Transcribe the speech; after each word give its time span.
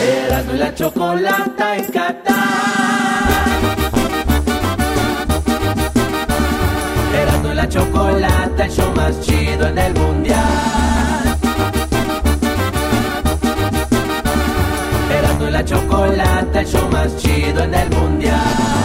Erasmo 0.00 0.54
y 0.54 0.58
la 0.58 0.74
chocolata 0.74 1.76
en 1.76 1.84
Qatar. 1.84 2.34
Erasmo 7.14 7.52
y 7.52 7.54
la 7.54 7.68
chocolata, 7.68 8.64
el 8.64 8.70
show 8.70 8.92
más 8.96 9.20
chido 9.20 9.66
en 9.66 9.78
el 9.78 9.94
mundial. 9.94 10.38
Erasmo 15.10 15.48
y 15.48 15.50
la 15.50 15.64
chocolata, 15.64 16.60
el 16.60 16.66
show 16.66 16.88
más 16.90 17.16
chido 17.18 17.62
en 17.62 17.74
el 17.74 17.90
mundial. 17.90 18.79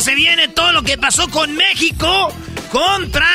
Se 0.00 0.14
viene 0.14 0.48
todo 0.48 0.72
lo 0.72 0.82
que 0.82 0.98
pasó 0.98 1.28
con 1.30 1.54
México 1.54 2.32
contra 2.70 3.28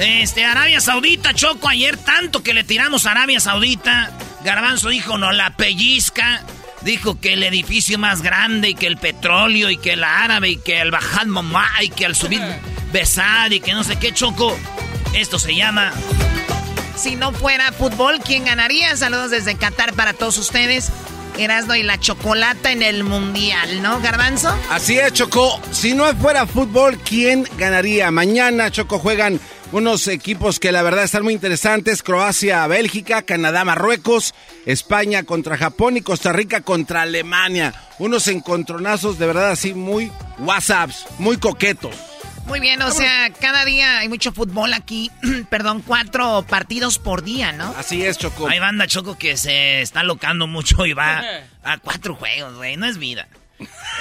este, 0.00 0.44
Arabia 0.44 0.80
Saudita. 0.80 1.34
Choco 1.34 1.68
ayer 1.68 1.96
tanto 1.96 2.42
que 2.42 2.54
le 2.54 2.64
tiramos 2.64 3.06
a 3.06 3.12
Arabia 3.12 3.40
Saudita. 3.40 4.10
Garbanzo 4.44 4.90
dijo, 4.90 5.18
no 5.18 5.32
la 5.32 5.56
pellizca. 5.56 6.42
Dijo 6.82 7.20
que 7.20 7.32
el 7.32 7.42
edificio 7.42 7.98
más 7.98 8.22
grande 8.22 8.70
y 8.70 8.74
que 8.74 8.86
el 8.86 8.98
petróleo 8.98 9.70
y 9.70 9.78
que 9.78 9.94
el 9.94 10.04
árabe 10.04 10.50
y 10.50 10.56
que 10.56 10.80
el 10.80 10.90
bajad 10.90 11.26
mamá 11.26 11.68
y 11.82 11.88
que 11.88 12.06
al 12.06 12.14
subir 12.14 12.42
besar 12.92 13.52
y 13.52 13.60
que 13.60 13.72
no 13.72 13.82
sé 13.82 13.98
qué 13.98 14.12
choco. 14.12 14.56
Esto 15.14 15.38
se 15.38 15.54
llama 15.54 15.92
Si 16.96 17.16
no 17.16 17.32
fuera 17.32 17.72
fútbol, 17.72 18.20
¿quién 18.24 18.44
ganaría? 18.44 18.96
Saludos 18.96 19.30
desde 19.30 19.56
Qatar 19.56 19.94
para 19.94 20.12
todos 20.12 20.38
ustedes. 20.38 20.92
Erasno 21.38 21.76
y 21.76 21.82
la 21.82 21.98
chocolata 21.98 22.72
en 22.72 22.82
el 22.82 23.04
mundial, 23.04 23.82
¿no, 23.82 24.00
Garbanzo? 24.00 24.54
Así 24.70 24.98
es, 24.98 25.12
Choco. 25.12 25.60
Si 25.70 25.94
no 25.94 26.04
fuera 26.16 26.46
fútbol, 26.46 26.98
¿quién 26.98 27.48
ganaría? 27.56 28.10
Mañana, 28.10 28.70
Choco, 28.70 28.98
juegan 28.98 29.40
unos 29.72 30.08
equipos 30.08 30.58
que 30.58 30.72
la 30.72 30.82
verdad 30.82 31.04
están 31.04 31.24
muy 31.24 31.34
interesantes. 31.34 32.02
Croacia, 32.02 32.66
Bélgica, 32.66 33.22
Canadá, 33.22 33.64
Marruecos, 33.64 34.34
España 34.66 35.22
contra 35.22 35.56
Japón 35.56 35.96
y 35.96 36.02
Costa 36.02 36.32
Rica 36.32 36.62
contra 36.62 37.02
Alemania. 37.02 37.74
Unos 37.98 38.28
encontronazos 38.28 39.18
de 39.18 39.26
verdad 39.26 39.50
así 39.50 39.74
muy 39.74 40.10
WhatsApps, 40.38 41.06
muy 41.18 41.36
coquetos. 41.36 41.94
Muy 42.48 42.60
bien, 42.60 42.80
o 42.80 42.90
sea, 42.90 43.30
cada 43.40 43.66
día 43.66 43.98
hay 43.98 44.08
mucho 44.08 44.32
fútbol 44.32 44.72
aquí. 44.72 45.10
Perdón, 45.50 45.82
cuatro 45.86 46.44
partidos 46.48 46.98
por 46.98 47.22
día, 47.22 47.52
¿no? 47.52 47.74
Así 47.76 48.02
es, 48.02 48.16
Choco. 48.16 48.48
Hay 48.48 48.58
banda 48.58 48.86
Choco 48.86 49.18
que 49.18 49.36
se 49.36 49.82
está 49.82 50.02
locando 50.02 50.46
mucho 50.46 50.86
y 50.86 50.94
va 50.94 51.22
a 51.62 51.76
cuatro 51.78 52.14
juegos, 52.14 52.56
güey. 52.56 52.76
No 52.76 52.86
es 52.86 52.96
vida. 52.96 53.28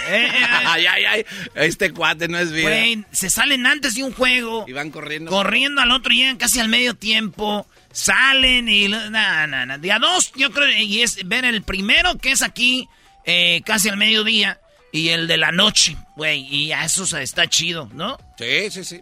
Eh, 0.08 0.32
ay, 0.66 0.86
ay, 0.86 1.06
ay. 1.06 1.26
Este 1.56 1.92
cuate 1.92 2.30
no 2.30 2.38
es 2.38 2.54
vida. 2.54 2.70
Güey, 2.70 3.04
se 3.12 3.30
salen 3.30 3.66
antes 3.66 3.96
de 3.96 4.04
un 4.04 4.14
juego. 4.14 4.64
Y 4.66 4.72
van 4.72 4.92
corriendo. 4.92 5.30
Corriendo 5.30 5.82
al 5.82 5.92
otro, 5.92 6.14
llegan 6.14 6.38
casi 6.38 6.62
al 6.62 6.70
medio 6.70 6.94
tiempo. 6.94 7.68
Salen 7.92 8.70
y. 8.70 8.88
Nada, 8.88 9.46
nada, 9.46 9.66
nada. 9.66 9.78
Día 9.78 10.00
dos, 10.00 10.32
yo 10.38 10.52
creo. 10.52 10.70
Y 10.70 11.02
es 11.02 11.28
ver 11.28 11.44
el 11.44 11.64
primero, 11.64 12.18
que 12.18 12.32
es 12.32 12.42
aquí, 12.42 12.88
eh, 13.26 13.62
casi 13.66 13.90
al 13.90 13.98
mediodía. 13.98 14.58
Y 14.92 15.10
el 15.10 15.28
de 15.28 15.38
la 15.38 15.52
noche, 15.52 15.98
güey. 16.16 16.42
Y 16.54 16.72
a 16.72 16.86
eso 16.86 17.06
se- 17.06 17.22
está 17.22 17.48
chido, 17.48 17.90
¿no? 17.94 18.18
Sí, 18.38 18.72
sí, 18.72 18.84
sí. 18.84 19.02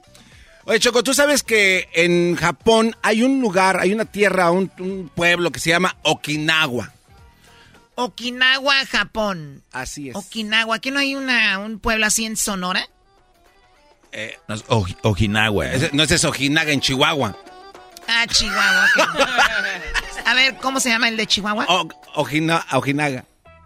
Oye, 0.66 0.80
Choco, 0.80 1.04
tú 1.04 1.14
sabes 1.14 1.44
que 1.44 1.88
en 1.94 2.36
Japón 2.36 2.96
hay 3.04 3.22
un 3.22 3.40
lugar, 3.40 3.80
hay 3.80 3.94
una 3.94 4.06
tierra, 4.06 4.50
un, 4.52 4.72
un 4.80 5.10
pueblo 5.14 5.52
que 5.52 5.60
se 5.60 5.70
llama 5.70 5.96
Okinawa. 6.02 6.92
Okinawa, 7.96 8.86
Japón. 8.88 9.64
Así 9.72 10.10
es. 10.10 10.16
Okinawa, 10.16 10.80
¿qué 10.80 10.92
no 10.92 11.00
hay 11.00 11.16
una, 11.16 11.60
un 11.60 11.80
pueblo 11.80 12.06
así 12.08 12.26
en 12.26 12.36
Sonora? 12.36 12.88
Eh, 14.12 14.38
No, 14.48 14.56
es 14.56 14.64
Ojinawa. 15.04 15.68
ese- 15.72 15.92
no 15.94 16.04
ese 16.04 16.16
es 16.16 16.24
Ojinaga 16.26 16.72
en 16.72 16.82
Chihuahua. 16.82 17.38
Ah, 18.08 18.26
Chihuahua. 18.28 18.88
A 20.26 20.34
ver, 20.34 20.56
¿cómo 20.58 20.80
se 20.80 20.90
llama 20.90 21.10
el 21.10 21.18
de 21.18 21.28
Chihuahua? 21.28 21.66
O- 21.70 21.88
Ojina- 22.16 22.66
Ojinaga. 22.72 23.24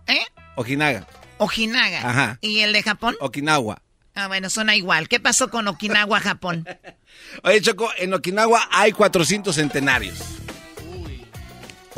¿Eh? 0.08 0.22
Ojinaga. 0.56 1.06
Ojinaga. 1.40 2.08
Ajá. 2.08 2.38
¿Y 2.42 2.60
el 2.60 2.74
de 2.74 2.84
Japón? 2.84 3.16
Okinawa. 3.20 3.82
Ah, 4.16 4.28
bueno, 4.28 4.50
suena 4.50 4.76
igual. 4.76 5.08
¿Qué 5.08 5.20
pasó 5.20 5.50
con 5.50 5.68
Okinawa, 5.68 6.20
Japón? 6.20 6.68
Oye, 7.44 7.62
Choco, 7.62 7.90
en 7.98 8.14
Okinawa 8.14 8.68
hay 8.72 8.92
400 8.92 9.56
centenarios. 9.56 10.18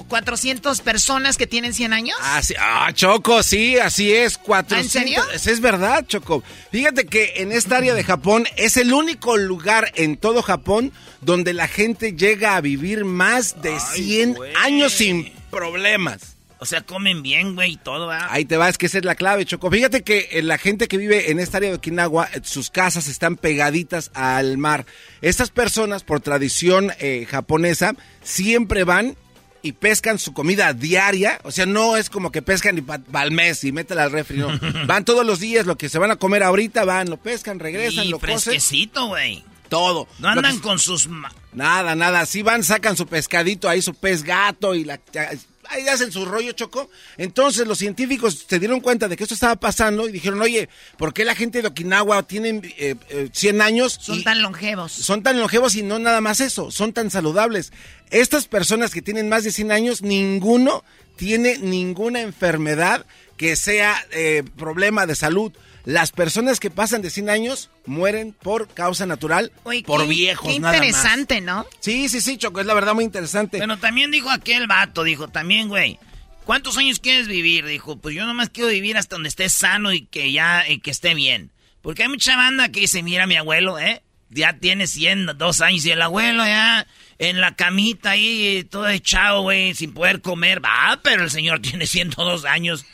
400 0.07 0.81
personas 0.81 1.37
que 1.37 1.47
tienen 1.47 1.73
100 1.73 1.93
años. 1.93 2.17
Ah, 2.21 2.41
sí. 2.43 2.53
Ah, 2.59 2.91
Choco, 2.93 3.43
sí, 3.43 3.77
así 3.77 4.11
es. 4.11 4.37
400. 4.37 4.91
serio? 4.91 5.23
Eso 5.33 5.51
es 5.51 5.61
verdad, 5.61 6.05
Choco. 6.05 6.43
Fíjate 6.71 7.05
que 7.05 7.33
en 7.37 7.51
esta 7.51 7.77
área 7.77 7.93
de 7.93 8.03
Japón 8.03 8.45
es 8.57 8.77
el 8.77 8.93
único 8.93 9.37
lugar 9.37 9.91
en 9.95 10.17
todo 10.17 10.41
Japón 10.41 10.91
donde 11.21 11.53
la 11.53 11.67
gente 11.67 12.13
llega 12.13 12.55
a 12.55 12.61
vivir 12.61 13.05
más 13.05 13.61
de 13.61 13.79
100 13.79 14.33
güey. 14.33 14.53
años 14.55 14.91
sin 14.93 15.31
problemas. 15.49 16.30
O 16.63 16.65
sea, 16.67 16.81
comen 16.81 17.23
bien, 17.23 17.55
güey, 17.55 17.71
y 17.71 17.77
todo, 17.77 18.05
¿verdad? 18.05 18.27
Ahí 18.29 18.45
te 18.45 18.55
vas, 18.55 18.77
que 18.77 18.85
esa 18.85 18.99
es 18.99 19.03
la 19.05 19.15
clave, 19.15 19.45
Choco. 19.45 19.71
Fíjate 19.71 20.03
que 20.03 20.29
eh, 20.31 20.43
la 20.43 20.59
gente 20.59 20.87
que 20.87 20.97
vive 20.97 21.31
en 21.31 21.39
esta 21.39 21.57
área 21.57 21.69
de 21.71 21.77
Okinawa, 21.77 22.29
eh, 22.35 22.41
sus 22.43 22.69
casas 22.69 23.07
están 23.07 23.35
pegaditas 23.35 24.11
al 24.13 24.59
mar. 24.59 24.85
Estas 25.23 25.49
personas, 25.49 26.03
por 26.03 26.19
tradición 26.21 26.91
eh, 26.99 27.25
japonesa, 27.27 27.95
siempre 28.21 28.83
van 28.83 29.17
y 29.63 29.71
pescan 29.71 30.19
su 30.19 30.33
comida 30.33 30.73
diaria. 30.73 31.39
O 31.43 31.51
sea, 31.51 31.65
no 31.65 31.97
es 31.97 32.11
como 32.11 32.31
que 32.31 32.43
pescan 32.43 32.77
y 32.77 32.83
al 33.17 33.31
mes 33.31 33.63
y 33.63 33.71
métela 33.71 34.03
al 34.03 34.11
refri, 34.11 34.37
no. 34.37 34.49
Van 34.85 35.03
todos 35.03 35.25
los 35.25 35.39
días, 35.39 35.65
lo 35.65 35.77
que 35.79 35.89
se 35.89 35.97
van 35.97 36.11
a 36.11 36.15
comer 36.17 36.43
ahorita, 36.43 36.85
van, 36.85 37.09
lo 37.09 37.17
pescan, 37.17 37.57
regresan, 37.59 38.05
y 38.05 38.09
lo 38.09 38.19
fresquecito, 38.19 39.07
güey. 39.07 39.43
Todo. 39.67 40.07
No 40.19 40.27
que- 40.33 40.37
andan 40.39 40.59
con 40.59 40.77
sus... 40.77 41.07
ma- 41.07 41.33
Nada, 41.53 41.95
nada. 41.95 42.25
Sí 42.27 42.43
van, 42.43 42.63
sacan 42.63 42.95
su 42.95 43.07
pescadito 43.07 43.67
ahí, 43.67 43.81
su 43.81 43.93
pez 43.95 44.23
gato 44.23 44.73
y 44.75 44.83
la... 44.85 44.99
Ahí 45.71 45.87
hacen 45.87 46.11
su 46.11 46.25
rollo, 46.25 46.51
Choco. 46.51 46.89
Entonces 47.17 47.65
los 47.65 47.77
científicos 47.77 48.45
se 48.47 48.59
dieron 48.59 48.81
cuenta 48.81 49.07
de 49.07 49.15
que 49.15 49.23
esto 49.23 49.33
estaba 49.33 49.55
pasando 49.55 50.07
y 50.07 50.11
dijeron, 50.11 50.41
oye, 50.41 50.67
¿por 50.97 51.13
qué 51.13 51.23
la 51.23 51.33
gente 51.33 51.61
de 51.61 51.69
Okinawa 51.69 52.23
tiene 52.23 52.61
eh, 52.77 52.95
eh, 53.09 53.29
100 53.31 53.61
años? 53.61 53.97
Son 54.01 54.19
y 54.19 54.23
tan 54.23 54.41
longevos. 54.41 54.91
son 54.91 55.23
tan 55.23 55.39
longevos 55.39 55.75
y 55.75 55.83
no 55.83 55.97
nada 55.97 56.19
más 56.19 56.41
eso, 56.41 56.71
son 56.71 56.91
tan 56.91 57.09
saludables. 57.09 57.71
Estas 58.09 58.47
personas 58.47 58.91
que 58.91 59.01
tienen 59.01 59.29
más 59.29 59.45
de 59.45 59.53
100 59.53 59.71
años, 59.71 60.01
ninguno 60.01 60.83
tiene 61.15 61.57
ninguna 61.59 62.19
enfermedad 62.19 63.05
que 63.37 63.55
sea 63.55 63.95
eh, 64.11 64.43
problema 64.57 65.05
de 65.05 65.15
salud. 65.15 65.53
Las 65.83 66.11
personas 66.11 66.59
que 66.59 66.69
pasan 66.69 67.01
de 67.01 67.09
100 67.09 67.29
años 67.29 67.69
mueren 67.85 68.33
por 68.33 68.67
causa 68.67 69.05
natural, 69.05 69.51
por 69.63 70.01
qué- 70.03 70.07
viejos, 70.07 70.53
Qué 70.53 70.59
nada 70.59 70.77
más. 70.77 70.85
interesante, 70.85 71.41
¿no? 71.41 71.65
Sí, 71.79 72.07
sí, 72.09 72.21
sí, 72.21 72.37
Choco, 72.37 72.59
es 72.59 72.65
la 72.67 72.73
verdad 72.75 72.93
muy 72.93 73.03
interesante. 73.03 73.57
Pero 73.57 73.77
también 73.77 74.11
dijo 74.11 74.29
aquel 74.29 74.67
vato, 74.67 75.03
dijo, 75.03 75.27
también, 75.29 75.69
güey, 75.69 75.97
¿cuántos 76.45 76.77
años 76.77 76.99
quieres 76.99 77.27
vivir? 77.27 77.65
Dijo, 77.65 77.97
pues 77.97 78.15
yo 78.15 78.25
nomás 78.27 78.49
quiero 78.49 78.69
vivir 78.69 78.95
hasta 78.97 79.15
donde 79.15 79.29
esté 79.29 79.49
sano 79.49 79.91
y 79.91 80.05
que 80.05 80.31
ya, 80.31 80.65
y 80.69 80.79
que 80.79 80.91
esté 80.91 81.15
bien. 81.15 81.51
Porque 81.81 82.03
hay 82.03 82.09
mucha 82.09 82.35
banda 82.35 82.69
que 82.69 82.81
dice, 82.81 83.01
mira 83.01 83.25
mi 83.25 83.35
abuelo, 83.37 83.79
¿eh? 83.79 84.03
Ya 84.29 84.53
tiene 84.59 84.85
100, 84.87 85.25
dos 85.37 85.61
años 85.61 85.83
y 85.85 85.91
el 85.91 86.01
abuelo 86.01 86.45
ya 86.45 86.85
en 87.17 87.41
la 87.41 87.55
camita 87.55 88.11
ahí, 88.11 88.65
todo 88.69 88.87
echado, 88.87 89.41
güey, 89.41 89.73
sin 89.73 89.93
poder 89.93 90.21
comer. 90.21 90.63
Va, 90.63 90.99
pero 91.03 91.23
el 91.23 91.31
señor 91.31 91.59
tiene 91.63 91.87
102 91.87 92.45
años. 92.45 92.85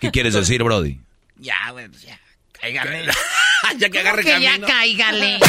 ¿Qué 0.00 0.10
quieres 0.10 0.32
decir, 0.34 0.62
Brody? 0.64 0.98
Ya, 1.40 1.70
güey, 1.72 1.88
pues 1.88 2.02
ya. 2.02 2.20
Cáigale. 2.52 3.06
ya 3.78 3.88
que 3.88 3.98
agarre 3.98 4.22
que 4.22 4.30
camino. 4.30 4.52
ya 4.52 4.66
cáigale. 4.66 5.40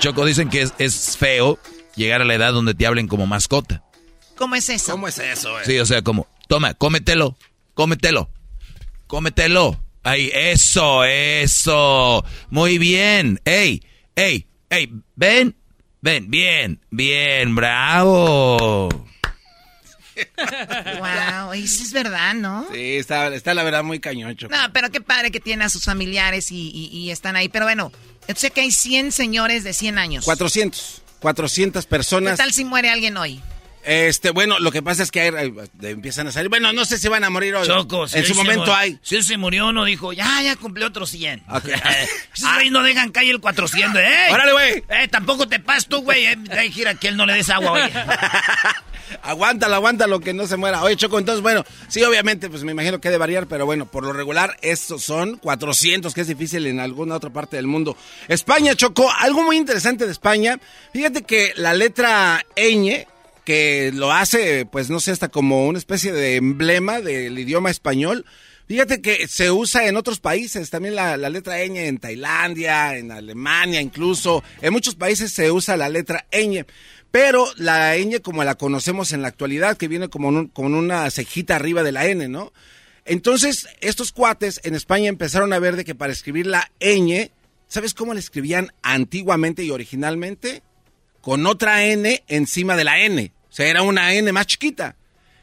Choco, 0.00 0.24
dicen 0.24 0.48
que 0.48 0.62
es, 0.62 0.74
es 0.78 1.16
feo 1.16 1.58
llegar 1.94 2.22
a 2.22 2.24
la 2.24 2.34
edad 2.34 2.52
donde 2.52 2.74
te 2.74 2.86
hablen 2.86 3.06
como 3.06 3.26
mascota. 3.26 3.84
¿Cómo 4.36 4.56
es 4.56 4.68
eso? 4.68 4.92
¿Cómo 4.92 5.06
es 5.06 5.18
eso, 5.18 5.52
güey? 5.52 5.64
Sí, 5.66 5.78
o 5.78 5.86
sea, 5.86 6.02
como, 6.02 6.26
toma, 6.48 6.74
cómetelo, 6.74 7.36
cómetelo, 7.74 8.30
cómetelo. 9.06 9.78
Ahí, 10.02 10.30
eso, 10.34 11.04
eso. 11.04 12.24
Muy 12.48 12.78
bien. 12.78 13.38
Ey, 13.44 13.82
ey, 14.16 14.46
ey, 14.70 14.90
ven, 15.14 15.54
ven, 16.00 16.30
bien, 16.30 16.80
bien, 16.90 17.54
bravo. 17.54 18.88
Wow, 20.98 21.54
y 21.54 21.66
sí 21.68 21.82
es 21.84 21.92
verdad, 21.92 22.34
¿no? 22.34 22.66
Sí, 22.72 22.96
está, 22.96 23.28
está 23.34 23.54
la 23.54 23.62
verdad 23.62 23.82
muy 23.82 24.00
cañón, 24.00 24.36
Choco. 24.36 24.54
No, 24.54 24.72
pero 24.72 24.90
qué 24.90 25.00
padre 25.00 25.30
que 25.30 25.40
tiene 25.40 25.64
a 25.64 25.68
sus 25.68 25.84
familiares 25.84 26.50
y, 26.50 26.70
y- 26.70 26.86
y 26.96 27.10
están 27.10 27.36
ahí. 27.36 27.48
Pero 27.48 27.64
bueno, 27.66 27.92
yo 28.28 28.34
sé 28.36 28.50
que 28.50 28.60
hay 28.62 28.72
100 28.72 29.12
señores 29.12 29.64
de 29.64 29.72
100 29.72 29.98
años. 29.98 30.24
400. 30.24 31.02
400 31.20 31.84
¿Qué 31.84 31.90
personas. 31.90 32.38
tal 32.38 32.52
si 32.52 32.64
muere 32.64 32.90
alguien 32.90 33.16
hoy? 33.16 33.40
Este, 33.82 34.28
bueno, 34.30 34.58
lo 34.58 34.70
que 34.72 34.82
pasa 34.82 35.02
es 35.02 35.10
que 35.10 35.22
hay- 35.22 35.34
hay- 35.34 35.52
empiezan 35.90 36.26
a 36.26 36.32
salir. 36.32 36.50
Bueno, 36.50 36.70
no 36.74 36.84
sé 36.84 36.98
si 36.98 37.08
van 37.08 37.24
a 37.24 37.30
morir 37.30 37.54
hoy. 37.54 37.66
Choco, 37.66 38.06
si 38.08 38.18
en 38.18 38.26
su 38.26 38.34
momento 38.34 38.74
hay. 38.74 38.98
Si 39.02 39.16
él 39.16 39.24
se 39.24 39.38
murió, 39.38 39.72
no 39.72 39.86
dijo, 39.86 40.12
ya, 40.12 40.42
ya 40.42 40.54
cumplió 40.56 40.86
otros 40.88 41.10
100. 41.10 41.42
Ok. 41.48 41.64
Esos 42.36 42.52
güeyes 42.54 42.72
no 42.72 42.82
dejan 42.82 43.10
caer 43.10 43.30
el 43.30 43.40
400, 43.40 43.98
¿eh? 44.04 44.26
Órale, 44.30 44.52
güey. 44.52 44.84
Eh, 44.90 45.08
tampoco 45.08 45.48
te 45.48 45.60
pasas 45.60 45.86
tú, 45.86 46.02
güey. 46.02 46.26
Eh, 46.26 46.36
Ay, 46.50 46.70
gira 46.70 46.94
que 46.94 47.08
él 47.08 47.16
no 47.16 47.24
le 47.24 47.32
des 47.34 47.48
agua, 47.48 47.72
oye. 47.72 47.90
Aguántalo, 49.22 49.74
aguántalo, 49.74 50.20
que 50.20 50.32
no 50.32 50.46
se 50.46 50.56
muera. 50.56 50.82
Oye, 50.82 50.96
Choco, 50.96 51.18
entonces, 51.18 51.42
bueno, 51.42 51.64
sí, 51.88 52.02
obviamente, 52.02 52.48
pues 52.48 52.64
me 52.64 52.72
imagino 52.72 53.00
que 53.00 53.08
ha 53.08 53.10
de 53.10 53.18
variar, 53.18 53.46
pero 53.46 53.66
bueno, 53.66 53.86
por 53.86 54.04
lo 54.04 54.12
regular, 54.12 54.56
estos 54.62 55.02
son 55.02 55.36
400, 55.36 56.14
que 56.14 56.20
es 56.22 56.28
difícil 56.28 56.66
en 56.66 56.80
alguna 56.80 57.16
otra 57.16 57.30
parte 57.30 57.56
del 57.56 57.66
mundo. 57.66 57.96
España, 58.28 58.74
Choco, 58.74 59.10
algo 59.18 59.42
muy 59.42 59.56
interesante 59.56 60.06
de 60.06 60.12
España. 60.12 60.58
Fíjate 60.92 61.22
que 61.22 61.52
la 61.56 61.74
letra 61.74 62.44
ñ, 62.56 63.06
que 63.44 63.90
lo 63.94 64.12
hace, 64.12 64.66
pues 64.66 64.90
no 64.90 65.00
sé, 65.00 65.12
hasta 65.12 65.28
como 65.28 65.66
una 65.66 65.78
especie 65.78 66.12
de 66.12 66.36
emblema 66.36 67.00
del 67.00 67.38
idioma 67.38 67.70
español. 67.70 68.24
Fíjate 68.70 69.02
que 69.02 69.26
se 69.26 69.50
usa 69.50 69.88
en 69.88 69.96
otros 69.96 70.20
países, 70.20 70.70
también 70.70 70.94
la, 70.94 71.16
la 71.16 71.28
letra 71.28 71.58
ñ 71.58 71.76
en 71.76 71.98
Tailandia, 71.98 72.96
en 72.96 73.10
Alemania 73.10 73.80
incluso, 73.80 74.44
en 74.62 74.72
muchos 74.72 74.94
países 74.94 75.32
se 75.32 75.50
usa 75.50 75.76
la 75.76 75.88
letra 75.88 76.24
ñ. 76.30 76.64
Pero 77.10 77.46
la 77.56 77.96
ñ 77.96 78.20
como 78.20 78.44
la 78.44 78.54
conocemos 78.54 79.12
en 79.12 79.22
la 79.22 79.28
actualidad, 79.28 79.76
que 79.76 79.88
viene 79.88 80.08
como 80.08 80.50
con 80.52 80.74
una 80.74 81.10
cejita 81.10 81.56
arriba 81.56 81.82
de 81.82 81.92
la 81.92 82.06
n, 82.06 82.28
¿no? 82.28 82.52
Entonces, 83.04 83.68
estos 83.80 84.12
cuates 84.12 84.60
en 84.62 84.74
España 84.74 85.08
empezaron 85.08 85.52
a 85.52 85.58
ver 85.58 85.76
de 85.76 85.84
que 85.84 85.94
para 85.94 86.12
escribir 86.12 86.46
la 86.46 86.70
ñ, 86.80 87.30
¿sabes 87.66 87.94
cómo 87.94 88.14
la 88.14 88.20
escribían 88.20 88.72
antiguamente 88.82 89.64
y 89.64 89.70
originalmente? 89.70 90.62
Con 91.20 91.46
otra 91.46 91.84
n 91.84 92.22
encima 92.28 92.76
de 92.76 92.84
la 92.84 93.00
n. 93.00 93.32
O 93.48 93.52
sea, 93.52 93.66
era 93.66 93.82
una 93.82 94.14
n 94.14 94.30
más 94.32 94.46
chiquita. 94.46 94.96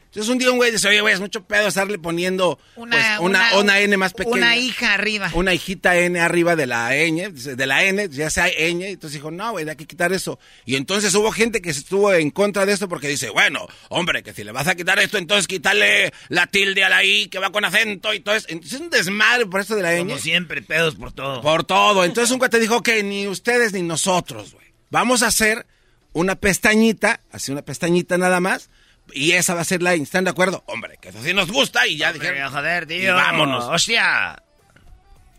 Entonces 0.08 0.32
un 0.32 0.38
día 0.38 0.50
un 0.50 0.56
güey 0.56 0.72
dice, 0.72 0.88
oye, 0.88 1.02
güey, 1.02 1.12
es 1.12 1.20
mucho 1.20 1.44
pedo 1.44 1.68
estarle 1.68 1.98
poniendo 1.98 2.58
Una, 2.76 2.96
pues, 2.96 3.20
una, 3.20 3.58
una 3.58 3.78
N 3.80 3.94
más 3.98 4.14
pequeña. 4.14 4.36
Una 4.36 4.56
hija 4.56 4.94
arriba. 4.94 5.30
Una 5.34 5.52
hijita 5.52 5.98
N 5.98 6.18
arriba 6.18 6.56
de 6.56 6.66
la 6.66 6.96
N, 6.96 7.28
de 7.30 7.66
la 7.66 7.84
N, 7.84 8.08
ya 8.08 8.30
sea 8.30 8.48
ñ. 8.48 8.82
Entonces 8.84 9.12
dijo, 9.14 9.30
no, 9.30 9.52
güey, 9.52 9.68
hay 9.68 9.76
que 9.76 9.86
quitar 9.86 10.14
eso. 10.14 10.38
Y 10.64 10.76
entonces 10.76 11.14
hubo 11.14 11.30
gente 11.30 11.60
que 11.60 11.68
estuvo 11.68 12.10
en 12.14 12.30
contra 12.30 12.64
de 12.64 12.72
esto 12.72 12.88
porque 12.88 13.06
dice, 13.06 13.28
bueno, 13.28 13.66
hombre, 13.90 14.22
que 14.22 14.32
si 14.32 14.44
le 14.44 14.52
vas 14.52 14.66
a 14.66 14.74
quitar 14.74 14.98
esto, 14.98 15.18
entonces 15.18 15.46
quítale 15.46 16.10
la 16.28 16.46
tilde 16.46 16.84
a 16.84 16.88
la 16.88 17.04
I 17.04 17.28
que 17.28 17.38
va 17.38 17.52
con 17.52 17.66
acento 17.66 18.14
y 18.14 18.20
todo 18.20 18.34
eso. 18.34 18.46
Entonces 18.48 18.72
es 18.76 18.80
un 18.80 18.88
desmadre 18.90 19.44
por 19.44 19.60
esto 19.60 19.76
de 19.76 19.82
la 19.82 19.98
Como 19.98 20.16
ñ. 20.16 20.18
siempre, 20.18 20.62
pedos 20.62 20.94
por 20.94 21.12
todo. 21.12 21.42
Por 21.42 21.64
todo. 21.64 22.04
Entonces 22.04 22.30
un 22.30 22.38
cuate 22.38 22.58
dijo 22.58 22.82
que 22.82 23.02
ni 23.02 23.26
ustedes 23.26 23.74
ni 23.74 23.82
nosotros, 23.82 24.54
güey. 24.54 24.66
Vamos 24.90 25.22
a 25.22 25.26
hacer 25.26 25.66
una 26.14 26.34
pestañita, 26.34 27.20
así 27.30 27.52
una 27.52 27.60
pestañita 27.62 28.16
nada 28.16 28.40
más. 28.40 28.70
Y 29.14 29.32
esa 29.32 29.54
va 29.54 29.60
a 29.62 29.64
ser 29.64 29.82
la 29.82 29.94
ñ. 29.96 30.02
¿Están 30.02 30.24
de 30.24 30.30
acuerdo? 30.30 30.62
Hombre, 30.66 30.98
que 31.00 31.08
eso 31.10 31.22
sí 31.22 31.32
nos 31.34 31.50
gusta 31.50 31.86
y 31.86 31.96
ya 31.96 32.10
Hombre, 32.10 32.28
dijeron. 32.30 32.52
joder, 32.52 32.86
tío. 32.86 32.98
y 32.98 33.06
vámonos. 33.06 33.64
Hostia. 33.64 34.42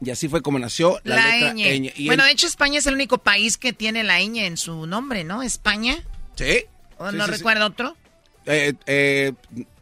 Y 0.01 0.09
así 0.11 0.29
fue 0.29 0.41
como 0.41 0.59
nació 0.59 0.99
la, 1.03 1.15
La, 1.17 1.25
letra 1.35 1.53
ñ. 1.53 1.79
ñ. 1.81 1.93
Y 1.97 2.05
Bueno, 2.07 2.23
el- 2.23 2.27
de 2.29 2.33
hecho, 2.33 2.47
España 2.47 2.79
es 2.79 2.87
el 2.87 2.93
único 2.93 3.17
país 3.17 3.57
que 3.57 3.73
tiene 3.73 4.03
la 4.03 4.19
ñ 4.21 4.37
en 4.45 4.57
su 4.57 4.85
nombre, 4.87 5.23
¿no? 5.23 5.43
España. 5.43 5.97
¿Sí? 6.35 6.65
¿O 6.97 7.11
Sí, 7.11 7.17
no 7.17 7.25
sí, 7.25 7.31
sí. 7.31 7.37
recuerdo 7.37 7.65
otro? 7.65 7.97
Eh, 8.45 8.73
eh, 8.87 9.33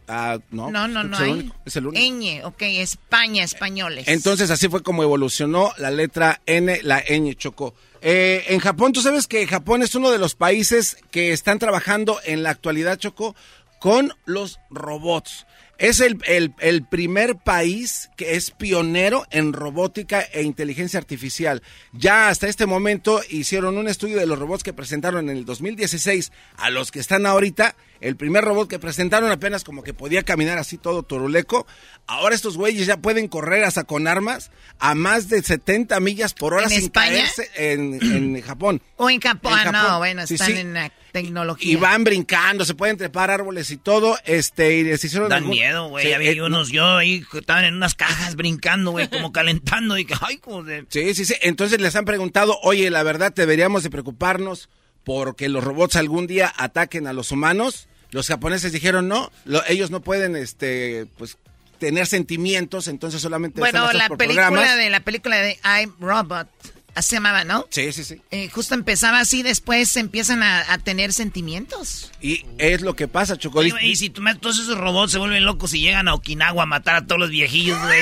ah, 0.08 0.40
no, 0.52 0.72
No, 0.72 0.88
no, 0.88 1.04
no 1.04 1.16
es 1.18 1.22
el 1.24 1.30
único, 1.30 1.56
es 1.66 1.76
el 1.76 1.88
único. 1.88 2.04
ñ, 2.04 2.44
ok, 2.46 2.62
España, 2.64 3.44
españoles. 3.44 4.08
Entonces 4.08 4.50
así 4.50 4.68
fue 4.68 4.82
como 4.82 5.04
evolucionó 5.04 5.72
la 5.78 5.92
letra 5.92 6.42
N, 6.48 6.80
la 6.84 7.04
ñ 7.06 7.36
chocó. 7.36 7.76
Eh, 8.02 8.46
en 8.50 8.60
Japón, 8.60 8.94
tú 8.94 9.02
sabes 9.02 9.26
que 9.28 9.46
Japón 9.48 9.82
es 9.84 9.94
uno 9.96 10.10
de 10.12 10.18
los 10.20 10.36
países 10.36 10.98
que 11.12 11.32
están 11.32 11.60
trabajando 11.60 12.20
en 12.26 12.44
la 12.44 12.50
actualidad, 12.52 12.98
Choco, 12.98 13.36
con 13.80 14.12
los 14.26 14.60
robots. 14.70 15.46
Es 15.78 16.00
el, 16.00 16.18
el- 16.26 16.86
primer 16.86 17.36
país 17.36 18.10
que 18.18 18.36
es 18.36 18.50
pionero 18.50 19.26
en 19.30 19.54
robótica 19.54 20.22
e 20.22 20.42
inteligencia 20.42 20.98
artificial. 21.00 21.62
Ya 21.94 22.30
hasta 22.30 22.48
este 22.48 22.66
momento 22.66 23.22
hicieron 23.30 23.78
un 23.78 23.88
estudio 23.88 24.18
de 24.18 24.26
los 24.26 24.40
robots 24.40 24.64
que 24.64 24.74
presentaron 24.74 25.30
en 25.30 25.38
el 25.38 25.46
2016 25.46 26.32
a 26.58 26.72
los 26.72 26.90
que 26.92 27.00
están 27.00 27.28
ahorita. 27.28 27.76
El 28.02 28.16
primer 28.16 28.44
robot 28.44 28.70
que 28.70 28.80
presentaron 28.80 29.32
apenas 29.32 29.64
como 29.64 29.84
que 29.84 29.94
podía 29.94 30.24
caminar 30.24 30.58
así 30.58 30.78
todo 30.78 31.04
turuleco. 31.04 31.66
Ahora 32.06 32.36
estos 32.36 32.58
güeyes 32.58 32.86
ya 32.88 32.98
pueden 32.98 33.28
correr 33.28 33.64
hasta 33.64 33.84
con 33.84 34.08
armas 34.08 34.52
a 34.80 34.96
más 34.96 35.30
de 35.30 35.42
70 35.44 36.00
millas 36.00 36.34
por 36.34 36.54
hora 36.54 36.64
¿En 36.66 36.70
sin 36.70 36.80
España? 36.84 37.08
caerse 37.12 37.50
en, 37.56 38.00
en 38.02 38.42
Japón. 38.44 38.82
O 38.98 39.10
en 39.10 39.20
Japón. 39.20 39.54
En 39.54 39.66
Japón. 39.66 39.82
no, 39.92 39.98
bueno, 40.00 40.26
Sí, 40.28 40.36
están 40.36 40.48
sí. 40.52 40.58
en 40.60 40.74
la 40.74 40.92
tecnología. 41.12 41.72
Y 41.72 41.76
van 41.76 42.04
brincando, 42.04 42.64
se 42.66 42.76
pueden 42.76 42.98
trepar 42.98 43.32
árboles 43.32 43.72
y 43.72 43.78
todo, 43.78 44.18
este, 44.26 44.78
y 44.78 44.84
les 44.84 45.04
hicieron... 45.04 45.30
Dan 45.30 45.40
algún- 45.40 45.52
miedo, 45.52 45.88
güey. 45.90 46.06
Sí, 46.06 46.18
vi 46.20 46.28
eh, 46.28 46.42
unos, 46.44 46.70
yo 46.70 46.98
ahí 46.98 47.24
que 47.32 47.40
estaban 47.40 47.66
en 47.66 47.76
unas 47.76 47.96
cajas 47.96 48.36
brincando, 48.36 48.92
güey, 48.92 49.08
como 49.10 49.32
calentando. 49.34 49.98
Y 49.98 50.06
que, 50.06 50.14
ay, 50.22 50.38
como 50.38 50.64
de... 50.64 50.86
Sí, 50.90 51.14
sí, 51.16 51.26
sí. 51.26 51.34
Entonces 51.42 51.82
les 51.82 51.96
han 51.96 52.06
preguntado, 52.06 52.58
oye, 52.62 52.90
la 52.92 53.02
verdad 53.04 53.34
deberíamos 53.34 53.82
de 53.84 53.90
preocuparnos 53.90 54.70
porque 55.08 55.48
los 55.48 55.64
robots 55.64 55.96
algún 55.96 56.28
día 56.28 56.54
ataquen 56.58 57.08
a 57.08 57.14
los 57.14 57.32
humanos. 57.32 57.88
Los 58.12 58.28
japoneses 58.28 58.74
dijeron 58.74 59.08
no, 59.08 59.32
lo- 59.46 59.66
ellos 59.70 59.90
no 59.90 60.02
pueden, 60.02 60.36
este, 60.36 61.08
pues, 61.18 61.38
tener 61.80 62.08
sentimientos, 62.08 62.90
entonces 62.90 63.22
solamente 63.22 63.62
Bueno, 63.62 63.94
la 63.94 64.10
por 64.10 64.18
película 64.18 64.48
programas. 64.50 64.76
de 64.78 64.90
la 64.90 65.00
película 65.00 65.38
de 65.38 65.58
I'm 65.64 65.94
Robot, 66.02 66.50
así 66.94 67.10
se 67.12 67.16
llamaba, 67.16 67.46
¿no? 67.46 67.68
Sí, 67.70 67.94
sí, 67.94 68.04
sí. 68.04 68.22
Eh, 68.32 68.50
justo 68.50 68.74
empezaba 68.74 69.20
así, 69.22 69.44
después 69.44 69.96
empiezan 69.96 70.44
a, 70.44 70.74
a 70.74 70.78
tener 70.78 71.14
sentimientos. 71.14 72.12
Y 72.20 72.46
es 72.58 72.82
lo 72.82 72.94
que 72.98 73.08
pasa, 73.08 73.38
Chocolate. 73.38 73.72
güey, 73.72 73.92
y 73.92 73.96
si 73.96 74.10
tú 74.10 74.22
todos 74.42 74.60
esos 74.60 74.78
robots 74.78 75.14
se 75.14 75.20
vuelven 75.20 75.46
locos 75.46 75.74
y 75.74 75.80
llegan 75.80 76.10
a 76.10 76.16
Okinawa 76.16 76.64
a 76.64 76.66
matar 76.66 76.96
a 76.96 77.06
todos 77.06 77.20
los 77.22 77.30
viejillos, 77.30 77.80
güey. 77.82 78.02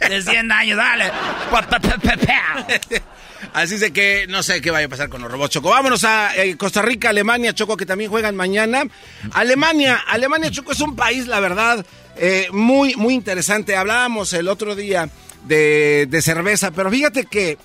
de 0.08 0.22
100 0.22 0.50
años, 0.50 0.76
dale. 0.76 1.12
Así 3.52 3.76
de 3.78 3.92
que 3.92 4.26
no 4.28 4.42
sé 4.42 4.60
qué 4.60 4.70
vaya 4.70 4.86
a 4.86 4.88
pasar 4.88 5.08
con 5.08 5.22
los 5.22 5.30
robots, 5.30 5.54
Choco. 5.54 5.70
Vámonos 5.70 6.04
a 6.04 6.36
eh, 6.36 6.56
Costa 6.56 6.82
Rica, 6.82 7.10
Alemania, 7.10 7.54
Choco, 7.54 7.76
que 7.76 7.86
también 7.86 8.10
juegan 8.10 8.36
mañana. 8.36 8.84
Alemania, 9.32 10.02
Alemania, 10.06 10.50
Choco, 10.50 10.72
es 10.72 10.80
un 10.80 10.96
país, 10.96 11.26
la 11.26 11.40
verdad, 11.40 11.84
eh, 12.16 12.48
muy, 12.52 12.94
muy 12.96 13.14
interesante. 13.14 13.76
Hablábamos 13.76 14.32
el 14.32 14.48
otro 14.48 14.74
día 14.74 15.08
de, 15.44 16.06
de 16.08 16.22
cerveza, 16.22 16.70
pero 16.70 16.90
fíjate 16.90 17.24
que 17.24 17.58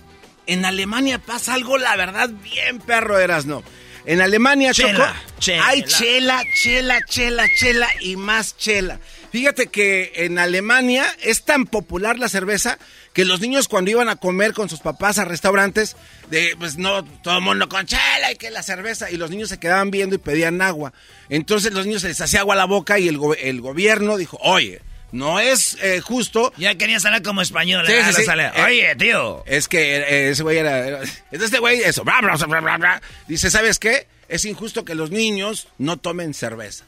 en 0.46 0.66
Alemania 0.66 1.20
pasa 1.20 1.54
algo, 1.54 1.78
la 1.78 1.96
verdad, 1.96 2.30
bien 2.30 2.80
perro 2.80 3.20
eras, 3.20 3.46
¿no? 3.46 3.64
En 4.06 4.20
Alemania, 4.20 4.74
Chela, 4.74 5.14
Choco, 5.14 5.40
chela. 5.40 5.68
hay 5.68 5.84
chela, 5.84 6.44
chela, 6.62 7.00
chela, 7.06 7.46
chela 7.58 7.88
y 8.02 8.18
más 8.18 8.58
chela. 8.58 9.00
Fíjate 9.32 9.68
que 9.68 10.12
en 10.16 10.38
Alemania 10.38 11.06
es 11.22 11.44
tan 11.44 11.66
popular 11.66 12.20
la 12.20 12.28
cerveza 12.28 12.78
que 13.14 13.26
los 13.26 13.40
niños 13.40 13.68
cuando 13.68 13.92
iban 13.92 14.10
a 14.10 14.16
comer 14.16 14.54
con 14.54 14.70
sus 14.70 14.80
papás 14.80 15.20
a 15.20 15.26
restaurantes, 15.26 15.96
de 16.30 16.56
pues 16.58 16.78
no, 16.78 17.04
todo 17.06 17.38
el 17.38 17.44
mundo 17.44 17.70
con 17.70 17.86
chela 17.86 18.32
y 18.32 18.36
que 18.36 18.50
la 18.50 18.64
cerveza, 18.64 19.12
y 19.12 19.18
los 19.18 19.30
niños 19.30 19.50
se 19.50 19.60
quedaban 19.60 19.92
viendo 19.92 20.16
y 20.16 20.20
pedían 20.20 20.62
agua. 20.62 20.94
Entonces 21.30 21.74
los 21.74 21.86
niños 21.86 22.02
se 22.02 22.08
les 22.10 22.20
hacía 22.22 22.40
agua 22.42 22.56
a 22.56 22.58
la 22.58 22.66
boca 22.66 22.98
y 23.00 23.08
el, 23.08 23.18
go- 23.18 23.36
el 23.36 23.62
gobierno 23.62 24.18
dijo, 24.18 24.38
oye, 24.42 24.82
no 25.12 25.40
es 25.40 25.78
eh, 25.84 26.02
justo 26.02 26.52
Ya 26.58 26.74
quería 26.76 27.00
salir 27.00 27.22
como 27.22 27.42
español. 27.44 27.86
Sí, 27.86 27.94
sí, 28.08 28.14
sí. 28.14 28.24
Sale, 28.24 28.48
Eh, 28.56 28.64
Oye, 28.64 28.96
tío. 28.96 29.44
es 29.46 29.68
que 29.68 29.98
eh, 29.98 30.30
ese 30.32 30.42
güey 30.42 30.58
era, 30.58 30.80
era- 30.88 31.02
este 31.32 31.60
güey, 31.60 31.82
eso. 31.84 32.04
bla, 32.04 32.20
bla, 32.20 32.36
bla, 32.36 32.60
bla, 32.62 32.78
bla. 32.78 33.02
Dice, 33.28 33.52
¿sabes 33.52 33.78
qué? 33.78 34.08
Es 34.28 34.44
injusto 34.46 34.84
que 34.86 34.96
los 34.96 35.12
niños 35.12 35.68
no 35.78 35.98
tomen 35.98 36.34
cerveza. 36.34 36.86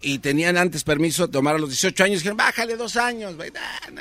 Y 0.00 0.20
tenían 0.20 0.56
antes 0.56 0.84
permiso 0.84 1.26
de 1.26 1.32
tomar 1.32 1.56
a 1.56 1.58
los 1.58 1.70
18 1.70 2.04
años. 2.04 2.18
Dijeron, 2.20 2.36
bájale 2.36 2.76
dos 2.76 2.96
años. 2.96 3.34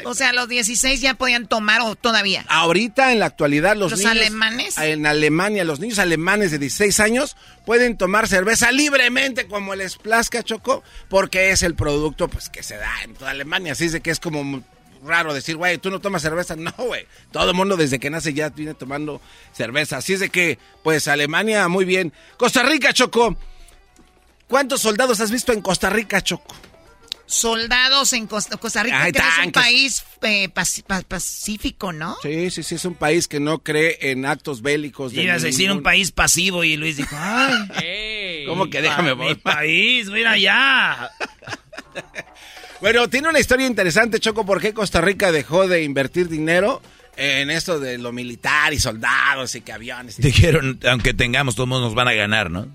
o 0.05 0.13
sea, 0.13 0.29
a 0.29 0.33
los 0.33 0.47
16 0.47 1.01
ya 1.01 1.15
podían 1.15 1.47
tomar 1.47 1.81
o 1.81 1.95
todavía. 1.95 2.45
Ahorita, 2.49 3.11
en 3.11 3.19
la 3.19 3.25
actualidad, 3.25 3.75
los, 3.75 3.91
¿Los 3.91 3.99
niños... 3.99 4.11
alemanes? 4.11 4.77
En 4.77 5.05
Alemania, 5.05 5.63
los 5.63 5.79
niños 5.79 5.97
alemanes 5.99 6.51
de 6.51 6.59
16 6.59 6.99
años 6.99 7.35
pueden 7.65 7.97
tomar 7.97 8.27
cerveza 8.27 8.71
libremente 8.71 9.47
como 9.47 9.75
les 9.75 9.97
plazca, 9.97 10.43
Choco, 10.43 10.83
porque 11.09 11.49
es 11.51 11.63
el 11.63 11.73
producto 11.75 12.27
pues 12.27 12.49
que 12.49 12.61
se 12.61 12.77
da 12.77 12.93
en 13.03 13.15
toda 13.15 13.31
Alemania. 13.31 13.73
Así 13.73 13.85
es 13.85 13.91
de 13.91 14.01
que 14.01 14.11
es 14.11 14.19
como 14.19 14.63
raro 15.03 15.33
decir, 15.33 15.55
güey, 15.55 15.79
tú 15.79 15.89
no 15.89 15.99
tomas 15.99 16.21
cerveza. 16.21 16.55
No, 16.67 16.73
güey. 16.77 17.07
Todo 17.31 17.49
el 17.49 17.55
mundo 17.55 17.77
desde 17.77 17.97
que 17.97 18.09
nace 18.09 18.33
ya 18.33 18.49
viene 18.49 18.73
tomando 18.73 19.21
cerveza. 19.53 19.97
Así 19.97 20.13
es 20.13 20.19
de 20.19 20.29
que, 20.29 20.59
pues, 20.83 21.07
Alemania, 21.07 21.67
muy 21.69 21.85
bien. 21.85 22.11
Costa 22.35 22.61
Rica, 22.63 22.93
Choco. 22.93 23.37
¿Cuántos 24.47 24.81
soldados 24.81 25.19
has 25.19 25.31
visto 25.31 25.51
en 25.53 25.61
Costa 25.61 25.89
Rica, 25.89 26.21
Choco? 26.21 26.55
Soldados 27.27 28.13
en 28.13 28.25
Costa, 28.25 28.83
Rica, 28.83 29.11
que 29.11 29.19
es 29.19 29.45
un 29.45 29.51
país 29.51 30.03
eh, 30.21 30.47
pacífico, 30.47 31.91
¿no? 31.91 32.15
Sí, 32.23 32.49
sí, 32.51 32.63
sí, 32.63 32.75
es 32.75 32.85
un 32.85 32.95
país 32.95 33.27
que 33.27 33.41
no 33.41 33.59
cree 33.59 33.97
en 34.11 34.25
actos 34.25 34.61
bélicos. 34.61 35.11
De 35.11 35.23
Ibas 35.23 35.43
a 35.43 35.47
decir 35.47 35.69
un 35.69 35.83
país 35.83 36.11
pasivo 36.11 36.63
y 36.63 36.77
Luis 36.77 36.95
dijo, 36.95 37.17
ay, 37.19 38.45
¿cómo 38.47 38.69
que 38.69 38.81
déjame 38.81 39.13
Mi 39.13 39.35
país, 39.35 40.09
mira 40.09 40.31
allá. 40.31 41.11
bueno, 42.81 43.09
tiene 43.09 43.27
una 43.27 43.41
historia 43.41 43.67
interesante, 43.67 44.21
Choco, 44.21 44.45
¿por 44.45 44.61
qué 44.61 44.73
Costa 44.73 45.01
Rica 45.01 45.33
dejó 45.33 45.67
de 45.67 45.83
invertir 45.83 46.29
dinero? 46.29 46.81
En 47.17 47.49
esto 47.49 47.79
de 47.79 47.97
lo 47.97 48.11
militar 48.11 48.73
y 48.73 48.79
soldados 48.79 49.55
y 49.55 49.61
que 49.61 49.73
aviones. 49.73 50.17
Dijeron, 50.17 50.79
aunque 50.87 51.13
tengamos, 51.13 51.55
todos 51.55 51.67
nos 51.67 51.95
van 51.95 52.07
a 52.07 52.13
ganar, 52.13 52.51
¿no? 52.51 52.67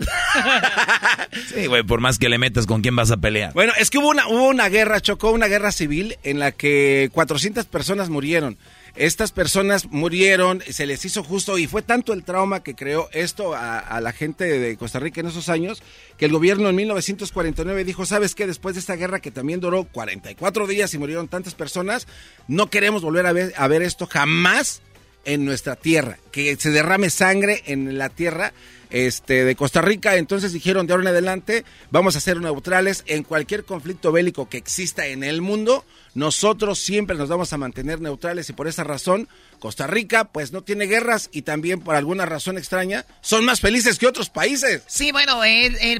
sí, 1.54 1.66
güey, 1.66 1.84
por 1.84 2.00
más 2.00 2.18
que 2.18 2.28
le 2.28 2.38
metas, 2.38 2.66
¿con 2.66 2.82
quién 2.82 2.96
vas 2.96 3.10
a 3.10 3.16
pelear? 3.16 3.52
Bueno, 3.54 3.72
es 3.78 3.90
que 3.90 3.98
hubo 3.98 4.08
una, 4.08 4.26
hubo 4.26 4.48
una 4.48 4.68
guerra, 4.68 5.00
chocó 5.00 5.30
una 5.30 5.46
guerra 5.46 5.72
civil 5.72 6.16
en 6.24 6.38
la 6.38 6.52
que 6.52 7.08
400 7.12 7.66
personas 7.66 8.10
murieron. 8.10 8.58
Estas 8.94 9.32
personas 9.32 9.86
murieron, 9.86 10.62
se 10.68 10.84
les 10.84 11.02
hizo 11.06 11.24
justo 11.24 11.56
y 11.56 11.66
fue 11.66 11.80
tanto 11.80 12.12
el 12.12 12.24
trauma 12.24 12.62
que 12.62 12.74
creó 12.74 13.08
esto 13.12 13.54
a, 13.54 14.00
la 14.02 14.12
gente 14.12 14.44
de 14.44 14.76
Costa 14.76 14.98
Rica 14.98 15.20
en 15.20 15.28
esos 15.28 15.48
años 15.48 15.82
que 16.18 16.26
el 16.26 16.32
gobierno 16.32 16.68
en 16.68 16.76
1949 16.76 17.84
dijo, 17.84 18.04
¿sabes 18.04 18.34
qué? 18.34 18.46
Después 18.46 18.74
de 18.74 18.80
esta 18.80 18.96
guerra 18.96 19.20
que 19.20 19.30
también 19.30 19.60
duró 19.60 19.84
44 19.84 20.66
días 20.66 20.92
y 20.92 20.98
murieron 20.98 21.28
tantas 21.28 21.54
personas, 21.54 22.06
no 22.48 22.68
queremos 22.68 23.00
volver 23.00 23.26
a 23.26 23.32
ver, 23.32 23.54
a 23.56 23.66
ver 23.66 23.80
esto 23.80 24.06
jamás 24.06 24.82
en 25.24 25.46
nuestra 25.46 25.74
tierra, 25.76 26.18
que 26.30 26.56
se 26.56 26.70
derrame 26.70 27.08
sangre 27.08 27.62
en 27.66 27.96
la 27.96 28.10
tierra 28.10 28.52
este, 28.92 29.44
de 29.44 29.56
Costa 29.56 29.82
Rica. 29.82 30.16
Entonces 30.16 30.52
dijeron 30.52 30.86
de 30.86 30.92
ahora 30.92 31.04
en 31.04 31.08
adelante 31.08 31.64
vamos 31.90 32.14
a 32.14 32.20
ser 32.20 32.40
neutrales 32.40 33.02
en 33.06 33.24
cualquier 33.24 33.64
conflicto 33.64 34.12
bélico 34.12 34.48
que 34.48 34.58
exista 34.58 35.06
en 35.06 35.24
el 35.24 35.40
mundo. 35.40 35.84
Nosotros 36.14 36.78
siempre 36.78 37.16
nos 37.16 37.28
vamos 37.28 37.52
a 37.52 37.58
mantener 37.58 38.00
neutrales 38.00 38.48
y 38.50 38.52
por 38.52 38.68
esa 38.68 38.84
razón 38.84 39.28
Costa 39.58 39.86
Rica 39.86 40.24
pues 40.24 40.52
no 40.52 40.62
tiene 40.62 40.86
guerras 40.86 41.30
y 41.32 41.42
también 41.42 41.80
por 41.80 41.96
alguna 41.96 42.26
razón 42.26 42.58
extraña 42.58 43.06
son 43.22 43.44
más 43.44 43.60
felices 43.60 43.98
que 43.98 44.06
otros 44.06 44.28
países. 44.28 44.82
Sí, 44.86 45.10
bueno, 45.10 45.40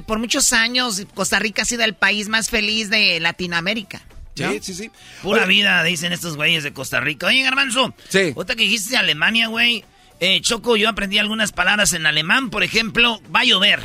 por 0.05 0.19
muchos 0.19 0.53
años 0.53 1.01
Costa 1.15 1.39
Rica 1.39 1.63
ha 1.63 1.65
sido 1.65 1.83
el 1.83 1.95
país 1.95 2.29
más 2.29 2.49
feliz 2.49 2.89
de 2.89 3.19
Latinoamérica. 3.19 4.03
Sí, 4.35 4.59
sí, 4.61 4.73
sí. 4.73 4.91
Pura 5.21 5.45
vida, 5.45 5.83
dicen 5.83 6.11
estos 6.11 6.35
güeyes 6.35 6.63
de 6.63 6.73
Costa 6.73 6.99
Rica. 6.99 7.27
Oye, 7.27 7.43
Garbanzo. 7.43 7.93
Sí. 8.09 8.33
Otra 8.35 8.55
que 8.55 8.63
dijiste 8.63 8.97
Alemania, 8.97 9.47
güey. 9.47 9.85
Eh, 10.19 10.41
Choco, 10.41 10.77
yo 10.77 10.89
aprendí 10.89 11.19
algunas 11.19 11.51
palabras 11.51 11.93
en 11.93 12.05
alemán. 12.05 12.49
Por 12.49 12.63
ejemplo, 12.63 13.21
va 13.33 13.41
a 13.41 13.45
llover. 13.45 13.81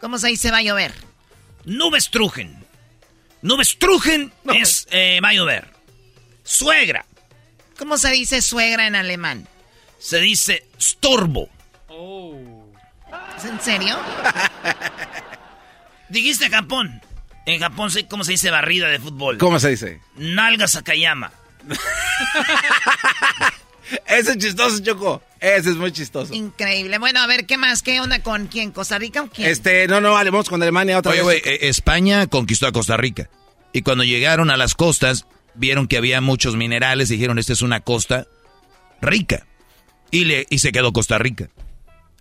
¿Cómo 0.00 0.18
se 0.18 0.28
dice 0.28 0.50
va 0.50 0.58
a 0.58 0.62
llover? 0.62 0.92
Nubes-trugen. 1.64 2.64
Nubes-trugen 3.42 4.32
es 4.54 4.86
eh, 4.90 5.20
va 5.22 5.30
a 5.30 5.34
llover. 5.34 5.68
Suegra. 6.44 7.06
¿Cómo 7.78 7.96
se 7.96 8.10
dice 8.10 8.42
suegra 8.42 8.86
en 8.86 8.96
alemán? 8.96 9.48
Se 9.98 10.18
dice 10.20 10.66
storbo. 10.80 11.48
¿Es 13.36 13.44
en 13.44 13.60
serio? 13.60 13.98
Dijiste 16.08 16.50
Japón. 16.50 17.00
En 17.46 17.60
Japón, 17.60 17.90
¿cómo 18.08 18.22
se 18.22 18.32
dice 18.32 18.50
barrida 18.50 18.88
de 18.88 19.00
fútbol? 19.00 19.38
¿Cómo 19.38 19.58
se 19.58 19.70
dice? 19.70 20.00
Nalga 20.16 20.68
Sakayama. 20.68 21.32
Ese 24.06 24.32
es 24.32 24.38
chistoso, 24.38 24.82
Choco. 24.82 25.22
Ese 25.40 25.70
es 25.70 25.76
muy 25.76 25.92
chistoso. 25.92 26.32
Increíble. 26.34 26.98
Bueno, 26.98 27.20
a 27.20 27.26
ver, 27.26 27.46
¿qué 27.46 27.56
más? 27.56 27.82
¿Qué 27.82 28.00
onda 28.00 28.22
con 28.22 28.46
quién? 28.46 28.70
¿Costa 28.70 28.98
Rica 28.98 29.22
o 29.22 29.28
quién? 29.28 29.48
Este, 29.48 29.88
no, 29.88 30.00
no, 30.00 30.12
vale, 30.12 30.30
vamos 30.30 30.48
con 30.48 30.62
Alemania 30.62 30.98
otra 30.98 31.12
Oye, 31.12 31.22
vez. 31.22 31.42
Güey, 31.42 31.54
eh, 31.54 31.68
España 31.68 32.26
conquistó 32.28 32.66
a 32.66 32.72
Costa 32.72 32.96
Rica. 32.96 33.28
Y 33.72 33.82
cuando 33.82 34.04
llegaron 34.04 34.50
a 34.50 34.56
las 34.56 34.74
costas, 34.74 35.26
vieron 35.54 35.88
que 35.88 35.96
había 35.96 36.20
muchos 36.20 36.56
minerales 36.56 37.10
y 37.10 37.14
dijeron, 37.14 37.38
esta 37.38 37.52
es 37.52 37.62
una 37.62 37.80
costa 37.80 38.26
rica. 39.00 39.46
Y, 40.10 40.24
le, 40.26 40.46
y 40.50 40.58
se 40.58 40.72
quedó 40.72 40.92
Costa 40.92 41.18
Rica. 41.18 41.48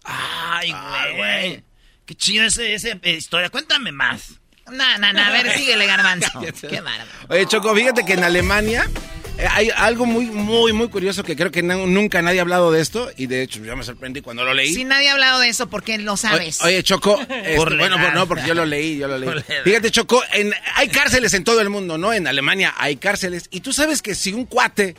Ay, 0.04 0.74
güey. 1.16 1.64
Qué 2.06 2.16
chido 2.16 2.46
ese, 2.46 2.74
esa 2.74 2.90
eh, 3.02 3.12
historia. 3.18 3.50
Cuéntame 3.50 3.92
más. 3.92 4.40
No, 4.72 4.98
no, 4.98 5.14
no, 5.14 5.22
a 5.22 5.30
ver, 5.32 5.52
síguele, 5.58 5.86
garbanzo. 5.86 6.42
Qué 6.42 6.82
bárbaro. 6.82 7.10
Oye, 7.30 7.46
Choco, 7.48 7.76
fíjate 7.76 8.06
que 8.06 8.14
en 8.14 8.24
Alemania 8.24 8.90
hay 9.50 9.70
algo 9.76 10.06
muy, 10.06 10.26
muy, 10.26 10.74
muy 10.74 10.90
curioso 10.90 11.24
que 11.24 11.36
creo 11.36 11.52
que 11.52 11.64
nunca 11.64 12.22
nadie 12.22 12.40
ha 12.40 12.42
hablado 12.42 12.72
de 12.72 12.82
esto 12.82 13.12
y 13.18 13.28
de 13.28 13.42
hecho 13.44 13.64
yo 13.64 13.76
me 13.76 13.84
sorprendí 13.84 14.22
cuando 14.22 14.44
lo 14.44 14.54
leí. 14.54 14.74
Si 14.74 14.84
nadie 14.84 15.10
ha 15.10 15.14
hablado 15.14 15.40
de 15.40 15.50
eso, 15.50 15.68
¿por 15.68 15.84
qué 15.84 15.98
lo 15.98 16.18
sabes? 16.18 16.62
Oye, 16.62 16.84
Choco, 16.84 17.20
este, 17.30 17.56
bueno, 17.56 17.98
pues 18.00 18.14
no, 18.14 18.28
porque 18.28 18.48
yo 18.48 18.54
lo 18.54 18.66
leí, 18.66 18.98
yo 18.98 19.08
lo 19.08 19.18
leí. 19.18 19.30
Fíjate, 19.64 19.92
Choco, 19.92 20.22
en, 20.34 20.54
hay 20.76 20.90
cárceles 20.90 21.34
en 21.34 21.44
todo 21.44 21.62
el 21.62 21.70
mundo, 21.70 21.98
¿no? 21.98 22.14
En 22.14 22.28
Alemania 22.28 22.74
hay 22.78 22.98
cárceles 22.98 23.48
y 23.52 23.62
tú 23.62 23.74
sabes 23.74 24.02
que 24.02 24.16
si 24.16 24.34
un 24.34 24.46
cuate 24.46 24.96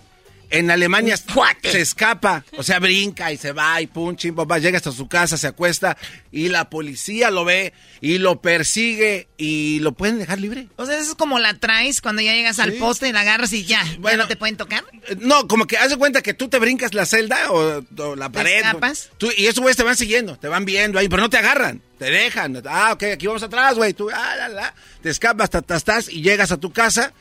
en 0.52 0.70
Alemania 0.70 1.16
se 1.16 1.80
escapa, 1.80 2.44
o 2.58 2.62
sea, 2.62 2.78
brinca 2.78 3.32
y 3.32 3.38
se 3.38 3.52
va 3.52 3.80
y 3.80 3.86
pum, 3.86 4.14
chim, 4.16 4.34
papá, 4.34 4.58
llega 4.58 4.76
hasta 4.76 4.92
su 4.92 5.08
casa, 5.08 5.38
se 5.38 5.46
acuesta 5.46 5.96
y 6.30 6.50
la 6.50 6.68
policía 6.68 7.30
lo 7.30 7.46
ve 7.46 7.72
y 8.02 8.18
lo 8.18 8.42
persigue 8.42 9.28
y 9.38 9.78
lo 9.80 9.92
pueden 9.92 10.18
dejar 10.18 10.40
libre. 10.40 10.68
O 10.76 10.84
sea, 10.84 10.98
eso 10.98 11.12
es 11.12 11.16
como 11.16 11.38
la 11.38 11.54
traes 11.54 12.02
cuando 12.02 12.20
ya 12.20 12.34
llegas 12.34 12.58
al 12.58 12.74
poste 12.74 13.08
y 13.08 13.12
la 13.12 13.22
agarras 13.22 13.50
y 13.54 13.64
ya, 13.64 13.82
bueno, 13.98 14.24
no 14.24 14.28
te 14.28 14.36
pueden 14.36 14.58
tocar. 14.58 14.84
Eh, 15.08 15.16
no, 15.20 15.48
como 15.48 15.66
que 15.66 15.78
haz 15.78 15.88
de 15.88 15.96
cuenta 15.96 16.20
que 16.20 16.34
tú 16.34 16.48
te 16.48 16.58
brincas 16.58 16.92
la 16.92 17.06
celda 17.06 17.50
o, 17.50 17.82
la 18.14 18.28
pared. 18.28 18.50
¿Te 18.50 18.58
escapas? 18.58 19.10
Tú, 19.16 19.30
y 19.34 19.46
esos 19.46 19.60
güeyes 19.60 19.78
te 19.78 19.84
van 19.84 19.96
siguiendo, 19.96 20.36
te 20.36 20.48
van 20.48 20.66
viendo 20.66 20.98
ahí, 20.98 21.08
pero 21.08 21.22
no 21.22 21.30
te 21.30 21.38
agarran, 21.38 21.80
te 21.98 22.10
dejan. 22.10 22.62
Ah, 22.66 22.90
ok, 22.92 23.04
aquí 23.14 23.26
vamos 23.26 23.42
atrás, 23.42 23.74
güey. 23.76 23.94
Tú, 23.94 24.10
ah, 24.10 24.36
la, 24.36 24.48
la, 24.50 24.74
te 25.00 25.08
escapas, 25.08 25.48
estás 25.70 26.10
y 26.10 26.20
llegas 26.20 26.52
a 26.52 26.58
tu 26.58 26.72
casa 26.74 27.14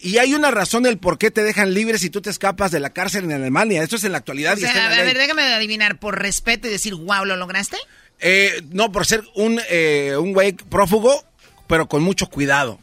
y 0.00 0.18
hay 0.18 0.34
una 0.34 0.50
razón 0.50 0.84
del 0.84 0.98
por 0.98 1.18
qué 1.18 1.30
te 1.30 1.42
dejan 1.42 1.74
libre 1.74 1.98
si 1.98 2.10
tú 2.10 2.20
te 2.20 2.30
escapas 2.30 2.70
de 2.70 2.80
la 2.80 2.90
cárcel 2.90 3.24
en 3.24 3.32
Alemania. 3.32 3.82
Esto 3.82 3.96
es 3.96 4.04
en 4.04 4.12
la 4.12 4.18
actualidad. 4.18 4.54
O 4.56 4.60
sea, 4.60 4.86
a 4.86 5.02
ver, 5.02 5.16
déjame 5.16 5.42
adivinar, 5.42 5.98
¿por 5.98 6.18
respeto 6.18 6.68
y 6.68 6.70
decir, 6.70 6.94
wow, 6.94 7.24
¿lo 7.24 7.36
lograste? 7.36 7.76
Eh, 8.20 8.62
no, 8.70 8.92
por 8.92 9.06
ser 9.06 9.24
un, 9.34 9.60
eh, 9.68 10.14
un 10.18 10.32
güey 10.32 10.52
prófugo, 10.52 11.24
pero 11.66 11.88
con 11.88 12.02
mucho 12.02 12.28
cuidado. 12.28 12.78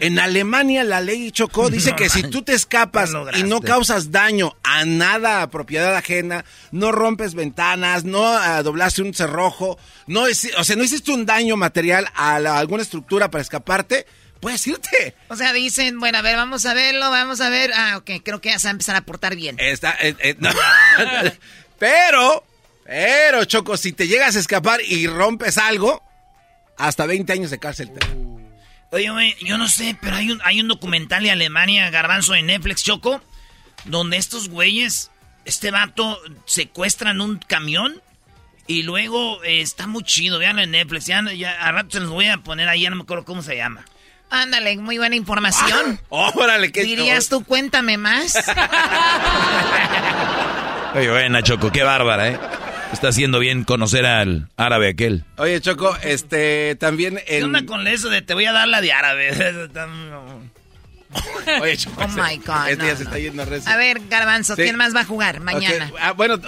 En 0.00 0.18
Alemania 0.18 0.82
la 0.82 1.00
ley 1.00 1.30
Chocó 1.30 1.70
dice 1.70 1.94
que 1.94 2.08
si 2.08 2.22
tú 2.22 2.42
te 2.42 2.52
escapas 2.52 3.12
y 3.36 3.44
no 3.44 3.60
causas 3.60 4.10
daño 4.10 4.56
a 4.64 4.84
nada 4.84 5.42
a 5.42 5.50
propiedad 5.50 5.94
ajena, 5.94 6.44
no 6.72 6.90
rompes 6.90 7.34
ventanas, 7.34 8.04
no 8.04 8.22
uh, 8.22 8.62
doblaste 8.64 9.02
un 9.02 9.14
cerrojo, 9.14 9.78
no 10.06 10.22
o 10.22 10.64
sea, 10.64 10.76
no 10.76 10.82
hiciste 10.82 11.12
un 11.12 11.26
daño 11.26 11.56
material 11.56 12.08
a 12.14 12.36
alguna 12.58 12.82
estructura 12.82 13.30
para 13.30 13.42
escaparte, 13.42 14.06
puedes 14.40 14.66
irte. 14.66 15.14
O 15.28 15.36
sea, 15.36 15.52
dicen, 15.52 15.98
bueno, 15.98 16.18
a 16.18 16.22
ver, 16.22 16.36
vamos 16.36 16.66
a 16.66 16.74
verlo, 16.74 17.10
vamos 17.10 17.40
a 17.40 17.48
ver. 17.48 17.72
Ah, 17.74 17.96
ok, 17.98 18.10
creo 18.24 18.40
que 18.40 18.50
ya 18.50 18.58
se 18.58 18.66
va 18.66 18.70
a 18.70 18.72
empezar 18.72 18.96
a 18.96 19.02
portar 19.02 19.36
bien. 19.36 19.56
Está, 19.58 19.96
eh, 20.00 20.14
eh, 20.18 20.36
pero, 21.78 22.44
pero, 22.84 23.44
Choco, 23.44 23.76
si 23.76 23.92
te 23.92 24.06
llegas 24.08 24.36
a 24.36 24.40
escapar 24.40 24.80
y 24.82 25.06
rompes 25.06 25.58
algo, 25.58 26.02
hasta 26.76 27.06
20 27.06 27.32
años 27.32 27.50
de 27.50 27.58
cárcel. 27.58 27.90
Oye, 28.90 29.10
güey, 29.10 29.36
yo 29.42 29.58
no 29.58 29.68
sé, 29.68 29.96
pero 30.00 30.16
hay 30.16 30.30
un, 30.30 30.40
hay 30.44 30.60
un 30.60 30.68
documental 30.68 31.22
de 31.22 31.30
Alemania, 31.30 31.90
Garbanzo, 31.90 32.32
de 32.32 32.42
Netflix, 32.42 32.82
Choco, 32.82 33.20
donde 33.84 34.16
estos 34.16 34.48
güeyes, 34.48 35.10
este 35.44 35.70
vato, 35.70 36.18
secuestran 36.46 37.20
un 37.20 37.38
camión 37.38 38.00
y 38.66 38.82
luego 38.82 39.42
eh, 39.44 39.60
está 39.60 39.86
muy 39.86 40.04
chido, 40.04 40.38
veanlo 40.38 40.62
en 40.62 40.70
Netflix, 40.70 41.06
ya, 41.06 41.22
ya 41.32 41.52
a 41.60 41.72
rato 41.72 41.90
se 41.92 42.00
los 42.00 42.10
voy 42.10 42.28
a 42.28 42.38
poner 42.38 42.68
ahí, 42.68 42.82
ya 42.82 42.90
no 42.90 42.96
me 42.96 43.02
acuerdo 43.02 43.24
cómo 43.24 43.42
se 43.42 43.56
llama. 43.56 43.84
Ándale, 44.30 44.76
muy 44.76 44.98
buena 44.98 45.16
información. 45.16 46.00
órale, 46.08 46.72
¿qué 46.72 46.82
Dirías 46.82 47.28
tú, 47.28 47.44
cuéntame 47.44 47.96
más. 47.96 48.34
Oye, 50.94 51.10
buena, 51.10 51.42
Choco, 51.42 51.70
qué 51.70 51.82
bárbara, 51.82 52.28
¿eh? 52.28 52.38
Está 52.92 53.08
haciendo 53.08 53.38
bien 53.38 53.64
conocer 53.64 54.06
al 54.06 54.48
árabe 54.56 54.88
aquel. 54.88 55.24
Oye, 55.36 55.60
Choco, 55.60 55.96
este, 56.02 56.74
también 56.76 57.18
en... 57.18 57.24
¿Qué 57.26 57.44
onda 57.44 57.66
con 57.66 57.86
eso 57.86 58.08
de 58.08 58.22
te 58.22 58.34
voy 58.34 58.46
a 58.46 58.52
dar 58.52 58.68
la 58.68 58.80
de 58.80 58.92
árabe? 58.92 59.30
Oye, 61.60 61.76
Choco, 61.76 62.04
oh 62.04 62.08
my 62.08 62.36
God. 62.38 62.68
Este 62.68 62.96
se 62.96 63.02
está 63.04 63.18
yendo 63.18 63.42
a, 63.42 63.46
a 63.46 63.76
ver, 63.76 64.00
Garbanzo, 64.08 64.56
¿quién 64.56 64.76
más 64.76 64.94
va 64.94 65.00
a 65.00 65.04
jugar 65.04 65.40
mañana? 65.40 65.90
Ah, 66.00 66.12
bueno, 66.12 66.38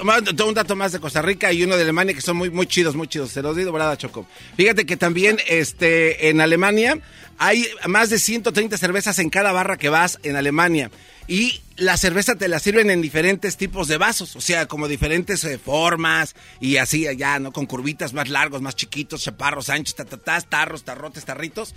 un 0.46 0.54
dato 0.54 0.76
más 0.76 0.92
de 0.92 1.00
Costa 1.00 1.22
Rica 1.22 1.52
y 1.52 1.62
uno 1.62 1.76
de 1.76 1.82
Alemania 1.82 2.14
que 2.14 2.20
son 2.20 2.37
muy, 2.37 2.50
muy 2.50 2.66
chidos, 2.66 2.94
muy 2.94 3.08
chidos. 3.08 3.30
Se 3.30 3.42
los 3.42 3.56
digo, 3.56 3.72
¿verdad, 3.72 3.96
Choco? 3.96 4.26
Fíjate 4.56 4.84
que 4.84 4.96
también 4.96 5.38
este, 5.46 6.28
en 6.28 6.40
Alemania 6.40 6.99
hay 7.42 7.66
más 7.88 8.11
de 8.11 8.18
130 8.18 8.76
cervezas 8.76 9.18
en 9.18 9.30
cada 9.30 9.50
barra 9.50 9.78
que 9.78 9.88
vas 9.88 10.18
en 10.23 10.37
Alemania. 10.37 10.90
Y 11.26 11.62
la 11.76 11.97
cerveza 11.97 12.35
te 12.35 12.49
la 12.49 12.59
sirven 12.59 12.90
en 12.90 13.00
diferentes 13.00 13.56
tipos 13.56 13.88
de 13.88 13.97
vasos, 13.97 14.37
o 14.37 14.42
sea, 14.42 14.66
como 14.66 14.88
diferentes 14.88 15.42
eh, 15.44 15.59
formas 15.59 16.35
y 16.61 16.76
así 16.76 17.06
allá, 17.06 17.38
¿no? 17.38 17.50
Con 17.50 17.64
curvitas 17.64 18.12
más 18.12 18.28
largos, 18.28 18.61
más 18.61 18.76
chiquitos, 18.76 19.23
chaparros, 19.23 19.70
anchos, 19.70 19.94
tatatás, 19.94 20.50
tarros, 20.50 20.85
tarrotes, 20.85 21.25
tarritos. 21.25 21.75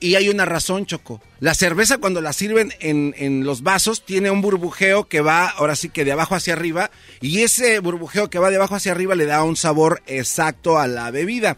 Y 0.00 0.16
hay 0.16 0.28
una 0.28 0.46
razón, 0.46 0.84
Choco. 0.84 1.22
La 1.38 1.54
cerveza 1.54 1.98
cuando 1.98 2.20
la 2.20 2.32
sirven 2.32 2.74
en, 2.80 3.14
en, 3.16 3.44
los 3.44 3.62
vasos 3.62 4.04
tiene 4.04 4.32
un 4.32 4.42
burbujeo 4.42 5.06
que 5.06 5.20
va, 5.20 5.46
ahora 5.46 5.76
sí 5.76 5.90
que 5.90 6.04
de 6.04 6.10
abajo 6.10 6.34
hacia 6.34 6.54
arriba, 6.54 6.90
y 7.20 7.42
ese 7.42 7.78
burbujeo 7.78 8.30
que 8.30 8.40
va 8.40 8.50
de 8.50 8.56
abajo 8.56 8.74
hacia 8.74 8.90
arriba 8.90 9.14
le 9.14 9.26
da 9.26 9.44
un 9.44 9.54
sabor 9.54 10.02
exacto 10.08 10.80
a 10.80 10.88
la 10.88 11.12
bebida. 11.12 11.56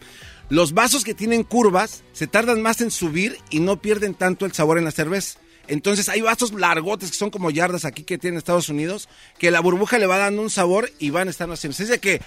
Los 0.49 0.73
vasos 0.73 1.03
que 1.03 1.13
tienen 1.13 1.43
curvas 1.43 2.03
se 2.13 2.27
tardan 2.27 2.61
más 2.61 2.81
en 2.81 2.91
subir 2.91 3.37
y 3.49 3.59
no 3.59 3.81
pierden 3.81 4.13
tanto 4.13 4.45
el 4.45 4.53
sabor 4.53 4.77
en 4.77 4.85
la 4.85 4.91
cerveza. 4.91 5.39
Entonces 5.67 6.09
hay 6.09 6.21
vasos 6.21 6.53
largotes 6.53 7.09
que 7.09 7.17
son 7.17 7.31
como 7.31 7.49
yardas 7.49 7.85
aquí 7.85 8.03
que 8.03 8.17
tienen 8.17 8.37
Estados 8.37 8.69
Unidos, 8.69 9.09
que 9.39 9.51
la 9.51 9.59
burbuja 9.59 9.97
le 9.97 10.05
va 10.05 10.17
dando 10.17 10.41
un 10.41 10.49
sabor 10.49 10.91
y 10.99 11.09
van 11.09 11.27
estar 11.27 11.49
haciendo. 11.49 11.75
Es 11.81 11.99
que 11.99 12.21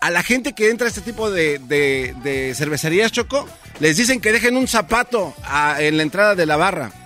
a 0.00 0.10
la 0.10 0.22
gente 0.22 0.52
que 0.52 0.70
entra 0.70 0.86
a 0.86 0.88
este 0.88 1.00
tipo 1.00 1.30
de, 1.30 1.58
de, 1.58 2.54
cervecerías, 2.56 3.12
Choco, 3.12 3.48
les 3.80 3.96
dicen 3.96 4.20
que 4.20 4.32
dejen 4.32 4.56
un 4.56 4.66
zapato 4.66 5.34
en 5.78 5.96
la 5.96 6.02
entrada 6.02 6.34
de 6.34 6.46
la 6.46 6.56
barra. 6.56 7.01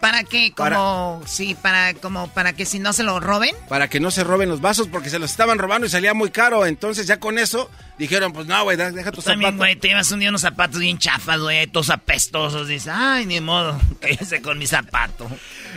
¿Para 0.00 0.24
qué? 0.24 0.52
Como, 0.52 1.22
sí, 1.26 1.56
para, 1.60 1.94
como, 1.94 2.28
para 2.28 2.52
que 2.52 2.66
si 2.66 2.78
no 2.78 2.92
se 2.92 3.02
lo 3.02 3.18
roben. 3.18 3.54
Para 3.68 3.88
que 3.88 3.98
no 3.98 4.10
se 4.10 4.24
roben 4.24 4.48
los 4.48 4.60
vasos, 4.60 4.88
porque 4.88 5.10
se 5.10 5.18
los 5.18 5.30
estaban 5.30 5.58
robando 5.58 5.86
y 5.86 5.90
salía 5.90 6.14
muy 6.14 6.30
caro. 6.30 6.66
Entonces 6.66 7.06
ya 7.06 7.18
con 7.18 7.38
eso 7.38 7.70
dijeron, 7.98 8.32
pues 8.32 8.46
no, 8.46 8.62
güey, 8.62 8.76
deja 8.76 9.10
tus 9.10 9.24
También, 9.24 9.56
güey, 9.56 9.76
te 9.76 9.88
llevas 9.88 10.10
un 10.12 10.20
día 10.20 10.28
unos 10.28 10.42
zapatos 10.42 10.80
bien 10.80 10.98
chafas, 10.98 11.40
güey, 11.40 11.66
todos 11.66 11.90
apestosos. 11.90 12.68
Dices, 12.68 12.92
ay, 12.94 13.26
ni 13.26 13.40
modo, 13.40 13.80
cállese 14.00 14.42
con 14.42 14.58
mi 14.58 14.66
zapato. 14.66 15.28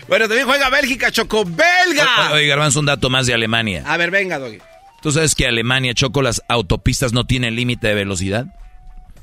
Bueno, 0.08 0.28
también 0.28 0.48
juega 0.48 0.70
Bélgica, 0.70 1.12
Choco, 1.12 1.46
¡belga! 1.46 2.34
Oye, 2.34 2.48
Garbanzo, 2.48 2.80
un 2.80 2.88
dato 2.88 3.10
más 3.10 3.26
de 3.26 3.34
Alemania. 3.34 3.84
A 3.86 3.98
ver, 3.98 4.12
venga, 4.12 4.38
Doggy. 4.38 4.60
¿Tú 5.02 5.12
sabes 5.12 5.34
que 5.34 5.48
Alemania, 5.48 5.94
Choco, 5.94 6.22
las 6.22 6.44
autopistas 6.50 7.14
no 7.14 7.26
tienen 7.26 7.56
límite 7.56 7.88
de 7.88 7.94
velocidad? 7.94 8.48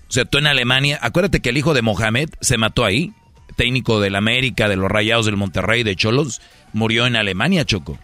O 0.09 0.13
sea, 0.13 0.25
tú 0.25 0.39
en 0.39 0.47
Alemania, 0.47 0.99
acuérdate 1.03 1.41
que 1.41 1.51
el 1.51 1.59
hijo 1.59 1.75
de 1.75 1.83
Mohamed 1.83 2.31
se 2.41 2.57
mató 2.57 2.85
ahí 2.85 3.13
técnico 3.57 4.01
del 4.01 4.15
América, 4.15 4.69
de 4.69 4.77
los 4.77 4.91
Rayados 4.91 5.27
del 5.27 5.37
Monterrey, 5.37 5.83
de 5.83 5.97
Cholos, 5.97 6.41
murió 6.73 7.07
en 7.07 7.17
Alemania, 7.17 7.65
Choco. 7.65 7.99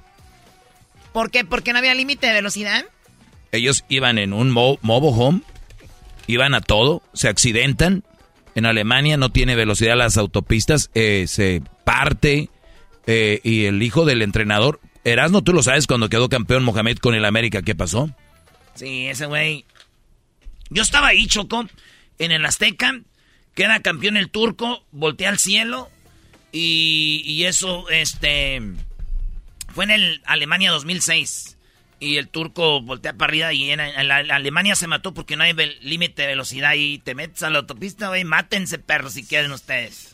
¿Por 1.12 1.30
qué? 1.30 1.44
¿Porque 1.44 1.72
no 1.72 1.78
había 1.78 1.94
límite 1.94 2.26
de 2.26 2.32
velocidad? 2.32 2.84
Ellos 3.52 3.84
iban 3.88 4.18
en 4.18 4.32
un 4.32 4.50
mo 4.50 4.78
home, 4.82 5.42
iban 6.26 6.54
a 6.54 6.60
todo, 6.60 7.02
se 7.12 7.28
accidentan. 7.28 8.02
En 8.54 8.66
Alemania 8.66 9.16
no 9.16 9.30
tiene 9.30 9.54
velocidad 9.54 9.96
las 9.96 10.16
autopistas, 10.16 10.90
eh, 10.94 11.26
se 11.28 11.62
parte 11.84 12.48
eh, 13.06 13.40
y 13.42 13.64
el 13.64 13.82
hijo 13.82 14.04
del 14.04 14.22
entrenador, 14.22 14.80
Erasmo, 15.04 15.42
tú 15.42 15.52
lo 15.52 15.62
sabes 15.62 15.86
cuando 15.86 16.08
quedó 16.08 16.28
campeón 16.28 16.64
Mohamed 16.64 16.98
con 16.98 17.14
el 17.14 17.24
América, 17.24 17.62
¿qué 17.62 17.74
pasó? 17.74 18.10
Sí, 18.74 19.06
ese 19.08 19.26
güey. 19.26 19.64
Yo 20.70 20.82
estaba 20.82 21.08
ahí, 21.08 21.26
Choco, 21.26 21.66
en 22.18 22.32
el 22.32 22.46
Azteca, 22.46 23.00
Queda 23.54 23.80
campeón 23.80 24.16
el 24.16 24.30
turco, 24.30 24.84
voltea 24.92 25.28
al 25.28 25.38
cielo 25.38 25.90
y, 26.52 27.44
eso, 27.44 27.88
este, 27.90 28.60
fue 29.74 29.84
en 29.84 29.90
el 29.90 30.22
Alemania 30.24 30.70
2006. 30.70 31.58
Y 32.00 32.16
el 32.16 32.28
turco 32.28 32.82
voltea 32.82 33.12
para 33.12 33.30
arriba 33.30 33.52
y 33.52 33.70
en, 33.70 33.78
la, 33.78 34.16
Alemania 34.16 34.74
se 34.74 34.88
mató 34.88 35.14
porque 35.14 35.36
no 35.36 35.44
hay 35.44 35.54
límite 35.82 36.22
de 36.22 36.28
velocidad 36.28 36.74
y 36.74 36.98
te 36.98 37.14
metes 37.14 37.42
a 37.44 37.50
la 37.50 37.60
autopista, 37.60 38.08
güey, 38.08 38.24
mátense 38.24 38.78
perros 38.78 39.12
si 39.12 39.24
quieren 39.24 39.52
ustedes. 39.52 40.11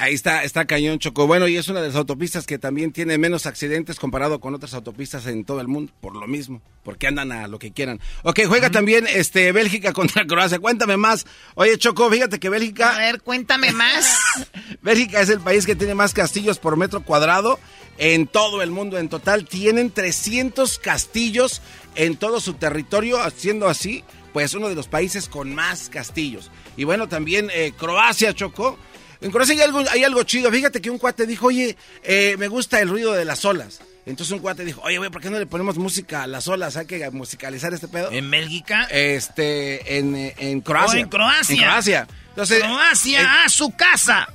Ahí 0.00 0.14
está, 0.14 0.44
está 0.44 0.64
cañón 0.64 0.98
Choco. 0.98 1.26
Bueno, 1.26 1.46
y 1.46 1.58
es 1.58 1.68
una 1.68 1.82
de 1.82 1.88
las 1.88 1.96
autopistas 1.96 2.46
que 2.46 2.58
también 2.58 2.90
tiene 2.90 3.18
menos 3.18 3.44
accidentes 3.44 4.00
comparado 4.00 4.40
con 4.40 4.54
otras 4.54 4.72
autopistas 4.72 5.26
en 5.26 5.44
todo 5.44 5.60
el 5.60 5.68
mundo, 5.68 5.92
por 6.00 6.16
lo 6.16 6.26
mismo, 6.26 6.62
porque 6.82 7.06
andan 7.06 7.32
a 7.32 7.48
lo 7.48 7.58
que 7.58 7.70
quieran. 7.70 8.00
Ok, 8.22 8.40
juega 8.46 8.70
también 8.70 9.06
este 9.06 9.52
Bélgica 9.52 9.92
contra 9.94 10.26
Croacia. 10.26 10.58
Cuéntame 10.58 10.96
más. 10.96 11.26
Oye, 11.54 11.76
Choco, 11.76 12.10
fíjate 12.10 12.40
que 12.40 12.48
Bélgica. 12.48 12.96
A 12.96 12.98
ver, 12.98 13.20
cuéntame 13.20 13.72
más. 13.72 14.16
Bélgica 14.82 15.20
es 15.20 15.28
el 15.28 15.40
país 15.40 15.66
que 15.66 15.76
tiene 15.76 15.94
más 15.94 16.14
castillos 16.14 16.58
por 16.58 16.78
metro 16.78 17.04
cuadrado 17.04 17.60
en 17.98 18.26
todo 18.26 18.62
el 18.62 18.70
mundo. 18.70 18.96
En 18.96 19.10
total 19.10 19.44
tienen 19.44 19.90
300 19.90 20.78
castillos 20.78 21.60
en 21.94 22.16
todo 22.16 22.40
su 22.40 22.54
territorio, 22.54 23.18
siendo 23.36 23.68
así, 23.68 24.02
pues 24.32 24.54
uno 24.54 24.70
de 24.70 24.76
los 24.76 24.88
países 24.88 25.28
con 25.28 25.54
más 25.54 25.90
castillos. 25.90 26.50
Y 26.78 26.84
bueno, 26.84 27.06
también 27.06 27.50
eh, 27.52 27.74
Croacia, 27.76 28.32
Choco 28.32 28.78
en 29.20 29.30
Croacia 29.30 29.54
hay 29.54 29.60
algo, 29.60 29.82
hay 29.90 30.04
algo 30.04 30.22
chido. 30.22 30.50
Fíjate 30.50 30.80
que 30.80 30.90
un 30.90 30.98
cuate 30.98 31.26
dijo, 31.26 31.46
oye, 31.46 31.76
eh, 32.02 32.36
me 32.38 32.48
gusta 32.48 32.80
el 32.80 32.88
ruido 32.88 33.12
de 33.12 33.24
las 33.24 33.44
olas. 33.44 33.80
Entonces 34.06 34.32
un 34.32 34.40
cuate 34.40 34.64
dijo, 34.64 34.80
oye, 34.82 34.98
güey, 34.98 35.10
¿por 35.10 35.20
qué 35.20 35.30
no 35.30 35.38
le 35.38 35.46
ponemos 35.46 35.76
música 35.76 36.22
a 36.22 36.26
las 36.26 36.48
olas? 36.48 36.76
Hay 36.76 36.86
que 36.86 37.10
musicalizar 37.10 37.72
este 37.74 37.88
pedo. 37.88 38.10
¿En 38.10 38.30
Bélgica? 38.30 38.84
Este, 38.90 39.98
en, 39.98 40.32
en 40.36 40.60
Croacia. 40.62 41.00
en 41.00 41.08
Croacia. 41.08 41.54
En 41.54 41.60
Croacia. 41.62 42.08
Entonces, 42.30 42.60
Croacia, 42.60 43.44
a 43.44 43.48
su 43.48 43.70
casa. 43.72 44.28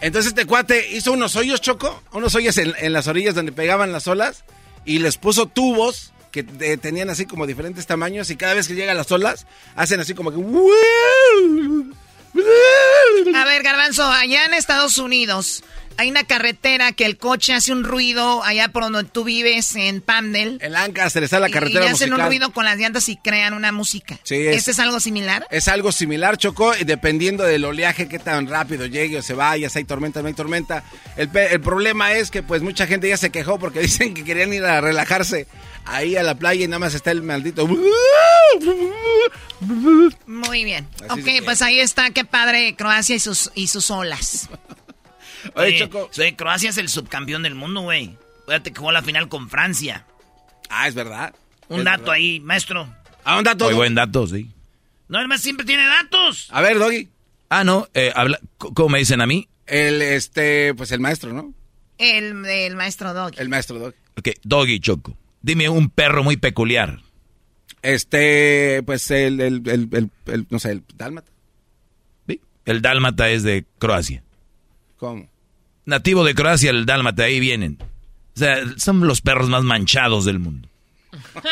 Entonces 0.00 0.30
este 0.30 0.46
cuate 0.46 0.92
hizo 0.92 1.12
unos 1.12 1.34
hoyos, 1.34 1.60
Choco, 1.60 2.02
unos 2.12 2.34
hoyos 2.34 2.56
en, 2.58 2.92
las 2.92 3.08
orillas 3.08 3.34
donde 3.34 3.52
pegaban 3.52 3.90
las 3.90 4.06
olas 4.06 4.44
y 4.84 5.00
les 5.00 5.16
puso 5.16 5.46
tubos 5.46 6.12
que 6.30 6.44
tenían 6.44 7.10
así 7.10 7.26
como 7.26 7.46
diferentes 7.46 7.86
tamaños 7.86 8.30
y 8.30 8.36
cada 8.36 8.54
vez 8.54 8.68
que 8.68 8.74
llegan 8.74 8.96
las 8.96 9.10
olas 9.10 9.46
hacen 9.74 9.98
así 9.98 10.14
como 10.14 10.30
que... 10.30 10.38
A 12.34 13.44
ver, 13.44 13.62
Garbanzo, 13.62 14.04
allá 14.04 14.44
en 14.44 14.54
Estados 14.54 14.98
Unidos 14.98 15.62
hay 15.98 16.10
una 16.10 16.22
carretera 16.22 16.92
que 16.92 17.04
el 17.04 17.18
coche 17.18 17.52
hace 17.52 17.72
un 17.72 17.82
ruido 17.82 18.44
allá 18.44 18.68
por 18.68 18.84
donde 18.84 19.02
tú 19.02 19.24
vives, 19.24 19.74
en 19.74 20.00
Pandel. 20.00 20.60
En 20.62 20.72
Lancaster 20.72 21.24
está 21.24 21.40
la 21.40 21.50
carretera 21.50 21.86
y, 21.86 21.88
y 21.88 21.90
hacen 21.90 22.12
un 22.12 22.20
ruido 22.20 22.52
con 22.52 22.64
las 22.64 22.78
llantas 22.78 23.08
y 23.08 23.16
crean 23.16 23.52
una 23.52 23.72
música. 23.72 24.16
Sí, 24.22 24.36
es, 24.36 24.68
es 24.68 24.78
algo 24.78 25.00
similar? 25.00 25.44
Es 25.50 25.66
algo 25.66 25.90
similar, 25.90 26.36
Choco, 26.36 26.72
y 26.76 26.84
dependiendo 26.84 27.42
del 27.42 27.64
oleaje, 27.64 28.06
qué 28.06 28.20
tan 28.20 28.46
rápido 28.46 28.86
llegue 28.86 29.18
o 29.18 29.22
se 29.22 29.34
vaya, 29.34 29.68
si 29.68 29.80
hay 29.80 29.84
tormenta 29.84 30.22
no 30.22 30.28
hay 30.28 30.34
tormenta. 30.34 30.84
El, 31.16 31.30
el 31.36 31.60
problema 31.60 32.12
es 32.12 32.30
que 32.30 32.44
pues 32.44 32.62
mucha 32.62 32.86
gente 32.86 33.08
ya 33.08 33.16
se 33.16 33.30
quejó 33.30 33.58
porque 33.58 33.80
dicen 33.88 34.14
que 34.14 34.22
querían 34.22 34.52
ir 34.52 34.64
a 34.64 34.80
relajarse 34.80 35.48
ahí 35.84 36.14
a 36.14 36.22
la 36.22 36.36
playa 36.36 36.64
y 36.64 36.68
nada 36.68 36.78
más 36.78 36.94
está 36.94 37.10
el 37.10 37.22
maldito... 37.22 37.66
Muy 40.26 40.62
bien. 40.64 40.86
ok, 41.08 41.44
pues 41.44 41.60
ahí 41.62 41.80
está, 41.80 42.10
qué 42.10 42.24
padre 42.24 42.76
Croacia 42.76 43.16
y 43.16 43.20
sus, 43.20 43.50
y 43.56 43.66
sus 43.66 43.90
olas. 43.90 44.48
Oye, 45.54 45.78
Choco. 45.78 46.10
Croacia 46.36 46.70
es 46.70 46.78
el 46.78 46.88
subcampeón 46.88 47.42
del 47.42 47.54
mundo, 47.54 47.82
güey. 47.82 48.16
Fíjate 48.46 48.72
que 48.72 48.78
jugó 48.78 48.92
la 48.92 49.02
final 49.02 49.28
con 49.28 49.48
Francia. 49.50 50.06
Ah, 50.70 50.88
es 50.88 50.94
verdad. 50.94 51.34
Un 51.68 51.84
dato 51.84 52.10
ahí, 52.10 52.40
maestro. 52.40 52.88
Ah, 53.24 53.38
un 53.38 53.44
dato. 53.44 53.66
Muy 53.66 53.74
buen 53.74 53.94
dato, 53.94 54.26
sí. 54.26 54.50
No, 55.08 55.20
el 55.20 55.28
más 55.28 55.40
siempre 55.40 55.66
tiene 55.66 55.84
datos. 55.86 56.48
A 56.50 56.60
ver, 56.60 56.78
Doggy. 56.78 57.08
Ah, 57.50 57.64
no, 57.64 57.88
eh, 57.94 58.12
habla, 58.14 58.38
¿cómo 58.58 58.90
me 58.90 58.98
dicen 58.98 59.20
a 59.20 59.26
mí? 59.26 59.48
El, 59.66 60.02
este, 60.02 60.74
pues 60.74 60.92
el 60.92 61.00
maestro, 61.00 61.32
¿no? 61.32 61.54
El, 61.96 62.44
el 62.44 62.76
maestro 62.76 63.14
Doggy. 63.14 63.38
El 63.38 63.48
maestro 63.48 63.78
Doggy. 63.78 63.96
Ok, 64.18 64.28
Doggy 64.42 64.80
Choco. 64.80 65.16
Dime 65.40 65.68
un 65.68 65.90
perro 65.90 66.22
muy 66.22 66.36
peculiar. 66.36 67.00
Este, 67.82 68.82
pues 68.84 69.10
el, 69.10 69.40
el, 69.40 69.62
el, 69.66 70.46
no 70.50 70.58
sé, 70.58 70.72
el 70.72 70.84
dálmata. 70.94 71.30
¿Sí? 72.26 72.40
El 72.64 72.82
dálmata 72.82 73.30
es 73.30 73.42
de 73.42 73.64
Croacia. 73.78 74.22
¿Cómo? 74.98 75.28
Nativo 75.86 76.24
de 76.24 76.34
Croacia, 76.34 76.70
el 76.70 76.84
dálmata, 76.84 77.24
ahí 77.24 77.40
vienen. 77.40 77.78
O 78.36 78.38
sea, 78.38 78.58
son 78.76 79.06
los 79.06 79.20
perros 79.20 79.48
más 79.48 79.64
manchados 79.64 80.24
del 80.24 80.38
mundo. 80.38 80.68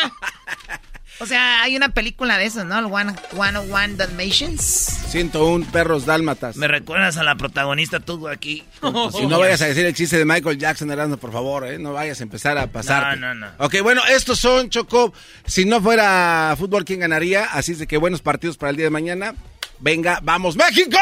O 1.19 1.25
sea, 1.25 1.63
hay 1.63 1.77
una 1.77 1.89
película 1.91 2.37
de 2.37 2.45
eso, 2.45 2.65
¿no? 2.65 2.79
El 2.79 2.87
One, 2.87 3.15
101 3.31 3.97
Dalmatians. 3.97 4.63
101 5.09 5.67
perros 5.73 6.05
dálmatas. 6.05 6.57
Me 6.57 6.69
recuerdas 6.69 7.17
a 7.17 7.25
la 7.25 7.37
protagonista 7.37 8.01
tú 8.01 8.29
aquí. 8.29 8.65
si 9.17 9.27
no 9.27 9.39
vayas 9.39 9.63
a 9.63 9.67
decir 9.67 9.87
el 9.87 9.95
chiste 9.95 10.19
de 10.19 10.27
Michael 10.27 10.59
Jackson, 10.59 10.91
Erasmo, 10.91 11.17
por 11.17 11.33
favor, 11.33 11.67
¿eh? 11.67 11.79
No 11.79 11.95
vayas 11.95 12.21
a 12.21 12.23
empezar 12.23 12.59
a 12.59 12.67
pasar. 12.67 13.19
No, 13.19 13.35
no, 13.35 13.47
no. 13.47 13.65
Ok, 13.65 13.77
bueno, 13.83 14.03
estos 14.11 14.39
son, 14.39 14.69
Choco. 14.69 15.15
Si 15.47 15.65
no 15.65 15.81
fuera 15.81 16.55
fútbol, 16.59 16.85
¿quién 16.85 17.01
ganaría? 17.01 17.47
Así 17.47 17.73
es 17.73 17.79
de 17.79 17.87
que 17.87 17.97
buenos 17.97 18.21
partidos 18.21 18.59
para 18.59 18.71
el 18.71 18.77
día 18.77 18.87
de 18.87 18.91
mañana. 18.91 19.35
Venga, 19.79 20.21
vamos, 20.23 20.57
México. 20.57 20.97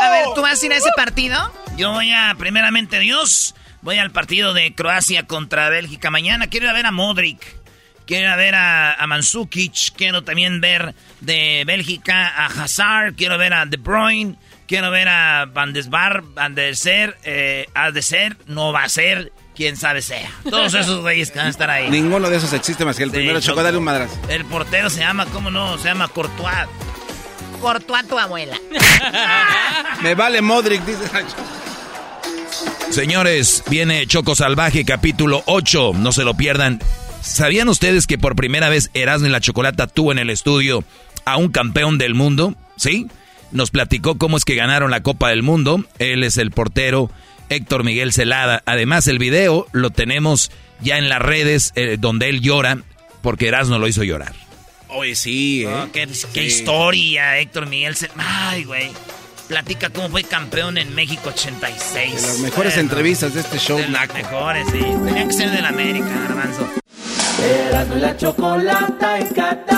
A 0.00 0.10
ver, 0.10 0.24
¿tú 0.34 0.42
vas 0.42 0.62
a 0.62 0.66
ir 0.66 0.72
a 0.72 0.76
ese 0.76 0.90
partido? 0.96 1.52
Yo 1.76 1.92
voy 1.92 2.10
a, 2.12 2.34
primeramente 2.38 2.98
Dios, 2.98 3.54
voy 3.82 3.98
al 3.98 4.10
partido 4.10 4.52
de 4.54 4.74
Croacia 4.74 5.26
contra 5.26 5.68
Bélgica 5.68 6.10
mañana. 6.10 6.48
Quiero 6.48 6.66
ir 6.66 6.70
a 6.70 6.74
ver 6.74 6.86
a 6.86 6.90
Modric. 6.90 7.40
quiero 8.06 8.36
ver 8.36 8.54
a, 8.54 8.94
a 8.94 9.06
Mansukic, 9.06 9.92
quiero 9.96 10.22
también 10.24 10.60
ver 10.60 10.94
de 11.20 11.64
Bélgica 11.66 12.28
a 12.28 12.46
Hazard, 12.46 13.14
quiero 13.14 13.36
ver 13.38 13.52
a 13.52 13.66
De 13.66 13.76
Bruyne, 13.76 14.36
quiero 14.66 14.90
ver 14.90 15.08
a 15.08 15.46
Van 15.46 15.72
Desbar, 15.72 16.22
Van 16.34 16.54
der 16.54 16.76
Ser, 16.76 17.16
eh, 17.24 17.68
ha 17.74 17.90
de 17.90 18.02
ser, 18.02 18.36
no 18.46 18.72
va 18.72 18.84
a 18.84 18.88
ser, 18.88 19.32
quién 19.54 19.76
sabe 19.76 20.02
sea. 20.02 20.30
Todos 20.48 20.74
esos 20.74 21.00
güeyes 21.02 21.30
que 21.30 21.38
van 21.38 21.48
a 21.48 21.50
estar 21.50 21.68
ahí. 21.70 21.90
Ninguno 21.90 22.28
de 22.30 22.36
esos 22.36 22.52
existe 22.52 22.84
más 22.84 22.96
que 22.96 23.02
el 23.04 23.10
primero 23.10 23.40
Choco, 23.40 23.62
dale 23.62 23.76
un 23.76 23.84
madras. 23.84 24.10
El 24.28 24.44
portero 24.46 24.88
se 24.90 25.00
llama, 25.00 25.26
¿cómo 25.26 25.50
no? 25.50 25.76
Se 25.78 25.88
llama 25.88 26.08
Courtois. 26.08 26.66
Courtois 27.60 28.06
tu 28.06 28.18
abuela. 28.18 28.58
Me 30.02 30.14
vale 30.14 30.42
Modric, 30.42 30.82
dice 30.84 31.08
Señores, 32.90 33.64
viene 33.68 34.06
Choco 34.06 34.34
Salvaje, 34.34 34.84
capítulo 34.84 35.42
8. 35.46 35.92
No 35.96 36.12
se 36.12 36.24
lo 36.24 36.34
pierdan. 36.34 36.80
¿Sabían 37.20 37.68
ustedes 37.68 38.06
que 38.06 38.18
por 38.18 38.36
primera 38.36 38.68
vez 38.68 38.90
Erasmo 38.94 39.26
y 39.26 39.30
la 39.30 39.40
Chocolata 39.40 39.86
tuvo 39.86 40.12
en 40.12 40.18
el 40.18 40.30
estudio 40.30 40.84
a 41.24 41.36
un 41.36 41.48
campeón 41.48 41.98
del 41.98 42.14
mundo? 42.14 42.54
¿Sí? 42.76 43.08
Nos 43.52 43.70
platicó 43.70 44.16
cómo 44.16 44.36
es 44.36 44.44
que 44.44 44.54
ganaron 44.54 44.90
la 44.90 45.02
Copa 45.02 45.30
del 45.30 45.42
Mundo. 45.42 45.84
Él 45.98 46.24
es 46.24 46.36
el 46.36 46.50
portero 46.50 47.10
Héctor 47.48 47.84
Miguel 47.84 48.12
Celada. 48.12 48.62
Además, 48.66 49.08
el 49.08 49.18
video 49.18 49.66
lo 49.72 49.90
tenemos 49.90 50.50
ya 50.80 50.98
en 50.98 51.08
las 51.08 51.20
redes 51.20 51.72
eh, 51.74 51.96
donde 51.98 52.28
él 52.28 52.40
llora 52.40 52.78
porque 53.22 53.48
Erasmo 53.48 53.78
lo 53.78 53.88
hizo 53.88 54.04
llorar. 54.04 54.34
Oye, 54.88 55.16
sí, 55.16 55.64
¿eh? 55.66 55.88
Qué, 56.32 56.44
historia, 56.44 57.38
Héctor 57.38 57.66
Miguel. 57.66 57.96
Ay, 58.16 58.64
güey. 58.64 58.90
Platica 59.48 59.90
cómo 59.90 60.08
fue 60.08 60.24
campeón 60.24 60.78
en 60.78 60.94
México 60.94 61.30
86. 61.30 62.14
De 62.14 62.22
las 62.22 62.38
mejores 62.40 62.76
entrevistas 62.76 63.34
de 63.34 63.40
este 63.40 63.58
show. 63.58 63.78
De 63.78 63.88
las 63.88 64.12
mejores, 64.12 64.66
sí. 64.72 64.80
Tenía 65.04 65.26
que 65.26 65.32
ser 65.32 65.50
del 65.50 65.64
América, 65.64 66.08
Garbanzo. 66.28 66.68
Erasmo 67.42 67.94
la 67.96 68.16
chocolata 68.16 69.18
en 69.18 69.28
Qatar. 69.28 69.76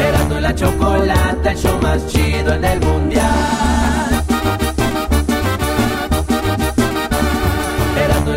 Erasmo 0.00 0.40
la 0.40 0.54
chocolata, 0.54 1.52
el 1.52 1.58
show 1.58 1.80
más 1.80 2.06
chido 2.08 2.54
en 2.54 2.64
el 2.64 2.80
mundial. 2.80 3.79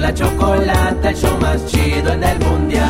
La 0.04 0.13
chocolata, 0.13 1.10
el 1.10 1.16
show 1.16 1.39
más 1.39 1.66
chido 1.66 2.12
en 2.12 2.24
el 2.24 2.39
mundial. 2.39 2.89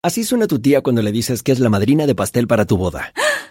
Así 0.00 0.22
suena 0.22 0.46
tu 0.46 0.60
tía 0.60 0.80
cuando 0.80 1.02
le 1.02 1.10
dices 1.10 1.42
que 1.42 1.50
es 1.50 1.58
la 1.58 1.70
madrina 1.70 2.06
de 2.06 2.14
pastel 2.14 2.46
para 2.46 2.66
tu 2.66 2.76
boda. 2.76 3.12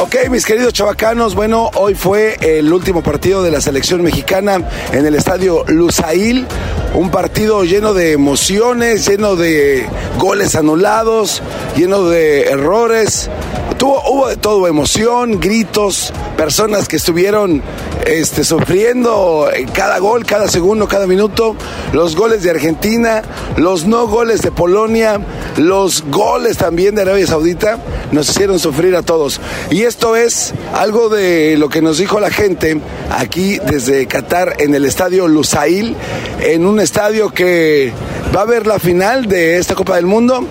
Ok, 0.00 0.14
mis 0.30 0.46
queridos 0.46 0.72
chavacanos, 0.72 1.34
bueno, 1.34 1.72
hoy 1.74 1.96
fue 1.96 2.36
el 2.40 2.72
último 2.72 3.02
partido 3.02 3.42
de 3.42 3.50
la 3.50 3.60
selección 3.60 4.00
mexicana 4.00 4.62
en 4.92 5.04
el 5.04 5.16
estadio 5.16 5.64
Lusail. 5.66 6.46
Un 6.94 7.10
partido 7.10 7.64
lleno 7.64 7.94
de 7.94 8.12
emociones, 8.12 9.08
lleno 9.08 9.34
de 9.34 9.88
goles 10.16 10.54
anulados, 10.54 11.42
lleno 11.76 12.04
de 12.04 12.42
errores. 12.44 13.28
Tuvo, 13.76 14.00
hubo 14.08 14.28
de 14.28 14.36
todo, 14.36 14.68
emoción, 14.68 15.40
gritos, 15.40 16.12
personas 16.36 16.86
que 16.86 16.96
estuvieron 16.96 17.60
este, 18.08 18.42
sufriendo 18.42 19.48
cada 19.74 19.98
gol, 19.98 20.24
cada 20.24 20.48
segundo, 20.48 20.88
cada 20.88 21.06
minuto, 21.06 21.54
los 21.92 22.16
goles 22.16 22.42
de 22.42 22.50
Argentina, 22.50 23.22
los 23.56 23.86
no 23.86 24.06
goles 24.06 24.40
de 24.40 24.50
Polonia, 24.50 25.20
los 25.56 26.02
goles 26.10 26.56
también 26.56 26.94
de 26.94 27.02
Arabia 27.02 27.26
Saudita, 27.26 27.78
nos 28.10 28.30
hicieron 28.30 28.58
sufrir 28.58 28.96
a 28.96 29.02
todos. 29.02 29.40
Y 29.70 29.82
esto 29.88 30.16
es 30.16 30.52
algo 30.74 31.08
de 31.08 31.56
lo 31.56 31.70
que 31.70 31.80
nos 31.80 31.96
dijo 31.96 32.20
la 32.20 32.30
gente 32.30 32.78
aquí 33.10 33.58
desde 33.58 34.06
Qatar 34.06 34.56
en 34.58 34.74
el 34.74 34.84
estadio 34.84 35.26
Lusail, 35.26 35.96
en 36.42 36.66
un 36.66 36.78
estadio 36.78 37.30
que 37.30 37.90
va 38.36 38.42
a 38.42 38.44
ver 38.44 38.66
la 38.66 38.78
final 38.78 39.28
de 39.28 39.56
esta 39.56 39.74
Copa 39.74 39.96
del 39.96 40.04
Mundo. 40.04 40.46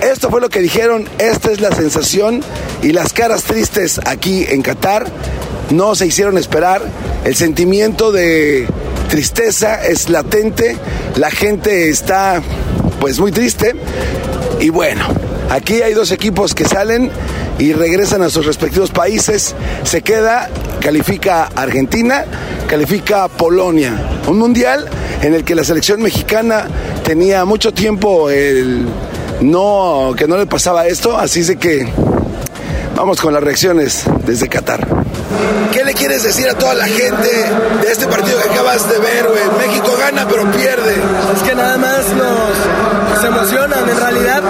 Esto 0.00 0.30
fue 0.30 0.40
lo 0.40 0.48
que 0.48 0.60
dijeron, 0.60 1.06
esta 1.18 1.50
es 1.50 1.60
la 1.60 1.70
sensación 1.70 2.42
y 2.82 2.92
las 2.92 3.12
caras 3.12 3.44
tristes 3.44 4.00
aquí 4.06 4.46
en 4.48 4.62
Qatar 4.62 5.04
no 5.68 5.94
se 5.94 6.06
hicieron 6.06 6.38
esperar. 6.38 6.80
El 7.26 7.36
sentimiento 7.36 8.10
de 8.10 8.66
tristeza 9.10 9.84
es 9.84 10.08
latente, 10.08 10.78
la 11.16 11.30
gente 11.30 11.90
está 11.90 12.40
pues 13.00 13.20
muy 13.20 13.32
triste 13.32 13.74
y 14.60 14.70
bueno, 14.70 15.04
aquí 15.50 15.82
hay 15.82 15.94
dos 15.94 16.12
equipos 16.12 16.54
que 16.54 16.64
salen 16.64 17.10
y 17.58 17.72
regresan 17.72 18.22
a 18.22 18.30
sus 18.30 18.46
respectivos 18.46 18.90
países. 18.90 19.54
Se 19.84 20.02
queda, 20.02 20.48
califica 20.80 21.50
Argentina, 21.54 22.24
califica 22.68 23.28
Polonia. 23.28 24.20
Un 24.26 24.38
mundial 24.38 24.88
en 25.22 25.34
el 25.34 25.44
que 25.44 25.54
la 25.54 25.64
selección 25.64 26.02
mexicana 26.02 26.66
tenía 27.02 27.44
mucho 27.44 27.72
tiempo 27.72 28.30
el 28.30 28.86
no 29.40 30.14
que 30.16 30.26
no 30.26 30.36
le 30.36 30.46
pasaba 30.46 30.86
esto, 30.86 31.16
así 31.16 31.42
de 31.42 31.56
que 31.56 31.88
vamos 32.98 33.20
con 33.20 33.32
las 33.32 33.42
reacciones 33.42 34.02
desde 34.26 34.48
Qatar. 34.48 34.84
¿Qué 35.72 35.84
le 35.84 35.94
quieres 35.94 36.24
decir 36.24 36.48
a 36.48 36.54
toda 36.54 36.74
la 36.74 36.86
gente 36.86 37.28
de 37.80 37.92
este 37.92 38.08
partido 38.08 38.42
que 38.42 38.50
acabas 38.50 38.88
de 38.88 38.98
ver, 38.98 39.28
güey? 39.28 39.68
México 39.68 39.96
gana 40.00 40.26
pero 40.28 40.50
pierde. 40.50 40.96
Es 41.36 41.42
que 41.48 41.54
nada 41.54 41.78
más 41.78 42.08
nos, 42.08 43.14
nos 43.14 43.24
emocionan, 43.24 43.88
en 43.88 43.96
realidad 43.96 44.42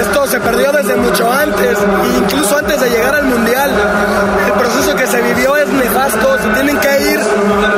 esto 0.00 0.26
se 0.26 0.40
perdió 0.40 0.72
desde 0.72 0.96
mucho 0.96 1.30
antes, 1.30 1.78
incluso 2.18 2.58
antes 2.58 2.80
de 2.80 2.90
llegar 2.90 3.14
al 3.14 3.26
Mundial. 3.26 3.70
El 4.46 4.52
proceso 4.54 4.96
que 4.96 5.06
se 5.06 5.22
vivió 5.22 5.56
es 5.56 5.68
nefasto, 5.68 6.38
se 6.42 6.48
tienen 6.48 6.78
que 6.78 7.12
ir 7.12 7.20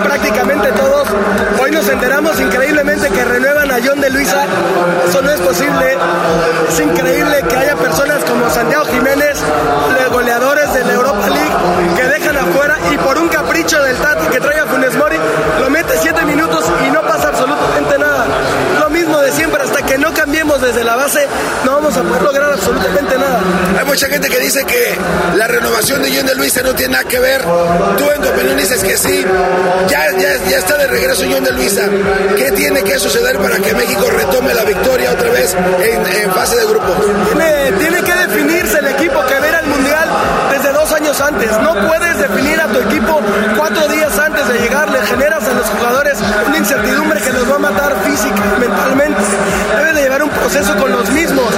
prácticamente 0.03 0.69
todos. 0.73 1.04
Hoy 1.65 1.71
nos 1.71 1.89
enteramos 1.89 2.39
increíblemente 2.39 3.09
que 3.09 3.25
renuevan 3.25 3.71
a 3.71 3.77
John 3.83 3.99
de 3.99 4.11
Luisa, 4.11 4.45
eso 5.09 5.23
no 5.23 5.31
es 5.31 5.41
posible. 5.41 5.97
Es 6.69 6.79
increíble 6.79 7.43
que 7.49 7.57
haya 7.57 7.75
personas 7.75 8.23
como 8.25 8.51
Santiago 8.51 8.85
Jiménez, 8.85 9.43
goleadores 10.13 10.75
de 10.75 10.85
la 10.85 10.93
Europa 10.93 11.27
League, 11.31 11.97
que 11.97 12.03
dejan 12.03 12.37
afuera 12.37 12.77
y 12.93 12.99
por 12.99 13.17
un 13.17 13.29
capricho 13.29 13.83
del 13.83 13.97
Tati 13.97 14.27
que 14.27 14.41
trae 14.41 14.61
a 14.61 14.67
Funes 14.67 14.95
Mori, 14.95 15.17
lo 15.59 15.71
mete 15.71 15.97
siete 16.03 16.23
minutos 16.27 16.67
y 16.87 16.91
no 16.91 17.01
pasa 17.01 17.29
absolutamente 17.29 17.99
nada. 17.99 18.27
Mismo 18.95 19.19
de 19.19 19.33
siempre, 19.33 19.61
hasta 19.61 19.83
que 19.83 19.99
no 19.99 20.15
cambiemos 20.15 20.63
desde 20.63 20.85
la 20.85 20.95
base, 20.95 21.27
no 21.65 21.73
vamos 21.73 21.97
a 21.97 22.03
poder 22.03 22.23
lograr 22.23 22.53
absolutamente 22.53 23.19
nada. 23.19 23.41
Hay 23.77 23.85
mucha 23.85 24.07
gente 24.07 24.29
que 24.29 24.39
dice 24.39 24.65
que 24.65 24.97
la 25.37 25.49
renovación 25.49 26.01
de 26.01 26.17
John 26.17 26.27
de 26.27 26.35
Luisa 26.37 26.63
no 26.63 26.75
tiene 26.75 26.93
nada 26.93 27.05
que 27.05 27.19
ver. 27.19 27.43
Tú 27.43 28.09
en 28.09 28.23
tu 28.23 28.29
opinión 28.29 28.57
dices 28.57 28.85
que 28.85 28.97
sí. 28.97 29.25
Ya, 29.89 30.13
ya, 30.13 30.37
ya 30.49 30.59
está 30.59 30.77
de 30.77 30.87
regreso 30.87 31.25
John 31.29 31.43
de 31.43 31.53
Luisa. 31.53 31.83
¿Qué 32.37 32.53
tiene 32.53 32.85
que 32.85 32.99
suceder 33.01 33.37
para 33.39 33.57
que 33.59 33.75
México 33.75 34.09
retome 34.11 34.55
la 34.55 34.63
victoria 34.63 35.11
otra 35.11 35.31
vez 35.31 35.55
en, 35.55 36.33
fase 36.33 36.57
de 36.57 36.67
grupo? 36.67 36.95
Tiene, 37.33 37.73
tiene 37.79 38.03
que 38.03 38.15
definirse 38.15 38.79
el 38.79 38.87
equipo 38.87 39.27
que 39.27 39.41
ver 39.41 39.55
al 39.57 39.67
Mundial 39.67 39.94
desde 40.51 40.73
dos 40.73 40.93
años 40.93 41.21
antes. 41.21 41.51
No 41.61 41.75
puedes 41.75 42.19
definir 42.19 42.61
a 42.61 42.67
tu 42.67 42.79
equipo 42.81 43.21
cuatro 43.57 43.89
días 43.89 44.19
antes 44.19 44.47
de 44.49 44.59
llegar. 44.59 44.91
Le 44.91 45.01
generas 45.07 45.47
a 45.49 45.53
los 45.53 45.67
jugadores 45.67 46.19
una 46.47 46.57
incertidumbre 46.57 47.21
que 47.21 47.33
los 47.33 47.51
va 47.51 47.57
a 47.57 47.59
matar 47.59 47.95
física 48.05 48.43
y 48.57 48.61
mentalmente. 48.61 49.21
Debes 49.77 49.95
de 49.95 50.03
llevar 50.03 50.23
un 50.23 50.31
proceso 50.31 50.77
con 50.77 50.91
los 50.93 51.11
mismos. 51.11 51.49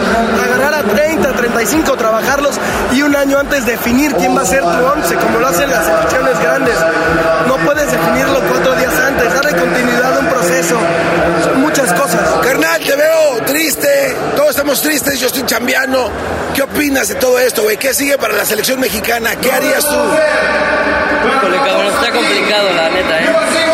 Agarrar 0.44 0.74
a 0.74 0.82
30, 0.82 1.32
35, 1.32 1.96
trabajarlos 1.96 2.58
y 2.92 3.02
un 3.02 3.14
año 3.16 3.38
antes 3.38 3.66
definir 3.66 4.14
quién 4.14 4.36
va 4.36 4.42
a 4.42 4.46
ser 4.46 4.62
tu 4.62 4.68
once, 4.68 5.14
como 5.16 5.38
lo 5.38 5.48
hacen 5.48 5.70
las 5.70 5.86
selecciones 5.86 6.38
grandes. 6.40 6.74
No 7.46 7.56
puedes 7.58 7.90
definirlo 7.90 8.40
cuatro 8.48 8.74
días 8.74 8.94
antes. 9.06 9.34
Darle 9.34 9.56
continuidad 9.56 10.16
a 10.16 10.18
un 10.20 10.26
proceso. 10.26 10.76
Muchas 11.56 11.92
cosas. 11.92 12.22
Carnal, 12.42 12.80
te 12.80 12.96
veo 12.96 13.42
triste. 13.46 14.16
Estamos 14.48 14.80
tristes. 14.80 15.18
Yo 15.20 15.26
estoy. 15.26 15.42
¿Qué 16.54 16.62
opinas 16.62 17.08
de 17.08 17.16
todo 17.16 17.38
esto, 17.38 17.62
güey? 17.62 17.76
¿Qué 17.76 17.92
sigue 17.92 18.16
para 18.16 18.34
la 18.34 18.44
selección 18.44 18.80
mexicana? 18.80 19.36
¿Qué 19.36 19.52
harías 19.52 19.84
tú? 19.84 19.94
Híjole, 21.28 21.56
cabrón, 21.56 21.86
está 21.86 22.12
complicado, 22.12 22.72
la 22.74 22.88
neta, 22.90 23.20
¿eh? 23.20 23.65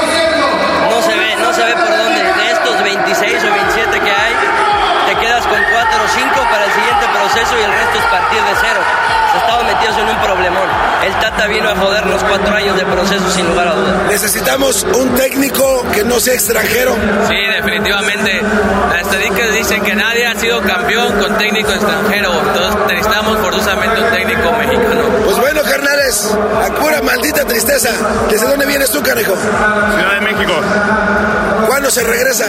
Tata 11.42 11.48
vino 11.48 11.68
a 11.68 11.76
jodernos 11.76 12.22
cuatro 12.24 12.55
años 12.55 12.76
de 12.76 12.85
proceso 12.85 13.31
sin 13.31 13.46
lugar 13.46 13.68
a 13.68 13.74
dudas. 13.74 13.94
Necesitamos 14.09 14.87
un 14.94 15.14
técnico 15.14 15.85
que 15.92 16.05
no 16.05 16.20
sea 16.20 16.35
extranjero. 16.35 16.94
Sí, 17.28 17.37
definitivamente. 17.57 18.42
Las 18.92 19.02
estadísticas 19.02 19.52
dicen 19.52 19.83
que 19.83 19.94
nadie 19.94 20.26
ha 20.26 20.38
sido 20.38 20.61
campeón 20.62 21.12
con 21.18 21.37
técnico 21.38 21.70
extranjero. 21.72 22.33
Entonces 22.46 22.76
necesitamos 22.88 23.38
forzosamente 23.38 24.00
un 24.00 24.11
técnico 24.11 24.52
mexicano. 24.52 25.02
Pues 25.24 25.37
bueno, 25.38 25.62
carnales, 25.62 26.37
a 26.64 26.74
pura 26.74 27.02
maldita 27.02 27.44
tristeza. 27.44 27.90
¿Desde 28.31 28.46
dónde 28.46 28.66
vienes 28.66 28.90
tú, 28.90 29.02
canejo? 29.02 29.35
Ciudad 29.35 30.14
de 30.14 30.20
México. 30.20 30.52
¿Cuándo 31.66 31.90
se 31.90 32.05
regresa? 32.05 32.46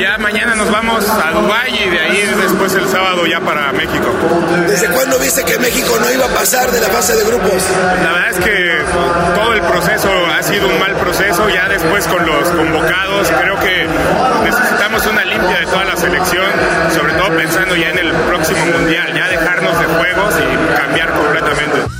Ya 0.00 0.16
mañana 0.18 0.54
nos 0.54 0.70
vamos 0.70 1.04
a 1.08 1.32
Dubái 1.32 1.74
y 1.84 1.90
de 1.90 2.00
ahí 2.00 2.34
después 2.40 2.74
el 2.74 2.88
sábado 2.88 3.26
ya 3.26 3.40
para 3.40 3.72
México. 3.72 4.06
¿Desde 4.66 4.88
cuándo 4.88 5.18
viste 5.18 5.44
que 5.44 5.58
México 5.58 5.96
no 6.00 6.10
iba 6.10 6.26
a 6.26 6.28
pasar 6.28 6.70
de 6.70 6.80
la 6.80 6.88
fase 6.88 7.16
de 7.16 7.24
grupos? 7.24 7.62
La 8.02 8.12
verdad 8.12 8.30
es 8.30 8.38
que 8.38 8.78
todo 9.34 9.54
el 9.54 9.60
proceso 9.62 10.10
ha 10.26 10.42
sido 10.42 10.68
un 10.68 10.78
mal 10.78 10.94
proceso. 10.96 11.48
Ya 11.48 11.68
después 11.68 12.06
con 12.06 12.24
los 12.24 12.48
convocados, 12.50 13.30
creo 13.30 13.58
que 13.58 13.86
necesitamos 14.44 15.06
una 15.06 15.24
limpia 15.24 15.60
de 15.60 15.66
toda 15.66 15.84
la 15.84 15.96
selección, 15.96 16.46
sobre 16.94 17.12
todo 17.14 17.36
pensando 17.36 17.76
ya 17.76 17.90
en 17.90 17.98
el 17.98 18.12
próximo 18.12 18.64
mundial, 18.66 19.12
ya 19.14 19.28
dejarnos 19.28 19.78
de 19.78 19.86
juegos 19.86 20.34
y 20.38 20.76
cambiar 20.76 21.10
completamente. 21.10 21.99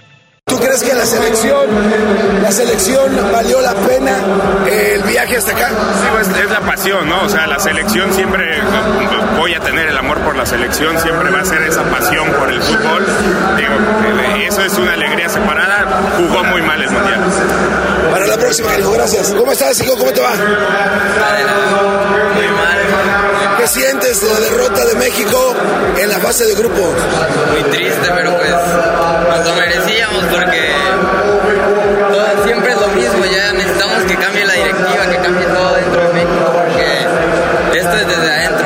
¿Tú 0.51 0.59
crees 0.59 0.83
que 0.83 0.93
la 0.93 1.05
selección, 1.05 1.65
la 2.43 2.51
selección 2.51 3.31
valió 3.31 3.61
la 3.61 3.73
pena 3.73 4.17
el 4.69 5.01
viaje 5.03 5.37
hasta 5.37 5.53
acá? 5.53 5.69
Sí, 5.69 6.07
pues 6.11 6.27
es 6.27 6.51
la 6.51 6.59
pasión, 6.59 7.07
¿no? 7.07 7.23
O 7.23 7.29
sea, 7.29 7.47
la 7.47 7.57
selección 7.57 8.11
siempre 8.13 8.59
voy 9.39 9.53
a 9.53 9.61
tener 9.61 9.87
el 9.87 9.97
amor 9.97 10.19
por 10.19 10.35
la 10.35 10.45
selección, 10.45 10.99
siempre 10.99 11.31
va 11.31 11.39
a 11.39 11.45
ser 11.45 11.61
esa 11.63 11.83
pasión 11.83 12.29
por 12.33 12.49
el 12.49 12.61
fútbol. 12.61 13.05
Digo, 13.55 13.75
eso 14.45 14.61
es 14.65 14.77
una 14.77 14.91
alegría 14.91 15.29
separada. 15.29 15.87
Jugó 16.17 16.43
muy 16.43 16.61
mal 16.63 16.81
el 16.81 16.89
mundial. 16.89 17.21
Para 18.11 18.27
la 18.27 18.35
próxima, 18.37 18.77
hijo, 18.77 18.91
gracias. 18.91 19.33
¿Cómo 19.33 19.53
estás, 19.53 19.79
hijo? 19.79 19.95
¿Cómo 19.95 20.11
te 20.11 20.19
va? 20.19 20.31
Muy 22.35 22.47
mal. 22.47 22.70
¿Qué 23.61 23.67
sientes 23.67 24.19
de 24.19 24.27
la 24.27 24.39
derrota 24.39 24.85
de 24.85 24.95
México 24.95 25.53
en 25.95 26.09
la 26.09 26.17
fase 26.17 26.45
de 26.45 26.55
grupos? 26.55 26.95
Muy 27.51 27.61
triste, 27.69 28.09
pero 28.15 28.35
pues 28.35 28.49
nos 28.49 29.45
lo 29.45 29.53
merecíamos 29.53 30.23
porque 30.31 30.71
todo, 32.11 32.43
siempre 32.43 32.71
es 32.71 32.81
lo 32.81 32.87
mismo. 32.87 33.23
Ya 33.25 33.53
necesitamos 33.53 34.03
que 34.05 34.15
cambie 34.15 34.45
la 34.45 34.53
directiva, 34.53 35.05
que 35.11 35.17
cambie 35.17 35.45
todo 35.45 35.75
dentro 35.75 36.01
de 36.07 36.13
México 36.13 36.51
porque 36.55 37.77
esto 37.77 37.97
es 37.97 38.07
desde 38.07 38.31
adentro. 38.31 38.65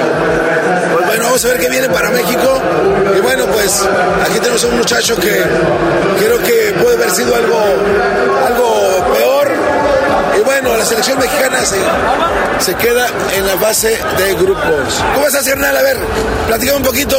Pues 0.94 1.06
bueno, 1.08 1.24
vamos 1.26 1.44
a 1.44 1.48
ver 1.50 1.60
qué 1.60 1.70
viene 1.70 1.90
para 1.90 2.10
México. 2.12 2.62
Y 3.18 3.20
bueno, 3.20 3.46
pues 3.48 3.86
aquí 4.24 4.40
tenemos 4.40 4.64
a 4.64 4.68
un 4.68 4.78
muchacho 4.78 5.18
que 5.18 5.44
creo 6.20 6.38
que 6.42 6.74
puede 6.82 6.96
haber 6.96 7.12
sido 7.12 7.36
algo, 7.36 7.60
algo 8.48 9.15
la 10.86 10.90
selección 10.90 11.18
mexicana 11.18 11.58
se, 11.66 11.78
se 12.60 12.76
queda 12.76 13.08
en 13.34 13.48
la 13.48 13.58
fase 13.58 14.00
de 14.20 14.36
grupos. 14.36 15.04
¿Cómo 15.16 15.26
estás, 15.26 15.48
Hernán? 15.48 15.76
A 15.76 15.82
ver, 15.82 15.98
platicame 16.46 16.78
un 16.78 16.84
poquito. 16.84 17.18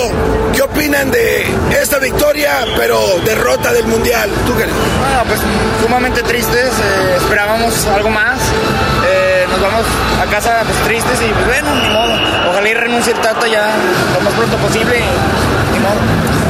¿Qué 0.55 0.62
opinan 0.62 1.11
de 1.11 1.52
esta 1.83 1.98
victoria, 1.98 2.64
pero 2.76 3.00
derrota 3.24 3.72
del 3.72 3.85
Mundial? 3.87 4.31
¿Tú 4.46 4.57
qué? 4.57 4.66
Bueno, 4.66 5.24
pues 5.26 5.40
sumamente 5.83 6.22
tristes. 6.22 6.68
eh, 6.68 7.16
esperábamos 7.16 7.85
algo 7.87 8.09
más. 8.09 8.38
Eh, 9.05 9.46
nos 9.50 9.61
vamos 9.61 9.85
a 10.22 10.31
casa 10.31 10.62
pues, 10.64 10.79
tristes 10.85 11.20
y 11.29 11.33
pues 11.33 11.46
bueno, 11.46 11.74
ni 11.74 11.88
modo. 11.88 12.12
Ojalá 12.50 12.68
y 12.68 12.74
renuncie 12.74 13.14
el 13.14 13.18
Tata 13.18 13.48
ya 13.48 13.66
lo 14.14 14.20
más 14.20 14.33
pronto 14.35 14.57
posible. 14.59 15.00
Ni 15.72 15.79
modo. 15.81 16.45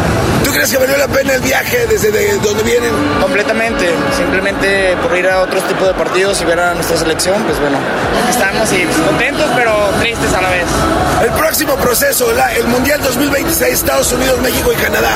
¿Tú 0.56 0.60
crees 0.62 0.72
que 0.72 0.78
valió 0.78 0.96
la 0.96 1.08
pena 1.08 1.34
el 1.34 1.42
viaje 1.42 1.86
desde 1.86 2.10
de 2.10 2.38
donde 2.38 2.62
vienen? 2.62 2.90
Completamente, 3.20 3.90
simplemente 4.16 4.96
por 5.02 5.14
ir 5.14 5.28
a 5.28 5.42
otros 5.42 5.62
tipos 5.68 5.86
de 5.86 5.92
partidos 5.92 6.40
y 6.40 6.46
ver 6.46 6.58
a 6.58 6.72
nuestra 6.72 6.96
selección, 6.96 7.42
pues 7.42 7.60
bueno, 7.60 7.76
estamos 8.30 8.72
y 8.72 8.86
contentos 9.06 9.44
pero 9.54 9.74
tristes 10.00 10.32
a 10.32 10.40
la 10.40 10.48
vez. 10.48 10.64
El 11.22 11.30
próximo 11.32 11.76
proceso, 11.76 12.32
la- 12.32 12.54
el 12.54 12.66
Mundial 12.68 13.02
2026, 13.02 13.70
Estados 13.74 14.10
Unidos, 14.12 14.40
México 14.40 14.72
y 14.72 14.76
Canadá. 14.76 15.10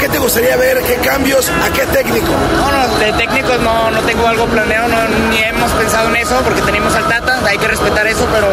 ¿Qué 0.00 0.08
te 0.08 0.16
gustaría 0.16 0.56
ver? 0.56 0.78
¿Qué 0.82 0.94
cambios? 1.06 1.50
¿A 1.50 1.70
qué 1.74 1.84
técnico? 1.92 2.32
No, 2.56 2.72
no, 2.72 2.88
de 2.98 3.12
técnicos 3.12 3.60
no, 3.60 3.90
no 3.90 4.00
tengo 4.04 4.26
algo 4.26 4.46
planeado, 4.46 4.88
no, 4.88 4.96
ni 5.30 5.42
hemos 5.42 5.70
pensado 5.72 6.08
en 6.08 6.16
eso 6.16 6.34
porque 6.44 6.62
tenemos 6.62 6.94
al 6.94 7.06
Tata, 7.08 7.40
hay 7.46 7.58
que 7.58 7.68
respetar 7.68 8.06
eso, 8.06 8.26
pero 8.32 8.48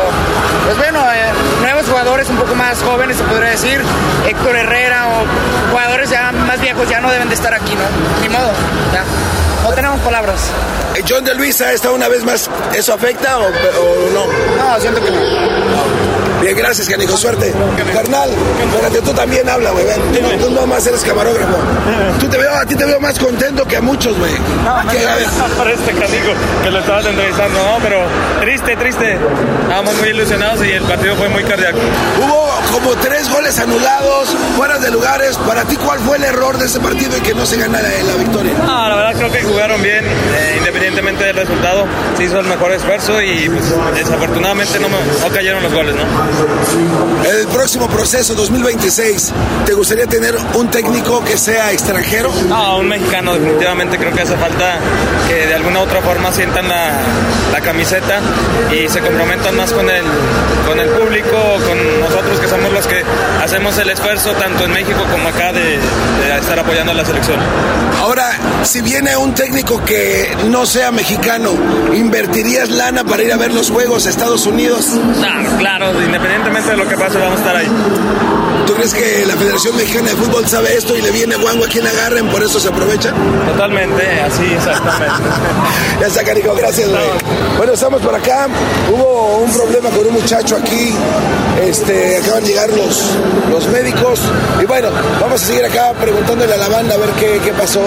pues 0.65 0.77
bueno, 0.79 0.99
eh, 1.13 1.31
jugadores 1.87 2.29
un 2.29 2.37
poco 2.37 2.55
más 2.55 2.81
jóvenes 2.81 3.17
se 3.17 3.23
podría 3.23 3.49
decir, 3.49 3.81
Héctor 4.27 4.55
Herrera 4.55 5.07
o 5.07 5.71
jugadores 5.71 6.09
ya 6.09 6.31
más 6.31 6.59
viejos 6.61 6.87
ya 6.89 6.99
no 7.01 7.11
deben 7.11 7.29
de 7.29 7.35
estar 7.35 7.53
aquí, 7.53 7.73
¿no? 7.75 8.21
Ni 8.21 8.29
modo, 8.29 8.51
ya. 8.93 9.03
No 9.63 9.73
tenemos 9.73 9.99
palabras. 10.01 10.39
Eh, 10.95 11.03
John 11.07 11.23
de 11.23 11.33
Luisa 11.33 11.71
está 11.73 11.91
una 11.91 12.07
vez 12.07 12.23
más. 12.23 12.49
¿Eso 12.75 12.93
afecta 12.93 13.39
o, 13.39 13.45
o 13.45 14.09
no? 14.13 14.25
No, 14.63 14.79
siento 14.79 15.03
que 15.03 15.09
no. 15.11 16.14
Bien, 16.45 16.57
gracias, 16.57 16.87
canijo, 16.87 17.17
suerte. 17.17 17.51
Carnal, 17.91 18.29
espérate, 18.29 19.01
tú 19.01 19.11
también 19.13 19.49
habla, 19.49 19.71
güey. 19.71 19.83
Tú, 20.39 20.51
no 20.51 20.67
más 20.67 20.85
eres 20.85 21.01
camarógrafo. 21.01 21.57
Tú 22.19 22.27
te 22.27 22.37
veo, 22.37 22.53
a 22.53 22.63
ti 22.67 22.75
te 22.75 22.85
veo 22.85 22.99
más 22.99 23.17
contento 23.17 23.65
que 23.65 23.77
a 23.77 23.81
muchos, 23.81 24.15
güey. 24.15 24.31
¿Qué, 24.91 25.07
a 25.07 25.15
ver? 25.15 25.25
para 25.57 25.71
este 25.71 25.91
canijo 25.93 26.33
que 26.63 26.69
lo 26.69 26.77
estabas 26.81 27.03
entrevistando, 27.07 27.57
no, 27.63 27.79
pero 27.81 28.03
triste, 28.41 28.75
triste. 28.75 29.17
Estábamos 29.63 29.95
muy 29.95 30.09
ilusionados 30.09 30.63
y 30.63 30.69
el 30.73 30.83
partido 30.83 31.15
fue 31.15 31.29
muy 31.29 31.43
cardíaco. 31.45 31.79
Hubo 32.21 32.45
como 32.71 32.91
tres 32.97 33.27
goles 33.27 33.57
anulados, 33.57 34.29
fuera 34.55 34.77
de 34.77 34.91
lugares. 34.91 35.37
Para 35.37 35.63
ti, 35.63 35.77
¿cuál 35.77 35.97
fue 35.97 36.17
el 36.17 36.25
error 36.25 36.59
de 36.59 36.67
ese 36.67 36.79
partido 36.79 37.17
y 37.17 37.21
que 37.21 37.33
no 37.33 37.47
se 37.47 37.57
gana 37.57 37.81
la, 37.81 37.89
la 37.89 38.15
victoria? 38.17 38.53
No, 38.63 38.87
la 38.87 38.95
verdad 38.95 39.13
creo 39.17 39.31
que 39.31 39.41
jugaron 39.41 39.81
bien, 39.81 40.05
eh, 40.05 40.54
independientemente 40.95 41.23
del 41.25 41.35
resultado, 41.35 41.85
se 42.17 42.23
hizo 42.23 42.39
el 42.39 42.45
mejor 42.47 42.71
esfuerzo 42.71 43.21
y 43.21 43.49
pues, 43.49 43.73
desafortunadamente 43.95 44.79
no, 44.79 44.87
me- 44.87 44.95
no 45.27 45.33
cayeron 45.33 45.61
los 45.61 45.73
goles, 45.73 45.93
¿no? 45.95 46.03
El 47.29 47.47
próximo 47.47 47.87
proceso 47.89 48.33
2026, 48.35 49.33
¿te 49.65 49.73
gustaría 49.73 50.07
tener 50.07 50.35
un 50.53 50.69
técnico 50.69 51.23
que 51.23 51.37
sea 51.37 51.71
extranjero? 51.71 52.31
No, 52.47 52.77
un 52.77 52.87
mexicano 52.87 53.33
definitivamente 53.33 53.97
creo 53.97 54.13
que 54.13 54.21
hace 54.21 54.37
falta 54.37 54.77
que 55.27 55.47
de 55.47 55.53
alguna 55.53 55.79
u 55.79 55.83
otra 55.83 56.01
forma 56.01 56.31
sientan 56.31 56.67
la, 56.69 56.91
la 57.51 57.61
camiseta 57.61 58.19
y 58.71 58.87
se 58.87 59.01
comprometan 59.01 59.55
más 59.57 59.71
con 59.73 59.89
el, 59.89 60.03
con 60.67 60.79
el 60.79 60.87
público, 60.89 61.29
con 61.67 61.99
nosotros 61.99 62.39
que 62.39 62.47
somos 62.47 62.71
los 62.71 62.87
que 62.87 63.03
hacemos 63.43 63.77
el 63.79 63.89
esfuerzo 63.89 64.31
tanto 64.33 64.63
en 64.65 64.71
México 64.71 64.99
como 65.11 65.27
acá 65.29 65.51
de, 65.51 65.61
de 65.61 66.37
estar 66.39 66.57
apoyando 66.57 66.91
a 66.91 66.95
la 66.95 67.05
selección. 67.05 67.37
Ahora, 68.01 68.31
si 68.63 68.81
viene 68.81 69.15
un 69.17 69.33
técnico 69.33 69.83
que 69.83 70.35
no 70.47 70.65
sea 70.65 70.84
mexicano, 70.91 71.51
¿invertirías 71.93 72.69
lana 72.69 73.03
para 73.03 73.23
ir 73.23 73.33
a 73.33 73.37
ver 73.37 73.53
los 73.53 73.69
juegos 73.69 74.05
a 74.05 74.09
Estados 74.09 74.45
Unidos? 74.45 74.87
Claro, 75.17 75.49
claro, 75.57 76.03
independientemente 76.03 76.71
de 76.71 76.77
lo 76.77 76.87
que 76.87 76.95
pase 76.97 77.17
vamos 77.17 77.35
a 77.35 77.39
estar 77.39 77.55
ahí. 77.55 77.67
¿Tú 78.65 78.73
crees 78.73 78.93
que 78.93 79.25
la 79.27 79.35
Federación 79.35 79.75
Mexicana 79.75 80.09
de 80.09 80.15
Fútbol 80.15 80.47
sabe 80.47 80.75
esto 80.75 80.97
y 80.97 81.01
le 81.01 81.11
viene 81.11 81.35
guango 81.35 81.65
a 81.65 81.67
quien 81.67 81.85
agarren, 81.85 82.27
por 82.29 82.41
eso 82.43 82.59
se 82.59 82.67
aprovecha? 82.69 83.13
Totalmente, 83.45 84.21
así 84.21 84.43
exactamente. 84.43 85.05
Ya 86.01 86.07
está, 86.07 86.23
carico, 86.23 86.53
gracias, 86.55 86.89
güey. 86.89 87.03
Bueno, 87.57 87.73
estamos 87.73 88.01
por 88.01 88.13
acá. 88.13 88.47
Hubo 88.91 89.37
un 89.37 89.53
problema 89.53 89.89
con 89.91 90.05
un 90.07 90.13
muchacho 90.13 90.57
aquí. 90.57 90.93
Este, 91.61 92.17
acaban 92.17 92.43
de 92.43 92.49
llegar 92.49 92.69
los, 92.71 93.11
los 93.49 93.67
médicos. 93.69 94.19
Y 94.61 94.65
bueno, 94.65 94.89
vamos 95.21 95.41
a 95.41 95.45
seguir 95.45 95.63
acá 95.63 95.93
preguntándole 95.93 96.53
a 96.53 96.57
la 96.57 96.67
banda 96.67 96.95
a 96.95 96.97
ver 96.97 97.09
qué, 97.11 97.39
qué 97.43 97.51
pasó. 97.53 97.81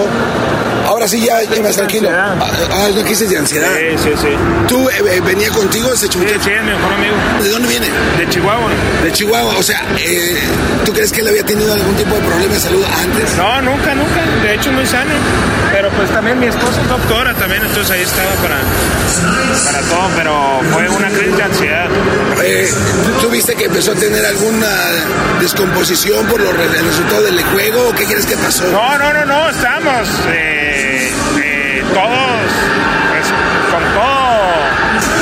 Ahora 0.99 1.07
sí, 1.07 1.21
ya, 1.25 1.41
ya 1.43 1.61
más 1.63 1.77
tranquilo. 1.77 2.09
Ah, 2.11 2.35
ah, 2.73 2.87
es 2.89 2.93
una 2.97 3.05
crisis 3.05 3.29
de 3.29 3.37
ansiedad. 3.37 3.69
Sí, 3.73 3.97
sí, 4.03 4.09
sí. 4.21 4.27
¿Tú 4.67 4.89
eh, 4.89 4.93
eh, 5.11 5.21
venía 5.21 5.47
contigo 5.49 5.93
ese 5.93 6.07
muchacho? 6.07 6.41
Sí, 6.43 6.49
es 6.51 6.61
mi 6.61 6.71
mejor 6.71 6.91
amigo. 6.91 7.15
¿De 7.41 7.49
dónde 7.51 7.67
viene? 7.69 7.87
De 8.17 8.27
Chihuahua. 8.27 8.69
De 9.01 9.11
Chihuahua. 9.13 9.55
O 9.57 9.63
sea, 9.63 9.81
eh, 9.97 10.37
¿tú 10.83 10.91
crees 10.91 11.13
que 11.13 11.21
él 11.21 11.29
había 11.29 11.45
tenido 11.45 11.71
algún 11.73 11.95
tipo 11.95 12.13
de 12.15 12.21
problema 12.21 12.53
de 12.53 12.59
salud 12.59 12.83
antes? 13.01 13.33
No, 13.37 13.61
nunca, 13.61 13.95
nunca. 13.95 14.25
De 14.43 14.55
hecho, 14.55 14.73
muy 14.73 14.85
sano. 14.85 15.11
Pero 15.71 15.89
pues 15.91 16.09
también 16.09 16.37
mi 16.37 16.47
esposa 16.47 16.81
es 16.81 16.89
doctora 16.89 17.33
también, 17.35 17.61
entonces 17.63 17.91
ahí 17.91 18.01
estaba 18.01 18.31
para, 18.41 18.57
para 19.65 19.79
todo, 19.87 20.09
pero 20.17 20.59
fue 20.73 20.89
una 20.89 21.07
crisis 21.09 21.37
de 21.37 21.43
ansiedad. 21.43 21.87
Eh, 22.43 22.69
¿tú, 23.21 23.29
viste 23.29 23.55
que 23.55 23.65
empezó 23.65 23.91
a 23.91 23.95
tener 23.95 24.25
alguna 24.25 24.67
descomposición 25.39 26.25
por 26.25 26.41
los 26.41 26.53
re- 26.57 26.65
el 26.65 26.85
resultado 26.85 27.21
del 27.21 27.41
juego? 27.43 27.87
¿O 27.89 27.93
¿Qué 27.93 28.03
crees 28.05 28.25
que 28.25 28.35
pasó? 28.35 28.65
No, 28.71 28.97
no, 28.97 29.13
no, 29.13 29.25
no, 29.25 29.49
estamos 29.49 30.09
eh, 30.29 30.58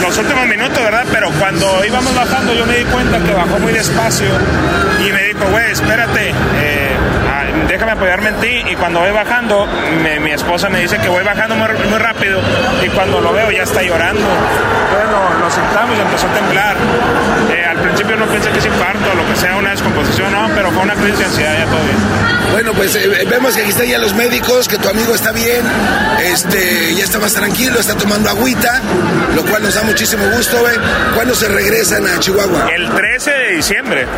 los 0.08 0.18
últimos 0.20 0.48
minutos, 0.48 0.78
¿verdad? 0.82 1.06
Pero 1.12 1.30
cuando 1.38 1.84
íbamos 1.84 2.16
bajando 2.16 2.54
yo 2.54 2.66
me 2.66 2.78
di 2.78 2.86
cuenta 2.86 3.20
que 3.20 3.34
bajó 3.34 3.60
muy 3.60 3.74
despacio 3.74 4.30
y 5.06 5.12
me 5.12 5.24
dijo, 5.24 5.46
güey, 5.52 5.70
espérate, 5.70 6.30
eh, 6.30 6.97
déjame 7.68 7.92
apoyarme 7.94 8.30
en 8.30 8.36
ti. 8.36 8.64
Y 8.72 8.76
cuando 8.76 9.00
voy 9.00 9.12
bajando, 9.12 9.68
me- 10.04 10.20
mi 10.20 10.32
esposa 10.32 10.70
me 10.70 10.80
dice 10.82 10.98
que 11.00 11.10
voy 11.10 11.24
bajando 11.24 11.56
muy, 11.56 11.68
muy 11.90 12.00
rápido 12.00 12.40
y 12.86 12.90
cuando 12.90 13.22
lo 13.22 13.34
veo 13.34 13.52
ya 13.52 13.64
está 13.64 13.82
llorando. 13.82 14.22
Entonces 14.22 15.10
lo, 15.42 15.52
sentamos 15.52 15.98
y 15.98 16.02
empezó 16.02 16.28
a 16.28 16.34
temblar. 16.34 16.76
Eh, 17.54 17.66
al 17.66 17.78
principio 17.78 18.16
no 18.18 18.26
pensé 18.26 18.50
que 18.52 18.60
es 18.60 18.66
infarto 18.66 19.14
lo 19.16 19.26
que 19.28 19.36
sea, 19.40 19.56
una 19.56 19.72
descomposición, 19.72 20.32
no, 20.32 20.50
pero 20.56 20.72
fue 20.72 20.84
una 20.84 20.94
crisis 20.96 21.20
de 21.20 21.26
ansiedad, 21.26 21.58
ya 21.60 21.66
todo 21.66 21.84
bien. 21.84 21.98
Bueno, 22.52 22.74
pues 22.74 22.96
eh, 22.96 23.26
vemos 23.30 23.56
que 23.56 23.62
aquí 23.62 23.70
están 23.72 23.88
ya 23.88 23.98
los 24.00 24.14
médicos, 24.14 24.68
que 24.68 24.78
tu 24.78 24.90
amigo 24.90 25.14
está 25.14 25.32
bien, 25.32 25.62
este, 26.24 26.94
ya 26.96 27.04
está 27.04 27.20
más 27.20 27.34
tranquilo, 27.34 27.80
está 27.80 27.96
tomando 27.96 28.30
agüita, 28.30 28.82
lo 29.36 29.44
cual 29.46 29.64
nos 29.64 29.76
da 29.76 29.84
muchísimo 29.84 30.26
gusto. 30.30 30.58
¿Cuándo 31.16 31.36
se 31.36 31.48
regresan 31.48 32.06
a 32.08 32.20
Chihuahua? 32.20 32.70
El 32.76 32.90
13 32.90 33.32
de 33.32 33.52
diciembre. 33.52 34.06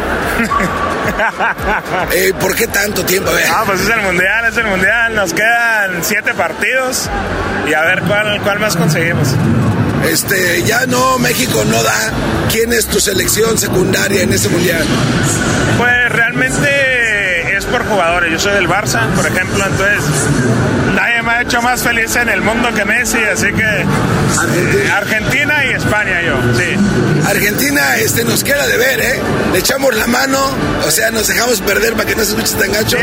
Eh, 2.13 2.33
¿Por 2.39 2.55
qué 2.55 2.67
tanto 2.67 3.03
tiempo? 3.03 3.28
Ver. 3.33 3.45
Ah, 3.49 3.63
pues 3.65 3.81
es 3.81 3.89
el 3.89 4.01
mundial, 4.01 4.45
es 4.45 4.57
el 4.57 4.65
mundial. 4.67 5.15
Nos 5.15 5.33
quedan 5.33 6.03
siete 6.03 6.33
partidos 6.33 7.09
y 7.67 7.73
a 7.73 7.81
ver 7.81 8.01
cuál, 8.01 8.41
cuál 8.41 8.59
más 8.59 8.75
conseguimos. 8.75 9.35
Este, 10.07 10.63
ya 10.63 10.85
no, 10.85 11.19
México 11.19 11.63
no 11.65 11.83
da. 11.83 12.11
¿Quién 12.51 12.73
es 12.73 12.87
tu 12.87 12.99
selección 12.99 13.57
secundaria 13.57 14.23
en 14.23 14.33
ese 14.33 14.49
mundial? 14.49 14.83
Pues 15.77 16.11
realmente 16.11 17.55
es 17.55 17.65
por 17.65 17.85
jugadores. 17.85 18.31
Yo 18.31 18.39
soy 18.39 18.53
del 18.53 18.67
Barça, 18.67 19.07
por 19.15 19.25
ejemplo, 19.27 19.63
entonces 19.65 20.03
nadie 20.95 21.21
me 21.21 21.31
ha 21.31 21.41
hecho 21.41 21.61
más 21.61 21.83
feliz 21.83 22.15
en 22.15 22.29
el 22.29 22.41
mundo 22.41 22.73
que 22.73 22.85
Messi, 22.85 23.19
así 23.19 23.51
que 23.51 23.85
Argentina 24.91 25.65
y 25.65 25.73
España 25.73 26.21
yo, 26.21 26.35
sí. 26.57 26.75
Argentina, 27.29 27.97
este, 27.97 28.23
nos 28.23 28.43
queda 28.43 28.65
de 28.65 28.77
ver, 28.77 28.99
¿eh? 28.99 29.19
Le 29.53 29.59
echamos 29.59 29.95
la 29.95 30.07
mano, 30.07 30.39
o 30.85 30.89
sea, 30.89 31.11
nos 31.11 31.27
dejamos 31.27 31.61
perder 31.61 31.93
para 31.93 32.05
que 32.05 32.15
no 32.15 32.23
se 32.23 32.31
escuche 32.31 32.55
tan 32.55 32.71
gacho. 32.71 32.97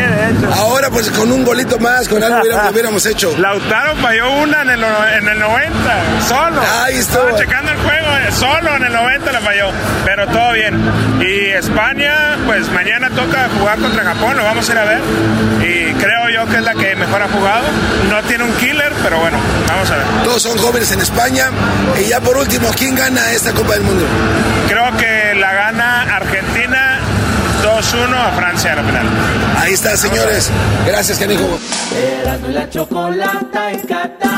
Ahora, 0.53 0.91
pues 0.91 1.11
con 1.11 1.31
un 1.31 1.45
golito 1.45 1.79
más, 1.79 2.09
con 2.09 2.23
algo 2.23 2.41
hubiéramos, 2.41 2.71
hubiéramos 2.73 3.07
hecho. 3.07 3.37
Lautaro 3.39 3.95
falló 3.97 4.33
una 4.33 4.63
en 4.63 4.71
el, 4.71 4.85
en 5.19 5.29
el 5.29 5.39
90, 5.39 5.73
solo. 6.29 6.61
Ahí 6.83 6.97
estuvo. 6.97 7.29
Estaba 7.29 7.39
checando 7.39 7.71
el 7.71 7.79
juego, 7.79 8.17
eh, 8.17 8.33
solo 8.33 8.77
en 8.77 8.85
el 8.85 8.93
90 8.93 9.33
la 9.33 9.41
falló, 9.41 9.71
pero 10.05 10.27
todo 10.27 10.53
bien. 10.53 10.75
Y 11.21 11.47
España, 11.51 12.37
pues 12.47 12.69
mañana 12.71 13.09
toca 13.11 13.49
jugar 13.59 13.79
contra 13.79 14.05
Japón, 14.05 14.37
lo 14.37 14.45
vamos 14.45 14.69
a 14.69 14.73
ir 14.73 14.79
a 14.79 14.85
ver. 14.85 15.01
Y 15.63 15.95
creo 15.95 16.29
yo 16.31 16.47
que 16.47 16.57
es 16.57 16.63
la 16.65 16.75
que 16.75 16.97
mejor 16.97 17.23
ha 17.23 17.29
jugado. 17.29 17.65
No 18.11 18.23
tiene 18.25 18.43
un 18.45 18.53
killer, 18.55 18.86
pero 19.03 19.19
bueno, 19.19 19.39
vamos 19.69 19.91
a 19.91 19.97
ver. 19.97 20.07
Todos 20.25 20.43
son 20.43 20.59
jóvenes 20.59 20.91
en 20.93 21.01
España. 21.01 21.51
Y 22.01 22.09
ya 22.09 22.21
por 22.21 22.37
último, 22.37 22.69
¿quién 22.77 22.95
gana 22.95 23.33
esta 23.33 23.53
Copa 23.53 23.75
del 23.75 23.83
Mundo? 23.83 24.05
Creo 24.69 24.97
que 24.97 25.35
la 25.35 25.53
gana 25.53 26.17
Argentina 26.17 26.99
2-1 27.63 28.15
a 28.15 28.33
Francia 28.33 28.73
a 28.73 28.77
la 28.77 28.83
final. 28.83 29.07
Ahí 29.59 29.73
está, 29.73 29.97
señores. 29.97 30.51
Gracias, 30.87 31.19
canijo. 31.19 31.59
La 32.53 32.69
chocolata 32.69 33.73
en 33.73 33.81
Qatar. 33.81 34.37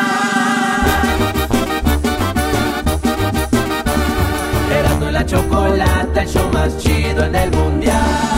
La 5.11 5.27
chocolata, 5.27 6.23
el 6.23 6.29
show 6.29 6.49
más 6.53 6.79
chido 6.79 7.25
en 7.25 7.35
el 7.35 7.51
mundial. 7.51 8.38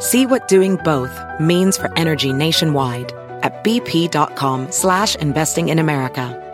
See 0.00 0.26
what 0.26 0.46
doing 0.46 0.76
both 0.76 1.20
means 1.40 1.76
for 1.76 1.92
energy 1.98 2.32
nationwide 2.32 3.12
at 3.42 3.64
bp.com 3.64 4.70
slash 4.70 5.16
investing 5.16 5.70
in 5.70 5.80
America. 5.80 6.44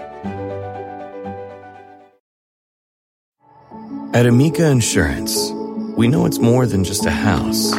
At 4.15 4.27
Amica 4.27 4.71
Insurance, 4.71 5.51
we 5.97 6.09
know 6.09 6.25
it's 6.25 6.39
more 6.39 6.67
than 6.67 6.85
just 6.85 7.05
a 7.05 7.11
house. 7.11 7.73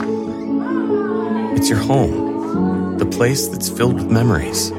It's 1.58 1.70
your 1.70 1.80
home, 1.80 2.98
the 2.98 3.06
place 3.06 3.48
that's 3.48 3.70
filled 3.70 3.96
with 3.96 4.12
memories. 4.12 4.70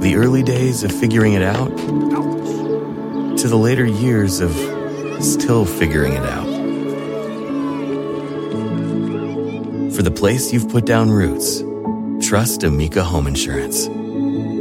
The 0.00 0.14
early 0.16 0.42
days 0.42 0.84
of 0.84 0.92
figuring 0.92 1.34
it 1.34 1.42
out 1.42 1.76
to 3.36 3.48
the 3.48 3.58
later 3.58 3.84
years 3.84 4.40
of 4.40 4.52
still 5.22 5.66
figuring 5.66 6.14
it 6.14 6.24
out. 6.24 6.51
For 10.02 10.10
the 10.10 10.20
place 10.20 10.52
you've 10.52 10.68
put 10.68 10.84
down 10.84 11.12
roots, 11.12 11.62
trust 12.26 12.64
Amica 12.64 13.04
Home 13.04 13.28
Insurance. 13.28 13.86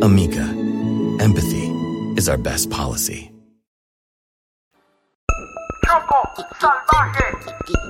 Amica, 0.05 0.45
empathy, 1.19 1.65
is 2.15 2.29
our 2.29 2.37
best 2.37 2.69
policy. 2.69 3.31
Choco 5.83 6.21
salvaje, 6.59 7.25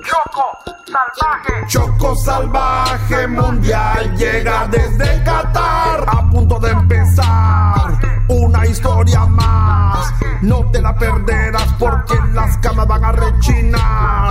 Choco 0.08 0.46
salvaje. 0.88 1.68
Choco 1.68 2.14
salvaje 2.14 3.26
mundial 3.26 4.16
llega 4.16 4.66
desde 4.68 5.22
Qatar. 5.22 6.08
A 6.08 6.30
punto 6.30 6.58
de 6.58 6.70
empezar 6.70 8.00
una 8.28 8.66
historia 8.66 9.26
más. 9.26 10.10
No 10.40 10.70
te 10.70 10.80
la 10.80 10.96
perderás 10.96 11.70
porque 11.78 12.14
las 12.32 12.56
camas 12.58 12.86
van 12.88 13.04
a 13.04 13.12
rechinar. 13.12 14.21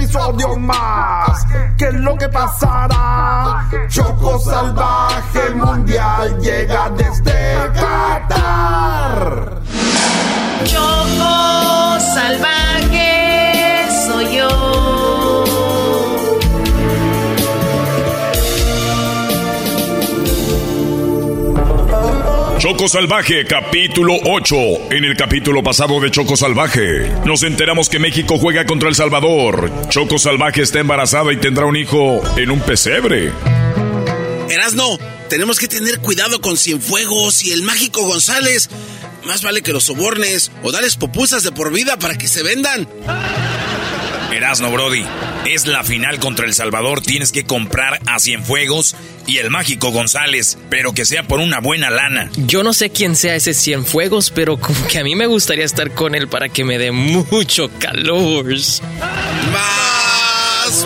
Episodio 0.00 0.56
más. 0.56 1.44
¿Qué 1.76 1.88
es 1.88 1.94
lo 1.94 2.16
que 2.16 2.26
pasará? 2.30 3.68
Choco 3.88 4.38
salvaje 4.38 5.50
mundial 5.54 6.38
llega 6.40 6.88
desde 6.96 7.70
Qatar. 7.74 9.60
Choco 10.64 12.00
salvaje 12.14 12.89
Choco 22.70 22.88
Salvaje, 22.88 23.44
capítulo 23.46 24.14
8. 24.24 24.92
En 24.92 25.02
el 25.04 25.16
capítulo 25.16 25.60
pasado 25.60 25.98
de 25.98 26.08
Choco 26.12 26.36
Salvaje, 26.36 27.10
nos 27.26 27.42
enteramos 27.42 27.88
que 27.88 27.98
México 27.98 28.38
juega 28.38 28.64
contra 28.64 28.88
El 28.88 28.94
Salvador. 28.94 29.72
Choco 29.88 30.20
Salvaje 30.20 30.62
está 30.62 30.78
embarazada 30.78 31.32
y 31.32 31.36
tendrá 31.38 31.66
un 31.66 31.74
hijo 31.74 32.22
en 32.36 32.48
un 32.52 32.60
pesebre. 32.60 33.32
Erasno, 34.48 34.98
tenemos 35.28 35.58
que 35.58 35.66
tener 35.66 35.98
cuidado 35.98 36.40
con 36.40 36.56
Cienfuegos 36.56 37.42
y 37.44 37.50
el 37.50 37.64
mágico 37.64 38.04
González. 38.04 38.70
Más 39.24 39.42
vale 39.42 39.62
que 39.62 39.72
los 39.72 39.82
sobornes 39.82 40.52
o 40.62 40.70
dales 40.70 40.94
popusas 40.94 41.42
de 41.42 41.50
por 41.50 41.72
vida 41.72 41.98
para 41.98 42.16
que 42.16 42.28
se 42.28 42.44
vendan. 42.44 42.86
Erasno, 44.50 44.72
Brody. 44.72 45.04
Es 45.46 45.66
la 45.66 45.84
final 45.84 46.18
contra 46.18 46.44
El 46.44 46.54
Salvador. 46.54 47.02
Tienes 47.02 47.30
que 47.30 47.44
comprar 47.44 48.00
a 48.06 48.18
Cienfuegos 48.18 48.96
y 49.24 49.38
el 49.38 49.48
mágico 49.48 49.92
González, 49.92 50.58
pero 50.68 50.92
que 50.92 51.04
sea 51.04 51.22
por 51.22 51.38
una 51.38 51.60
buena 51.60 51.88
lana. 51.88 52.28
Yo 52.34 52.64
no 52.64 52.72
sé 52.72 52.90
quién 52.90 53.14
sea 53.14 53.36
ese 53.36 53.54
Cienfuegos, 53.54 54.30
pero 54.30 54.58
como 54.58 54.88
que 54.88 54.98
a 54.98 55.04
mí 55.04 55.14
me 55.14 55.26
gustaría 55.26 55.64
estar 55.64 55.94
con 55.94 56.16
él 56.16 56.26
para 56.26 56.48
que 56.48 56.64
me 56.64 56.78
dé 56.78 56.90
mucho 56.90 57.70
calor. 57.78 58.46
¿Más? 59.52 60.84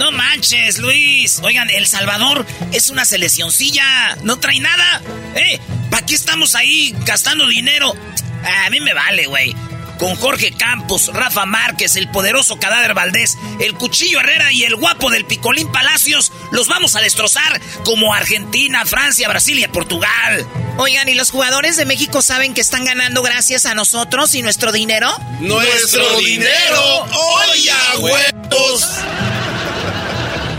No 0.00 0.10
manches, 0.10 0.80
Luis. 0.80 1.38
Oigan, 1.44 1.70
El 1.70 1.86
Salvador 1.86 2.44
es 2.72 2.90
una 2.90 3.04
seleccioncilla. 3.04 4.16
No 4.24 4.40
trae 4.40 4.58
nada. 4.58 5.00
¿Eh? 5.36 5.60
¿Para 5.92 6.04
qué 6.04 6.16
estamos 6.16 6.56
ahí 6.56 6.92
gastando 7.06 7.46
dinero? 7.46 7.94
Ah, 8.42 8.66
a 8.66 8.70
mí 8.70 8.80
me 8.80 8.94
vale, 8.94 9.26
güey. 9.26 9.54
Con 10.00 10.16
Jorge 10.16 10.52
Campos, 10.52 11.10
Rafa 11.12 11.44
Márquez, 11.44 11.94
el 11.96 12.10
poderoso 12.10 12.58
Cadáver 12.58 12.94
Valdés, 12.94 13.36
el 13.60 13.74
Cuchillo 13.74 14.20
Herrera 14.20 14.50
y 14.50 14.64
el 14.64 14.74
guapo 14.76 15.10
del 15.10 15.26
Picolín 15.26 15.70
Palacios, 15.70 16.32
los 16.52 16.68
vamos 16.68 16.96
a 16.96 17.00
destrozar 17.00 17.60
como 17.84 18.14
Argentina, 18.14 18.86
Francia, 18.86 19.28
Brasil 19.28 19.58
y 19.58 19.68
Portugal. 19.68 20.46
Oigan, 20.78 21.10
¿y 21.10 21.14
los 21.14 21.30
jugadores 21.30 21.76
de 21.76 21.84
México 21.84 22.22
saben 22.22 22.54
que 22.54 22.62
están 22.62 22.86
ganando 22.86 23.22
gracias 23.22 23.66
a 23.66 23.74
nosotros 23.74 24.34
y 24.34 24.40
nuestro 24.40 24.72
dinero? 24.72 25.14
¡Nuestro 25.40 26.18
dinero! 26.20 27.06
¡Oye, 27.50 27.72
huevos! 27.98 28.88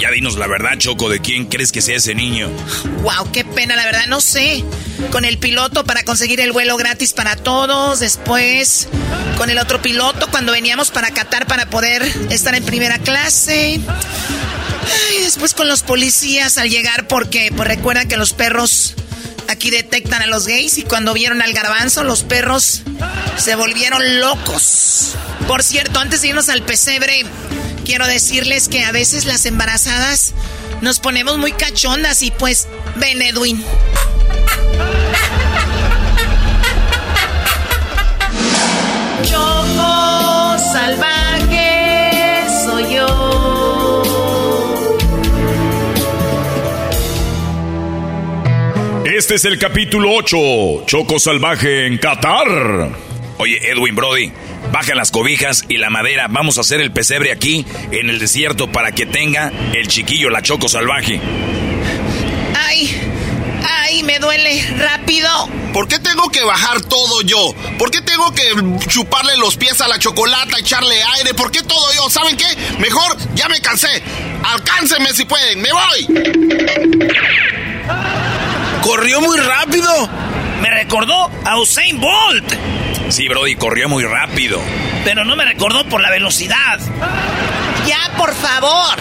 Ya 0.01 0.09
dinos 0.09 0.35
la 0.35 0.47
verdad, 0.47 0.79
Choco, 0.79 1.09
de 1.09 1.19
quién 1.19 1.45
crees 1.45 1.71
que 1.71 1.79
sea 1.79 1.97
ese 1.97 2.15
niño. 2.15 2.49
Wow, 3.03 3.31
qué 3.31 3.45
pena, 3.45 3.75
la 3.75 3.85
verdad, 3.85 4.07
no 4.07 4.19
sé. 4.19 4.65
Con 5.11 5.25
el 5.25 5.37
piloto 5.37 5.83
para 5.83 6.01
conseguir 6.01 6.39
el 6.39 6.51
vuelo 6.51 6.75
gratis 6.75 7.13
para 7.13 7.35
todos, 7.35 7.99
después 7.99 8.87
con 9.37 9.51
el 9.51 9.59
otro 9.59 9.79
piloto 9.79 10.27
cuando 10.31 10.53
veníamos 10.53 10.89
para 10.89 11.11
Qatar 11.11 11.45
para 11.45 11.67
poder 11.67 12.01
estar 12.31 12.55
en 12.55 12.65
primera 12.65 12.97
clase. 12.97 13.79
Después 15.23 15.53
con 15.53 15.67
los 15.67 15.83
policías 15.83 16.57
al 16.57 16.71
llegar 16.71 17.07
porque 17.07 17.51
pues 17.55 17.67
recuerdan 17.67 18.07
que 18.07 18.17
los 18.17 18.33
perros 18.33 18.95
aquí 19.49 19.69
detectan 19.69 20.23
a 20.23 20.25
los 20.25 20.47
gays 20.47 20.79
y 20.79 20.83
cuando 20.83 21.13
vieron 21.13 21.43
al 21.43 21.53
garbanzo 21.53 22.03
los 22.03 22.23
perros 22.23 22.81
se 23.37 23.53
volvieron 23.53 24.19
locos. 24.19 25.13
Por 25.47 25.61
cierto, 25.61 25.99
antes 25.99 26.23
de 26.23 26.29
irnos 26.29 26.49
al 26.49 26.63
pesebre, 26.63 27.23
quiero 27.91 28.07
decirles 28.07 28.69
que 28.69 28.85
a 28.85 28.93
veces 28.93 29.25
las 29.25 29.45
embarazadas 29.45 30.33
nos 30.79 31.01
ponemos 31.01 31.37
muy 31.37 31.51
cachondas 31.51 32.21
y 32.23 32.31
pues 32.31 32.69
ven 32.95 33.21
Edwin. 33.21 33.61
Choco 39.23 40.57
salvaje 40.71 42.45
soy 42.63 42.95
yo. 42.95 44.03
Este 49.03 49.35
es 49.35 49.43
el 49.43 49.59
capítulo 49.59 50.13
8, 50.15 50.85
Choco 50.85 51.19
Salvaje 51.19 51.87
en 51.87 51.97
Qatar. 51.97 53.10
Oye, 53.41 53.71
Edwin 53.71 53.95
Brody, 53.95 54.31
baja 54.71 54.93
las 54.93 55.09
cobijas 55.09 55.65
y 55.67 55.77
la 55.77 55.89
madera. 55.89 56.27
Vamos 56.29 56.59
a 56.59 56.61
hacer 56.61 56.79
el 56.79 56.91
pesebre 56.91 57.31
aquí, 57.31 57.65
en 57.89 58.11
el 58.11 58.19
desierto, 58.19 58.71
para 58.71 58.91
que 58.91 59.07
tenga 59.07 59.51
el 59.73 59.87
chiquillo 59.87 60.29
la 60.29 60.43
Choco 60.43 60.69
Salvaje. 60.69 61.19
Ay, 62.55 63.01
ay, 63.67 64.03
me 64.03 64.19
duele. 64.19 64.63
Rápido. 64.77 65.27
¿Por 65.73 65.87
qué 65.87 65.97
tengo 65.97 66.29
que 66.29 66.43
bajar 66.43 66.81
todo 66.81 67.23
yo? 67.23 67.55
¿Por 67.79 67.89
qué 67.89 68.01
tengo 68.01 68.31
que 68.31 68.43
chuparle 68.87 69.35
los 69.37 69.57
pies 69.57 69.81
a 69.81 69.87
la 69.87 69.97
chocolata, 69.97 70.59
echarle 70.59 71.01
aire? 71.17 71.33
¿Por 71.33 71.49
qué 71.49 71.63
todo 71.63 71.91
yo? 71.95 72.11
¿Saben 72.11 72.37
qué? 72.37 72.45
Mejor 72.77 73.17
ya 73.33 73.49
me 73.49 73.59
cansé. 73.59 74.03
Alcáncenme 74.43 75.13
si 75.13 75.25
pueden. 75.25 75.63
¡Me 75.63 75.69
voy! 75.71 76.07
¡Corrió 78.83 79.19
muy 79.19 79.39
rápido! 79.39 80.40
Me 80.61 80.69
recordó 80.69 81.29
a 81.43 81.59
Usain 81.59 81.99
Bolt. 81.99 82.53
Sí, 83.09 83.27
Brody, 83.27 83.55
corrió 83.55 83.89
muy 83.89 84.03
rápido. 84.05 84.59
Pero 85.03 85.25
no 85.25 85.35
me 85.35 85.43
recordó 85.43 85.83
por 85.85 86.01
la 86.01 86.09
velocidad. 86.09 86.79
Ya, 87.87 88.15
por 88.17 88.33
favor. 88.33 88.97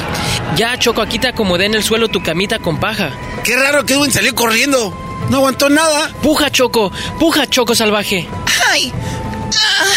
Ya, 0.56 0.78
Choco, 0.78 1.02
aquí 1.02 1.18
te 1.18 1.28
acomodé 1.28 1.66
en 1.66 1.74
el 1.74 1.84
suelo 1.84 2.08
tu 2.08 2.22
camita 2.22 2.58
con 2.58 2.80
paja. 2.80 3.10
Qué 3.44 3.56
raro 3.56 3.84
que 3.84 3.94
Edwin 3.94 4.10
salió 4.10 4.34
corriendo. 4.34 4.92
No 5.28 5.36
aguantó 5.36 5.68
nada. 5.68 6.10
Puja, 6.22 6.50
Choco. 6.50 6.90
Puja, 7.18 7.46
Choco 7.46 7.74
salvaje. 7.74 8.26
Ay. 8.70 8.92
Ay. 9.52 9.94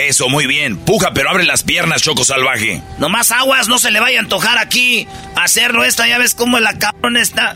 Eso, 0.00 0.30
muy 0.30 0.46
bien. 0.46 0.78
Puja, 0.78 1.12
pero 1.12 1.28
abre 1.28 1.44
las 1.44 1.62
piernas, 1.62 2.00
Choco 2.00 2.24
Salvaje. 2.24 2.80
Nomás 2.96 3.32
aguas, 3.32 3.68
no 3.68 3.78
se 3.78 3.90
le 3.90 4.00
vaya 4.00 4.18
a 4.18 4.22
antojar 4.22 4.56
aquí 4.56 5.06
hacerlo 5.36 5.84
esta. 5.84 6.08
Ya 6.08 6.16
ves 6.16 6.34
cómo 6.34 6.58
la 6.58 6.78
cabrón 6.78 7.18
está. 7.18 7.54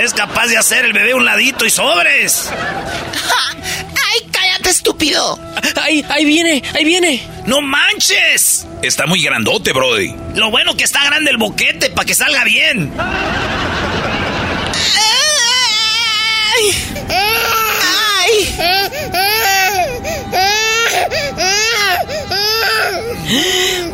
Es 0.00 0.14
capaz 0.14 0.46
de 0.46 0.56
hacer 0.56 0.84
el 0.84 0.92
bebé 0.92 1.14
un 1.14 1.24
ladito 1.24 1.64
y 1.64 1.70
sobres. 1.70 2.50
¡Ay, 2.52 4.28
cállate, 4.30 4.70
estúpido! 4.70 5.40
¡Ay, 5.82 6.04
ahí 6.08 6.24
viene! 6.24 6.62
¡Ahí 6.74 6.84
viene! 6.84 7.20
¡No 7.46 7.60
manches! 7.60 8.64
Está 8.82 9.06
muy 9.06 9.20
grandote, 9.20 9.72
Brody. 9.72 10.14
Lo 10.36 10.52
bueno 10.52 10.76
que 10.76 10.84
está 10.84 11.04
grande 11.04 11.32
el 11.32 11.36
boquete 11.36 11.90
para 11.90 12.06
que 12.06 12.14
salga 12.14 12.44
bien. 12.44 12.92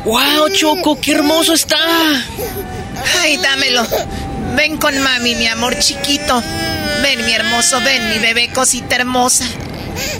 ¡Wow, 0.05 0.49
Choco! 0.51 1.01
¡Qué 1.01 1.13
hermoso 1.13 1.55
está! 1.55 1.77
¡Ay, 3.21 3.37
dámelo! 3.39 3.87
Ven 4.57 4.77
con 4.77 4.99
mami, 5.01 5.35
mi 5.35 5.47
amor 5.47 5.79
chiquito. 5.79 6.43
Ven, 7.03 7.25
mi 7.25 7.33
hermoso, 7.33 7.81
ven, 7.81 8.11
mi 8.11 8.19
bebé 8.19 8.51
cosita 8.53 8.97
hermosa. 8.97 9.47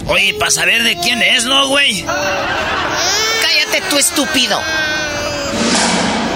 Oye, 0.07 0.33
para 0.35 0.51
saber 0.51 0.83
de 0.83 0.97
quién 0.97 1.21
es, 1.21 1.45
¿no, 1.45 1.67
güey? 1.67 2.03
Cállate, 2.03 3.81
tú 3.89 3.97
estúpido. 3.97 4.59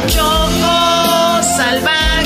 Choco 0.08 1.42
salvaje 1.58 2.17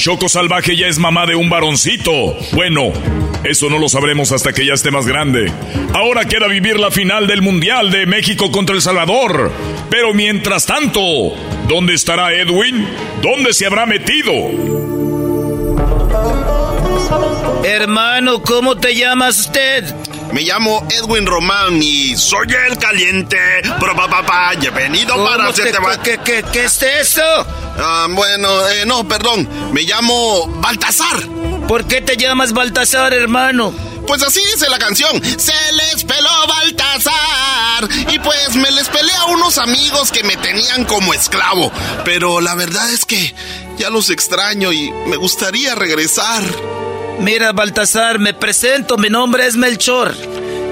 Choco 0.00 0.30
Salvaje 0.30 0.76
ya 0.76 0.86
es 0.86 0.98
mamá 0.98 1.26
de 1.26 1.34
un 1.34 1.50
varoncito. 1.50 2.34
Bueno, 2.52 2.90
eso 3.44 3.68
no 3.68 3.78
lo 3.78 3.86
sabremos 3.86 4.32
hasta 4.32 4.54
que 4.54 4.64
ya 4.64 4.72
esté 4.72 4.90
más 4.90 5.06
grande. 5.06 5.52
Ahora 5.92 6.24
queda 6.24 6.48
vivir 6.48 6.80
la 6.80 6.90
final 6.90 7.26
del 7.26 7.42
Mundial 7.42 7.90
de 7.90 8.06
México 8.06 8.50
contra 8.50 8.74
El 8.74 8.80
Salvador. 8.80 9.52
Pero 9.90 10.14
mientras 10.14 10.64
tanto, 10.64 11.02
¿dónde 11.68 11.92
estará 11.92 12.32
Edwin? 12.32 12.88
¿Dónde 13.20 13.52
se 13.52 13.66
habrá 13.66 13.84
metido? 13.84 14.32
Hermano, 17.62 18.40
¿cómo 18.42 18.78
te 18.78 18.94
llamas 18.94 19.40
usted? 19.40 19.84
Me 20.32 20.42
llamo 20.42 20.86
Edwin 20.90 21.26
Román 21.26 21.82
y 21.82 22.16
soy 22.16 22.46
el 22.68 22.78
caliente. 22.78 23.38
Pero 23.80 23.96
papá, 23.96 24.52
he 24.54 24.70
venido 24.70 25.16
para 25.24 25.48
hacerte... 25.48 25.78
¿Qué, 26.02 26.18
qué, 26.24 26.44
qué 26.52 26.64
es 26.64 26.82
eso? 26.82 27.22
Ah, 27.78 28.06
bueno, 28.10 28.68
eh, 28.68 28.84
no, 28.86 29.06
perdón. 29.06 29.48
Me 29.72 29.82
llamo 29.82 30.46
Baltasar. 30.60 31.26
¿Por 31.66 31.86
qué 31.86 32.00
te 32.00 32.16
llamas 32.16 32.52
Baltasar, 32.52 33.12
hermano? 33.12 33.72
Pues 34.06 34.22
así 34.22 34.40
dice 34.52 34.68
la 34.68 34.78
canción. 34.78 35.22
Se 35.22 35.52
les 35.72 36.04
peló 36.04 36.30
Baltasar. 36.48 37.88
Y 38.12 38.18
pues 38.18 38.56
me 38.56 38.70
les 38.70 38.88
pelé 38.88 39.12
a 39.12 39.26
unos 39.26 39.58
amigos 39.58 40.10
que 40.10 40.22
me 40.24 40.36
tenían 40.36 40.84
como 40.84 41.14
esclavo. 41.14 41.72
Pero 42.04 42.40
la 42.40 42.54
verdad 42.54 42.88
es 42.90 43.04
que 43.04 43.34
ya 43.78 43.90
los 43.90 44.10
extraño 44.10 44.72
y 44.72 44.90
me 45.06 45.16
gustaría 45.16 45.74
regresar. 45.74 46.42
Mira, 47.20 47.52
Baltasar, 47.52 48.18
me 48.18 48.32
presento. 48.32 48.96
Mi 48.96 49.10
nombre 49.10 49.46
es 49.46 49.54
Melchor. 49.54 50.14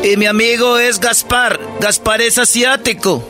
Y 0.02 0.16
mi 0.16 0.24
amigo 0.24 0.78
es 0.78 0.98
Gaspar. 0.98 1.60
Gaspar 1.78 2.22
es 2.22 2.38
asiático. 2.38 3.22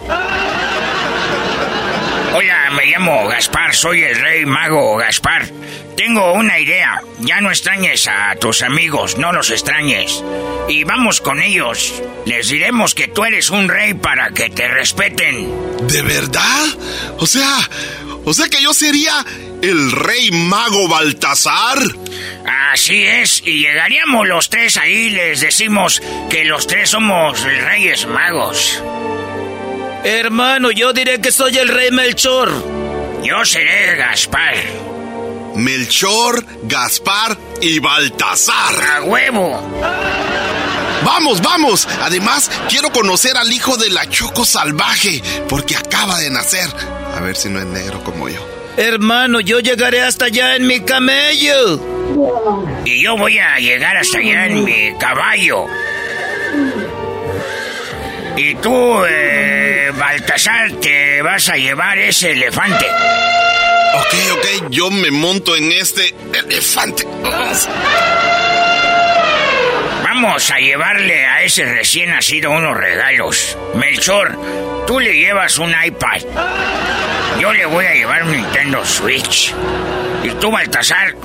Hola, 2.41 2.71
me 2.71 2.87
llamo 2.87 3.27
Gaspar, 3.27 3.75
soy 3.75 4.05
el 4.05 4.15
rey 4.15 4.47
mago 4.47 4.97
Gaspar. 4.97 5.51
Tengo 5.97 6.35
una 6.35 6.61
idea. 6.61 7.03
Ya 7.19 7.41
no 7.41 7.51
extrañes 7.51 8.07
a 8.07 8.37
tus 8.37 8.63
amigos, 8.63 9.19
no 9.19 9.33
los 9.33 9.51
extrañes. 9.51 10.23
Y 10.69 10.85
vamos 10.85 11.21
con 11.21 11.43
ellos. 11.43 12.01
Les 12.27 12.49
diremos 12.49 12.95
que 12.95 13.09
tú 13.09 13.25
eres 13.25 13.51
un 13.51 13.69
rey 13.69 13.95
para 13.95 14.31
que 14.31 14.51
te 14.51 14.69
respeten. 14.69 15.51
¿De 15.89 16.01
verdad? 16.03 16.65
O 17.17 17.27
sea, 17.27 17.59
o 18.25 18.33
sea 18.33 18.49
que 18.49 18.63
yo 18.63 18.73
sería 18.73 19.27
el 19.61 19.91
rey 19.91 20.31
mago 20.31 20.87
Baltasar. 20.87 21.81
Así 22.73 23.03
es, 23.05 23.43
y 23.45 23.63
llegaríamos 23.63 24.29
los 24.29 24.49
tres 24.49 24.77
ahí, 24.77 25.11
les 25.11 25.41
decimos 25.41 26.01
que 26.31 26.45
los 26.45 26.69
tres 26.69 26.91
somos 26.91 27.43
reyes 27.43 28.07
magos. 28.07 28.81
Hermano, 30.05 30.71
yo 30.71 30.93
diré 30.93 31.21
que 31.21 31.33
soy 31.33 31.59
el 31.59 31.69
rey 31.69 31.91
Melchor. 31.91 32.51
Yo 33.23 33.45
seré 33.45 33.97
Gaspar. 33.97 34.55
Melchor, 35.57 36.45
Gaspar 36.63 37.37
y 37.61 37.81
Baltasar. 37.81 38.75
¡A 38.97 39.03
huevo! 39.03 39.61
Vamos, 41.05 41.43
vamos. 41.43 41.89
Además, 42.01 42.51
quiero 42.69 42.91
conocer 42.91 43.37
al 43.37 43.53
hijo 43.53 43.77
de 43.77 43.91
la 43.91 44.09
Choco 44.09 44.45
Salvaje, 44.45 45.21
porque 45.49 45.77
acaba 45.77 46.19
de 46.21 46.31
nacer. 46.31 46.69
A 47.17 47.21
ver 47.21 47.35
si 47.35 47.49
no 47.49 47.59
es 47.59 47.67
negro 47.67 48.03
como 48.05 48.29
yo. 48.29 48.47
Hermano, 48.77 49.41
yo 49.41 49.59
llegaré 49.59 50.03
hasta 50.03 50.27
allá 50.27 50.55
en 50.55 50.67
mi 50.69 50.81
camello. 50.81 51.81
Y 52.85 53.03
yo 53.03 53.17
voy 53.17 53.39
a 53.39 53.59
llegar 53.59 53.97
hasta 53.97 54.19
allá 54.19 54.47
en 54.47 54.65
mi 54.65 54.97
caballo. 55.01 55.67
Y 58.39 58.55
tú, 58.55 59.05
eh, 59.05 59.91
Baltasar, 59.97 60.71
te 60.81 61.21
vas 61.23 61.49
a 61.49 61.57
llevar 61.57 61.99
ese 61.99 62.31
elefante. 62.31 62.87
Ok, 63.95 64.15
ok, 64.33 64.71
yo 64.71 64.93
me 64.93 65.11
monto 65.11 65.57
en 65.57 65.73
este 65.73 66.15
elefante. 66.33 67.05
Vamos 70.05 70.51
a 70.53 70.59
llevarle 70.61 71.27
a 71.27 71.43
ese 71.43 71.65
recién 71.65 72.11
nacido 72.11 72.53
unos 72.53 72.77
regalos. 72.77 73.59
Melchor, 73.75 74.39
tú 74.87 75.01
le 75.01 75.17
llevas 75.17 75.59
un 75.59 75.75
iPad. 75.85 76.23
Yo 77.41 77.53
le 77.53 77.67
voy 77.67 77.87
a 77.87 77.95
llevar 77.95 78.23
un 78.23 78.31
Nintendo 78.31 78.85
Switch. 78.85 79.53
Y 80.23 80.31
tú, 80.41 80.53
Baltasar, 80.53 81.17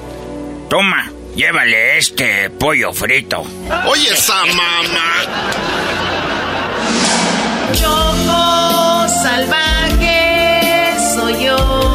toma, 0.67 1.11
llévale 1.35 1.99
este 1.99 2.49
pollo 2.49 2.91
frito. 2.91 3.45
Oye, 3.85 4.13
esa 4.13 4.43
mamá. 4.47 6.32
Choco 7.73 9.07
salvaje 9.21 10.95
soy 11.15 11.45
yo. 11.45 11.93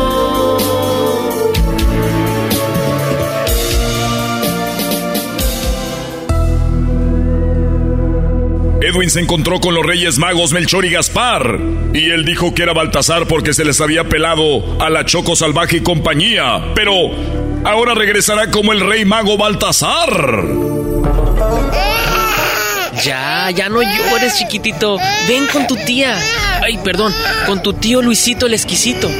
Edwin 8.80 9.10
se 9.10 9.20
encontró 9.20 9.60
con 9.60 9.74
los 9.74 9.84
reyes 9.84 10.18
magos 10.18 10.52
Melchor 10.52 10.84
y 10.86 10.90
Gaspar. 10.90 11.58
Y 11.92 12.10
él 12.10 12.24
dijo 12.24 12.54
que 12.54 12.62
era 12.62 12.72
Baltasar 12.72 13.26
porque 13.26 13.52
se 13.52 13.64
les 13.64 13.80
había 13.80 14.04
pelado 14.04 14.80
a 14.80 14.88
la 14.88 15.04
Choco 15.04 15.36
Salvaje 15.36 15.78
y 15.78 15.80
compañía. 15.82 16.72
Pero 16.74 16.94
ahora 17.64 17.94
regresará 17.94 18.50
como 18.50 18.72
el 18.72 18.80
rey 18.80 19.04
mago 19.04 19.36
Baltasar. 19.36 20.46
Ya, 23.02 23.50
ya 23.50 23.68
no 23.68 23.82
llores, 23.82 24.36
chiquitito. 24.36 24.98
Ven 25.28 25.46
con 25.46 25.66
tu 25.66 25.76
tía. 25.76 26.16
Ay, 26.62 26.78
perdón, 26.78 27.14
con 27.46 27.62
tu 27.62 27.72
tío 27.72 28.02
Luisito 28.02 28.46
el 28.46 28.54
exquisito. 28.54 29.10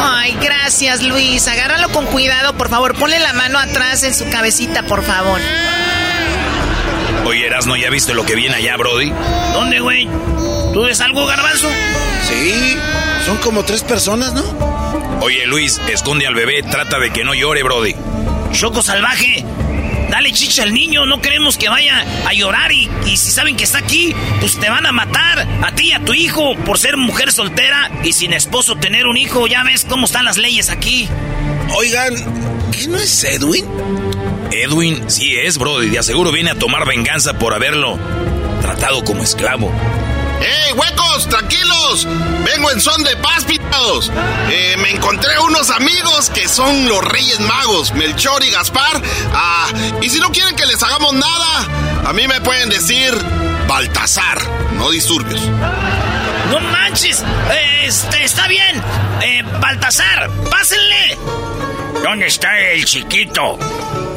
Ay, 0.00 0.36
gracias, 0.40 1.02
Luis. 1.02 1.46
Agárralo 1.48 1.88
con 1.90 2.06
cuidado, 2.06 2.54
por 2.56 2.68
favor. 2.68 2.94
Ponle 2.94 3.18
la 3.18 3.32
mano 3.32 3.58
atrás 3.58 4.02
en 4.04 4.14
su 4.14 4.28
cabecita, 4.30 4.82
por 4.84 5.02
favor. 5.02 5.40
Oye, 7.26 7.46
Erasno, 7.46 7.76
¿ya 7.76 7.90
viste 7.90 8.14
lo 8.14 8.24
que 8.26 8.34
viene 8.34 8.54
allá, 8.56 8.76
Brody? 8.76 9.12
¿Dónde, 9.52 9.80
güey? 9.80 10.08
¿Tú 10.72 10.82
ves 10.82 11.00
algo, 11.00 11.26
garbanzo? 11.26 11.68
Sí, 12.28 12.76
son 13.24 13.38
como 13.38 13.64
tres 13.64 13.82
personas, 13.82 14.34
¿no? 14.34 14.42
Oye, 15.20 15.46
Luis, 15.46 15.80
esconde 15.88 16.26
al 16.26 16.34
bebé, 16.34 16.62
trata 16.62 16.98
de 16.98 17.10
que 17.10 17.24
no 17.24 17.32
llore, 17.32 17.62
Brody. 17.62 17.94
Choco 18.52 18.82
salvaje, 18.82 19.44
dale 20.14 20.30
chicha 20.30 20.62
al 20.62 20.72
niño, 20.72 21.06
no 21.06 21.20
queremos 21.20 21.58
que 21.58 21.68
vaya 21.68 22.06
a 22.24 22.32
llorar 22.32 22.70
y, 22.70 22.88
y 23.04 23.16
si 23.16 23.32
saben 23.32 23.56
que 23.56 23.64
está 23.64 23.78
aquí, 23.78 24.14
pues 24.38 24.60
te 24.60 24.70
van 24.70 24.86
a 24.86 24.92
matar 24.92 25.44
a 25.60 25.74
ti 25.74 25.88
y 25.88 25.92
a 25.92 26.04
tu 26.04 26.14
hijo 26.14 26.54
por 26.58 26.78
ser 26.78 26.96
mujer 26.96 27.32
soltera 27.32 27.90
y 28.04 28.12
sin 28.12 28.32
esposo 28.32 28.76
tener 28.76 29.08
un 29.08 29.16
hijo. 29.16 29.48
Ya 29.48 29.64
ves 29.64 29.84
cómo 29.84 30.06
están 30.06 30.24
las 30.24 30.36
leyes 30.36 30.70
aquí. 30.70 31.08
Oigan, 31.74 32.14
¿qué 32.70 32.86
no 32.86 32.96
es 32.96 33.24
Edwin? 33.24 33.66
Edwin 34.52 35.10
sí 35.10 35.36
es, 35.36 35.58
Brody, 35.58 35.88
de 35.88 35.98
aseguro 35.98 36.30
viene 36.30 36.52
a 36.52 36.54
tomar 36.54 36.86
venganza 36.86 37.36
por 37.36 37.52
haberlo 37.52 37.98
tratado 38.62 39.02
como 39.02 39.24
esclavo. 39.24 39.72
¡Ey, 40.40 40.74
huecos! 40.74 41.28
¡Tranquilos! 41.28 42.06
Vengo 42.44 42.70
en 42.70 42.80
son 42.80 43.02
de 43.02 43.16
paz, 43.16 43.44
Eh, 44.50 44.76
me 44.78 44.90
encontré 44.90 45.36
unos 45.40 45.70
amigos 45.70 46.30
que 46.30 46.46
son 46.46 46.88
los 46.88 47.02
Reyes 47.04 47.40
Magos, 47.40 47.92
Melchor 47.92 48.44
y 48.44 48.50
Gaspar. 48.50 49.02
Ah, 49.32 49.66
y 50.00 50.08
si 50.08 50.20
no 50.20 50.30
quieren 50.30 50.54
que 50.54 50.64
les 50.64 50.80
hagamos 50.80 51.12
nada, 51.14 52.04
a 52.08 52.12
mí 52.12 52.28
me 52.28 52.40
pueden 52.40 52.68
decir 52.68 53.12
Baltasar, 53.66 54.38
no 54.74 54.90
disturbios. 54.90 55.40
¡No 56.50 56.60
manches! 56.60 57.24
Este, 57.82 58.22
está 58.22 58.46
bien. 58.46 58.80
Eh, 59.22 59.42
Baltasar, 59.60 60.30
pásenle. 60.48 61.18
¿Dónde 62.04 62.26
está 62.26 62.56
el 62.56 62.84
chiquito? 62.84 63.58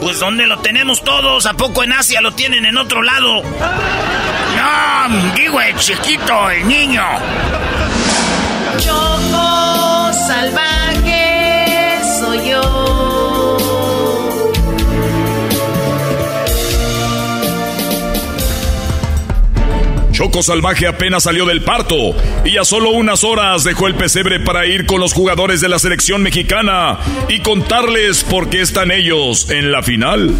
Pues 0.02 0.20
¿dónde 0.20 0.46
lo 0.46 0.60
tenemos 0.60 1.04
todos? 1.04 1.48
¿A 1.48 1.54
poco 1.54 1.84
en 1.84 1.94
Asia 1.94 2.22
lo 2.22 2.32
tienen 2.32 2.66
en 2.66 2.78
otro 2.78 3.02
lado? 3.02 3.42
No, 3.42 5.34
digo 5.36 5.60
el 5.60 5.76
chiquito, 5.80 6.52
el 6.52 6.68
niño. 6.68 7.04
Choco 8.80 10.14
salvaje 10.28 12.00
soy 12.20 12.50
yo. 12.50 12.98
Choco 20.18 20.42
Salvaje 20.42 20.88
apenas 20.88 21.24
salió 21.24 21.46
del 21.46 21.64
parto 21.64 21.96
y 22.44 22.58
a 22.58 22.66
solo 22.66 22.90
unas 22.90 23.24
horas 23.24 23.64
dejó 23.64 23.86
el 23.86 23.94
pesebre 23.94 24.40
para 24.40 24.66
ir 24.66 24.88
con 24.88 25.00
los 25.00 25.14
jugadores 25.14 25.62
de 25.62 25.70
la 25.70 25.78
selección 25.78 26.24
mexicana 26.24 26.98
y 27.30 27.42
contarles 27.42 28.24
por 28.24 28.50
qué 28.50 28.62
están 28.62 28.90
ellos 28.90 29.52
en 29.52 29.72
la 29.72 29.84
final. 29.84 30.34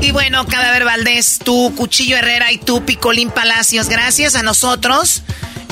Y 0.00 0.10
bueno, 0.12 0.46
Cadáver 0.46 0.86
Valdés, 0.86 1.38
tú, 1.44 1.74
Cuchillo 1.76 2.16
Herrera 2.16 2.50
y 2.50 2.56
tú, 2.56 2.86
Picolín 2.86 3.30
Palacios, 3.30 3.90
gracias 3.90 4.34
a 4.34 4.42
nosotros. 4.42 5.22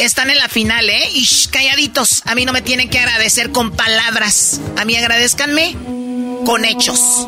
Están 0.00 0.30
en 0.30 0.38
la 0.38 0.48
final, 0.48 0.88
¿eh? 0.88 1.08
Y 1.14 1.22
shh, 1.24 1.48
calladitos. 1.50 2.22
A 2.26 2.34
mí 2.34 2.44
no 2.44 2.52
me 2.52 2.62
tienen 2.62 2.88
que 2.90 2.98
agradecer 2.98 3.50
con 3.50 3.70
palabras. 3.72 4.60
A 4.76 4.84
mí 4.84 4.94
agradezcanme 4.96 5.74
con 6.44 6.64
hechos. 6.64 7.26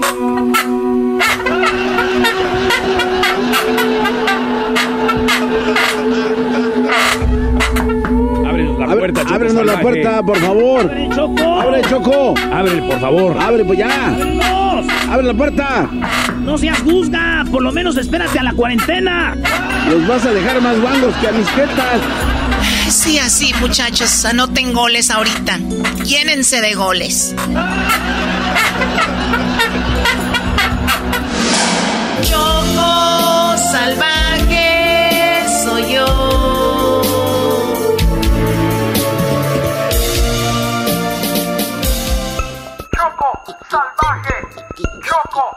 Ábrenos 8.47 8.79
la 8.79 8.87
Abre- 8.87 8.99
puerta, 8.99 9.21
Choco 9.23 9.35
ábrenos 9.35 9.67
la 9.67 9.81
puerta, 9.81 10.23
por 10.23 10.39
favor. 10.39 10.81
Abre, 10.91 11.09
Choco. 11.15 11.61
Abre, 11.61 11.83
Choco. 11.83 12.35
Abre, 12.53 12.83
por 12.83 13.01
favor. 13.01 13.39
Abre, 13.41 13.65
pues 13.65 13.79
ya. 13.79 14.07
¡Ábrenos! 14.09 14.87
Abre 15.11 15.27
la 15.27 15.35
puerta. 15.35 15.89
No 16.43 16.59
seas 16.59 16.79
juzga. 16.83 17.45
Por 17.51 17.63
lo 17.63 17.73
menos 17.73 17.97
espérate 17.97 18.39
a 18.39 18.43
la 18.43 18.53
cuarentena. 18.53 19.37
Los 19.91 20.07
vas 20.07 20.25
a 20.27 20.31
dejar 20.33 20.61
más 20.61 20.79
guangos 20.81 21.15
que 21.17 21.29
a 21.29 21.33
mis 21.33 21.49
jetas. 21.49 22.01
Sí, 22.91 23.19
así, 23.19 23.53
muchachos, 23.61 24.25
anoten 24.25 24.73
goles 24.73 25.11
ahorita. 25.11 25.59
Llénense 26.05 26.61
de 26.61 26.75
goles. 26.75 27.35
Choco 32.23 33.57
salvaje 33.73 35.45
soy 35.65 35.95
yo. 35.95 37.03
Choco 42.97 43.57
salvaje. 43.71 44.35
Choco 45.07 45.57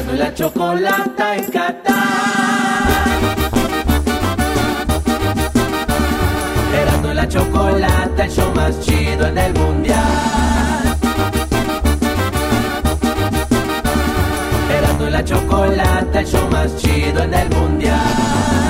Erasmo 0.00 0.14
y 0.14 0.18
la 0.18 0.34
chocolata 0.34 1.36
en 1.36 1.44
Qatar. 1.50 1.94
Erasmo 6.74 7.10
y 7.10 7.14
la 7.14 7.28
chocolata, 7.28 8.24
el 8.24 8.30
show 8.30 8.50
más 8.54 8.80
chido 8.80 9.26
en 9.26 9.36
el 9.36 9.52
mundial. 9.52 9.98
Erasmo 14.70 15.06
y 15.06 15.10
la 15.10 15.22
chocolata, 15.22 16.20
el 16.20 16.26
show 16.26 16.48
más 16.50 16.76
chido 16.78 17.22
en 17.22 17.34
el 17.34 17.50
mundial. 17.50 18.69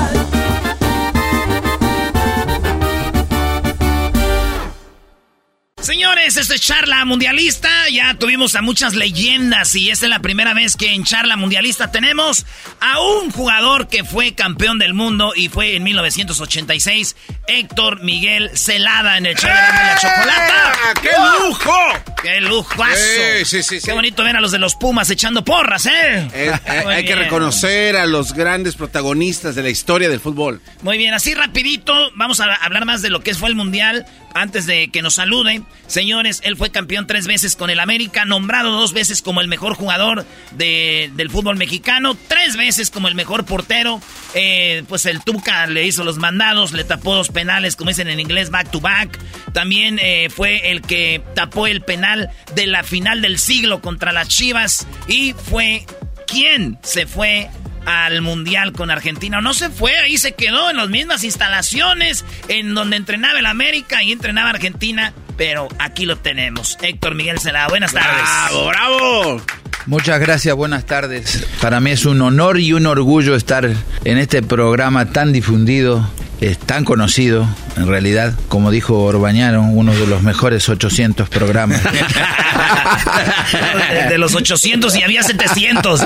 Señores, 5.91 6.37
esto 6.37 6.55
es 6.55 6.61
Charla 6.61 7.05
Mundialista. 7.05 7.69
Ya 7.91 8.15
tuvimos 8.15 8.55
a 8.55 8.63
muchas 8.63 8.95
leyendas 8.95 9.75
y 9.75 9.91
esta 9.91 10.07
es 10.07 10.11
la 10.11 10.21
primera 10.21 10.55
vez 10.55 10.77
que 10.77 10.95
en 10.95 11.03
Charla 11.03 11.35
Mundialista 11.35 11.91
tenemos 11.91 12.47
a 12.79 13.01
un 13.01 13.33
jugador 13.33 13.89
que 13.89 14.05
fue 14.05 14.37
campeón 14.37 14.79
del 14.79 14.95
mundo 14.95 15.33
y 15.35 15.49
fue 15.49 15.75
en 15.75 15.83
1986, 15.83 17.17
Héctor 17.49 18.05
Miguel 18.05 18.57
Celada 18.57 19.19
en 19.19 19.27
el 19.27 19.35
show 19.35 19.51
de 19.51 19.57
la 19.57 19.99
Chocolata. 20.01 20.75
¡Qué 21.03 21.11
lujo! 21.49 21.77
¡Qué 22.23 22.41
lujazo! 22.41 22.95
Sí, 22.95 23.45
sí, 23.45 23.63
sí, 23.65 23.81
sí. 23.81 23.87
Qué 23.87 23.93
bonito 23.93 24.23
ver 24.23 24.37
a 24.37 24.41
los 24.41 24.53
de 24.53 24.61
los 24.61 24.77
Pumas 24.77 25.11
echando 25.11 25.45
porras, 25.45 25.87
¿eh? 25.87 25.91
Eh, 26.33 26.53
eh, 26.67 26.81
Muy 26.85 26.95
hay 26.95 27.05
que 27.05 27.17
reconocer 27.17 27.97
a 27.97 28.07
los 28.07 28.33
grandes 28.33 28.77
protagonistas 28.77 29.57
de 29.57 29.65
la 29.65 29.71
historia 29.71 30.09
del 30.09 30.21
fútbol. 30.21 30.61
Muy 30.83 30.99
bien, 30.99 31.15
así 31.15 31.35
rapidito, 31.35 32.13
vamos 32.15 32.39
a 32.39 32.55
hablar 32.55 32.85
más 32.85 33.03
de 33.03 33.11
lo 33.11 33.25
que 33.25 33.35
fue 33.35 33.49
el 33.49 33.57
Mundial 33.57 34.07
antes 34.35 34.67
de 34.67 34.91
que 34.91 35.03
nos 35.03 35.15
saluden. 35.15 35.67
Señores, 35.87 36.41
él 36.45 36.57
fue 36.57 36.71
campeón 36.71 37.07
tres 37.07 37.27
veces 37.27 37.57
con 37.57 37.69
el 37.71 37.81
América, 37.81 38.25
nombrado 38.25 38.71
dos 38.71 38.93
veces 38.93 39.23
como 39.23 39.41
el 39.41 39.49
mejor 39.49 39.75
jugador 39.75 40.25
de- 40.53 41.11
del 41.15 41.31
fútbol 41.31 41.57
mexicano, 41.57 42.17
tres 42.29 42.57
veces 42.57 42.91
como 42.91 43.09
el 43.09 43.15
mejor 43.15 43.45
portero. 43.45 44.01
Eh, 44.35 44.85
pues 44.89 45.07
el 45.07 45.23
Tuca 45.25 45.67
le 45.67 45.85
hizo 45.87 46.05
los 46.05 46.19
mandados, 46.19 46.73
le 46.73 46.85
tapó 46.85 47.15
dos 47.17 47.29
penales, 47.31 47.75
como 47.77 47.91
dicen 47.91 48.09
en 48.09 48.21
inglés, 48.21 48.51
back 48.51 48.71
to 48.71 48.81
back. 48.81 49.19
También 49.53 49.99
eh, 50.01 50.29
fue 50.35 50.71
el 50.71 50.83
que 50.83 51.23
tapó 51.35 51.67
el 51.67 51.81
penal 51.83 52.31
de 52.55 52.67
la 52.69 52.85
final 52.85 53.21
del 53.21 53.39
siglo 53.39 53.81
contra 53.81 54.13
las 54.13 54.29
Chivas 54.29 54.87
y 55.09 55.33
fue 55.33 55.85
quien 56.27 56.79
se 56.85 57.07
fue 57.07 57.51
al 57.87 58.23
Mundial 58.23 58.73
con 58.73 58.91
Argentina. 58.91 59.41
No 59.41 59.55
se 59.55 59.71
fue, 59.71 59.97
ahí 59.99 60.19
se 60.19 60.33
quedó 60.37 60.71
en 60.71 60.77
las 60.77 60.89
mismas 60.91 61.25
instalaciones 61.25 62.25
en 62.47 62.75
donde 62.75 62.97
entrenaba 62.97 63.39
el 63.41 63.47
América 63.47 64.03
y 64.05 64.13
entrenaba 64.13 64.51
Argentina. 64.51 65.13
Pero 65.41 65.69
aquí 65.79 66.05
lo 66.05 66.19
tenemos. 66.19 66.77
Héctor 66.83 67.15
Miguel 67.15 67.39
Celada, 67.39 67.69
buenas 67.69 67.95
tardes. 67.95 68.23
¡Bravo, 68.51 68.67
bravo! 68.69 69.43
Muchas 69.87 70.21
gracias, 70.21 70.55
buenas 70.55 70.85
tardes. 70.85 71.47
Para 71.63 71.81
mí 71.81 71.93
es 71.93 72.05
un 72.05 72.21
honor 72.21 72.61
y 72.61 72.75
un 72.75 72.85
orgullo 72.85 73.35
estar 73.35 73.65
en 74.05 74.19
este 74.19 74.43
programa 74.43 75.13
tan 75.13 75.33
difundido, 75.33 76.07
es 76.41 76.59
tan 76.59 76.85
conocido, 76.85 77.47
en 77.77 77.87
realidad, 77.87 78.35
como 78.49 78.71
dijo 78.71 78.99
Orbañano, 79.03 79.63
uno 79.71 79.95
de 79.95 80.07
los 80.07 80.23
mejores 80.23 80.69
800 80.69 81.29
programas. 81.29 81.83
De, 81.83 81.91
de 84.11 84.19
los 84.19 84.35
800 84.35 84.97
y 84.97 85.03
había 85.03 85.23
700. 85.23 86.03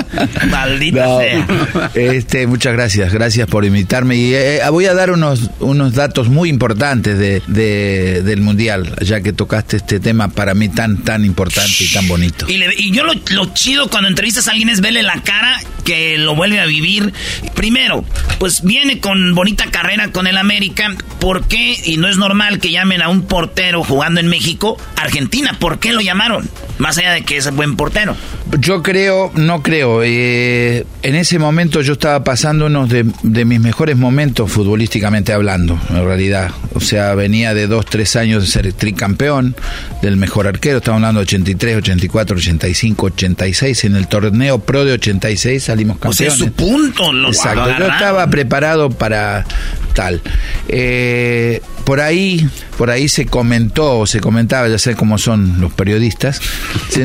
Maldita 0.49 1.05
No, 1.05 1.19
sea. 1.19 1.89
este, 1.95 2.47
muchas 2.47 2.73
gracias, 2.73 3.13
gracias 3.13 3.47
por 3.47 3.65
invitarme. 3.65 4.15
Y 4.15 4.33
eh, 4.33 4.61
voy 4.71 4.85
a 4.85 4.93
dar 4.93 5.11
unos, 5.11 5.49
unos 5.59 5.93
datos 5.93 6.29
muy 6.29 6.49
importantes 6.49 7.17
de, 7.17 7.41
de- 7.47 8.21
del 8.23 8.41
Mundial, 8.41 8.95
ya 9.01 9.21
que 9.21 9.33
tocaste 9.33 9.77
este 9.77 9.99
tema 9.99 10.29
para 10.29 10.53
mí 10.53 10.69
tan, 10.69 10.97
tan 11.03 11.25
importante 11.25 11.83
y 11.83 11.87
tan 11.93 12.07
bonito. 12.07 12.45
Y, 12.49 12.57
le- 12.57 12.73
y 12.77 12.91
yo 12.91 13.03
lo, 13.03 13.13
lo 13.29 13.53
chido 13.53 13.89
cuando 13.89 14.09
entrevistas 14.09 14.47
a 14.47 14.51
alguien 14.51 14.69
es 14.69 14.81
verle 14.81 15.03
la 15.03 15.21
cara 15.21 15.59
que 15.83 16.17
lo 16.17 16.35
vuelve 16.35 16.59
a 16.59 16.65
vivir. 16.65 17.13
Primero, 17.55 18.03
pues 18.39 18.63
viene 18.63 18.99
con 18.99 19.35
bonita 19.35 19.65
carrera 19.71 20.11
con 20.11 20.24
el 20.27 20.37
América. 20.37 20.95
¿Por 21.19 21.43
qué? 21.47 21.75
Y 21.85 21.97
no 21.97 22.07
es 22.07 22.17
normal 22.17 22.59
que 22.59 22.71
llamen 22.71 23.01
a 23.01 23.09
un 23.09 23.23
portero 23.23 23.83
jugando 23.83 24.19
en 24.19 24.27
México, 24.27 24.77
Argentina. 24.95 25.55
¿Por 25.59 25.79
qué 25.79 25.93
lo 25.93 26.01
llamaron? 26.01 26.47
Más 26.77 26.97
allá 26.97 27.11
de 27.13 27.23
que 27.23 27.37
es 27.37 27.49
buen 27.55 27.75
portero. 27.75 28.15
Yo 28.59 28.83
creo, 28.83 29.31
no 29.35 29.63
creo. 29.63 30.01
eh, 30.03 30.85
en 31.03 31.15
ese 31.15 31.39
momento 31.39 31.81
yo 31.81 31.93
estaba 31.93 32.23
pasando 32.23 32.65
uno 32.67 32.85
de, 32.87 33.05
de 33.23 33.45
mis 33.45 33.59
mejores 33.59 33.95
momentos 33.97 34.51
futbolísticamente 34.51 35.33
hablando, 35.33 35.79
en 35.89 36.03
realidad. 36.05 36.51
O 36.73 36.79
sea, 36.81 37.15
venía 37.15 37.53
de 37.53 37.67
dos, 37.67 37.85
tres 37.85 38.15
años 38.15 38.43
de 38.43 38.49
ser 38.49 38.71
tricampeón, 38.73 39.55
del 40.01 40.17
mejor 40.17 40.47
arquero. 40.47 40.77
Estamos 40.77 40.97
hablando 40.97 41.19
de 41.21 41.23
83, 41.25 41.77
84, 41.77 42.37
85, 42.37 43.05
86. 43.07 43.83
En 43.85 43.95
el 43.95 44.07
torneo 44.07 44.59
pro 44.59 44.83
de 44.85 44.93
86 44.93 45.63
salimos 45.63 45.97
O 46.03 46.11
sea, 46.13 46.27
campeones. 46.27 46.33
es 46.33 46.39
su 46.39 46.51
punto. 46.53 47.13
Lo, 47.13 47.29
Exacto, 47.29 47.69
yo 47.79 47.87
estaba 47.87 48.27
preparado 48.29 48.89
para 48.89 49.45
tal. 49.93 50.14
Eh, 50.67 51.61
por 51.83 52.01
ahí, 52.01 52.47
por 52.77 52.89
ahí 52.89 53.07
se 53.07 53.25
comentó, 53.25 53.99
o 53.99 54.07
se 54.07 54.19
comentaba, 54.19 54.67
ya 54.67 54.79
sé 54.79 54.95
cómo 54.95 55.17
son 55.17 55.61
los 55.61 55.73
periodistas. 55.73 56.41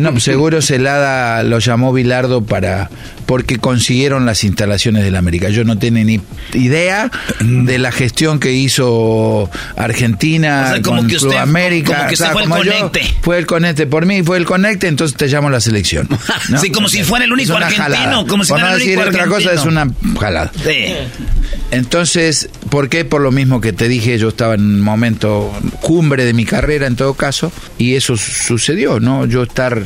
no, 0.00 0.18
seguro 0.20 0.62
Celada 0.62 1.42
lo 1.42 1.58
llamó 1.58 1.92
Bilardo 1.92 2.42
para 2.42 2.90
porque 3.30 3.58
consiguieron 3.58 4.26
las 4.26 4.42
instalaciones 4.42 5.04
del 5.04 5.14
América. 5.14 5.50
Yo 5.50 5.62
no 5.62 5.78
tenía 5.78 6.02
ni 6.02 6.20
idea 6.52 7.08
de 7.38 7.78
la 7.78 7.92
gestión 7.92 8.40
que 8.40 8.52
hizo 8.52 9.48
Argentina 9.76 10.64
O 10.66 10.72
sea, 10.72 10.82
como 10.82 10.96
con 11.02 11.06
que 11.08 11.14
usted- 11.16 11.36
América. 11.36 11.94
como 11.94 12.08
que 12.08 12.14
usted 12.14 12.24
O 12.24 12.26
sea, 12.26 12.32
fue 12.32 12.42
el 12.42 12.48
como 12.48 12.64
yo, 12.64 12.72
conecte. 12.72 13.14
fue 13.22 13.38
el 13.38 13.46
conecte 13.46 13.86
por 13.86 14.04
mí, 14.04 14.24
fue 14.24 14.36
el 14.36 14.44
conecte, 14.46 14.88
entonces 14.88 15.16
te 15.16 15.28
llamo 15.28 15.46
a 15.46 15.52
la 15.52 15.60
selección. 15.60 16.08
¿no? 16.48 16.60
Sí, 16.60 16.72
como 16.72 16.88
si 16.88 17.04
fuera 17.04 17.24
el 17.24 17.32
único 17.32 17.54
argentino, 17.54 17.84
jalada. 17.84 18.26
como 18.26 18.42
si 18.42 18.48
Por 18.50 18.58
fuera 18.58 18.70
no 18.70 18.74
el 18.74 18.78
decir 18.80 18.98
único 18.98 19.10
otra 19.10 19.26
cosa, 19.28 19.52
es 19.52 19.64
una 19.64 19.88
jalada. 20.18 20.50
Sí. 20.64 20.86
Entonces, 21.70 22.48
¿por 22.68 22.88
qué? 22.88 23.04
Por 23.04 23.20
lo 23.20 23.30
mismo 23.30 23.60
que 23.60 23.72
te 23.72 23.86
dije, 23.86 24.18
yo 24.18 24.30
estaba 24.30 24.54
en 24.54 24.62
un 24.62 24.80
momento 24.80 25.52
cumbre 25.80 26.24
de 26.24 26.32
mi 26.32 26.44
carrera 26.44 26.88
en 26.88 26.96
todo 26.96 27.14
caso, 27.14 27.52
y 27.78 27.94
eso 27.94 28.16
sucedió, 28.16 28.98
¿no? 28.98 29.24
Yo 29.26 29.44
estar 29.44 29.84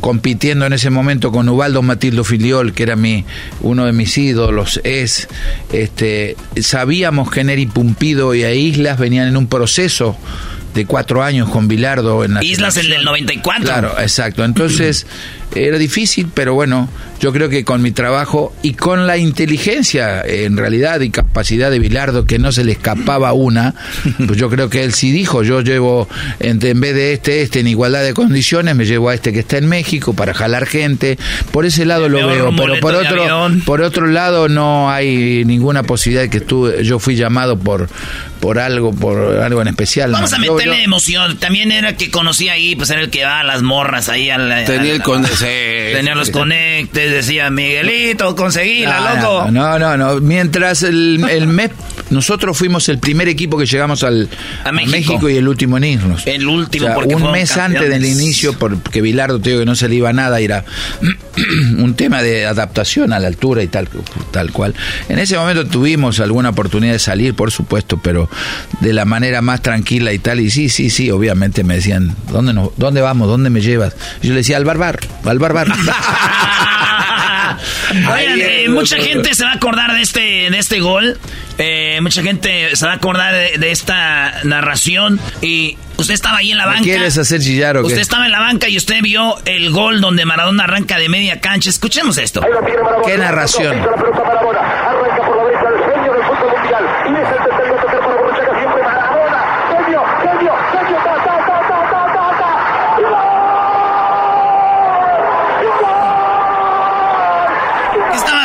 compitiendo 0.00 0.66
en 0.66 0.72
ese 0.72 0.90
momento 0.90 1.32
con 1.32 1.48
Ubaldo 1.48 1.82
Matildo 1.82 2.24
Filiol, 2.24 2.72
que 2.72 2.82
era 2.82 2.96
mi, 2.96 3.24
uno 3.60 3.86
de 3.86 3.92
mis 3.92 4.16
ídolos, 4.18 4.80
es, 4.84 5.28
este, 5.72 6.36
sabíamos 6.60 7.30
que 7.30 7.44
Neri 7.44 7.66
Pumpido 7.66 8.34
y 8.34 8.44
a 8.44 8.52
Islas 8.52 8.98
venían 8.98 9.28
en 9.28 9.36
un 9.36 9.46
proceso 9.46 10.16
de 10.74 10.84
cuatro 10.84 11.22
años 11.22 11.48
con 11.48 11.68
Bilardo 11.68 12.22
en 12.22 12.34
la 12.34 12.44
Islas 12.44 12.76
el 12.76 12.90
del 12.90 13.02
94. 13.02 13.64
Claro, 13.64 13.94
exacto. 13.98 14.44
Entonces, 14.44 15.06
Era 15.54 15.78
difícil, 15.78 16.28
pero 16.34 16.54
bueno, 16.54 16.88
yo 17.20 17.32
creo 17.32 17.48
que 17.48 17.64
con 17.64 17.80
mi 17.80 17.92
trabajo 17.92 18.54
y 18.62 18.74
con 18.74 19.06
la 19.06 19.16
inteligencia, 19.16 20.22
en 20.22 20.56
realidad, 20.56 21.00
y 21.00 21.10
capacidad 21.10 21.70
de 21.70 21.78
Bilardo, 21.78 22.26
que 22.26 22.38
no 22.38 22.52
se 22.52 22.64
le 22.64 22.72
escapaba 22.72 23.32
una, 23.32 23.74
pues 24.26 24.38
yo 24.38 24.50
creo 24.50 24.68
que 24.68 24.84
él 24.84 24.92
sí 24.92 25.12
dijo, 25.12 25.42
yo 25.42 25.62
llevo, 25.62 26.08
en, 26.40 26.64
en 26.64 26.80
vez 26.80 26.94
de 26.94 27.12
este, 27.14 27.42
este, 27.42 27.60
en 27.60 27.68
igualdad 27.68 28.02
de 28.02 28.12
condiciones, 28.12 28.74
me 28.76 28.84
llevo 28.84 29.08
a 29.08 29.14
este 29.14 29.32
que 29.32 29.40
está 29.40 29.58
en 29.58 29.68
México 29.68 30.14
para 30.14 30.34
jalar 30.34 30.66
gente. 30.66 31.18
Por 31.52 31.64
ese 31.64 31.86
lado 31.86 32.08
lo 32.08 32.26
veo, 32.26 32.54
pero 32.56 32.80
por 32.80 32.94
otro, 32.94 33.50
por 33.64 33.80
otro 33.80 34.06
lado 34.06 34.48
no 34.48 34.90
hay 34.90 35.44
ninguna 35.44 35.82
posibilidad 35.84 36.22
de 36.22 36.30
que 36.30 36.40
tú, 36.40 36.70
yo 36.82 36.98
fui 36.98 37.16
llamado 37.16 37.58
por, 37.58 37.88
por 38.40 38.58
algo, 38.58 38.92
por 38.92 39.40
algo 39.40 39.62
en 39.62 39.68
especial. 39.68 40.12
Vamos 40.12 40.32
a 40.32 40.38
meterle 40.38 40.82
emoción. 40.82 41.38
También 41.38 41.72
era 41.72 41.96
que 41.96 42.10
conocí 42.10 42.48
ahí, 42.48 42.76
pues 42.76 42.90
era 42.90 43.00
el 43.00 43.10
que 43.10 43.24
va 43.24 43.40
a 43.40 43.44
las 43.44 43.62
morras 43.62 44.08
ahí 44.08 44.30
al. 44.30 44.64
Tenía, 44.66 44.94
el 44.94 45.02
tenía 45.40 46.14
los 46.14 46.30
conectes, 46.30 47.10
decía 47.10 47.50
Miguelito, 47.50 48.34
conseguíla, 48.36 49.00
no, 49.00 49.14
loco. 49.16 49.50
No, 49.50 49.78
no, 49.78 49.96
no. 49.96 50.20
Mientras 50.20 50.82
el, 50.82 51.24
el 51.28 51.46
MEP, 51.46 51.72
nosotros 52.10 52.56
fuimos 52.56 52.88
el 52.88 52.98
primer 52.98 53.28
equipo 53.28 53.58
que 53.58 53.66
llegamos 53.66 54.04
al, 54.04 54.28
a, 54.64 54.72
México. 54.72 55.28
y 55.28 55.36
el 55.36 55.48
último 55.48 55.76
en 55.76 55.84
irnos. 55.84 56.26
El 56.26 56.46
último, 56.46 56.88
porque 56.94 57.14
Un 57.14 57.32
mes 57.32 57.56
antes 57.56 57.88
del 57.88 58.04
inicio, 58.04 58.52
porque 58.58 59.00
Bilardo 59.00 59.40
te 59.40 59.50
digo 59.50 59.60
que 59.60 59.66
no 59.66 59.74
se 59.74 59.88
le 59.88 59.96
iba 59.96 60.12
nada, 60.12 60.40
era 60.40 60.64
un 61.78 61.94
tema 61.94 62.22
de 62.22 62.46
adaptación 62.46 63.12
a 63.12 63.18
la 63.18 63.28
altura 63.28 63.62
y 63.62 63.68
tal, 63.68 63.88
tal 64.30 64.52
cual. 64.52 64.74
En 65.08 65.18
ese 65.18 65.36
momento 65.36 65.66
tuvimos 65.66 66.20
alguna 66.20 66.50
oportunidad 66.50 66.92
de 66.92 66.98
salir, 66.98 67.34
por 67.34 67.50
supuesto, 67.50 67.98
pero 67.98 68.28
de 68.80 68.92
la 68.92 69.04
manera 69.04 69.42
más 69.42 69.62
tranquila 69.62 70.12
y 70.12 70.18
tal. 70.18 70.40
Y 70.40 70.50
sí, 70.50 70.68
sí, 70.68 70.90
sí, 70.90 71.10
obviamente 71.10 71.64
me 71.64 71.74
decían, 71.74 72.14
¿dónde, 72.30 72.52
no, 72.52 72.72
dónde 72.76 73.00
vamos? 73.00 73.28
¿Dónde 73.28 73.50
me 73.50 73.60
llevas? 73.60 73.94
yo 74.22 74.30
le 74.30 74.36
decía, 74.36 74.56
al 74.56 74.64
barbar, 74.64 75.00
al 75.24 75.38
barbar. 75.38 75.68
Eh, 78.18 78.68
mucha 78.68 78.96
gente 78.96 79.34
se 79.34 79.44
va 79.44 79.52
a 79.52 79.54
acordar 79.54 79.94
de 79.94 80.02
este, 80.02 80.20
de 80.50 80.58
este 80.58 80.80
gol. 80.80 81.18
Eh, 81.58 81.98
mucha 82.02 82.22
gente 82.22 82.74
se 82.74 82.86
va 82.86 82.92
a 82.92 82.96
acordar 82.96 83.34
de, 83.34 83.70
esta 83.70 84.40
narración. 84.44 85.20
Y 85.40 85.76
usted 85.96 86.14
estaba 86.14 86.38
ahí 86.38 86.52
en 86.52 86.58
la 86.58 86.66
banca. 86.66 86.82
¿Quieres 86.82 87.16
hacer 87.18 87.40
chillar 87.40 87.76
o 87.76 87.86
Usted 87.86 88.00
estaba 88.00 88.26
en 88.26 88.32
la 88.32 88.40
banca 88.40 88.68
y 88.68 88.76
usted 88.76 89.00
vio 89.02 89.36
el 89.44 89.70
gol 89.70 90.00
donde 90.00 90.24
Maradona 90.24 90.64
arranca 90.64 90.98
de 90.98 91.08
media 91.08 91.40
cancha. 91.40 91.70
Escuchemos 91.70 92.18
esto. 92.18 92.42
¿Qué 93.06 93.16
narración? 93.16 93.76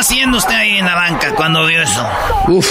Haciendo 0.02 0.38
usted 0.38 0.54
ahí 0.54 0.78
en 0.78 0.84
la 0.84 0.96
banca 0.96 1.32
cuando 1.36 1.64
vio 1.64 1.80
eso? 1.80 2.04
Uf. 2.48 2.68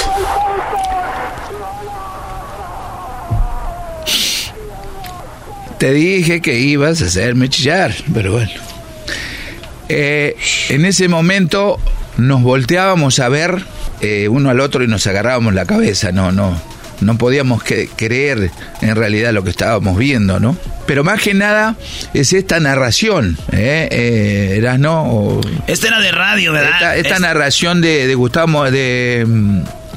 Te 5.78 5.94
dije 5.94 6.42
que 6.42 6.60
ibas 6.60 7.02
a 7.02 7.06
hacerme 7.06 7.48
chillar, 7.50 7.96
pero 8.14 8.34
bueno. 8.34 8.52
Eh, 9.88 10.36
en 10.70 10.86
ese 10.86 11.08
momento 11.08 11.80
nos 12.18 12.44
volteábamos 12.44 13.20
a 13.20 13.30
ver 13.30 13.64
eh, 14.02 14.28
uno 14.28 14.50
al 14.50 14.60
otro 14.60 14.84
y 14.84 14.88
nos 14.88 15.08
agarrábamos 15.08 15.54
la 15.54 15.66
cabeza, 15.66 16.12
no, 16.12 16.32
no, 16.34 16.62
no 17.02 17.18
podíamos 17.18 17.64
creer 17.64 18.52
en 18.82 18.95
realidad 18.95 19.34
lo 19.34 19.43
que 19.43 19.49
estábamos 19.49 19.97
viendo, 19.97 20.39
¿no? 20.39 20.56
Pero 20.86 21.04
más 21.04 21.22
que 21.22 21.34
nada 21.34 21.76
es 22.14 22.34
esta 22.34 22.60
narración, 22.60 23.38
¿eh? 23.52 23.88
eh 23.91 24.56
¿Eras 24.58 24.80
no? 24.80 25.41
Esta 25.68 25.88
era 25.88 25.99
de 25.99 26.12
radio, 26.12 26.54
¿verdad? 26.54 26.97
Esta, 26.97 27.20
narración 27.20 27.82
de, 27.82 28.08
de 28.08 28.16
Gustavo, 28.16 28.70
de... 28.72 29.26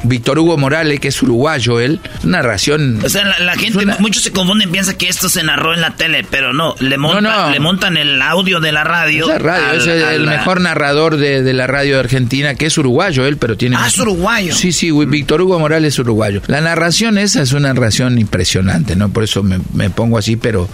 Víctor 0.05 0.39
Hugo 0.39 0.57
Morales, 0.57 1.01
que 1.01 1.09
es 1.09 1.23
uruguayo 1.23 1.81
él, 1.81 2.01
narración. 2.23 3.01
O 3.05 3.09
sea, 3.09 3.25
la, 3.39 3.57
gente, 3.57 3.85
muchos 3.99 4.23
se 4.23 4.33
confunden, 4.33 4.71
piensan 4.71 4.97
que 4.97 5.09
esto 5.09 5.29
se 5.29 5.43
narró 5.43 5.75
en 5.75 5.81
la 5.81 5.97
tele, 5.97 6.25
pero 6.31 6.53
no, 6.53 6.75
le, 6.81 6.91
le 6.91 7.61
montan 7.61 7.97
el 7.97 8.21
audio 8.23 8.61
de 8.61 8.73
la 8.73 8.85
radio. 8.85 9.31
Es, 9.31 9.43
radio, 9.43 9.73
es 9.73 9.87
el, 9.87 10.27
mejor 10.27 10.61
narrador 10.61 11.17
de, 11.17 11.53
la 11.53 11.67
radio 11.67 11.95
de 11.95 12.01
Argentina, 12.01 12.55
que 12.55 12.67
es 12.67 12.79
uruguayo 12.79 13.27
él, 13.27 13.37
pero 13.37 13.57
tiene... 13.57 13.77
Ah, 13.79 13.89
es 13.89 13.99
uruguayo. 13.99 14.55
Sí, 14.55 14.73
sí, 14.73 14.91
Víctor 14.91 15.43
Hugo 15.43 15.59
Morales 15.59 15.95
es 15.95 15.99
uruguayo. 15.99 16.43
La 16.47 16.61
narración 16.61 17.19
esa 17.19 17.43
es 17.43 17.53
una 17.53 17.73
narración 17.73 18.19
impresionante, 18.19 18.97
¿no? 18.97 19.09
Por 19.09 19.25
eso 19.25 19.43
me, 19.43 19.61
me 19.73 19.91
pongo 19.91 20.19
así, 20.19 20.37
pero 20.37 20.69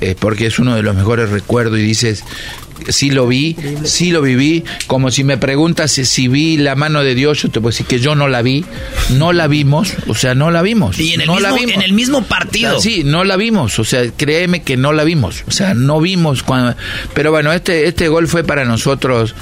es 0.00 0.14
porque 0.14 0.46
es 0.46 0.58
uno 0.58 0.76
de 0.76 0.82
los 0.82 0.94
mejores 0.94 1.30
recuerdos 1.30 1.78
y 1.78 1.82
dices, 1.82 2.24
sí 2.88 3.10
lo 3.10 3.26
vi, 3.26 3.56
sí 3.84 4.10
lo 4.10 4.22
viví. 4.22 4.64
Como 4.86 5.10
si 5.10 5.24
me 5.24 5.36
preguntas 5.38 5.92
si, 5.92 6.28
vi 6.28 6.56
la 6.56 6.74
mano 6.74 7.02
de 7.02 7.14
Dios, 7.14 7.42
yo 7.42 7.50
te 7.50 7.60
puedo 7.60 7.70
decir 7.70 7.86
que 7.86 7.98
yo 7.98 8.14
no 8.14 8.28
la 8.28 8.42
vi, 8.42 8.64
no 9.10 9.32
la 9.32 9.46
vimos, 9.46 9.92
o 10.06 10.14
sea, 10.14 10.34
no 10.34 10.50
la 10.50 10.62
vimos. 10.62 10.98
Y 10.98 11.14
en 11.14 11.22
el, 11.22 11.26
no 11.26 11.34
mismo, 11.34 11.48
la 11.48 11.54
vimos. 11.54 11.74
en 11.74 11.82
el 11.82 11.92
mismo 11.92 12.24
partido. 12.24 12.80
sí, 12.80 13.02
no 13.04 13.24
la 13.24 13.36
vimos, 13.36 13.78
o 13.78 13.84
sea, 13.84 14.10
créeme 14.10 14.62
que 14.62 14.76
no 14.76 14.92
la 14.92 15.04
vimos, 15.04 15.44
o 15.46 15.50
sea, 15.50 15.74
no 15.74 16.00
vimos 16.00 16.42
cuando... 16.42 16.76
Pero 17.14 17.30
bueno, 17.30 17.52
este, 17.52 17.86
este 17.86 18.08
gol 18.08 18.28
fue 18.28 18.44
para 18.44 18.64
nosotros 18.64 19.34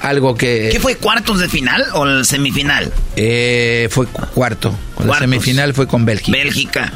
algo 0.00 0.36
que... 0.36 0.68
¿Qué 0.72 0.80
fue, 0.80 0.96
cuartos 0.96 1.40
de 1.40 1.48
final 1.48 1.84
o 1.94 2.24
semifinal? 2.24 2.92
Eh, 3.16 3.88
fue 3.90 4.06
cuarto, 4.06 4.74
la 5.04 5.18
semifinal 5.18 5.74
fue 5.74 5.86
con 5.86 6.04
Bélgica. 6.04 6.36
Bélgica. 6.36 6.92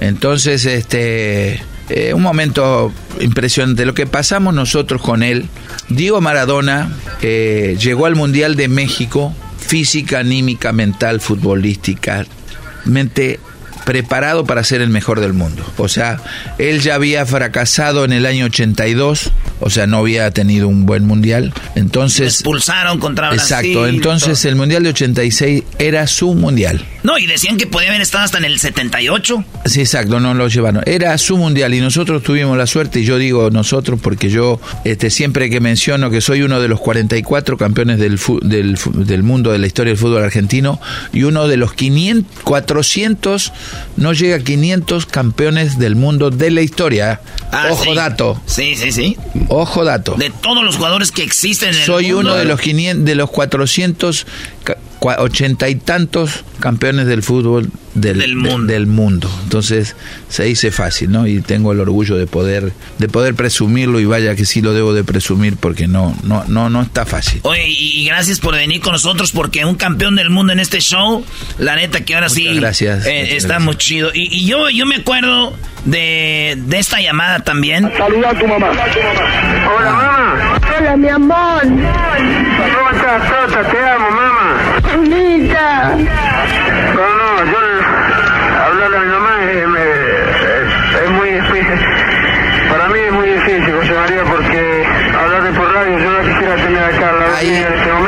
Entonces, 0.00 0.64
este 0.64 1.62
eh, 1.90 2.14
un 2.14 2.22
momento 2.22 2.92
impresionante. 3.20 3.84
Lo 3.84 3.94
que 3.94 4.06
pasamos 4.06 4.54
nosotros 4.54 5.02
con 5.02 5.22
él. 5.22 5.46
Diego 5.88 6.20
Maradona 6.20 6.90
llegó 7.20 8.06
al 8.06 8.14
Mundial 8.14 8.56
de 8.56 8.68
México, 8.68 9.34
física, 9.58 10.20
anímica, 10.20 10.72
mental, 10.72 11.20
futbolística, 11.20 12.24
mente 12.84 13.40
preparado 13.84 14.44
para 14.44 14.64
ser 14.64 14.80
el 14.80 14.90
mejor 14.90 15.20
del 15.20 15.32
mundo. 15.32 15.64
O 15.76 15.88
sea, 15.88 16.20
él 16.58 16.80
ya 16.80 16.94
había 16.94 17.26
fracasado 17.26 18.04
en 18.04 18.12
el 18.12 18.26
año 18.26 18.46
82, 18.46 19.32
o 19.60 19.70
sea, 19.70 19.86
no 19.86 19.98
había 19.98 20.30
tenido 20.30 20.68
un 20.68 20.86
buen 20.86 21.06
mundial. 21.06 21.52
Entonces... 21.74 22.34
expulsaron 22.34 22.98
contra 22.98 23.30
Brasil. 23.30 23.56
Exacto, 23.56 23.86
entonces 23.86 24.44
el 24.44 24.56
mundial 24.56 24.82
de 24.82 24.90
86 24.90 25.64
era 25.78 26.06
su 26.06 26.34
mundial. 26.34 26.84
No, 27.02 27.18
y 27.18 27.26
decían 27.26 27.56
que 27.56 27.66
podía 27.66 27.88
haber 27.88 28.02
estado 28.02 28.24
hasta 28.24 28.38
en 28.38 28.44
el 28.44 28.58
78. 28.58 29.44
Sí, 29.66 29.80
exacto, 29.80 30.20
no 30.20 30.34
lo 30.34 30.48
llevaron. 30.48 30.82
Era 30.86 31.16
su 31.18 31.36
mundial 31.36 31.74
y 31.74 31.80
nosotros 31.80 32.22
tuvimos 32.22 32.56
la 32.56 32.66
suerte, 32.66 33.00
y 33.00 33.04
yo 33.04 33.18
digo 33.18 33.50
nosotros 33.50 33.98
porque 34.02 34.28
yo 34.28 34.60
este, 34.84 35.10
siempre 35.10 35.50
que 35.50 35.60
menciono 35.60 36.10
que 36.10 36.20
soy 36.20 36.42
uno 36.42 36.60
de 36.60 36.68
los 36.68 36.80
44 36.80 37.56
campeones 37.56 37.98
del, 37.98 38.18
del, 38.42 38.78
del 39.06 39.22
mundo 39.22 39.52
de 39.52 39.58
la 39.58 39.66
historia 39.66 39.92
del 39.92 39.98
fútbol 39.98 40.22
argentino 40.22 40.80
y 41.12 41.22
uno 41.22 41.48
de 41.48 41.56
los 41.56 41.72
500, 41.72 42.42
400 42.44 43.52
no 43.96 44.12
llega 44.12 44.36
a 44.36 44.40
500 44.40 45.06
campeones 45.06 45.78
del 45.78 45.96
mundo 45.96 46.30
de 46.30 46.50
la 46.50 46.62
historia. 46.62 47.20
Ah, 47.52 47.68
Ojo 47.70 47.94
dato. 47.94 48.40
Sí, 48.46 48.76
sí, 48.76 48.92
sí. 48.92 49.16
Ojo 49.48 49.84
dato. 49.84 50.14
De 50.14 50.30
todos 50.30 50.64
los 50.64 50.76
jugadores 50.76 51.10
que 51.10 51.22
existen 51.22 51.70
en 51.70 51.76
el 51.76 51.84
Soy 51.84 52.12
uno 52.12 52.34
de 52.34 52.44
los 52.44 52.60
500, 52.60 53.04
de 53.04 53.14
los 53.14 53.30
400 53.30 54.26
ochenta 55.00 55.68
y 55.68 55.74
tantos 55.76 56.44
campeones 56.60 57.06
del 57.06 57.22
fútbol 57.22 57.70
del, 57.94 58.36
mundo. 58.36 58.72
del, 58.72 58.86
mundo. 58.86 59.30
Entonces 59.44 59.96
se 60.28 60.44
dice 60.44 60.70
fácil, 60.70 61.10
¿no? 61.10 61.26
Y 61.26 61.40
tengo 61.40 61.72
el 61.72 61.80
orgullo 61.80 62.16
de 62.16 62.26
poder 62.26 62.72
de 62.98 63.08
poder 63.08 63.34
presumirlo 63.34 63.98
y 63.98 64.04
vaya 64.04 64.36
que 64.36 64.44
sí 64.44 64.60
lo 64.60 64.72
debo 64.72 64.92
de 64.92 65.02
presumir 65.02 65.56
porque 65.56 65.88
no 65.88 66.16
no 66.22 66.44
no 66.46 66.70
no 66.70 66.82
está 66.82 67.06
fácil. 67.06 67.40
Oye, 67.44 67.66
y 67.66 68.04
gracias 68.06 68.40
por 68.40 68.54
venir 68.54 68.80
con 68.80 68.92
nosotros 68.92 69.32
porque 69.32 69.64
un 69.64 69.74
campeón 69.74 70.16
del 70.16 70.30
mundo 70.30 70.52
en 70.52 70.60
este 70.60 70.80
show, 70.80 71.24
la 71.58 71.76
neta 71.76 72.04
que 72.04 72.14
ahora 72.14 72.28
sí 72.28 72.54
gracias, 72.54 73.06
eh, 73.06 73.36
está 73.36 73.58
muy 73.58 73.76
chido. 73.76 74.10
Y, 74.14 74.46
yo 74.46 74.70
yo 74.70 74.86
me 74.86 74.96
acuerdo 74.96 75.56
de, 75.84 76.56
de 76.66 76.78
esta 76.78 77.00
llamada 77.00 77.40
también. 77.40 77.90
Saluda 77.96 78.30
a 78.30 78.38
tu 78.38 78.46
mamá. 78.46 78.70
Hola, 78.70 79.92
mamá. 79.92 80.60
Hola, 80.78 80.96
mi 80.96 81.08
amor. 81.08 81.62
¿Cómo 81.62 82.90
estás, 82.90 83.70
Te 83.70 83.78
amo, 83.78 84.10
mamá. 84.10 84.69
Mamita. 84.96 85.96
No, 86.94 87.06
no, 87.20 87.44
yo 87.44 87.58
hablarle 88.64 88.96
a 88.96 89.00
mi 89.00 89.06
mamá 89.06 89.30
es, 89.44 91.02
es, 91.02 91.10
muy 91.10 91.30
difícil. 91.30 91.78
Para 92.68 92.88
mí 92.88 92.98
es 92.98 93.12
muy 93.12 93.28
difícil, 93.28 93.74
José 93.76 93.94
María, 93.94 94.24
porque 94.24 94.86
hablarle 95.16 95.50
por 95.52 95.72
radio, 95.72 95.98
yo 95.98 96.10
no 96.10 96.20
quisiera 96.20 96.56
tener 96.56 96.82
acá 96.82 97.12
la 97.12 97.40
en 97.42 97.72
este 97.72 97.92
momento 97.92 97.99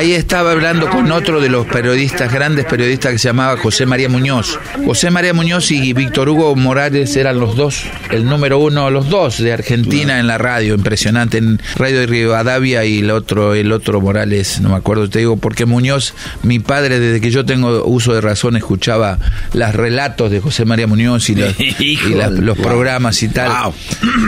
ahí 0.00 0.14
estaba 0.14 0.52
hablando 0.52 0.88
con 0.88 1.12
otro 1.12 1.40
de 1.42 1.50
los 1.50 1.66
periodistas, 1.66 2.32
grandes 2.32 2.64
periodistas 2.64 3.12
que 3.12 3.18
se 3.18 3.28
llamaba 3.28 3.58
José 3.58 3.84
María 3.84 4.08
Muñoz. 4.08 4.58
José 4.86 5.10
María 5.10 5.34
Muñoz 5.34 5.70
y 5.70 5.92
Víctor 5.92 6.28
Hugo 6.30 6.56
Morales 6.56 7.14
eran 7.16 7.38
los 7.38 7.54
dos, 7.54 7.84
el 8.10 8.24
número 8.24 8.58
uno, 8.58 8.90
los 8.90 9.10
dos 9.10 9.38
de 9.38 9.52
Argentina 9.52 10.18
en 10.18 10.26
la 10.26 10.38
radio, 10.38 10.74
impresionante, 10.74 11.36
en 11.38 11.60
Radio 11.76 12.00
de 12.00 12.06
Rivadavia 12.06 12.84
y 12.86 13.00
el 13.00 13.10
otro, 13.10 13.54
el 13.54 13.72
otro 13.72 14.00
Morales, 14.00 14.60
no 14.62 14.70
me 14.70 14.76
acuerdo, 14.76 15.10
te 15.10 15.18
digo, 15.18 15.36
porque 15.36 15.66
Muñoz, 15.66 16.14
mi 16.42 16.60
padre, 16.60 16.98
desde 16.98 17.20
que 17.20 17.30
yo 17.30 17.44
tengo 17.44 17.84
uso 17.84 18.14
de 18.14 18.22
razón, 18.22 18.56
escuchaba 18.56 19.18
los 19.52 19.74
relatos 19.74 20.30
de 20.30 20.40
José 20.40 20.64
María 20.64 20.86
Muñoz 20.86 21.28
y, 21.28 21.34
los, 21.34 21.54
y 21.60 21.96
las- 22.14 22.30
los 22.32 22.56
programas 22.58 23.22
y 23.22 23.28
tal. 23.28 23.50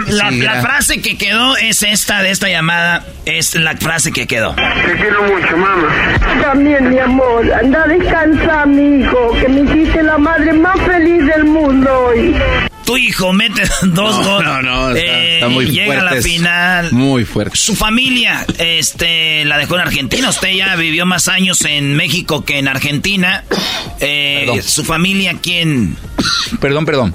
La, 0.08 0.28
Sí, 0.30 0.40
la 0.40 0.56
gra- 0.58 0.60
frase 0.62 1.00
que 1.00 1.16
quedó 1.16 1.56
es 1.56 1.82
esta 1.82 2.22
de 2.22 2.30
esta 2.30 2.48
llamada, 2.50 3.06
es 3.24 3.54
la 3.54 3.74
frase 3.76 4.12
que 4.12 4.26
quedó. 4.26 4.54
Te 4.54 4.96
quiero 4.96 5.22
mucho, 5.22 5.56
mamá. 5.62 6.18
También, 6.42 6.90
mi 6.90 6.98
amor, 6.98 7.52
anda 7.52 7.84
a 7.84 7.88
descansar, 7.88 8.66
mi 8.66 9.00
hijo, 9.00 9.32
que 9.40 9.48
me 9.48 9.60
hiciste 9.62 10.02
la 10.02 10.18
madre 10.18 10.52
más 10.52 10.78
feliz 10.82 11.24
del 11.26 11.44
mundo 11.44 11.90
hoy. 12.08 12.34
Tu 12.84 12.96
hijo 12.96 13.32
mete 13.32 13.62
dos 13.82 14.18
No, 14.18 14.24
goles. 14.24 14.48
no, 14.48 14.62
no, 14.62 14.88
está- 14.90 15.00
eh, 15.00 15.34
está 15.36 15.48
muy 15.48 15.66
llega 15.66 15.92
a 16.00 16.02
la 16.04 16.10
fuerte. 16.10 16.28
final. 16.28 16.92
Muy 16.92 17.24
fuerte. 17.24 17.56
Su 17.56 17.76
familia, 17.76 18.44
este, 18.58 19.44
la 19.44 19.56
dejó 19.56 19.76
en 19.76 19.82
Argentina. 19.82 20.28
Usted 20.28 20.50
ya 20.52 20.74
vivió 20.76 21.06
más 21.06 21.28
años 21.28 21.64
en 21.64 21.94
México 21.94 22.44
que 22.44 22.58
en 22.58 22.66
Argentina. 22.68 23.44
Eh, 24.00 24.42
Perdón. 24.46 24.62
su 24.62 24.84
familia, 24.84 25.36
¿quién? 25.40 25.96
Perdón, 26.60 26.84
perdón. 26.84 27.14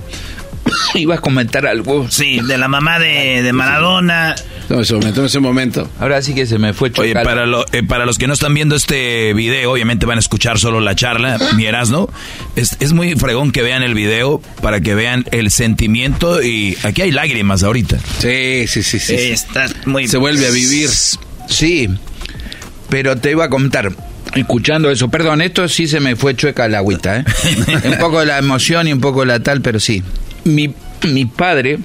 Ibas 0.96 1.20
a 1.20 1.22
comentar 1.22 1.66
algo. 1.68 2.08
Sí, 2.10 2.40
de 2.42 2.58
la 2.58 2.68
mamá 2.68 3.00
de, 3.00 3.42
de 3.44 3.54
Maradona. 3.54 4.36
Toma 4.68 4.82
ese 4.82 4.94
momento, 4.96 5.16
toma 5.16 5.28
ese 5.28 5.40
momento. 5.40 5.90
Ahora 6.00 6.22
sí 6.22 6.34
que 6.34 6.46
se 6.46 6.58
me 6.60 6.74
fue 6.74 6.92
Oye, 6.98 7.14
para, 7.14 7.46
lo- 7.46 7.66
eh, 7.72 7.84
para 7.84 8.06
los 8.06 8.18
que 8.18 8.28
no 8.28 8.34
están 8.34 8.54
viendo 8.54 8.76
este 8.76 9.34
video, 9.34 9.72
obviamente 9.72 10.06
van 10.06 10.18
a 10.18 10.20
escuchar 10.20 10.60
solo 10.60 10.80
la 10.82 10.96
charla, 10.96 11.38
mi 11.56 11.66
Erasmo. 11.66 12.10
Es, 12.56 12.76
es 12.80 12.94
muy 12.94 13.16
fregón 13.16 13.52
que 13.52 13.62
vean 13.62 13.82
el 13.84 13.94
video 13.94 14.42
para 14.62 14.82
que 14.82 14.94
vean 14.96 15.26
el 15.32 15.52
sentimiento 15.52 16.42
y 16.44 16.78
aquí 16.84 17.02
hay 17.02 17.12
lágrimas 17.12 17.64
ahorita. 17.64 17.98
Sí, 18.20 18.66
sí, 18.68 18.84
sí, 18.84 19.00
sí. 19.00 19.14
Eh, 19.14 19.32
está 19.34 19.68
muy... 19.86 20.08
Se 20.08 20.18
vuelve 20.18 20.48
a 20.48 20.52
vivir. 20.52 20.90
Sí, 21.48 21.88
pero 22.90 23.16
te 23.18 23.32
iba 23.32 23.46
a 23.46 23.50
contar. 23.50 23.92
Escuchando 24.36 24.92
eso, 24.92 25.08
perdón, 25.10 25.42
esto 25.42 25.68
sí 25.70 25.88
se 25.88 26.02
me 26.02 26.18
fue 26.18 26.36
chueca 26.36 26.68
la 26.68 26.80
agüita, 26.80 27.20
¿eh? 27.20 27.24
un 27.86 27.98
poco 27.98 28.20
de 28.20 28.26
la 28.26 28.38
emoción 28.38 28.88
y 28.88 28.92
un 28.94 29.00
poco 29.00 29.22
de 29.22 29.28
la 29.28 29.40
tal, 29.40 29.62
pero 29.62 29.80
sí. 29.80 30.04
Mi, 30.48 30.74
mi 31.12 31.26
padre 31.26 31.80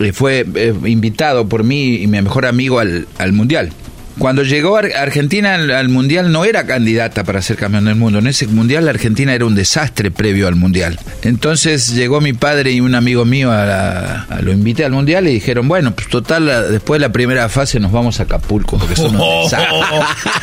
eh, 0.00 0.12
fue 0.12 0.44
eh, 0.54 0.74
invitado 0.86 1.48
por 1.48 1.62
mí 1.64 1.96
y 1.96 2.06
mi 2.06 2.20
mejor 2.22 2.46
amigo 2.46 2.78
al, 2.78 3.06
al 3.18 3.32
Mundial. 3.32 3.70
Cuando 4.18 4.42
llegó 4.42 4.76
Ar- 4.76 4.92
Argentina 4.94 5.54
al, 5.54 5.70
al 5.70 5.88
Mundial 5.88 6.30
no 6.32 6.44
era 6.44 6.66
candidata 6.66 7.24
para 7.24 7.40
ser 7.40 7.56
campeón 7.56 7.86
del 7.86 7.94
mundo. 7.94 8.18
En 8.18 8.26
ese 8.26 8.46
Mundial 8.46 8.84
la 8.84 8.90
Argentina 8.90 9.32
era 9.32 9.46
un 9.46 9.54
desastre 9.54 10.10
previo 10.10 10.48
al 10.48 10.54
Mundial. 10.54 10.98
Entonces 11.22 11.94
llegó 11.94 12.20
mi 12.20 12.34
padre 12.34 12.72
y 12.72 12.80
un 12.82 12.94
amigo 12.94 13.24
mío, 13.24 13.50
a 13.50 13.64
la- 13.64 14.22
a- 14.28 14.42
lo 14.42 14.52
invité 14.52 14.84
al 14.84 14.92
Mundial 14.92 15.26
y 15.28 15.32
dijeron, 15.32 15.66
bueno, 15.66 15.94
pues 15.94 16.08
total, 16.08 16.44
la- 16.46 16.60
después 16.62 17.00
de 17.00 17.06
la 17.08 17.12
primera 17.12 17.48
fase 17.48 17.80
nos 17.80 17.90
vamos 17.90 18.20
a 18.20 18.24
Acapulco. 18.24 18.78
Porque 18.78 18.96
son 18.96 19.16
Oh, 19.18 19.44
desastres". 19.44 19.80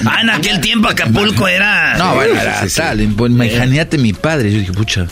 ah, 0.05 0.17
en 0.21 0.29
aquel 0.31 0.59
tiempo 0.61 0.87
Acapulco 0.87 1.47
era... 1.47 1.95
No, 1.97 2.15
bueno, 2.15 2.39
era 2.41 2.65
tal. 2.75 3.07
Pues, 3.15 3.31
Imagínate 3.31 3.99
mi 3.99 4.13
padre. 4.13 4.51
Yo 4.51 4.59
dije, 4.59 4.71
pucha. 4.71 5.05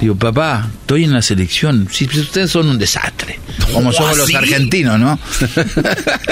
Digo, 0.00 0.14
papá, 0.14 0.70
estoy 0.80 1.04
en 1.04 1.12
la 1.12 1.20
selección. 1.20 1.86
Pues 1.86 2.16
ustedes 2.16 2.50
son 2.50 2.68
un 2.68 2.78
desastre. 2.78 3.38
Como 3.72 3.90
¿Oh, 3.90 3.92
somos 3.92 4.16
los 4.16 4.34
argentinos, 4.34 4.98
¿no? 4.98 5.18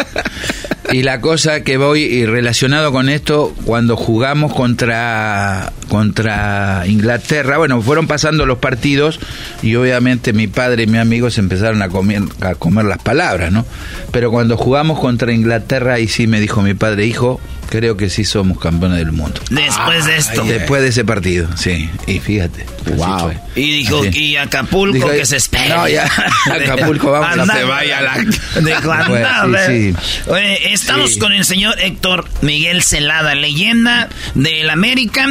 y 0.93 1.03
la 1.03 1.21
cosa 1.21 1.63
que 1.63 1.77
voy, 1.77 2.01
y 2.01 2.25
relacionado 2.25 2.93
con 2.93 3.09
esto, 3.09 3.55
cuando 3.65 3.97
jugamos 3.97 4.55
contra, 4.55 5.73
contra 5.89 6.85
Inglaterra, 6.87 7.59
bueno, 7.59 7.81
fueron 7.83 8.07
pasando 8.07 8.47
los 8.47 8.59
partidos 8.59 9.19
y 9.63 9.75
obviamente 9.75 10.33
mi 10.33 10.47
padre 10.47 10.85
y 10.85 10.87
mi 10.87 10.99
amigo 10.99 11.31
se 11.31 11.41
empezaron 11.41 11.83
a 11.83 11.89
comer, 11.89 12.23
a 12.41 12.55
comer 12.55 12.85
las 12.85 12.99
palabras, 12.99 13.51
¿no? 13.53 13.67
Pero 14.13 14.31
cuando 14.31 14.57
jugamos 14.57 15.01
contra 15.01 15.33
Inglaterra, 15.33 15.95
ahí 15.95 16.09
sí 16.09 16.27
me 16.27 16.41
dijo 16.41 16.63
mi 16.63 16.75
padre, 16.75 17.07
hijo, 17.07 17.41
creo 17.71 17.97
que 17.99 18.09
sí 18.09 18.25
somos 18.25 18.59
campeones 18.59 18.99
del 18.99 19.13
mundo. 19.13 19.41
Después 19.51 20.07
de 20.07 20.17
esto. 20.17 20.45
Después 20.45 20.81
de 20.83 20.89
ese 20.89 21.05
partido, 21.05 21.49
sí. 21.57 21.91
Y 22.07 22.19
fíjate. 22.21 22.65
Wow. 22.97 23.33
Y 23.55 23.71
dijo, 23.71 24.03
y 24.07 24.37
Acapulco 24.37 24.95
Dijo, 24.95 25.11
que 25.11 25.27
se 25.27 25.37
espera. 25.37 25.77
no, 25.77 25.89
ya, 25.89 26.09
Acapulco, 26.51 27.11
vamos, 27.11 27.39
Anda, 27.39 27.55
se 27.55 27.65
vaya 27.65 28.01
la- 28.01 28.17
Dijo, 28.63 28.91
anda, 28.93 29.07
Pues, 29.09 29.27
a 29.27 29.45
sí, 29.45 29.51
ver. 29.93 29.95
sí. 30.01 30.31
Oye, 30.31 30.73
estamos 30.73 31.13
Sí. 31.15 31.19
con 31.19 31.33
el 31.35 31.45
señor 31.45 31.79
Héctor 31.81 32.25
Miguel 32.41 32.83
Celada, 32.83 33.35
leyenda 33.35 34.09
del 34.35 34.71
América, 34.71 35.27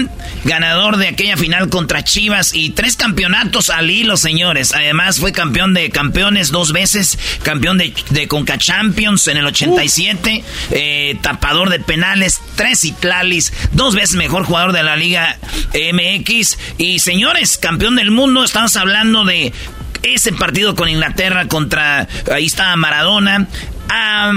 ganador 0.47 0.97
de 0.97 1.09
aquella 1.09 1.37
final 1.37 1.69
contra 1.69 2.03
Chivas 2.03 2.53
y 2.53 2.71
tres 2.71 2.95
campeonatos 2.95 3.69
al 3.69 3.91
hilo, 3.91 4.17
señores. 4.17 4.73
Además, 4.73 5.19
fue 5.19 5.31
campeón 5.31 5.73
de 5.73 5.89
campeones 5.91 6.51
dos 6.51 6.71
veces, 6.71 7.19
campeón 7.43 7.77
de, 7.77 7.93
de 8.09 8.27
Conca 8.27 8.57
Champions 8.57 9.27
en 9.27 9.37
el 9.37 9.45
87, 9.45 10.43
eh, 10.71 11.17
tapador 11.21 11.69
de 11.69 11.79
penales, 11.79 12.41
tres 12.55 12.85
Itlalis, 12.85 13.53
dos 13.73 13.93
veces 13.93 14.15
mejor 14.15 14.45
jugador 14.45 14.71
de 14.71 14.83
la 14.83 14.95
Liga 14.95 15.37
MX. 15.73 16.57
Y 16.77 16.99
señores, 16.99 17.57
campeón 17.57 17.97
del 17.97 18.11
mundo, 18.11 18.43
estamos 18.43 18.75
hablando 18.77 19.25
de 19.25 19.53
ese 20.01 20.31
partido 20.31 20.75
con 20.75 20.87
Inglaterra 20.87 21.47
contra, 21.47 22.07
ahí 22.31 22.45
está 22.45 22.75
Maradona. 22.77 23.47
Ah, 23.89 24.31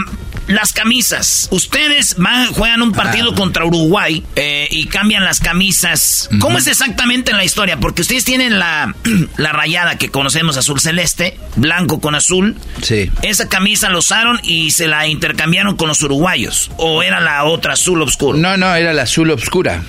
las 0.51 0.73
camisas. 0.73 1.49
Ustedes 1.51 2.17
van, 2.19 2.53
juegan 2.53 2.83
un 2.83 2.93
partido 2.93 3.35
contra 3.35 3.65
Uruguay 3.65 4.25
eh, 4.37 4.69
y 4.71 4.87
cambian 4.87 5.25
las 5.25 5.41
camisas. 5.41 6.29
¿Cómo 6.41 6.59
es 6.59 6.67
exactamente 6.67 7.33
la 7.33 7.45
historia? 7.45 7.79
Porque 7.79 8.03
ustedes 8.03 8.25
tienen 8.25 8.59
la, 8.59 8.95
la 9.37 9.53
rayada 9.53 9.97
que 9.97 10.11
conocemos 10.11 10.57
azul 10.57 10.81
celeste, 10.81 11.39
blanco 11.57 12.01
con 12.01 12.15
azul. 12.15 12.57
Sí. 12.83 13.11
Esa 13.23 13.49
camisa 13.49 13.91
la 13.91 13.99
usaron 13.99 14.41
y 14.43 14.73
se 14.73 14.89
la 14.89 15.07
intercambiaron 15.07 15.77
con 15.77 15.89
los 15.89 16.03
uruguayos. 16.03 16.71
¿O 16.77 17.03
era 17.03 17.21
la 17.21 17.45
otra 17.45 17.75
azul 17.75 18.03
oscuro? 18.03 18.37
No, 18.37 18.57
no, 18.57 18.75
era 18.75 18.93
la 18.93 19.03
azul 19.03 19.31
obscura. 19.31 19.83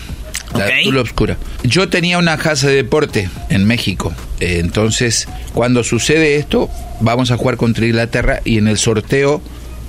La 0.54 0.66
azul 0.66 0.98
obscura. 0.98 1.38
Yo 1.64 1.90
tenía 1.90 2.18
una 2.18 2.38
casa 2.38 2.68
de 2.68 2.76
deporte 2.76 3.30
en 3.50 3.66
México. 3.66 4.14
Eh, 4.40 4.60
entonces, 4.60 5.28
cuando 5.54 5.84
sucede 5.84 6.36
esto, 6.36 6.70
vamos 7.00 7.32
a 7.32 7.38
jugar 7.38 7.58
contra 7.58 7.86
Inglaterra 7.86 8.42
y 8.44 8.58
en 8.58 8.68
el 8.68 8.78
sorteo 8.78 9.42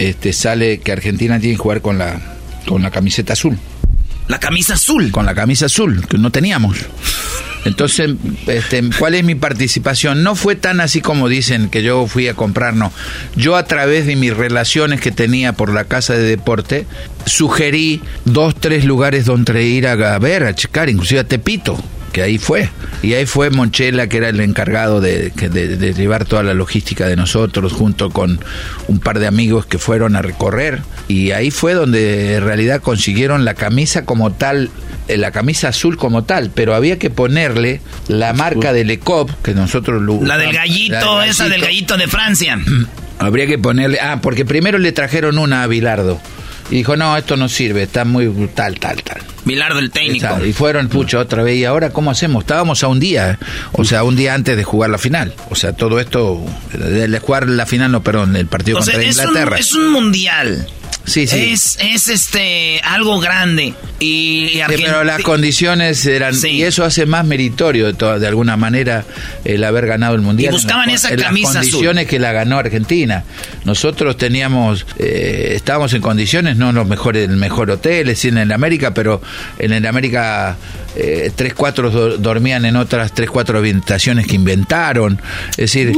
este, 0.09 0.33
sale 0.33 0.79
que 0.79 0.93
Argentina 0.93 1.39
tiene 1.39 1.55
que 1.55 1.63
jugar 1.63 1.81
con 1.81 1.99
la, 1.99 2.21
con 2.67 2.83
la 2.83 2.91
camiseta 2.91 3.35
azul. 3.35 3.59
La 4.29 4.41
camisa 4.41 4.75
azul. 4.75 5.11
Con 5.11 5.27
la 5.27 5.35
camisa 5.35 5.67
azul, 5.67 6.07
que 6.09 6.19
no 6.19 6.31
teníamos. 6.31 6.79
Entonces, 7.65 8.11
este, 8.49 8.83
¿cuál 8.99 9.15
es 9.15 9.23
mi 9.23 9.37
participación? 9.37 10.25
No 10.25 10.35
fue 10.35 10.57
tan 10.57 10.81
así 10.81 11.01
como 11.01 11.29
dicen 11.29 11.69
que 11.69 11.85
yo 11.85 12.09
fui 12.09 12.27
a 12.27 12.35
comprar, 12.35 12.75
no. 12.75 12.93
Yo 13.37 13.57
a 13.57 13.65
través 13.65 14.07
de 14.07 14.17
mis 14.17 14.37
relaciones 14.37 15.01
que 15.01 15.13
tenía 15.13 15.53
por 15.53 15.73
la 15.73 15.85
casa 15.85 16.15
de 16.15 16.25
deporte, 16.25 16.87
sugerí 17.25 18.01
dos, 18.25 18.57
tres 18.57 18.85
lugares 18.85 19.25
donde 19.25 19.63
ir 19.63 19.87
a, 19.87 19.93
a 19.93 20.19
ver, 20.19 20.43
a 20.43 20.55
checar, 20.55 20.91
inclusive 20.91 21.21
a 21.21 21.25
Tepito 21.25 21.79
que 22.13 22.23
ahí 22.23 22.39
fue. 22.39 22.69
Y 23.03 23.15
ahí 23.15 23.27
fue 23.27 23.51
Monchela, 23.51 24.07
que 24.09 24.19
era 24.19 24.29
el 24.29 24.41
encargado 24.41 25.01
de, 25.01 25.33
que- 25.37 25.49
de- 25.49 25.77
de 25.77 25.95
llevar 25.95 26.25
toda 26.25 26.43
la 26.43 26.55
logística 26.55 27.07
de 27.09 27.17
nosotros, 27.17 27.73
junto 27.73 28.11
con 28.11 28.39
un 28.89 28.99
par 29.01 29.19
de 29.19 29.27
amigos 29.27 29.67
que 29.67 29.79
fueron 29.79 30.15
a 30.17 30.23
recorrer. 30.23 30.81
Y 31.09 31.33
ahí 31.33 31.51
fue 31.51 31.75
donde 31.75 32.35
en 32.37 32.45
realidad 32.45 32.81
consiguieron 32.83 33.45
la 33.45 33.55
camisa 33.55 34.05
como 34.05 34.33
tal, 34.33 34.71
eh, 35.09 35.17
la 35.17 35.31
camisa 35.33 35.69
azul 35.69 35.97
como 35.97 36.25
tal, 36.25 36.51
pero 36.55 36.75
había 36.75 36.99
que 36.99 37.11
ponerle 37.11 37.81
la 38.09 38.33
marca 38.35 38.73
del 38.73 38.91
ECOP, 38.91 39.31
que 39.43 39.55
nosotros 39.55 40.01
lo 40.03 40.23
La 40.23 40.39
del 40.39 40.53
gallito, 40.53 41.17
la 41.17 41.23
del 41.23 41.31
esa 41.31 41.49
del 41.49 41.61
gallito 41.63 41.97
de 41.97 42.07
Francia. 42.07 42.59
Habría 43.19 43.47
que 43.47 43.59
ponerle. 43.59 43.99
Ah, 44.01 44.19
porque 44.21 44.45
primero 44.45 44.79
le 44.79 44.91
trajeron 44.93 45.39
una 45.39 45.63
a 45.63 45.67
Bilardo. 45.67 46.21
Y 46.71 46.77
dijo, 46.77 46.97
no, 46.97 47.17
esto 47.17 47.37
no 47.37 47.49
sirve, 47.49 47.83
está 47.83 48.05
muy 48.05 48.29
tal, 48.55 48.79
tal, 48.81 49.03
tal. 49.03 49.19
Bilardo 49.45 49.79
el 49.79 49.91
técnico. 49.91 50.25
Exacto, 50.27 50.47
Y 50.47 50.53
fueron, 50.53 50.89
pucha, 50.89 51.19
otra 51.19 51.43
vez. 51.43 51.57
¿Y 51.57 51.65
ahora 51.65 51.91
cómo 51.91 52.11
hacemos? 52.11 52.43
Estábamos 52.45 52.83
a 52.85 52.89
un 52.89 53.01
día, 53.01 53.39
o 53.73 53.85
sea, 53.85 54.05
un 54.05 54.17
día 54.17 54.35
antes 54.35 54.57
de 54.57 54.65
jugar 54.65 54.91
la 54.91 54.99
final. 54.99 55.35
O 55.51 55.55
sea, 55.55 55.73
todo 55.73 55.99
esto, 56.01 56.45
de 56.73 57.19
jugar 57.19 57.49
la 57.49 57.67
final, 57.67 57.91
no, 57.93 58.03
perdón, 58.03 58.37
el 58.37 58.47
partido 58.47 58.79
O 58.79 58.83
sea, 58.83 58.95
contra 58.95 59.11
es 59.11 59.19
un, 59.19 59.25
Inglaterra. 59.29 59.57
es 59.59 59.73
un 59.75 59.91
mundial. 59.91 60.67
Sí, 61.05 61.27
sí. 61.27 61.51
Es, 61.51 61.79
es 61.81 62.07
este 62.07 62.81
algo 62.85 63.19
grande. 63.19 63.75
Y, 63.99 64.45
y 64.53 64.63
Sí, 64.69 64.83
pero 64.85 65.03
las 65.03 65.21
condiciones 65.23 66.07
eran 66.07 66.33
y 66.45 66.63
eso 66.63 66.85
hace 66.85 67.07
más 67.07 67.25
meritorio 67.25 67.87
de, 67.87 67.95
toda- 67.95 68.21
de 68.21 68.27
alguna 68.29 68.57
manera 68.57 69.05
el 69.45 69.65
haber 69.65 69.87
ganado 69.87 70.15
el 70.15 70.21
mundial 70.23 70.53
Y 70.53 70.57
buscaban 70.57 70.89
en 70.89 70.95
esa 70.95 71.11
en 71.11 71.19
camisa 71.21 71.49
las 71.55 71.57
azul. 71.63 71.71
condiciones 71.73 72.07
que 72.07 72.19
la 72.21 72.31
ganó 72.33 72.57
Argentina 72.59 73.25
nosotros 73.65 74.17
teníamos 74.17 74.87
eh, 74.99 75.53
estábamos 75.55 75.93
en 75.95 76.03
condiciones 76.03 76.57
no 76.57 76.73
los 76.73 76.87
mejores 76.87 77.29
el 77.29 77.37
mejor 77.37 77.71
hotel 77.71 78.15
sí, 78.17 78.29
en 78.29 78.51
América 78.53 78.93
pero 78.95 79.23
en 79.59 79.87
América 79.87 80.57
eh, 80.97 81.31
tres 81.35 81.55
cuatro 81.55 81.91
do- 81.91 82.19
dormían 82.19 82.65
en 82.65 82.77
otras 82.77 83.13
tres 83.15 83.31
cuatro 83.31 83.59
habitaciones 83.59 84.27
que 84.27 84.35
inventaron 84.37 85.21
es 85.53 85.57
decir 85.57 85.93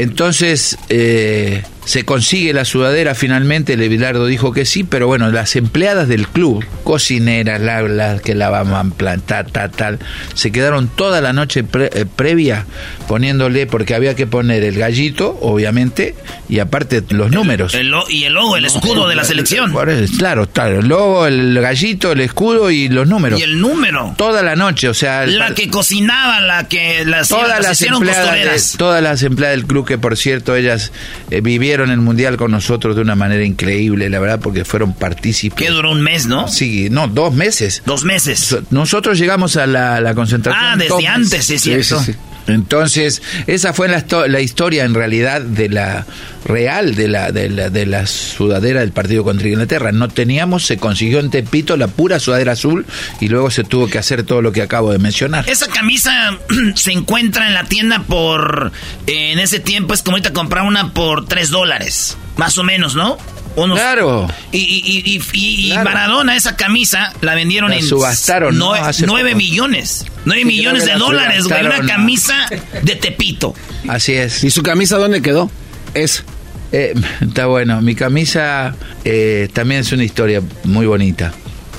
entonces 0.00 0.78
eh, 0.88 1.62
se 1.84 2.04
consigue 2.06 2.54
la 2.54 2.64
sudadera 2.64 3.14
finalmente, 3.14 3.74
el 3.74 3.86
Bilardo 3.90 4.24
dijo 4.24 4.52
que 4.52 4.64
sí, 4.64 4.84
pero 4.84 5.06
bueno, 5.06 5.30
las 5.30 5.54
empleadas 5.54 6.08
del 6.08 6.26
club, 6.26 6.64
cocineras, 6.82 7.60
las 7.60 7.90
la, 7.90 8.18
que 8.20 8.34
lavaban 8.34 8.90
plantar, 8.90 9.50
tal, 9.50 9.70
tal, 9.70 9.98
se 10.32 10.50
quedaron 10.50 10.88
toda 10.88 11.20
la 11.20 11.34
noche 11.34 11.62
pre- 11.62 11.90
eh, 11.92 12.06
previa 12.06 12.64
poniéndole, 13.06 13.66
porque 13.66 13.94
había 13.94 14.14
que 14.16 14.26
poner 14.26 14.64
el 14.64 14.78
gallito, 14.78 15.36
obviamente, 15.42 16.14
y 16.48 16.60
aparte 16.60 17.02
los 17.10 17.30
números. 17.30 17.74
El 17.74 17.88
lo- 17.90 18.08
y 18.08 18.24
el 18.24 18.32
logo, 18.32 18.56
el 18.56 18.64
escudo 18.64 19.06
de 19.06 19.14
la 19.16 19.24
selección. 19.24 19.70
Claro, 20.16 20.48
claro, 20.50 20.78
el 20.80 20.86
logo, 20.88 21.26
el 21.26 21.60
gallito, 21.60 22.12
el 22.12 22.20
escudo 22.22 22.70
y 22.70 22.88
los 22.88 23.06
números. 23.06 23.38
Y 23.38 23.42
el 23.42 23.60
número. 23.60 24.13
Toda 24.16 24.42
la 24.42 24.56
noche, 24.56 24.88
o 24.88 24.94
sea... 24.94 25.26
La 25.26 25.54
que 25.54 25.68
cocinaba, 25.68 26.40
la 26.40 26.68
que 26.68 27.04
las, 27.04 27.28
todas 27.28 27.48
las 27.48 27.62
las 27.62 27.72
hicieron 27.72 27.98
empleadas 28.02 28.26
costureras. 28.28 28.72
de- 28.72 28.78
todas 28.78 29.02
las 29.02 29.22
empleadas 29.22 29.56
del 29.56 29.66
club 29.66 29.86
que 29.86 29.98
por 29.98 30.16
cierto 30.16 30.54
ellas 30.56 30.92
eh, 31.30 31.40
vivieron 31.40 31.90
el 31.90 31.98
mundial 31.98 32.36
con 32.36 32.50
nosotros 32.50 32.96
de 32.96 33.02
una 33.02 33.14
manera 33.14 33.44
increíble 33.44 34.08
la 34.10 34.18
verdad 34.20 34.40
porque 34.42 34.64
fueron 34.64 34.94
partícipes 34.94 35.56
Que 35.66 35.70
duró 35.72 35.90
un 35.92 36.02
mes, 36.02 36.26
¿no? 36.26 36.48
sí 36.48 36.88
no 36.90 37.08
dos 37.08 37.34
meses 37.34 37.82
Dos 37.86 38.04
meses. 38.04 38.38
So- 38.40 38.62
nosotros 38.70 39.18
llegamos 39.18 39.56
a 39.56 39.66
la, 39.66 40.00
la 40.00 40.14
concentración 40.14 40.64
Ah, 40.64 40.76
desde 40.76 41.06
antes, 41.06 41.50
es 41.50 41.60
cierto. 41.62 42.02
Entonces 42.46 43.22
esa 43.46 43.72
fue 43.72 43.88
la, 43.88 44.04
la 44.28 44.40
historia 44.40 44.84
en 44.84 44.94
realidad 44.94 45.40
de 45.40 45.68
la 45.68 46.06
real 46.44 46.94
de 46.94 47.08
la, 47.08 47.32
de 47.32 47.48
la 47.48 47.70
de 47.70 47.86
la 47.86 48.06
sudadera 48.06 48.80
del 48.80 48.92
partido 48.92 49.24
contra 49.24 49.48
Inglaterra 49.48 49.92
no 49.92 50.08
teníamos 50.08 50.66
se 50.66 50.76
consiguió 50.76 51.20
en 51.20 51.30
Tepito 51.30 51.76
la 51.76 51.88
pura 51.88 52.20
sudadera 52.20 52.52
azul 52.52 52.84
y 53.20 53.28
luego 53.28 53.50
se 53.50 53.64
tuvo 53.64 53.88
que 53.88 53.98
hacer 53.98 54.24
todo 54.24 54.42
lo 54.42 54.52
que 54.52 54.62
acabo 54.62 54.92
de 54.92 54.98
mencionar 54.98 55.48
Esa 55.48 55.68
camisa 55.68 56.38
se 56.74 56.92
encuentra 56.92 57.46
en 57.46 57.54
la 57.54 57.64
tienda 57.64 58.00
por. 58.00 58.72
eh, 59.06 59.32
en 59.32 59.38
ese 59.38 59.60
tiempo 59.60 59.94
es 59.94 60.02
como 60.02 60.16
ahorita 60.16 60.32
comprar 60.32 60.64
una 60.64 60.92
por 60.92 61.26
3 61.26 61.50
dólares. 61.50 62.16
Más 62.36 62.58
o 62.58 62.64
menos, 62.64 62.94
¿no? 62.94 63.16
Unos- 63.56 63.78
Claro. 63.78 64.28
Y, 64.52 64.58
y, 64.58 65.02
y, 65.14 65.16
y- 65.32 65.66
y 65.66 65.70
Claro. 65.70 65.90
Maradona, 65.90 66.36
esa 66.36 66.56
camisa, 66.56 67.12
la 67.20 67.34
vendieron 67.34 67.70
La 67.70 67.76
en. 67.76 67.82
subastaron, 67.84 68.58
¿no? 68.58 68.72
nueve 69.06 69.30
poco. 69.30 69.36
millones. 69.36 70.04
9 70.24 70.40
Sí, 70.42 70.46
millones 70.46 70.84
de 70.86 70.94
dólares, 70.94 71.44
güey. 71.44 71.66
Una 71.66 71.78
¿no? 71.78 71.86
camisa 71.86 72.34
de 72.82 72.96
Tepito. 72.96 73.54
Así 73.88 74.12
es. 74.14 74.42
¿Y 74.42 74.50
su 74.50 74.62
camisa 74.62 74.96
dónde 74.98 75.20
quedó? 75.22 75.50
Es. 75.94 76.24
Eh, 76.72 76.94
está 77.20 77.46
bueno. 77.46 77.80
Mi 77.82 77.94
camisa 77.94 78.74
eh, 79.04 79.48
también 79.52 79.82
es 79.82 79.92
una 79.92 80.04
historia 80.04 80.42
muy 80.64 80.86
bonita. 80.86 81.32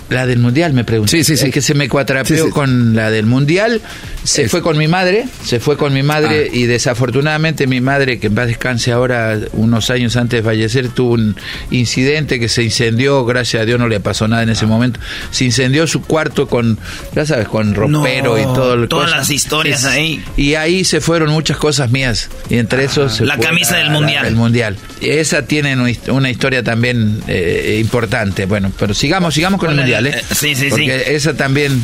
La 0.10 0.28
del 0.28 0.38
mundial, 0.38 0.74
me 0.74 0.84
pregunté. 0.84 1.12
Sí, 1.18 1.24
sí, 1.24 1.36
sí. 1.36 1.48
Es 1.48 1.54
que 1.54 1.62
se 1.64 1.74
me 1.74 1.90
cuatrapeó 1.90 2.38
Sí, 2.38 2.44
sí. 2.46 2.50
con 2.52 2.96
la 2.96 3.10
del 3.10 3.26
mundial. 3.26 3.82
Se 4.26 4.50
fue 4.50 4.62
con 4.62 4.78
mi 4.78 4.88
madre, 4.88 5.26
se 5.44 5.60
fue 5.60 5.78
con 5.78 5.94
mi 5.94 6.04
madre 6.04 6.50
Ah. 6.52 6.56
y 6.56 6.64
desafortunadamente 6.64 7.68
mi 7.68 7.80
madre, 7.82 8.20
que 8.20 8.28
en 8.28 8.36
paz 8.36 8.48
descanse 8.48 8.92
ahora, 8.92 9.38
unos 9.54 9.90
años 9.90 10.16
antes 10.18 10.40
de 10.42 10.44
fallecer, 10.44 10.90
tuvo 10.90 11.14
un 11.14 11.36
incidente 11.72 12.40
que 12.40 12.50
se 12.50 12.64
incendió, 12.64 13.24
gracias 13.26 13.62
a 13.64 13.66
Dios 13.66 13.80
no 13.80 13.88
le 13.88 14.00
pasó 14.00 14.28
nada 14.28 14.44
en 14.44 14.50
Ah. 14.50 14.54
ese 14.54 14.66
momento. 14.66 15.00
Se 15.32 15.46
incendió 15.46 15.86
su 15.88 16.02
cuarto 16.02 16.48
con, 16.48 16.78
ya 17.16 17.26
sabes, 17.26 17.48
con 17.48 17.74
ropero 17.76 18.36
No, 18.36 18.40
y 18.40 18.44
todo. 18.44 18.74
el 18.74 18.88
todas 18.88 19.06
cosa. 19.12 19.18
las 19.18 19.30
historias 19.30 19.80
Es- 19.82 19.86
ahí. 19.86 20.24
Y 20.38 20.56
ahí 20.56 20.84
se 20.84 21.02
fueron 21.02 21.30
muchas 21.32 21.58
cosas 21.58 21.92
mías. 21.92 22.30
Y 22.50 22.58
entre 22.58 22.84
esos 22.86 23.16
se 23.18 23.26
La 23.26 23.38
camisa 23.38 23.78
del 23.78 23.88
la- 23.88 23.94
mundial. 23.94 24.26
el 24.26 24.36
mundial. 24.36 24.78
Y 25.02 25.10
esa 25.10 25.44
tiene 25.46 25.74
una 25.76 25.90
hist- 25.90 26.12
una 26.12 26.30
historia 26.30 26.64
también 26.64 27.22
eh, 27.28 27.80
importante. 27.82 28.46
Bueno, 28.46 28.72
pero 28.80 28.94
sigamos, 28.94 29.34
sigamos 29.34 29.60
con 29.60 29.70
el 29.70 29.76
la- 29.76 29.82
mundial, 29.84 30.08
¿eh? 30.08 30.16
eh, 30.18 30.24
sí, 30.34 30.56
sí, 30.56 30.68
Porque 30.70 31.04
sí. 31.06 31.12
esa 31.14 31.34
también. 31.36 31.84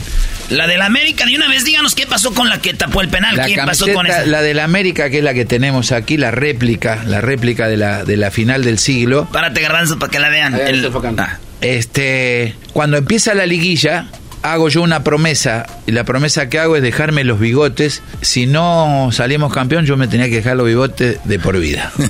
La 0.50 0.68
del 0.68 0.82
América, 0.82 1.26
de 1.26 1.36
una 1.36 1.48
vez 1.48 1.64
díganos 1.64 1.96
qué 1.96 2.06
pasó 2.06 2.31
con 2.34 2.50
la 2.50 2.60
que 2.60 2.74
tapó 2.74 3.02
el 3.02 3.10
penal. 3.10 3.36
La 3.36 3.46
¿Qué 3.46 3.56
pasó 3.56 3.86
camiseta, 3.86 3.94
con 3.94 4.08
esa? 4.08 4.26
la 4.26 4.42
del 4.42 4.60
América, 4.60 5.10
que 5.10 5.20
es 5.20 5.24
la 5.24 5.34
que 5.34 5.46
tenemos 5.46 5.92
aquí, 5.92 6.18
la 6.18 6.32
réplica, 6.32 7.04
la 7.06 7.22
réplica 7.22 7.68
de 7.68 7.78
la, 7.78 8.04
de 8.04 8.18
la 8.18 8.32
final 8.32 8.64
del 8.64 8.78
siglo. 8.80 9.28
Párate, 9.32 9.62
garbanzo, 9.62 10.00
para 10.00 10.12
que 10.12 10.20
la 10.20 10.30
vean. 10.30 10.56
El-. 10.56 10.92
Ah. 11.18 11.38
Este, 11.62 12.56
cuando 12.74 12.98
empieza 12.98 13.34
la 13.34 13.46
liguilla, 13.46 14.08
hago 14.42 14.70
yo 14.70 14.82
una 14.82 15.04
promesa, 15.04 15.66
y 15.86 15.92
la 15.92 16.04
promesa 16.04 16.50
que 16.50 16.58
hago 16.60 16.76
es 16.76 16.82
dejarme 16.82 17.24
los 17.24 17.40
bigotes. 17.40 18.02
Si 18.22 18.48
no 18.48 19.10
salimos 19.12 19.54
campeón, 19.54 19.86
yo 19.86 19.96
me 19.98 20.08
tenía 20.08 20.28
que 20.30 20.36
dejar 20.38 20.56
los 20.58 20.66
bigotes 20.68 21.20
de 21.24 21.40
por 21.40 21.60
vida. 21.60 21.92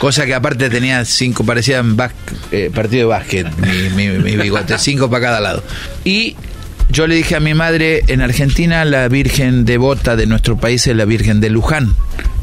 Cosa 0.00 0.26
que 0.26 0.34
aparte 0.34 0.68
tenía 0.68 1.04
cinco, 1.04 1.44
parecían 1.44 1.96
eh, 2.52 2.70
partido 2.74 3.08
de 3.08 3.14
básquet, 3.16 3.46
mi, 3.56 3.88
mi- 3.90 4.18
mi 4.18 4.36
bigote, 4.36 4.78
cinco 4.78 5.08
para 5.08 5.22
cada 5.26 5.40
lado. 5.40 5.64
Y 6.04 6.36
yo 6.90 7.06
le 7.06 7.14
dije 7.16 7.36
a 7.36 7.40
mi 7.40 7.54
madre, 7.54 8.02
en 8.08 8.20
Argentina 8.20 8.84
la 8.84 9.08
Virgen 9.08 9.64
devota 9.64 10.16
de 10.16 10.26
nuestro 10.26 10.56
país 10.56 10.86
es 10.86 10.96
la 10.96 11.04
Virgen 11.04 11.40
de 11.40 11.50
Luján. 11.50 11.94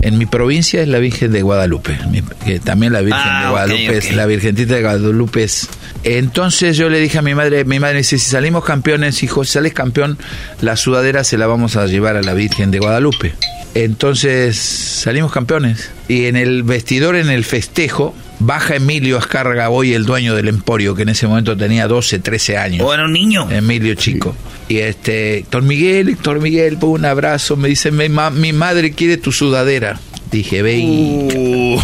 En 0.01 0.17
mi 0.17 0.25
provincia 0.25 0.81
es 0.81 0.87
la 0.89 0.99
Virgen 0.99 1.31
de 1.31 1.41
Guadalupe. 1.41 1.97
Que 2.45 2.59
también 2.59 2.91
la 2.93 2.99
Virgen 3.01 3.21
Ah, 3.25 3.43
de 3.45 3.49
Guadalupe 3.51 3.97
es 3.97 4.15
la 4.15 4.25
Virgencita 4.25 4.75
de 4.75 4.81
Guadalupe. 4.81 5.43
es- 5.43 5.69
Entonces 6.03 6.75
yo 6.75 6.89
le 6.89 6.99
dije 6.99 7.17
a 7.19 7.21
mi 7.21 7.33
madre, 7.33 7.63
mi 7.63 7.79
madre 7.79 7.99
dice, 7.99 8.17
si 8.19 8.29
salimos 8.29 8.65
campeones, 8.65 9.23
hijo, 9.23 9.45
si 9.45 9.53
sales 9.53 9.73
campeón, 9.73 10.17
la 10.61 10.75
sudadera 10.75 11.23
se 11.23 11.37
la 11.37 11.47
vamos 11.47 11.77
a 11.77 11.85
llevar 11.85 12.17
a 12.17 12.21
la 12.21 12.33
Virgen 12.33 12.69
de 12.71 12.79
Guadalupe. 12.79 13.33
Entonces 13.75 14.57
salimos 14.57 15.31
campeones. 15.31 15.89
Y 16.07 16.25
en 16.25 16.35
el 16.35 16.63
vestidor, 16.63 17.15
en 17.15 17.29
el 17.29 17.43
festejo, 17.43 18.13
baja 18.39 18.75
Emilio 18.75 19.17
Azcárraga, 19.17 19.69
hoy 19.69 19.93
el 19.93 20.05
dueño 20.05 20.35
del 20.35 20.47
emporio, 20.47 20.95
que 20.95 21.01
en 21.03 21.09
ese 21.09 21.27
momento 21.27 21.57
tenía 21.57 21.87
12, 21.87 22.19
13 22.19 22.57
años. 22.57 22.85
O 22.85 22.93
era 22.93 23.05
un 23.05 23.13
niño. 23.13 23.49
Emilio 23.49 23.95
Chico. 23.95 24.35
Y 24.69 24.77
este, 24.77 25.39
Héctor 25.39 25.63
Miguel, 25.63 26.09
Héctor 26.09 26.39
Miguel, 26.39 26.77
pues 26.79 26.91
un 26.93 27.05
abrazo. 27.05 27.57
Me 27.57 27.67
dice, 27.67 27.91
mi, 27.91 28.09
ma- 28.09 28.29
mi 28.29 28.53
madre 28.53 28.91
quiere 28.91 29.17
tu 29.17 29.31
sudadera. 29.31 29.99
Dije, 30.31 30.61
ve 30.61 30.77
y... 30.77 31.77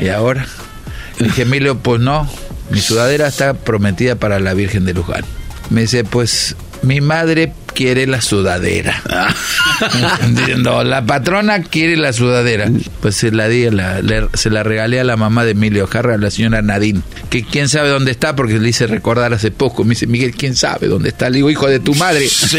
¿Y 0.00 0.08
ahora? 0.08 0.46
Dije, 1.18 1.42
Emilio, 1.42 1.78
pues 1.78 2.00
no. 2.00 2.30
Mi 2.70 2.80
sudadera 2.80 3.28
está 3.28 3.54
prometida 3.54 4.14
para 4.16 4.38
la 4.40 4.54
Virgen 4.54 4.84
de 4.84 4.94
Luján. 4.94 5.24
Me 5.70 5.82
dice, 5.82 6.04
pues 6.04 6.54
mi 6.82 7.00
madre 7.00 7.52
quiere 7.74 8.06
la 8.06 8.20
sudadera. 8.20 9.02
no, 10.58 10.82
la 10.84 11.04
patrona 11.04 11.62
quiere 11.62 11.96
la 11.96 12.12
sudadera. 12.12 12.68
Pues 13.00 13.16
se 13.16 13.30
la 13.30 13.48
di, 13.48 13.66
a 13.66 13.70
la- 13.70 14.02
le- 14.02 14.28
se 14.34 14.50
la 14.50 14.62
regalé 14.62 15.00
a 15.00 15.04
la 15.04 15.16
mamá 15.16 15.44
de 15.44 15.52
Emilio 15.52 15.86
Jarra, 15.86 16.14
a 16.14 16.18
la 16.18 16.30
señora 16.30 16.62
Nadine, 16.62 17.00
que 17.30 17.44
quién 17.44 17.68
sabe 17.68 17.88
dónde 17.88 18.10
está, 18.10 18.34
porque 18.36 18.58
le 18.58 18.68
hice 18.68 18.86
recordar 18.86 19.32
hace 19.32 19.50
poco. 19.50 19.84
Me 19.84 19.90
dice, 19.90 20.06
Miguel, 20.06 20.32
¿quién 20.32 20.56
sabe 20.56 20.88
dónde 20.88 21.10
está? 21.10 21.30
Le 21.30 21.36
digo, 21.36 21.50
hijo 21.50 21.66
de 21.68 21.80
tu 21.80 21.94
madre. 21.94 22.28
Sí. 22.28 22.56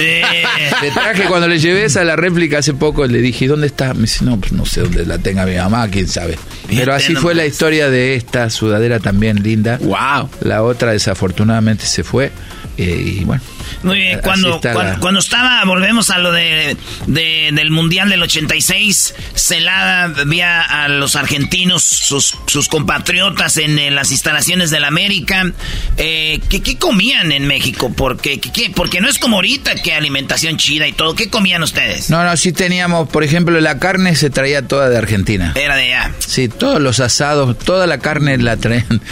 Le 0.82 0.92
traje 0.94 1.24
cuando 1.26 1.48
le 1.48 1.60
llevé 1.60 1.86
esa 1.86 2.04
la 2.04 2.16
réplica 2.16 2.60
hace 2.60 2.74
poco, 2.74 3.06
le 3.06 3.20
dije, 3.22 3.48
¿dónde 3.48 3.68
está? 3.68 3.94
Me 3.94 4.02
dice, 4.02 4.26
no, 4.26 4.40
pues 4.40 4.52
no 4.54 4.66
sé 4.66 4.82
dónde 4.82 5.06
la 5.06 5.18
tenga 5.18 5.46
mi 5.46 5.56
mamá, 5.56 5.88
quién 5.90 6.08
sabe. 6.08 6.38
Pero 6.70 6.94
así 6.94 7.16
fue 7.16 7.34
la 7.36 7.46
historia 7.46 7.90
de 7.90 8.16
esta 8.16 8.50
sudadera 8.50 9.00
también 9.00 9.44
linda. 9.44 9.78
Wow. 9.82 10.30
La 10.42 10.64
otra 10.64 10.92
desafortunadamente 10.92 11.86
se 11.86 12.04
fue. 12.04 12.32
eh, 12.78 13.16
y 13.20 13.24
bueno. 13.26 13.42
Muy 13.84 13.98
bien, 13.98 14.20
cuando, 14.22 14.56
está 14.56 14.74
cuan- 14.74 14.88
la- 14.88 15.00
cuando, 15.00 15.20
estaba, 15.20 15.64
volvemos 15.66 16.10
a 16.10 16.18
lo 16.20 16.32
de, 16.32 16.76
de- 17.08 17.50
del 17.54 17.72
Mundial 17.72 18.10
del 18.10 18.22
86, 18.24 19.14
Celada 19.36 20.08
veía 20.26 20.62
a 20.62 20.88
los 20.90 21.16
argentinos, 21.16 21.84
sus, 21.84 22.36
sus 22.48 22.68
compatriotas 22.68 23.58
en, 23.58 23.80
las 23.96 24.12
instalaciones 24.12 24.70
del 24.72 24.84
América. 24.84 25.52
Eh, 25.98 26.40
¿qué, 26.50 26.62
qué 26.62 26.78
comían 26.78 27.32
en 27.32 27.48
México? 27.48 27.92
Porque, 27.96 28.40
¿qué-? 28.40 28.70
Porque 28.76 29.02
no 29.02 29.10
es 29.10 29.18
como 29.20 29.38
ahorita 29.38 29.76
que 29.76 29.94
alimentación 29.94 30.58
chida 30.58 30.88
y 30.88 30.92
todo. 30.94 31.16
¿Qué 31.16 31.30
comían 31.30 31.64
ustedes? 31.64 32.10
No, 32.10 32.24
no, 32.24 32.36
sí 32.38 32.52
teníamos, 32.52 33.10
por 33.10 33.24
ejemplo, 33.24 33.60
la 33.62 33.80
carne 33.80 34.16
se 34.16 34.30
traía 34.30 34.68
toda 34.68 34.90
de 34.90 34.98
Argentina. 34.98 35.54
Era 35.56 35.76
de 35.76 35.94
allá. 35.94 36.12
Sí, 36.20 36.48
todos 36.50 36.82
los 36.82 37.00
asados, 37.00 37.58
toda 37.58 37.88
la 37.88 38.00
carne 38.00 38.38
la 38.38 38.58
traían. 38.58 39.02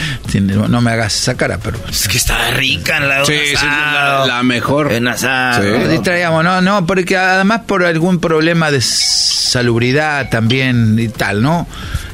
No 0.70 0.82
me 0.82 0.91
hagas 0.91 1.16
esa 1.16 1.36
cara, 1.36 1.58
pero... 1.64 1.80
Es 1.89 2.08
que 2.08 2.18
estaba 2.18 2.51
rica 2.51 2.99
la 2.99 3.26
Sí, 3.26 3.34
sí, 3.55 3.66
la, 3.66 4.24
la 4.28 4.43
mejor. 4.48 4.91
En 4.91 5.08
asado. 5.08 5.64
Sí. 5.64 5.91
Sí, 5.91 6.00
traíamos, 6.00 6.43
no, 6.43 6.62
no, 6.62 6.86
porque 6.86 7.18
además 7.18 7.62
por 7.66 7.86
algún 7.86 8.20
problema 8.20 8.72
de 8.72 8.82
salubridad 8.82 10.30
también 10.30 10.98
y 11.00 11.10
tal, 11.10 11.41
¿no? 11.41 11.68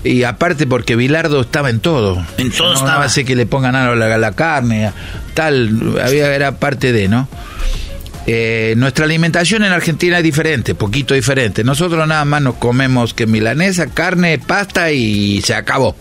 Y 0.03 0.23
aparte 0.23 0.67
porque 0.67 0.95
Bilardo 0.95 1.41
estaba 1.41 1.69
en 1.69 1.79
todo. 1.79 2.25
En 2.37 2.51
todo 2.51 2.69
no, 2.69 2.73
estaba. 2.73 2.95
No 2.95 3.01
hace 3.03 3.23
que 3.23 3.35
le 3.35 3.45
pongan 3.45 3.75
algo 3.75 3.93
a 3.93 3.95
la, 3.95 4.15
a 4.15 4.17
la 4.17 4.31
carne, 4.33 4.91
tal, 5.33 5.97
había, 6.03 6.33
era 6.33 6.53
parte 6.53 6.91
de, 6.91 7.07
¿no? 7.07 7.27
Eh, 8.25 8.73
nuestra 8.77 9.05
alimentación 9.05 9.63
en 9.63 9.71
Argentina 9.73 10.17
es 10.17 10.23
diferente, 10.23 10.75
poquito 10.75 11.13
diferente. 11.13 11.63
Nosotros 11.63 12.07
nada 12.07 12.23
más 12.25 12.41
nos 12.41 12.55
comemos 12.55 13.13
que 13.13 13.25
milanesa, 13.27 13.87
carne, 13.87 14.37
pasta 14.39 14.91
y 14.91 15.41
se 15.41 15.55
acabó. 15.55 15.95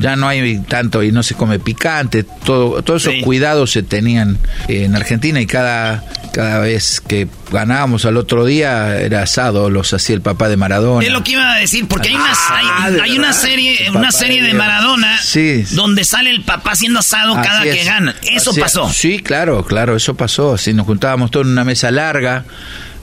ya 0.00 0.16
no 0.16 0.28
hay 0.28 0.58
tanto 0.60 1.02
y 1.02 1.12
no 1.12 1.22
se 1.22 1.34
come 1.34 1.58
picante. 1.58 2.24
Todo, 2.44 2.82
todos 2.82 3.02
esos 3.02 3.14
Sí. 3.14 3.20
cuidados 3.22 3.72
se 3.72 3.82
tenían 3.82 4.38
en 4.68 4.94
Argentina 4.96 5.40
y 5.40 5.46
cada, 5.46 6.04
cada 6.32 6.60
vez 6.60 7.00
que 7.00 7.28
ganábamos 7.52 8.04
al 8.04 8.16
otro 8.16 8.44
día 8.44 8.98
era 9.00 9.22
asado, 9.22 9.68
los 9.70 9.92
hacía 9.92 10.14
el 10.14 10.22
papá 10.22 10.48
de 10.48 10.56
Maradona. 10.56 11.04
Es 11.04 11.12
lo 11.12 11.22
que 11.24 11.32
iba 11.32 11.54
a 11.54 11.58
decir, 11.58 11.86
porque 11.88 12.08
hay 12.08 12.14
una, 12.14 12.32
Ah, 12.32 12.90
hay, 13.02 13.18
una 13.18 13.32
serie, 13.32 13.90
una 13.94 14.12
serie 14.12 14.42
de. 14.42 14.54
Maradona 14.54 15.18
Sí. 15.22 15.64
donde 15.72 16.04
sale 16.04 16.30
el 16.30 16.42
papá 16.42 16.72
haciendo 16.72 17.00
asado 17.00 17.34
cada 17.34 17.62
que 17.64 17.82
gana. 17.84 18.14
Eso 18.22 18.50
Así 18.50 18.60
es. 18.60 18.64
pasó. 18.64 18.90
Sí, 18.92 19.18
claro, 19.20 19.64
claro, 19.64 19.96
eso 19.96 20.14
pasó. 20.14 20.54
Así 20.54 20.72
nos 20.72 20.86
juntábamos 20.86 21.30
todos 21.30 21.46
una 21.52 21.64
mesa 21.64 21.90
larga. 21.90 22.44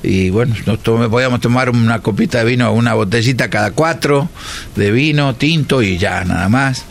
y 0.03 0.29
bueno, 0.29 0.55
nos 0.65 0.79
tome- 0.83 1.09
podíamos 1.09 1.41
tomar 1.41 1.69
una 1.71 1.99
copita 1.99 2.37
de 2.39 2.45
vino, 2.45 2.71
una 2.71 2.93
botellita 2.93 3.49
cada 3.49 3.71
cuatro 3.71 4.29
de 4.75 4.91
vino, 4.91 5.35
tinto 5.35 5.81
y 5.81 5.97
ya, 5.97 6.23
nada 6.23 6.47
más. 6.49 6.85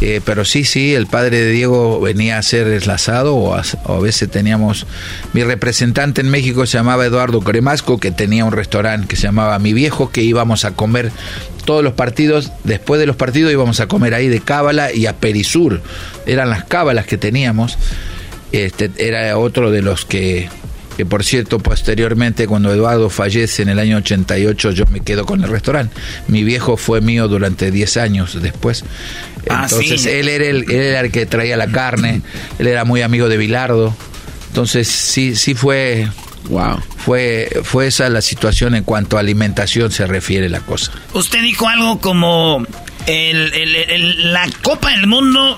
Eh, 0.00 0.22
pero 0.24 0.46
sí, 0.46 0.64
sí, 0.64 0.94
el 0.94 1.06
padre 1.06 1.38
de 1.44 1.50
Diego 1.50 2.00
venía 2.00 2.36
a 2.36 2.38
hacer 2.38 2.66
el 2.68 2.82
o 3.26 3.54
a, 3.54 3.62
o 3.84 3.96
a 3.96 4.00
veces 4.00 4.30
teníamos... 4.30 4.86
Mi 5.34 5.44
representante 5.44 6.22
en 6.22 6.30
México 6.30 6.64
se 6.64 6.78
llamaba 6.78 7.04
Eduardo 7.04 7.40
Cremasco, 7.42 7.98
que 8.00 8.10
tenía 8.10 8.46
un 8.46 8.52
restaurante 8.52 9.06
que 9.06 9.16
se 9.16 9.24
llamaba 9.24 9.58
Mi 9.58 9.74
Viejo, 9.74 10.10
que 10.10 10.22
íbamos 10.22 10.64
a 10.64 10.70
comer 10.70 11.12
todos 11.66 11.84
los 11.84 11.92
partidos, 11.92 12.50
después 12.64 12.98
de 12.98 13.04
los 13.06 13.16
partidos 13.16 13.52
íbamos 13.52 13.78
a 13.80 13.86
comer 13.88 14.14
ahí 14.14 14.28
de 14.28 14.40
Cábala 14.40 14.90
y 14.94 15.04
a 15.04 15.12
Perisur. 15.16 15.82
Eran 16.24 16.48
las 16.48 16.64
cábalas 16.64 17.04
que 17.04 17.18
teníamos. 17.18 17.76
Este, 18.52 18.90
era 18.96 19.36
otro 19.36 19.70
de 19.70 19.82
los 19.82 20.06
que, 20.06 20.48
que, 21.00 21.06
por 21.06 21.24
cierto, 21.24 21.58
posteriormente, 21.60 22.46
cuando 22.46 22.70
Eduardo 22.70 23.08
fallece 23.08 23.62
en 23.62 23.70
el 23.70 23.78
año 23.78 23.96
88, 23.96 24.72
yo 24.72 24.84
me 24.90 25.00
quedo 25.00 25.24
con 25.24 25.42
el 25.42 25.48
restaurante. 25.48 25.94
Mi 26.28 26.44
viejo 26.44 26.76
fue 26.76 27.00
mío 27.00 27.26
durante 27.26 27.70
10 27.70 27.96
años 27.96 28.38
después. 28.42 28.84
Ah, 29.48 29.62
Entonces, 29.64 30.02
sí. 30.02 30.10
él, 30.10 30.28
era 30.28 30.44
el, 30.44 30.64
él 30.70 30.70
era 30.72 31.00
el 31.00 31.10
que 31.10 31.24
traía 31.24 31.56
la 31.56 31.68
carne, 31.68 32.20
él 32.58 32.66
era 32.66 32.84
muy 32.84 33.00
amigo 33.00 33.30
de 33.30 33.38
Bilardo. 33.38 33.96
Entonces, 34.48 34.88
sí, 34.88 35.36
sí 35.36 35.54
fue. 35.54 36.06
Wow. 36.50 36.82
Fue, 36.98 37.48
fue 37.64 37.86
esa 37.86 38.06
la 38.10 38.20
situación 38.20 38.74
en 38.74 38.84
cuanto 38.84 39.16
a 39.16 39.20
alimentación 39.20 39.90
se 39.90 40.06
refiere 40.06 40.50
la 40.50 40.60
cosa. 40.60 40.92
Usted 41.14 41.40
dijo 41.40 41.66
algo 41.66 41.98
como 41.98 42.66
el- 43.06 43.54
el- 43.54 43.74
el- 43.74 44.32
la 44.34 44.46
Copa 44.62 44.90
del 44.90 45.06
Mundo 45.06 45.56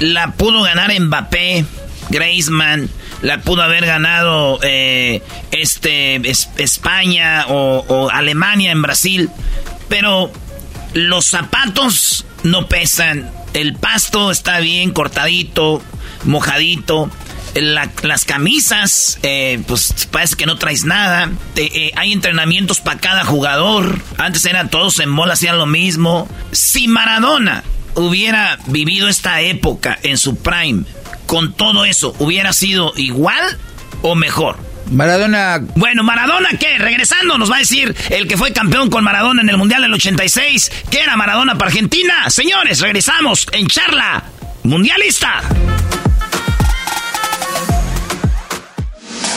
la 0.00 0.32
pudo 0.32 0.62
ganar 0.62 0.92
Mbappé, 1.00 1.64
Griezmann, 2.10 2.90
la 3.24 3.40
pudo 3.40 3.62
haber 3.62 3.84
ganado 3.86 4.60
eh, 4.62 5.22
este 5.50 6.16
es- 6.30 6.50
España 6.58 7.46
o, 7.48 8.08
Alemania 8.12 8.70
en 8.70 8.82
Brasil, 8.82 9.30
pero 9.88 10.30
los 10.92 11.24
zapatos 11.24 12.26
no 12.42 12.68
pesan, 12.68 13.30
el 13.54 13.74
pasto 13.74 14.30
está 14.30 14.60
bien 14.60 14.90
cortadito, 14.92 15.82
mojadito. 16.24 17.10
la- 17.54 17.88
las 18.02 18.24
camisas, 18.24 19.20
eh, 19.22 19.60
pues 19.68 20.08
parece 20.10 20.34
que 20.34 20.44
no 20.44 20.56
traes 20.56 20.84
nada. 20.84 21.30
Eh, 21.54 21.92
hay 21.94 22.12
entrenamientos 22.12 22.80
para 22.80 22.98
cada 22.98 23.24
jugador. 23.24 24.00
Antes 24.18 24.44
eran 24.44 24.70
todos 24.70 24.98
en 24.98 25.14
bola, 25.14 25.34
hacían 25.34 25.56
lo 25.58 25.66
mismo. 25.66 26.28
Si 26.50 26.88
Maradona 26.88 27.62
hubiera 27.94 28.58
vivido 28.66 29.08
esta 29.08 29.40
época 29.40 29.96
en 30.02 30.18
su 30.18 30.34
prime, 30.36 30.82
con 31.26 31.52
todo 31.52 31.84
eso, 31.84 32.14
¿hubiera 32.18 32.52
sido 32.52 32.92
igual 32.96 33.58
o 34.02 34.14
mejor? 34.14 34.56
Maradona. 34.90 35.60
Bueno, 35.76 36.02
Maradona, 36.02 36.50
¿qué? 36.58 36.78
Regresando, 36.78 37.38
nos 37.38 37.50
va 37.50 37.56
a 37.56 37.60
decir 37.60 37.94
el 38.10 38.28
que 38.28 38.36
fue 38.36 38.52
campeón 38.52 38.90
con 38.90 39.02
Maradona 39.02 39.42
en 39.42 39.48
el 39.48 39.56
Mundial 39.56 39.82
del 39.82 39.94
86. 39.94 40.70
¿Qué 40.90 41.00
era 41.00 41.16
Maradona 41.16 41.56
para 41.56 41.70
Argentina? 41.70 42.28
Señores, 42.30 42.80
regresamos 42.80 43.46
en 43.52 43.66
charla 43.66 44.24
mundialista. 44.62 45.40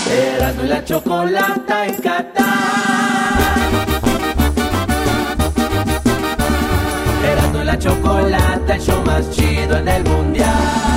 Y 0.08 0.68
la 0.68 0.84
chocolata 0.86 1.86
en 1.86 1.96
Qatar. 1.96 2.48
Y 7.24 7.66
la 7.66 7.80
chocolata, 7.80 8.76
el 8.76 8.82
show 8.82 9.04
más 9.06 9.30
chido 9.32 9.78
en 9.78 9.88
el 9.88 10.04
mundial. 10.04 10.97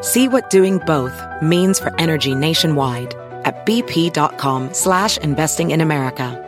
See 0.00 0.28
what 0.28 0.50
doing 0.50 0.78
both 0.86 1.14
means 1.40 1.78
for 1.78 1.92
energy 1.98 2.34
nationwide 2.34 3.14
at 3.44 3.66
bp.com 3.66 4.72
slash 4.72 5.18
investing 5.18 5.70
in 5.72 5.80
America. 5.80 6.38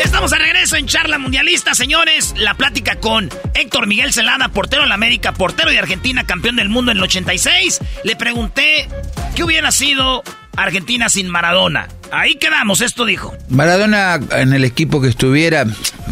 Estamos 0.00 0.30
de 0.30 0.38
regreso 0.38 0.76
en 0.76 0.86
Charla 0.86 1.18
Mundialista, 1.18 1.74
señores. 1.74 2.34
La 2.38 2.54
plática 2.54 2.96
con 2.96 3.28
Héctor 3.54 3.86
Miguel 3.86 4.12
Celada, 4.12 4.48
portero 4.48 4.82
de 4.82 4.88
la 4.88 4.94
América, 4.94 5.32
portero 5.32 5.70
de 5.70 5.78
Argentina, 5.78 6.24
campeón 6.24 6.56
del 6.56 6.68
mundo 6.68 6.92
en 6.92 6.98
el 6.98 7.02
86. 7.02 7.80
Le 8.04 8.16
pregunté 8.16 8.88
qué 9.34 9.44
hubiera 9.44 9.70
sido 9.70 10.22
Argentina 10.56 11.08
sin 11.08 11.28
Maradona. 11.28 11.88
Ahí 12.12 12.36
quedamos, 12.36 12.80
esto 12.80 13.04
dijo. 13.04 13.34
Maradona 13.48 14.20
en 14.32 14.52
el 14.52 14.64
equipo 14.64 15.00
que 15.00 15.08
estuviera, 15.08 15.66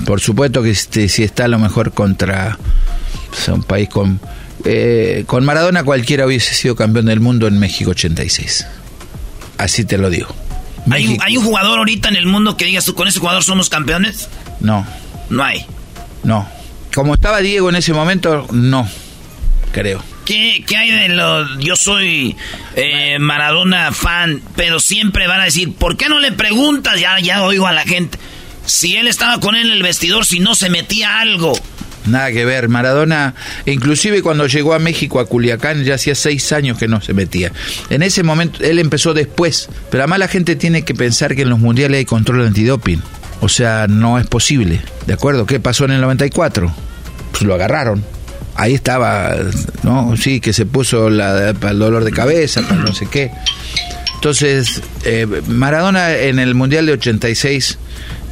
por 0.05 0.21
supuesto 0.21 0.63
que 0.63 0.71
este, 0.71 1.09
si 1.09 1.23
está 1.23 1.45
a 1.45 1.49
lo 1.49 1.59
mejor 1.59 1.93
contra 1.93 2.59
o 3.31 3.35
sea, 3.37 3.55
un 3.55 3.63
país 3.63 3.89
con... 3.89 4.21
eh, 4.65 5.25
con 5.27 5.45
Maradona 5.45 5.85
cualquiera 5.85 6.27
hubiese 6.27 6.55
sido 6.55 6.75
campeón 6.77 7.07
del 7.07 7.21
mundo 7.21 7.47
en 7.47 7.59
México 7.59 7.93
86. 7.93 8.67
Así 9.59 9.85
te 9.85 9.97
lo 9.99 10.11
digo. 10.11 10.35
¿Hay 10.91 11.07
un, 11.07 11.23
hay 11.23 11.37
un 11.37 11.45
jugador 11.45 11.79
ahorita 11.79 12.09
en 12.09 12.17
el 12.17 12.27
mundo 12.27 12.57
que 12.57 12.65
digas 12.65 12.85
tú, 12.85 12.95
con 12.95 13.07
ese 13.07 13.21
jugador 13.21 13.45
somos 13.45 13.69
campeones? 13.69 14.29
No, 14.61 14.85
No 15.31 15.45
hay. 15.45 15.65
no. 16.25 16.49
Como 16.95 17.15
estaba 17.15 17.39
Diego 17.41 17.71
en 17.71 17.77
ese 17.77 17.95
momento, 17.95 18.47
no, 18.51 18.87
creo. 19.73 20.03
¿Qué, 20.25 20.65
qué 20.67 20.77
hay 20.77 20.91
de 20.91 21.09
lo.? 21.09 21.59
Yo 21.59 21.77
soy 21.77 22.37
eh, 22.77 23.19
Maradona 23.19 23.93
fan, 23.93 24.41
pero 24.57 24.81
siempre 24.81 25.27
van 25.27 25.41
a 25.41 25.45
decir, 25.45 25.75
¿por 25.75 25.97
qué 25.97 26.09
no 26.09 26.21
le 26.21 26.33
preguntas? 26.33 27.01
Ya, 27.01 27.19
ya 27.19 27.43
oigo 27.43 27.67
a 27.67 27.73
la 27.73 27.83
gente. 27.83 28.19
Si 28.65 28.97
él 28.97 29.09
estaba 29.09 29.41
con 29.41 29.57
él 29.57 29.67
en 29.67 29.73
el 29.73 29.83
vestidor, 29.83 30.25
si 30.25 30.39
no 30.39 30.55
se 30.55 30.71
metía 30.71 31.21
algo. 31.21 31.53
Nada 32.07 32.33
que 32.33 32.45
ver. 32.45 32.69
Maradona, 32.69 33.35
inclusive 33.67 34.23
cuando 34.23 34.47
llegó 34.47 34.75
a 34.75 34.79
México, 34.79 35.21
a 35.21 35.27
Culiacán, 35.27 35.85
ya 35.85 35.95
hacía 35.95 36.15
seis 36.15 36.53
años 36.53 36.79
que 36.79 36.89
no 36.89 37.01
se 37.01 37.15
metía. 37.15 37.53
En 37.91 38.03
ese 38.03 38.23
momento, 38.23 38.63
él 38.63 38.79
empezó 38.79 39.15
después. 39.15 39.69
Pero 39.91 40.03
además 40.03 40.19
la 40.19 40.29
gente 40.29 40.57
tiene 40.57 40.85
que 40.85 40.95
pensar 40.95 41.35
que 41.35 41.43
en 41.43 41.51
los 41.51 41.59
mundiales 41.59 41.99
hay 41.99 42.05
control 42.05 42.47
antidoping. 42.47 43.03
O 43.41 43.49
sea, 43.49 43.87
no 43.89 44.19
es 44.19 44.27
posible. 44.27 44.81
¿De 45.07 45.13
acuerdo? 45.13 45.47
¿Qué 45.47 45.61
pasó 45.61 45.85
en 45.85 45.93
el 45.93 46.01
94? 46.01 46.73
Pues 47.33 47.43
lo 47.43 47.55
agarraron. 47.55 48.05
Ahí 48.55 48.75
estaba, 48.75 49.35
¿no? 49.83 50.17
Sí, 50.17 50.41
que 50.41 50.53
se 50.53 50.67
puso 50.67 51.09
la, 51.09 51.55
para 51.59 51.73
el 51.73 51.79
dolor 51.79 52.05
de 52.05 52.13
cabeza, 52.13 52.63
para 52.63 52.77
no 52.77 52.93
sé 52.93 53.07
qué. 53.07 53.31
Entonces, 54.15 54.83
eh, 55.05 55.27
Maradona 55.49 56.15
en 56.17 56.39
el 56.39 56.55
Mundial 56.55 56.87
de 56.87 56.93
86, 56.93 57.79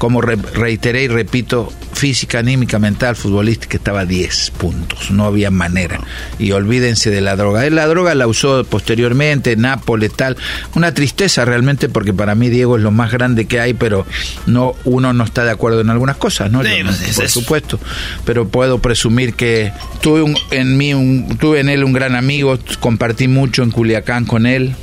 como 0.00 0.22
re- 0.22 0.36
reiteré 0.54 1.02
y 1.02 1.08
repito, 1.08 1.70
física, 1.92 2.38
anímica, 2.38 2.78
mental, 2.78 3.14
futbolística, 3.16 3.76
estaba 3.76 4.00
a 4.00 4.06
10 4.06 4.52
puntos, 4.52 5.10
no 5.10 5.26
había 5.26 5.50
manera. 5.50 6.00
Y 6.38 6.52
olvídense 6.52 7.10
de 7.10 7.20
la 7.20 7.36
droga. 7.36 7.66
Él 7.66 7.74
la 7.74 7.86
droga 7.86 8.14
la 8.14 8.26
usó 8.26 8.64
posteriormente, 8.64 9.56
Nápoles, 9.56 10.14
tal. 10.14 10.38
Una 10.74 10.94
tristeza 10.94 11.44
realmente, 11.44 11.90
porque 11.90 12.14
para 12.14 12.34
mí 12.34 12.48
Diego 12.48 12.78
es 12.78 12.82
lo 12.82 12.90
más 12.90 13.12
grande 13.12 13.44
que 13.44 13.60
hay, 13.60 13.74
pero 13.74 14.06
no 14.46 14.72
uno 14.86 15.12
no 15.12 15.24
está 15.24 15.44
de 15.44 15.50
acuerdo 15.50 15.82
en 15.82 15.90
algunas 15.90 16.16
cosas, 16.16 16.50
¿no? 16.50 16.62
Yo 16.64 16.70
no, 16.82 16.86
pues, 16.90 17.02
es 17.02 17.16
por 17.16 17.24
eso. 17.26 17.40
supuesto. 17.40 17.78
Pero 18.24 18.48
puedo 18.48 18.78
presumir 18.78 19.34
que 19.34 19.70
tuve 20.00 20.22
un- 20.22 20.38
en 20.50 20.78
mí 20.78 20.94
un, 20.94 21.36
tuve 21.38 21.60
en 21.60 21.68
él 21.68 21.84
un 21.84 21.92
gran 21.92 22.16
amigo, 22.16 22.58
compartí 22.80 23.28
mucho 23.28 23.62
en 23.62 23.70
Culiacán 23.70 24.24
con 24.24 24.46
él 24.46 24.74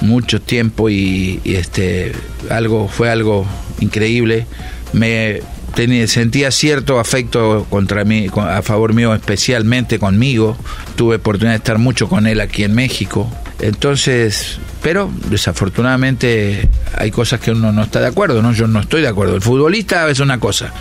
mucho 0.00 0.40
tiempo 0.40 0.88
y, 0.90 1.40
y, 1.44 1.54
este 1.56 2.12
algo 2.50 2.88
fue 2.88 3.10
algo 3.10 3.46
increíble. 3.80 4.46
Me 4.92 5.42
tenía, 5.74 6.06
sentía 6.06 6.50
cierto 6.50 6.98
afecto 6.98 7.66
contra 7.68 8.04
mí 8.04 8.26
a 8.36 8.62
favor 8.62 8.94
mío 8.94 9.14
especialmente 9.14 9.98
conmigo. 9.98 10.56
Tuve 10.96 11.16
oportunidad 11.16 11.52
de 11.52 11.58
estar 11.58 11.78
mucho 11.78 12.08
con 12.08 12.26
él 12.26 12.40
aquí 12.40 12.64
en 12.64 12.74
México. 12.74 13.30
Entonces 13.60 14.58
pero 14.80 15.10
desafortunadamente 15.28 16.68
hay 16.96 17.10
cosas 17.10 17.40
que 17.40 17.50
uno 17.50 17.72
no 17.72 17.82
está 17.82 18.00
de 18.00 18.06
acuerdo 18.06 18.40
no 18.42 18.52
yo 18.52 18.68
no 18.68 18.80
estoy 18.80 19.02
de 19.02 19.08
acuerdo. 19.08 19.34
El 19.34 19.42
futbolista 19.42 20.08
es 20.08 20.20
una 20.20 20.38
cosa. 20.38 20.72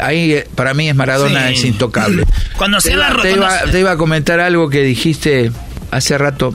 Ahí 0.00 0.32
eh, 0.32 0.48
para 0.54 0.72
mí 0.74 0.88
es 0.88 0.94
Maradona 0.94 1.48
Sí. 1.48 1.54
es 1.54 1.64
intocable. 1.64 2.24
Cuando 2.56 2.78
te 2.78 2.92
iba, 2.92 3.08
te, 3.20 3.32
iba, 3.32 3.48
rotonda- 3.60 3.70
te 3.70 3.80
iba 3.80 3.90
a 3.92 3.96
comentar 3.96 4.40
algo 4.40 4.68
que 4.70 4.82
dijiste 4.82 5.52
hace 5.90 6.16
rato. 6.18 6.54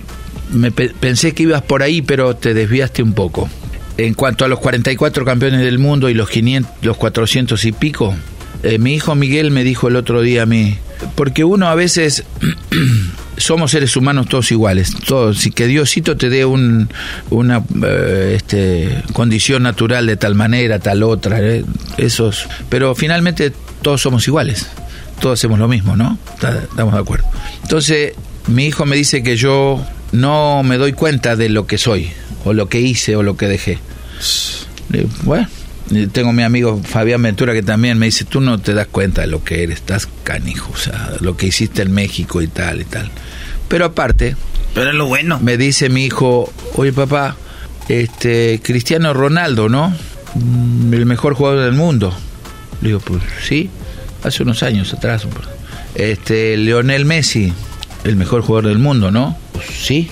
Me 0.52 0.72
pe- 0.72 0.94
pensé 1.00 1.34
que 1.34 1.44
ibas 1.44 1.62
por 1.62 1.84
ahí, 1.84 2.02
pero 2.02 2.36
te 2.36 2.54
desviaste 2.54 3.04
un 3.04 3.14
poco. 3.14 3.50
En 3.98 4.14
cuanto 4.14 4.46
a 4.46 4.48
los 4.48 4.60
44 4.60 5.26
campeones 5.26 5.62
del 5.62 5.80
mundo 5.80 6.10
y 6.10 6.14
los 6.14 6.30
500, 6.30 6.72
los 6.84 6.98
400 6.98 7.64
y 7.66 7.72
pico, 7.72 8.16
Eh, 8.64 8.80
mi 8.80 8.96
hijo 8.96 9.14
Miguel 9.14 9.52
me 9.52 9.64
dijo 9.64 9.88
el 9.88 9.96
otro 9.96 10.22
día 10.22 10.42
a 10.44 10.46
mí, 10.48 10.78
porque 11.16 11.44
uno 11.44 11.68
a 11.68 11.76
veces 11.76 12.24
somos 13.38 13.70
seres 13.72 13.96
humanos 13.96 14.28
todos 14.28 14.52
iguales, 14.52 14.94
todos, 15.06 15.38
si 15.38 15.52
que 15.52 15.68
Diosito 15.68 16.18
te 16.18 16.30
dé 16.30 16.44
un, 16.44 16.90
una 17.30 17.62
eh, 17.84 18.34
este, 18.36 19.04
condición 19.14 19.62
natural 19.64 20.08
de 20.08 20.18
tal 20.18 20.34
manera, 20.34 20.80
tal 20.80 21.04
otra, 21.04 21.40
eh, 21.40 21.66
esos, 21.98 22.48
pero 22.70 22.96
finalmente 22.96 23.52
todos 23.84 24.02
somos 24.02 24.28
iguales, 24.28 24.66
todos 25.20 25.40
hacemos 25.40 25.60
lo 25.60 25.68
mismo, 25.68 25.96
¿no? 25.96 26.18
Estamos 26.34 26.94
de 26.96 27.00
acuerdo. 27.00 27.26
Entonces, 27.62 28.14
mi 28.48 28.66
hijo 28.66 28.86
me 28.88 28.96
dice 28.96 29.22
que 29.22 29.36
yo 29.38 29.86
no 30.12 30.64
me 30.64 30.78
doy 30.78 30.94
cuenta 30.94 31.36
de 31.36 31.50
lo 31.50 31.68
que 31.68 31.78
soy, 31.78 32.10
o 32.46 32.54
lo 32.54 32.70
que 32.70 32.80
hice, 32.82 33.16
o 33.16 33.24
lo 33.24 33.38
que 33.38 33.48
dejé. 33.48 33.80
Bueno, 35.24 35.48
tengo 36.12 36.34
mi 36.34 36.44
amigo 36.44 36.82
Fabián 36.84 37.22
Ventura 37.22 37.54
que 37.54 37.64
también 37.64 37.98
me 37.98 38.06
dice, 38.08 38.26
tú 38.26 38.40
no 38.42 38.58
te 38.60 38.74
das 38.74 38.88
cuenta 38.88 39.22
de 39.22 39.28
lo 39.28 39.44
que 39.44 39.64
eres, 39.64 39.78
estás 39.80 40.08
canijo, 40.24 40.72
o 40.74 40.78
sea, 40.78 41.12
lo 41.20 41.36
que 41.38 41.48
hiciste 41.48 41.82
en 41.82 41.92
México 41.92 42.42
y 42.42 42.48
tal 42.48 42.82
y 42.82 42.86
tal. 42.86 43.10
Pero 43.68 43.86
aparte, 43.86 44.36
Pero 44.74 44.90
es 44.90 44.96
lo 44.96 45.08
bueno. 45.08 45.40
me 45.42 45.58
dice 45.58 45.90
mi 45.90 46.06
hijo, 46.06 46.52
oye 46.76 46.94
papá, 46.94 47.36
este 47.90 48.62
Cristiano 48.64 49.14
Ronaldo, 49.14 49.70
¿no? 49.70 49.94
Mm, 50.36 50.94
El 50.94 51.06
mejor 51.06 51.34
jugador 51.34 51.64
del 51.66 51.74
mundo. 51.74 52.14
Le 52.82 52.90
digo, 52.90 53.00
pues 53.00 53.22
sí, 53.46 53.70
hace 54.24 54.44
unos 54.44 54.64
años 54.64 54.94
atrás. 54.94 55.26
Este 55.96 56.56
Leonel 56.58 57.06
Messi, 57.06 57.52
el 58.04 58.16
mejor 58.16 58.42
jugador 58.42 58.68
del 58.70 58.78
mundo, 58.80 59.10
¿no? 59.12 59.38
Pues 59.66 59.68
sí. 59.80 60.10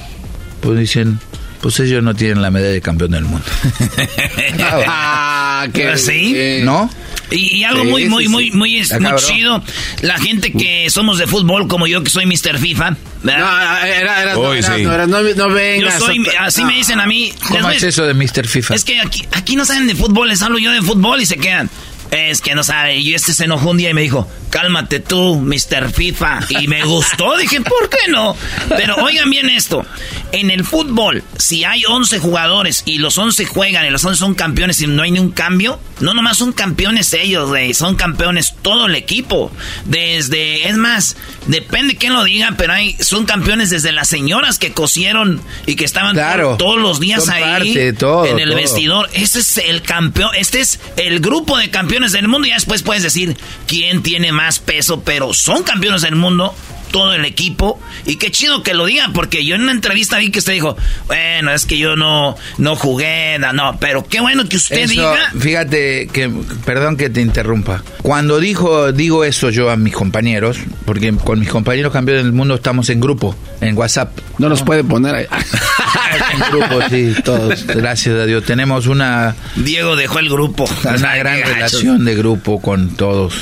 Pues 0.61 0.79
dicen, 0.79 1.19
pues 1.61 1.79
ellos 1.79 2.01
no 2.03 2.13
tienen 2.15 2.41
la 2.41 2.51
medalla 2.51 2.71
de 2.73 2.81
campeón 2.81 3.11
del 3.11 3.23
mundo. 3.25 3.45
Ah, 4.59 5.67
qué 5.73 5.97
¿Sí? 5.97 6.59
¿No? 6.63 6.89
Y, 7.31 7.57
y 7.57 7.63
algo 7.63 7.83
Sí, 7.83 7.89
muy, 7.89 8.03
sí, 8.03 8.09
muy, 8.09 8.23
sí. 8.25 8.29
muy, 8.29 8.51
muy, 8.51 8.79
muy 8.79 8.87
cabrón. 8.87 9.17
chido. 9.19 9.63
La 10.01 10.17
gente 10.19 10.51
que 10.51 10.89
somos 10.91 11.17
de 11.17 11.25
fútbol, 11.25 11.67
como 11.67 11.87
yo, 11.87 12.03
que 12.03 12.09
soy 12.11 12.25
Mr. 12.27 12.59
FIFA. 12.59 12.95
¿verdad? 13.23 13.39
No, 13.81 13.87
era, 13.87 14.21
era, 14.21 14.37
Uy, 14.37 14.61
no, 14.61 14.75
sí. 14.75 14.83
no, 14.83 14.93
era, 14.93 15.07
no, 15.07 15.21
no 15.21 15.29
yo 15.33 15.49
vengas. 15.49 15.99
soy, 15.99 16.23
así 16.39 16.61
no. 16.61 16.67
me 16.67 16.75
dicen 16.75 16.99
a 16.99 17.07
mí. 17.07 17.33
¿Cómo 17.47 17.69
es 17.71 17.81
eso 17.83 18.05
de 18.05 18.13
Mr. 18.13 18.45
FIFA? 18.47 18.75
Es 18.75 18.83
que 18.83 18.99
aquí, 18.99 19.25
aquí 19.31 19.55
no 19.55 19.65
saben 19.65 19.87
de 19.87 19.95
fútbol, 19.95 20.27
les 20.29 20.41
hablo 20.43 20.59
yo 20.59 20.71
de 20.71 20.81
fútbol 20.83 21.19
y 21.21 21.25
se 21.25 21.37
quedan. 21.37 21.69
Es 22.11 22.41
que 22.41 22.55
no 22.55 22.63
sabe. 22.63 22.97
Y 22.97 23.13
este 23.13 23.33
se 23.33 23.45
enojó 23.45 23.71
un 23.71 23.77
día 23.77 23.89
y 23.89 23.93
me 23.93 24.01
dijo, 24.01 24.29
cálmate 24.49 24.99
tú, 24.99 25.35
Mr. 25.41 25.91
FIFA. 25.91 26.39
Y 26.49 26.67
me 26.67 26.83
gustó, 26.85 27.35
dije, 27.37 27.61
¿por 27.61 27.89
qué 27.89 28.09
no? 28.09 28.35
Pero 28.69 28.95
oigan 28.97 29.29
bien 29.29 29.49
esto. 29.49 29.85
En 30.31 30.51
el 30.51 30.63
fútbol, 30.63 31.23
si 31.37 31.63
hay 31.63 31.83
11 31.87 32.19
jugadores 32.19 32.83
y 32.85 32.97
los 32.99 33.17
11 33.17 33.45
juegan 33.45 33.85
y 33.85 33.89
los 33.89 34.03
11 34.05 34.19
son 34.19 34.35
campeones 34.35 34.81
y 34.81 34.87
no 34.87 35.03
hay 35.03 35.11
ni 35.11 35.19
un 35.19 35.31
cambio, 35.31 35.79
no 35.99 36.13
nomás 36.13 36.37
son 36.37 36.51
campeones 36.51 37.13
ellos, 37.13 37.49
güey, 37.49 37.73
son 37.73 37.95
campeones 37.95 38.53
todo 38.61 38.85
el 38.87 38.95
equipo. 38.95 39.51
Desde, 39.85 40.67
es 40.67 40.75
más, 40.75 41.15
depende 41.47 41.95
quién 41.95 42.13
lo 42.13 42.23
diga, 42.23 42.53
pero 42.57 42.73
hay, 42.73 42.95
son 42.99 43.25
campeones 43.25 43.69
desde 43.69 43.91
las 43.91 44.07
señoras 44.09 44.59
que 44.59 44.73
cosieron 44.73 45.41
y 45.65 45.75
que 45.75 45.85
estaban 45.85 46.13
Claro. 46.15 46.55
todos 46.57 46.79
los 46.81 46.99
días 46.99 47.29
ahí 47.29 47.41
parte 47.43 47.79
de 47.85 47.93
todo, 47.93 48.25
en 48.25 48.39
el 48.39 48.49
todo. 48.49 48.57
vestidor. 48.57 49.09
Este 49.13 49.39
es 49.39 49.57
el 49.57 49.81
campeón, 49.81 50.31
este 50.37 50.59
es 50.59 50.79
el 50.97 51.19
grupo 51.19 51.57
de 51.57 51.69
campeones 51.69 51.94
del 51.95 52.27
mundo. 52.27 52.47
Y 52.47 52.51
después 52.51 52.83
puedes 52.83 53.03
decir 53.03 53.37
quién 53.67 54.03
tiene 54.03 54.31
más 54.31 54.59
peso, 54.59 55.01
pero 55.01 55.33
son 55.33 55.63
campeones 55.63 56.01
del 56.01 56.15
mundo. 56.15 56.53
Todo 56.95 57.11
el 57.11 57.25
equipo. 57.25 57.77
Y 58.05 58.15
qué 58.15 58.31
chido 58.31 58.63
que 58.63 58.73
lo 58.73 58.85
diga, 58.85 59.09
porque 59.13 59.43
yo 59.43 59.55
en 59.55 59.63
una 59.63 59.73
entrevista 59.73 60.17
vi 60.17 60.31
que 60.31 60.39
usted 60.39 60.53
dijo, 60.53 60.77
bueno, 61.07 61.51
es 61.51 61.65
que 61.65 61.77
yo 61.77 61.97
no, 61.97 62.37
no 62.57 62.77
jugué, 62.77 63.37
no, 63.37 63.51
no, 63.51 63.77
pero 63.81 64.05
qué 64.05 64.21
bueno 64.21 64.47
que 64.47 64.55
usted 64.55 64.77
Eso, 64.77 64.91
diga. 64.91 65.31
Fíjate 65.37 66.07
que, 66.07 66.31
perdón 66.63 66.95
que 66.95 67.09
te 67.09 67.19
interrumpa. 67.19 67.83
Cuando 68.01 68.39
dijo, 68.39 68.93
digo 68.93 69.25
eso 69.25 69.49
yo 69.49 69.69
a 69.69 69.75
mis 69.75 69.93
compañeros, 69.93 70.57
porque 70.85 71.13
con 71.13 71.39
mis 71.39 71.49
compañeros 71.49 71.91
campeones 71.91 72.23
del 72.23 72.31
mundo 72.31 72.55
estamos 72.55 72.89
en 72.89 73.01
grupo, 73.01 73.35
en 73.59 73.77
WhatsApp. 73.77 74.17
No 74.37 74.47
los 74.47 74.63
puede 74.63 74.83
poner 74.85 75.15
ahí. 75.15 75.25
en 76.33 76.39
grupo, 76.51 76.79
sí, 76.89 77.13
todos, 77.23 77.67
gracias 77.67 78.15
a 78.15 78.25
Dios. 78.25 78.45
Tenemos 78.45 78.87
una, 78.87 79.35
Diego 79.57 79.97
dejó 79.97 80.19
el 80.19 80.29
grupo. 80.29 80.65
una 80.83 81.15
gran 81.17 81.41
relación 81.41 82.05
de 82.05 82.15
grupo 82.15 82.61
con 82.61 82.95
todos. 82.95 83.33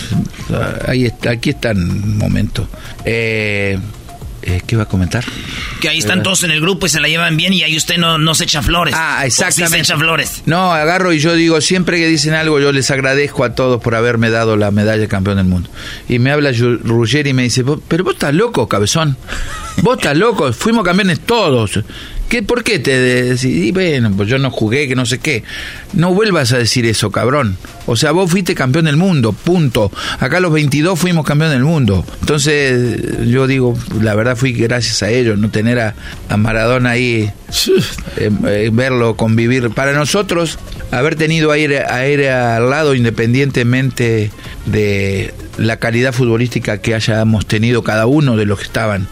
Ahí 0.88 1.06
está, 1.06 1.32
aquí 1.32 1.52
está 1.52 1.72
el 1.72 1.86
momento. 1.86 2.68
Eh, 3.06 3.43
eh, 3.44 3.80
¿Qué 4.68 4.76
iba 4.76 4.84
a 4.84 4.88
comentar? 4.88 5.24
Que 5.80 5.88
ahí 5.88 5.99
están 5.99 6.22
todos 6.22 6.44
en 6.44 6.52
el 6.52 6.60
grupo 6.60 6.86
y 6.86 6.90
se 6.90 6.99
la 6.99 7.07
llevan 7.07 7.38
bien 7.38 7.53
y 7.53 7.64
ahí 7.64 7.78
usted 7.78 7.98
no, 7.98 8.18
no 8.18 8.36
se 8.36 8.44
echa 8.44 8.61
flores. 8.61 8.94
Ah, 8.98 9.20
O 9.20 9.22
sí 9.22 9.28
exactamente. 9.28 9.78
se 9.78 9.82
echa 9.94 9.98
flores. 9.98 10.41
No, 10.45 10.74
agarro 10.74 11.14
y 11.14 11.20
yo 11.20 11.34
digo, 11.34 11.61
siempre 11.61 11.98
que 11.98 12.07
dicen 12.10 12.34
algo, 12.34 12.60
yo 12.60 12.74
les 12.74 12.91
agradezco 12.91 13.45
a 13.45 13.56
todos 13.56 13.82
por 13.82 13.95
haberme 13.95 14.30
dado 14.30 14.57
la 14.57 14.70
medalla 14.72 14.99
de 14.99 15.07
campeón 15.07 15.38
del 15.38 15.45
mundo. 15.45 15.70
Y 16.10 16.20
me 16.20 16.32
habla 16.32 16.52
Ruggeri 16.52 17.30
y 17.30 17.34
me 17.34 17.44
dice, 17.44 17.64
"Vos- 17.64 17.80
pero 17.88 18.03
vos 18.03 18.15
estás 18.15 18.34
loco, 18.34 18.68
cabezón. 18.68 19.15
Vos 19.78 19.98
estás 19.98 20.18
loco, 20.18 20.52
fuimos 20.52 20.84
campeones 20.84 21.22
todos. 21.22 21.80
¿Qué, 22.34 22.41
¿Por 22.41 22.64
qué 22.64 22.80
te 22.80 22.99
decís? 22.99 23.45
Y 23.45 23.72
bueno, 23.72 24.11
pues 24.18 24.27
yo 24.27 24.39
no 24.39 24.49
jugué, 24.49 24.88
que 24.88 24.95
no 24.95 25.05
sé 25.05 25.19
qué. 25.19 25.43
No 25.93 26.15
vuelvas 26.15 26.51
a 26.51 26.57
decir 26.57 26.84
eso, 26.88 27.11
cabrón. 27.11 27.57
O 27.85 27.95
sea, 27.95 28.10
vos 28.11 28.31
fuiste 28.31 28.55
campeón 28.55 28.85
del 28.85 28.97
mundo, 28.97 29.34
punto. 29.34 29.91
Acá 30.19 30.39
los 30.39 30.51
22 30.51 30.97
fuimos 30.97 31.27
campeón 31.27 31.51
del 31.51 31.64
mundo. 31.64 32.03
Entonces, 32.22 33.27
yo 33.27 33.45
digo, 33.45 33.77
la 34.01 34.15
verdad 34.15 34.35
fui 34.35 34.51
gracias 34.51 35.03
a 35.03 35.11
ellos, 35.11 35.38
no 35.38 35.51
tener 35.51 35.77
a, 35.80 35.93
a 36.27 36.38
Maradona 36.38 36.89
ahí, 36.89 37.31
eh, 38.18 38.31
eh, 38.47 38.72
verlo 38.73 39.15
convivir. 39.15 39.69
Para 39.69 39.93
nosotros, 39.93 40.57
haber 40.89 41.15
tenido 41.15 41.51
a 41.51 41.60
ir, 41.60 41.76
a 41.77 42.07
ir 42.07 42.27
al 42.30 42.68
lado, 42.68 42.95
independientemente 42.95 44.31
de 44.65 45.35
la 45.60 45.77
calidad 45.77 46.14
futbolística 46.14 46.80
que 46.80 46.95
hayamos 46.95 47.45
tenido 47.45 47.84
cada 47.84 48.07
uno 48.07 48.38
de 48.38 48.47
los 48.47 48.57
que 48.57 48.65
estaban. 48.65 49.07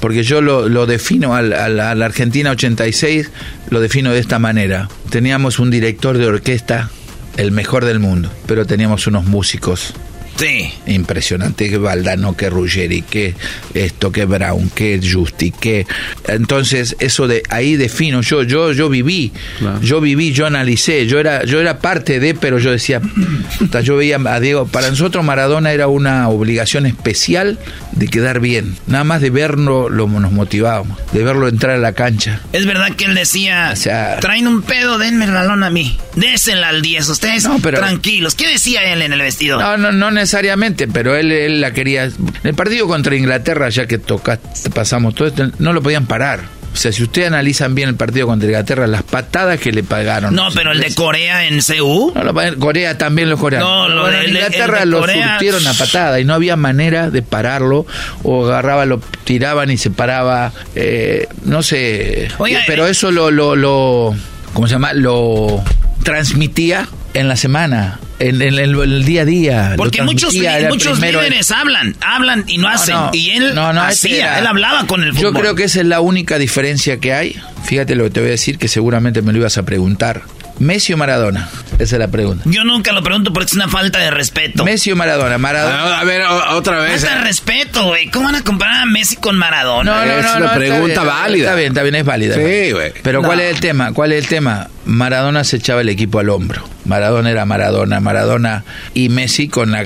Porque 0.00 0.22
yo 0.22 0.40
lo, 0.40 0.68
lo 0.68 0.86
defino 0.86 1.34
al, 1.34 1.52
al- 1.52 1.80
a 1.80 1.94
la 1.94 2.04
Argentina 2.06 2.50
86, 2.50 3.30
lo 3.70 3.80
defino 3.80 4.12
de 4.12 4.20
esta 4.20 4.38
manera. 4.38 4.88
Teníamos 5.10 5.58
un 5.58 5.70
director 5.70 6.18
de 6.18 6.26
orquesta, 6.26 6.90
el 7.36 7.50
mejor 7.52 7.84
del 7.84 7.98
mundo, 7.98 8.30
pero 8.46 8.66
teníamos 8.66 9.06
unos 9.06 9.24
músicos 9.24 9.94
Sí. 10.38 10.70
impresionante 10.86 11.70
que 11.70 11.78
Valdano, 11.78 12.36
que 12.36 12.50
Ruggeri, 12.50 13.00
que 13.00 13.34
esto, 13.72 14.12
que 14.12 14.26
Brown, 14.26 14.68
que 14.74 15.00
Justi, 15.02 15.50
que 15.50 15.86
entonces 16.28 16.94
eso 16.98 17.26
de 17.26 17.42
ahí 17.48 17.76
defino 17.76 18.20
yo, 18.20 18.42
yo, 18.42 18.72
yo 18.72 18.90
viví, 18.90 19.32
yo 19.80 20.02
viví, 20.02 20.32
yo 20.32 20.44
analicé, 20.44 21.06
yo 21.06 21.18
era, 21.20 21.42
yo 21.46 21.58
era 21.58 21.78
parte 21.78 22.20
de, 22.20 22.34
pero 22.34 22.58
yo 22.58 22.70
decía, 22.70 23.00
puta, 23.58 23.80
yo 23.80 23.96
veía 23.96 24.18
a 24.26 24.38
Diego, 24.40 24.66
para 24.66 24.90
nosotros 24.90 25.24
Maradona 25.24 25.72
era 25.72 25.88
una 25.88 26.28
obligación 26.28 26.84
especial 26.84 27.58
de 27.96 28.08
quedar 28.08 28.40
bien, 28.40 28.76
nada 28.86 29.04
más 29.04 29.20
de 29.20 29.30
verlo 29.30 29.88
lo 29.88 30.06
nos 30.06 30.30
motivábamos, 30.32 30.98
de 31.12 31.24
verlo 31.24 31.48
entrar 31.48 31.74
a 31.76 31.78
la 31.78 31.92
cancha. 31.92 32.40
Es 32.52 32.64
verdad 32.66 32.92
que 32.96 33.06
él 33.06 33.14
decía, 33.14 33.70
O 33.72 33.76
sea- 33.76 34.18
traen 34.20 34.46
un 34.46 34.62
pedo, 34.62 34.98
denme 34.98 35.24
el 35.24 35.32
balón 35.32 35.64
a 35.64 35.70
mí. 35.70 35.98
Désela 36.14 36.68
al 36.68 36.80
10, 36.82 37.08
ustedes 37.08 37.44
No, 37.44 37.58
pero- 37.58 37.78
tranquilos. 37.78 38.34
¿Qué 38.34 38.48
decía 38.48 38.82
él 38.92 39.02
en 39.02 39.12
el 39.12 39.20
vestidor? 39.20 39.60
No, 39.60 39.76
no, 39.76 39.92
no 39.92 40.10
necesariamente, 40.10 40.86
pero 40.88 41.16
él, 41.16 41.32
él 41.32 41.60
la 41.60 41.72
quería. 41.72 42.04
En 42.04 42.14
el 42.44 42.54
partido 42.54 42.86
contra 42.86 43.16
Inglaterra, 43.16 43.68
ya 43.70 43.86
que 43.86 43.98
tocaste, 43.98 44.70
pasamos 44.70 45.14
todo 45.14 45.28
esto, 45.28 45.50
no 45.58 45.72
lo 45.72 45.82
podían 45.82 46.06
parar. 46.06 46.40
O 46.76 46.78
sea, 46.78 46.92
si 46.92 47.02
ustedes 47.02 47.28
analizan 47.28 47.74
bien 47.74 47.88
el 47.88 47.94
partido 47.94 48.26
contra 48.26 48.46
Inglaterra, 48.46 48.86
las 48.86 49.02
patadas 49.02 49.58
que 49.58 49.72
le 49.72 49.82
pagaron. 49.82 50.34
No, 50.34 50.48
pero 50.54 50.72
el 50.72 50.80
de 50.80 50.94
Corea 50.94 51.46
en 51.46 51.60
CU. 51.62 52.12
No, 52.14 52.22
lo 52.22 52.34
Corea 52.58 52.98
también 52.98 53.30
los 53.30 53.40
coreanos. 53.40 53.66
No, 53.66 53.88
lo 53.88 54.02
Bueno, 54.02 54.18
de- 54.18 54.26
Inglaterra 54.28 54.80
de 54.80 54.86
lo 54.86 55.00
Corea- 55.00 55.30
surtieron 55.30 55.66
a 55.66 55.72
patada 55.72 56.20
y 56.20 56.24
no 56.26 56.34
había 56.34 56.54
manera 56.56 57.08
de 57.08 57.22
pararlo 57.22 57.86
o 58.22 58.44
agarraba, 58.44 58.84
lo 58.84 59.00
tiraban 59.24 59.70
y 59.70 59.78
se 59.78 59.88
paraba. 59.90 60.52
eh, 60.74 61.26
no 61.46 61.62
sé. 61.62 62.28
Oiga, 62.36 62.60
pero 62.66 62.86
eh, 62.86 62.90
eso 62.90 63.10
lo, 63.10 63.30
lo, 63.30 63.56
lo. 63.56 64.14
¿Cómo 64.52 64.66
se 64.66 64.74
llama? 64.74 64.92
Lo 64.92 65.62
transmitía 66.02 66.86
en 67.18 67.28
la 67.28 67.36
semana, 67.36 67.98
en, 68.18 68.40
en 68.42 68.58
el, 68.58 68.74
el 68.80 69.04
día 69.04 69.22
a 69.22 69.24
día. 69.24 69.74
Porque 69.76 70.02
muchos, 70.02 70.34
muchos 70.68 71.00
líderes 71.00 71.50
hablan, 71.50 71.96
hablan 72.00 72.44
y 72.46 72.58
no 72.58 72.68
hacen. 72.68 72.94
no. 72.94 73.10
y 73.12 73.30
él 73.30 73.54
No, 73.54 73.68
hacía, 73.68 74.16
era- 74.28 74.38
él 74.40 74.46
hablaba 74.46 74.86
con 74.86 75.02
el 75.02 75.12
Yo 75.12 75.28
fútbol. 75.28 75.40
creo 75.42 75.54
que 75.54 75.64
esa 75.64 75.80
es 75.80 75.86
la 75.86 76.00
única 76.00 76.38
diferencia 76.38 76.98
que 76.98 77.12
hay. 77.12 77.36
Fíjate 77.64 77.94
lo 77.94 78.04
que 78.04 78.10
te 78.10 78.20
voy 78.20 78.28
a 78.28 78.32
decir, 78.32 78.58
que 78.58 78.68
seguramente 78.68 79.22
me 79.22 79.32
lo 79.32 79.38
ibas 79.38 79.58
a 79.58 79.64
preguntar. 79.64 80.22
¿Messi 80.58 80.92
o 80.92 80.96
Maradona? 80.96 81.48
Esa 81.78 81.96
es 81.96 82.00
la 82.00 82.08
pregunta. 82.08 82.42
Yo 82.46 82.64
nunca 82.64 82.92
lo 82.92 83.02
pregunto 83.02 83.32
porque 83.32 83.46
es 83.46 83.52
una 83.54 83.68
falta 83.68 83.98
de 83.98 84.10
respeto. 84.10 84.64
¿Messi 84.64 84.90
o 84.92 84.96
Maradona? 84.96 85.36
Maradona. 85.36 86.00
A 86.00 86.04
ver, 86.04 86.22
otra 86.52 86.78
vez. 86.80 87.02
Falta 87.02 87.18
de 87.18 87.24
respeto, 87.24 87.84
güey. 87.84 88.08
¿Cómo 88.10 88.24
van 88.26 88.36
a 88.36 88.42
comparar 88.42 88.82
a 88.82 88.86
Messi 88.86 89.16
con 89.16 89.36
Maradona? 89.36 89.92
No, 89.92 90.04
no, 90.06 90.12
Es 90.18 90.24
no, 90.24 90.30
una 90.30 90.38
no, 90.38 90.44
está 90.46 90.56
pregunta 90.56 91.02
bien, 91.02 91.06
válida. 91.14 91.44
Está 91.44 91.54
bien, 91.56 91.68
está 91.68 91.82
bien, 91.82 91.94
es 91.96 92.04
válida. 92.04 92.34
Sí, 92.36 92.72
güey. 92.72 92.92
Pero 93.02 93.20
No. 93.20 93.28
¿cuál 93.28 93.40
es 93.40 93.54
el 93.54 93.60
tema? 93.60 93.92
¿Cuál 93.92 94.12
es 94.12 94.22
el 94.24 94.28
tema? 94.28 94.68
Maradona 94.86 95.44
se 95.44 95.56
echaba 95.56 95.82
el 95.82 95.88
equipo 95.90 96.18
al 96.20 96.30
hombro. 96.30 96.66
Maradona 96.86 97.30
era 97.30 97.44
Maradona, 97.44 98.00
Maradona 98.00 98.64
y 98.94 99.08
Messi 99.10 99.48
con 99.48 99.72
la 99.72 99.84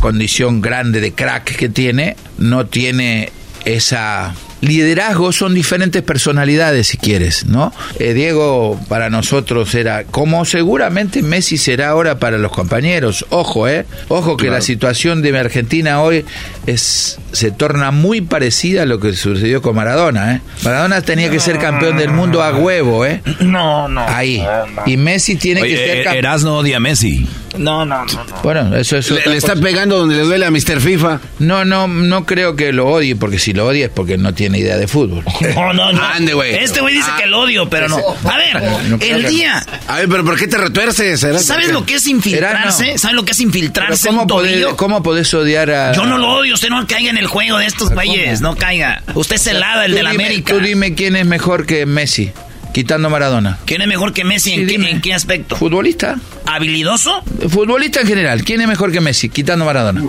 condición 0.00 0.60
grande 0.62 1.00
de 1.00 1.12
crack 1.12 1.56
que 1.56 1.68
tiene, 1.68 2.16
no 2.38 2.64
tiene 2.66 3.32
esa 3.64 4.34
liderazgo 4.60 5.32
son 5.32 5.54
diferentes 5.54 6.02
personalidades, 6.02 6.88
si 6.88 6.96
quieres, 6.96 7.46
¿no? 7.46 7.72
Eh, 7.98 8.14
Diego 8.14 8.78
para 8.88 9.10
nosotros 9.10 9.74
era, 9.74 10.04
como 10.04 10.44
seguramente 10.44 11.22
Messi 11.22 11.58
será 11.58 11.88
ahora 11.90 12.18
para 12.18 12.38
los 12.38 12.52
compañeros. 12.52 13.24
Ojo, 13.30 13.68
¿eh? 13.68 13.86
Ojo 14.08 14.36
que 14.36 14.44
Claro. 14.44 14.56
la 14.56 14.60
situación 14.62 15.22
de 15.22 15.38
Argentina 15.38 16.02
hoy 16.02 16.24
es 16.66 17.18
se 17.32 17.50
torna 17.50 17.90
muy 17.90 18.20
parecida 18.20 18.82
a 18.82 18.86
lo 18.86 19.00
que 19.00 19.12
sucedió 19.12 19.60
con 19.62 19.76
Maradona, 19.76 20.34
¿eh? 20.34 20.40
Maradona 20.64 21.02
tenía 21.02 21.30
que 21.30 21.40
ser 21.40 21.58
campeón 21.58 21.96
del 21.98 22.10
mundo 22.10 22.42
a 22.42 22.54
huevo, 22.54 23.04
¿eh? 23.04 23.22
No, 23.40 23.88
no. 23.88 24.00
Ahí. 24.08 24.42
Y 24.86 24.96
Messi 24.96 25.36
tiene 25.36 25.62
que 25.62 25.76
ser 25.76 25.90
Oye, 25.90 26.04
campeón. 26.04 26.16
Erasno 26.16 26.56
odia 26.58 26.76
a 26.78 26.80
Messi. 26.80 27.26
No, 27.56 27.84
no, 27.84 28.04
no. 28.04 28.24
no. 28.24 28.42
Bueno, 28.42 28.76
eso 28.76 28.98
es 28.98 29.10
Le, 29.10 29.24
le 29.26 29.36
está 29.36 29.56
pegando 29.56 29.98
donde 29.98 30.16
le 30.16 30.22
duele 30.22 30.44
a 30.46 30.50
Mr. 30.50 30.80
FIFA. 30.80 31.20
No, 31.40 31.64
no, 31.64 31.88
no 31.88 32.24
creo 32.26 32.54
que 32.56 32.72
lo 32.72 32.86
odie, 32.86 33.16
porque 33.16 33.38
si 33.38 33.52
lo 33.52 33.66
odia 33.66 33.86
es 33.86 33.90
porque 33.90 34.16
no 34.18 34.32
tiene 34.34 34.58
idea 34.58 34.76
de 34.76 34.86
fútbol. 34.86 35.24
No, 35.54 35.72
no, 35.72 35.92
no. 35.92 36.02
Ande, 36.02 36.34
güey. 36.34 36.54
Este 36.56 36.80
güey 36.80 36.94
dice 36.94 37.08
Ah, 37.12 37.16
que 37.20 37.26
lo 37.26 37.40
odio, 37.40 37.68
pero 37.68 37.88
no. 37.88 37.96
A 37.96 38.36
ver, 38.36 38.62
No, 38.88 38.96
el 39.00 39.22
que- 39.22 39.28
día. 39.28 39.64
A 39.86 39.96
ver, 39.98 40.08
pero 40.08 40.24
¿por 40.24 40.38
qué 40.38 40.46
te 40.46 40.56
retuerces? 40.58 41.20
¿Sabes 41.20 41.70
lo 41.72 41.84
que 41.84 41.94
es 41.96 42.06
infiltrarse? 42.06 42.96
¿Sabes 42.98 43.16
lo 43.16 43.24
que 43.24 43.32
es 43.32 43.40
infiltrarse 43.40 44.08
¿cómo, 44.08 44.26
podés? 44.26 44.66
¿Cómo 44.76 45.02
podés 45.02 45.32
odiar 45.34 45.70
a.? 45.70 45.92
Yo 45.92 46.04
no 46.06 46.16
lo 46.18 46.28
odio, 46.34 46.54
usted 46.54 46.68
no 46.68 46.86
caiga 46.86 47.10
en 47.10 47.17
el 47.18 47.26
juego 47.26 47.58
de 47.58 47.66
estos 47.66 47.90
güeyes, 47.90 48.40
no 48.40 48.56
caiga. 48.56 49.02
Usted 49.14 49.36
es 49.36 49.46
el 49.48 49.56
Tú 49.58 49.92
de 49.94 50.02
la 50.02 50.10
dime- 50.12 50.24
América. 50.24 50.54
Tú 50.54 50.60
dime 50.60 50.94
quién 50.94 51.16
es 51.16 51.26
mejor 51.26 51.66
que 51.66 51.84
Messi, 51.86 52.30
quitando 52.72 53.10
Maradona. 53.10 53.58
¿Quién 53.64 53.82
es 53.82 53.88
mejor 53.88 54.12
que 54.12 54.24
Messi? 54.24 54.52
¿En, 54.52 54.60
qué, 54.60 54.66
dime. 54.66 54.90
en 54.90 55.00
qué 55.00 55.14
aspecto? 55.14 55.56
¿Futbolista? 55.56 56.16
¿Habilidoso? 56.46 57.22
Futbolista 57.48 58.00
en 58.00 58.06
general. 58.06 58.44
¿Quién 58.44 58.60
es 58.60 58.68
mejor 58.68 58.90
que 58.92 59.00
Messi, 59.00 59.28
quitando 59.28 59.64
Maradona? 59.64 60.02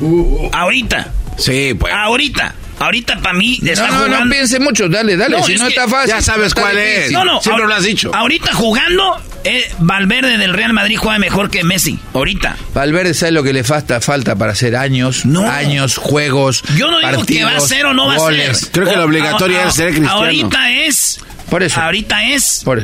Ahorita. 0.54 1.12
Sí, 1.38 1.74
pues. 1.80 1.94
Ahorita. 1.94 2.54
Ahorita 2.80 3.18
para 3.20 3.34
mí 3.38 3.60
está 3.64 3.88
no, 3.88 3.92
no, 3.92 3.98
jugando. 4.06 4.26
no 4.26 4.32
piense 4.32 4.60
mucho, 4.60 4.88
dale, 4.88 5.18
dale. 5.18 5.38
No, 5.38 5.44
si 5.44 5.54
es 5.54 5.62
no 5.62 5.68
está 5.68 5.88
fácil. 5.88 6.10
ya 6.16 6.22
sabes 6.22 6.54
cuál 6.54 6.78
es. 6.78 7.12
No, 7.12 7.26
no, 7.26 7.42
Siempre 7.42 7.68
lo 7.68 7.74
has 7.76 7.84
dicho. 7.84 8.12
Ahorita 8.16 8.54
jugando, 8.54 9.22
eh, 9.44 9.70
Valverde 9.80 10.38
del 10.38 10.54
Real 10.54 10.72
Madrid 10.74 10.98
juega 10.98 11.20
mejor 11.20 11.50
que 11.50 11.64
Messi. 11.64 12.00
Ahorita. 12.14 12.56
Valverde 12.74 13.14
sabe 13.14 13.34
lo 13.34 13.44
que 13.44 13.52
le 13.54 13.64
falta, 13.66 14.00
falta 14.00 14.36
para 14.38 14.54
hacer 14.54 14.76
años, 14.78 15.26
No. 15.26 15.50
años, 15.50 15.98
juegos. 15.98 16.64
Yo 16.78 16.90
no 16.90 17.00
digo 17.00 17.26
que 17.26 17.44
va 17.44 17.50
a 17.50 17.54
partidos, 17.56 17.68
ser 17.68 17.86
o 17.86 17.94
no 17.94 18.08
va 18.08 18.14
a 18.16 18.18
goles. 18.18 18.58
ser. 18.60 18.72
Creo 18.72 18.86
que 18.86 18.92
O- 18.94 18.98
lo 18.98 19.04
obligatorio 19.06 19.60
a- 19.60 19.68
es 19.68 19.76
ser 19.76 19.88
cristiano. 19.90 20.16
Ahorita 20.18 20.72
es. 20.72 21.20
Por 21.50 21.64
eso. 21.64 21.82
Ahorita 21.82 22.24
es 22.30 22.62
Por, 22.64 22.84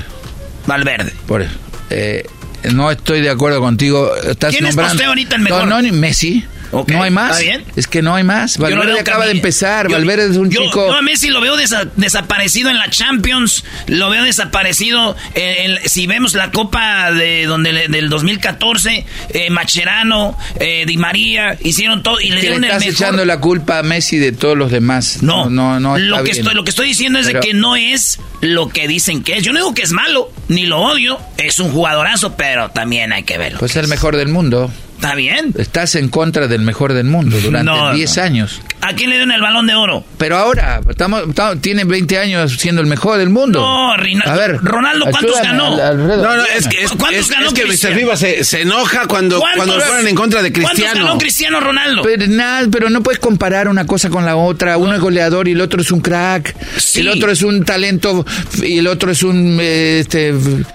Valverde. 0.68 1.14
por 1.28 1.42
eso. 1.42 1.54
Eh, 1.90 2.26
no 2.74 2.90
estoy 2.92 3.22
de 3.22 3.30
acuerdo 3.30 3.60
contigo. 3.62 4.14
Estás 4.16 4.52
¿Quién 4.52 4.66
es 4.66 4.76
para 4.76 4.88
nombrando. 4.90 4.94
usted 4.96 5.06
ahorita 5.06 5.36
el 5.36 5.42
mejor? 5.44 5.60
No, 5.68 5.76
no, 5.76 5.82
ni 5.82 5.92
Messi. 5.92 6.44
No 6.88 7.04
hay 7.04 7.12
más. 7.12 7.40
¿está 7.40 7.44
bien? 7.44 7.64
Es 7.76 7.88
que 7.88 8.02
no 8.02 8.16
hay 8.16 8.24
más. 8.24 8.58
Valverde 8.58 9.00
acaba 9.00 9.26
de 9.26 9.32
empezar. 9.32 9.88
yo- 9.88 9.94
Valverde 9.96 10.32
es 10.32 10.38
un 10.38 10.50
yo- 10.50 10.62
chico. 10.64 10.88
Yo 10.88 10.96
a 10.96 11.02
Messi 11.02 11.30
lo 11.30 11.40
veo 11.42 11.56
desa- 11.58 11.90
desaparecido 11.96 12.70
en 12.70 12.78
la 12.78 12.90
Champions, 12.90 13.64
lo 13.88 14.10
veo 14.10 14.24
desaparecido 14.24 15.16
en, 15.36 15.72
en- 15.72 15.90
si 15.90 16.08
vemos 16.08 16.34
la 16.34 16.52
Copa 16.52 17.12
de 17.12 17.46
donde 17.46 17.74
le- 17.74 17.88
del 17.88 18.10
2014, 18.10 19.06
eh, 19.30 19.50
Macherano, 19.50 20.38
eh, 20.60 20.86
Di 20.88 20.98
María, 20.98 21.58
hicieron 21.64 22.04
todo 22.04 22.20
y 22.20 22.26
le 22.30 22.30
que 22.30 22.36
le 22.36 22.42
dieron 22.42 22.64
el 22.64 22.70
estás 22.72 22.80
mejor. 22.86 22.94
echando 22.96 23.26
la 23.26 23.40
culpa 23.40 23.80
a 23.80 23.84
Messi 23.84 24.18
de 24.18 24.32
todos 24.32 24.58
los 24.58 24.72
demás. 24.72 25.22
No, 25.24 25.50
no, 25.50 25.80
no. 25.80 25.98
lo, 25.98 26.16
está 26.16 26.18
que 26.24 26.32
bien. 26.32 26.38
estoy, 26.38 26.56
lo 26.56 26.64
que 26.64 26.70
estoy 26.70 26.88
diciendo 26.88 27.20
es 27.20 27.28
Pero- 27.28 27.40
de 27.42 27.48
que 27.48 27.54
no 27.54 27.76
es 27.76 28.20
lo 28.42 28.70
que 28.70 28.88
dicen 28.88 29.24
que 29.24 29.38
es. 29.38 29.44
Yo 29.44 29.54
no 29.54 29.60
digo 29.60 29.74
que 29.74 29.82
es 29.84 29.92
malo, 29.92 30.32
ni 30.48 30.66
lo 30.66 30.80
odio, 30.80 31.20
es 31.38 31.60
un 31.60 31.72
jugadorazo, 31.72 32.36
pero 32.36 32.70
también 32.70 33.14
hay 33.14 33.24
que 33.24 33.38
verlo. 33.38 33.60
Pues 33.60 33.72
es 33.72 33.78
el 33.78 33.88
mejor 33.88 34.16
del 34.18 34.28
mundo. 34.30 34.72
Está 34.96 35.14
bien. 35.16 35.54
Estás 35.58 35.96
en 35.96 36.10
contra 36.10 36.48
del 36.48 36.62
mejor 36.62 36.94
del 36.94 37.06
mundo 37.06 37.38
durante 37.42 37.66
No, 37.72 37.94
10 37.94 38.18
no. 38.18 38.24
años. 38.24 38.62
¿A 38.82 38.94
quién 38.94 39.10
le 39.10 39.16
dieron 39.18 39.32
el 39.34 39.42
balón 39.42 39.68
de 39.68 39.76
oro? 39.76 40.04
Pero 40.18 40.38
ahora, 40.38 40.80
estamos, 40.90 41.24
estamos- 41.30 41.60
tiene 41.62 41.84
20 41.86 42.18
años 42.20 42.54
siendo 42.58 42.82
el 42.82 42.88
mejor 42.88 43.18
del 43.18 43.30
mundo. 43.30 43.60
No, 43.60 43.98
Rina- 43.98 44.24
A 44.26 44.36
ver, 44.36 44.58
Ronaldo, 44.62 45.06
¿cuántos 45.10 45.42
ganó? 45.42 45.76
Al- 45.82 45.98
No, 46.08 46.36
no, 46.38 46.44
es 46.46 46.68
que, 46.68 46.84
es, 46.84 46.92
¿Cuántos 46.92 47.26
es- 47.26 47.30
ganó 47.30 47.48
es 47.48 47.54
que 47.54 47.66
Mr. 47.66 47.96
FIFA 47.96 48.16
se, 48.18 48.44
se 48.44 48.62
enoja 48.62 49.08
cuando, 49.08 49.40
¿Cuántos? 49.40 49.66
cuando 49.66 49.86
fueron 49.86 50.08
en 50.08 50.16
contra 50.16 50.42
de 50.44 50.52
¿Cuántos 50.54 50.72
Cristiano. 50.74 51.06
ganó 51.08 51.18
Cristiano 51.20 51.60
Ronaldo? 51.60 52.02
Pero, 52.04 52.28
nada, 52.28 52.68
pero 52.72 52.90
no 52.90 53.02
puedes 53.04 53.20
comparar 53.20 53.68
una 53.68 53.86
cosa 53.88 54.10
con 54.10 54.26
la 54.26 54.36
otra. 54.36 54.78
Uno 54.78 54.94
es 54.94 55.02
goleador 55.02 55.48
y 55.48 55.52
el 55.54 55.62
otro 55.62 55.82
es 55.82 55.92
un 55.92 56.02
crack. 56.02 56.56
Sí. 56.78 57.02
El 57.02 57.10
otro 57.10 57.32
es 57.32 57.42
un 57.42 57.66
talento 57.66 58.26
y 58.62 58.78
el 58.78 58.88
otro 58.88 59.12
es 59.12 59.24
un... 59.24 59.58
eh, 59.60 60.00
este, 60.00 60.34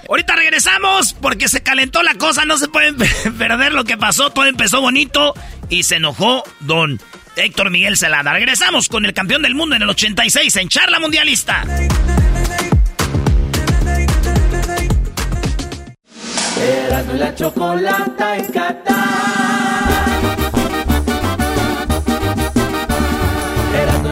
Ahorita 0.09 0.35
regresamos 0.35 1.13
porque 1.19 1.47
se 1.47 1.61
calentó 1.63 2.03
la 2.03 2.15
cosa, 2.15 2.45
no 2.45 2.57
se 2.57 2.67
pueden 2.67 2.95
perder 3.37 3.71
lo 3.73 3.85
que 3.85 3.97
pasó, 3.97 4.10
todo 4.15 4.45
empezó 4.45 4.81
bonito 4.81 5.33
y 5.69 5.83
se 5.83 5.95
enojó 5.95 6.43
don 6.59 6.99
Héctor 7.35 7.69
Miguel 7.69 7.97
Celada. 7.97 8.33
Regresamos 8.33 8.89
con 8.89 9.05
el 9.05 9.13
campeón 9.13 9.41
del 9.41 9.55
mundo 9.55 9.75
en 9.75 9.81
el 9.83 9.89
86 9.89 10.55
en 10.57 10.69
Charla 10.69 10.99
Mundialista. 10.99 11.63
Erasmo 16.59 17.13
la 17.13 17.35
chocolata 17.35 18.37
en 18.37 18.45
Qatar. 18.51 19.01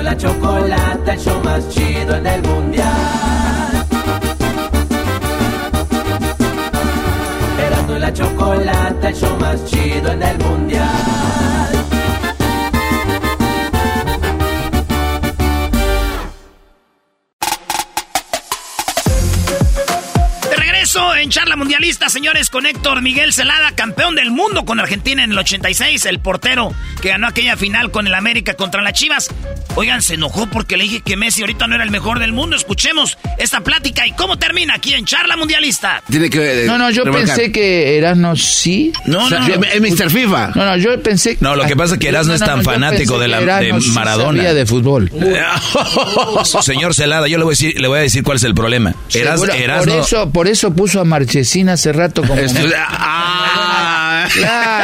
La 0.02 0.14
el 0.14 1.20
show 1.20 1.44
más 1.44 1.70
chido 1.70 2.16
en 2.16 2.26
el 2.26 2.42
mundial. 2.42 3.29
Señores, 22.08 22.50
con 22.50 22.66
Héctor 22.66 23.02
Miguel 23.02 23.34
Celada, 23.34 23.72
campeón 23.76 24.16
del 24.16 24.32
mundo 24.32 24.66
con 24.66 24.80
Argentina 24.80 25.24
en 25.24 25.32
el 25.32 25.38
86, 25.38 26.06
el 26.06 26.20
portero 26.20 26.74
que 27.02 27.10
ganó 27.10 27.28
aquella 27.28 27.56
final 27.56 27.92
con 27.92 28.08
el 28.08 28.16
América 28.16 28.54
contra 28.56 28.82
las 28.82 28.94
Chivas. 28.94 29.30
Oigan, 29.76 30.02
se 30.02 30.16
enojó 30.16 30.48
porque 30.48 30.76
le 30.76 30.84
dije 30.86 31.02
que 31.02 31.16
Messi 31.16 31.42
ahorita 31.42 31.68
no 31.68 31.76
era 31.76 31.84
el 31.84 31.92
mejor 31.92 32.20
del 32.20 32.32
mundo. 32.34 32.56
Escuchemos 32.56 33.18
esta 33.38 33.62
plática 33.62 34.08
y 34.08 34.12
cómo 34.14 34.38
termina 34.38 34.74
aquí 34.76 34.94
en 34.96 35.06
Charla 35.06 35.38
Mundialista. 35.38 36.02
Tiene 36.10 36.30
que. 36.30 36.64
eh, 36.64 36.66
no, 36.66 36.78
no, 36.78 36.90
yo 36.90 37.04
remarcar. 37.06 37.36
pensé 37.36 37.52
que 37.52 37.98
Erasmo 37.98 38.36
sí. 38.36 38.92
No, 39.06 39.26
O 39.26 39.30
sea, 39.30 39.40
no, 39.42 39.48
yo- 39.48 39.56
es 39.72 39.80
Mr. 39.82 40.10
FIFA. 40.10 40.52
No, 40.56 40.66
no, 40.66 40.78
yo 40.78 41.02
pensé... 41.04 41.38
No, 41.40 41.56
lo 41.56 41.66
que 41.66 41.76
pasa 41.76 41.94
es 41.94 42.00
que 42.00 42.10
Erasmo 42.10 42.34
es 42.34 42.40
tan 42.40 42.58
yo 42.60 42.64
fanático 42.64 43.20
de 43.20 43.28
la- 43.28 43.60
que 43.60 43.72
de 43.74 43.82
sí 43.82 43.90
Maradona. 43.92 44.38
sabía 44.38 44.54
de 44.56 44.66
fútbol. 44.66 45.12
Señor 46.62 46.94
Celada, 46.96 47.28
yo 47.28 47.38
le 47.38 47.44
voy 47.44 47.52
a 47.52 47.54
decir, 47.56 47.80
le 47.80 47.88
voy 47.88 48.00
a 48.00 48.02
decir 48.02 48.24
cuál 48.24 48.38
es 48.38 48.44
el 48.44 48.56
problema. 48.56 48.96
Eras, 49.14 49.40
Seguro, 49.40 49.54
Erasmo- 49.54 49.86
por, 49.86 50.00
eso, 50.04 50.30
por 50.32 50.48
eso 50.48 50.74
puso 50.74 51.00
a 51.00 51.06
Marchesín 51.06 51.70
hace 51.90 51.98
rato 51.98 52.22
como... 52.24 52.42
Este- 52.42 52.74
ah, 52.78 54.28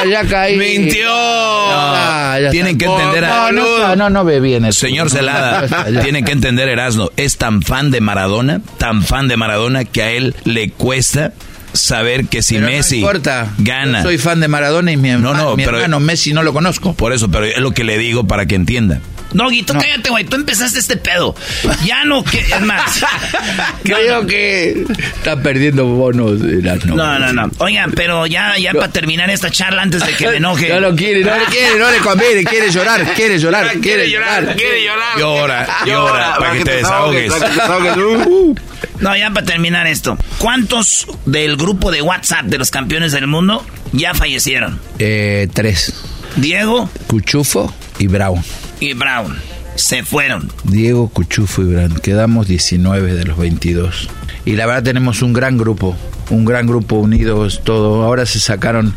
ya 0.09 0.23
caí. 0.25 0.57
Mintió. 0.57 1.05
Ya, 1.07 2.39
ya 2.43 2.49
Tienen 2.51 2.77
que 2.77 2.85
entender 2.85 3.23
No, 3.23 3.45
a- 3.45 3.51
no, 3.51 3.95
no, 3.95 4.09
no 4.09 4.25
ve 4.25 4.39
bien 4.39 4.65
eso. 4.65 4.79
Señor 4.79 5.11
No, 5.11 5.17
Celada, 5.17 5.85
tienen 6.01 6.25
que 6.25 6.31
entender 6.31 6.69
Erasmo, 6.69 7.11
es 7.17 7.37
tan 7.37 7.61
fan 7.61 7.91
de 7.91 8.01
Maradona, 8.01 8.61
tan 8.77 9.03
fan 9.03 9.27
de 9.27 9.37
Maradona 9.37 9.85
que 9.85 10.03
a 10.03 10.11
él 10.11 10.35
le 10.43 10.69
cuesta 10.71 11.33
saber 11.73 12.27
que 12.27 12.41
si 12.41 12.55
Pero 12.55 12.67
Messi 12.67 13.01
no 13.01 13.07
importa. 13.07 13.49
gana. 13.57 13.99
Yo 13.99 14.03
soy 14.05 14.17
fan 14.17 14.39
de 14.39 14.47
Maradona 14.47 14.91
y 14.93 14.97
mi, 14.97 15.09
No, 15.09 15.31
herma- 15.33 15.37
no, 15.37 15.55
mi 15.57 15.65
pero- 15.65 15.77
hermano 15.77 15.99
Messi 15.99 16.33
no 16.33 16.41
lo 16.43 16.53
conozco. 16.53 16.93
Por 16.93 17.11
eso, 17.13 17.29
pero 17.29 17.45
es 17.45 17.57
lo 17.59 17.71
que 17.71 17.83
le 17.83 17.97
digo 17.97 18.25
para 18.25 18.45
que 18.45 18.55
entienda. 18.55 18.99
Doggy, 19.35 19.63
tú 19.63 19.73
cállate, 19.73 20.09
güey. 20.09 20.23
Tú 20.23 20.37
empezaste 20.37 20.79
este 20.79 20.97
pedo. 20.97 21.35
Ya 21.85 22.05
no, 22.05 22.23
que 22.23 22.39
es 22.39 22.61
más. 22.61 23.03
Creo 23.83 24.25
que 24.25 24.85
está 25.17 25.41
perdiendo 25.41 25.85
bonos 25.85 26.41
Erasmo. 26.41 26.95
No, 26.95 27.19
no, 27.19 27.33
no. 27.33 27.51
Oigan, 27.57 27.91
pero 27.91 28.25
ya, 28.27 28.57
ya 28.57 28.71
para 28.71 28.91
terminar 28.91 29.29
esta 29.29 29.51
charla 29.51 29.81
antes 29.81 30.05
de 30.05 30.13
que 30.13 30.27
me 30.27 30.37
enoje. 30.37 30.69
No 30.75 30.79
lo 30.81 30.95
quiere, 30.95 31.23
no 31.23 31.37
le 31.37 31.45
quiere, 31.45 31.79
no 31.79 31.89
le 31.89 31.97
conviene, 31.99 32.43
quiere 32.43 32.69
llorar, 32.69 33.13
quiere 33.13 33.39
llorar, 33.39 33.71
quiere 33.79 34.09
llorar. 34.09 34.55
quiere 34.55 34.83
llorar. 34.83 35.19
Llora, 35.19 35.67
llora, 35.85 36.35
para 36.37 36.53
que 36.53 36.63
te 36.65 36.71
desahogues. 36.77 37.31
para 37.31 37.45
que 37.45 37.55
te 37.55 37.61
desahogues. 37.61 37.95
Uh. 38.27 38.55
No, 38.99 39.15
ya 39.15 39.29
para 39.31 39.45
terminar 39.45 39.87
esto. 39.87 40.17
¿Cuántos 40.39 41.07
del 41.25 41.57
grupo 41.57 41.91
de 41.91 42.01
WhatsApp 42.01 42.45
de 42.45 42.57
los 42.57 42.71
campeones 42.71 43.11
del 43.11 43.27
mundo 43.27 43.65
ya 43.91 44.13
fallecieron? 44.13 44.79
Eh, 44.99 45.47
tres. 45.53 45.93
Diego 46.35 46.89
Cuchufo 47.07 47.73
y 47.99 48.07
Brown. 48.07 48.43
Y 48.79 48.93
Brown. 48.93 49.35
Se 49.75 50.03
fueron. 50.03 50.49
Diego, 50.63 51.09
Cuchufo 51.09 51.61
y 51.61 51.65
Brown. 51.65 51.95
Quedamos 51.99 52.47
19 52.47 53.13
de 53.13 53.25
los 53.25 53.37
22. 53.37 54.07
Y 54.45 54.53
la 54.53 54.65
verdad 54.67 54.83
tenemos 54.83 55.21
un 55.21 55.33
gran 55.33 55.57
grupo, 55.57 55.97
un 56.29 56.45
gran 56.45 56.65
grupo 56.67 56.95
unidos, 56.97 57.61
todo. 57.63 58.03
Ahora 58.03 58.25
se 58.25 58.39
sacaron, 58.39 58.93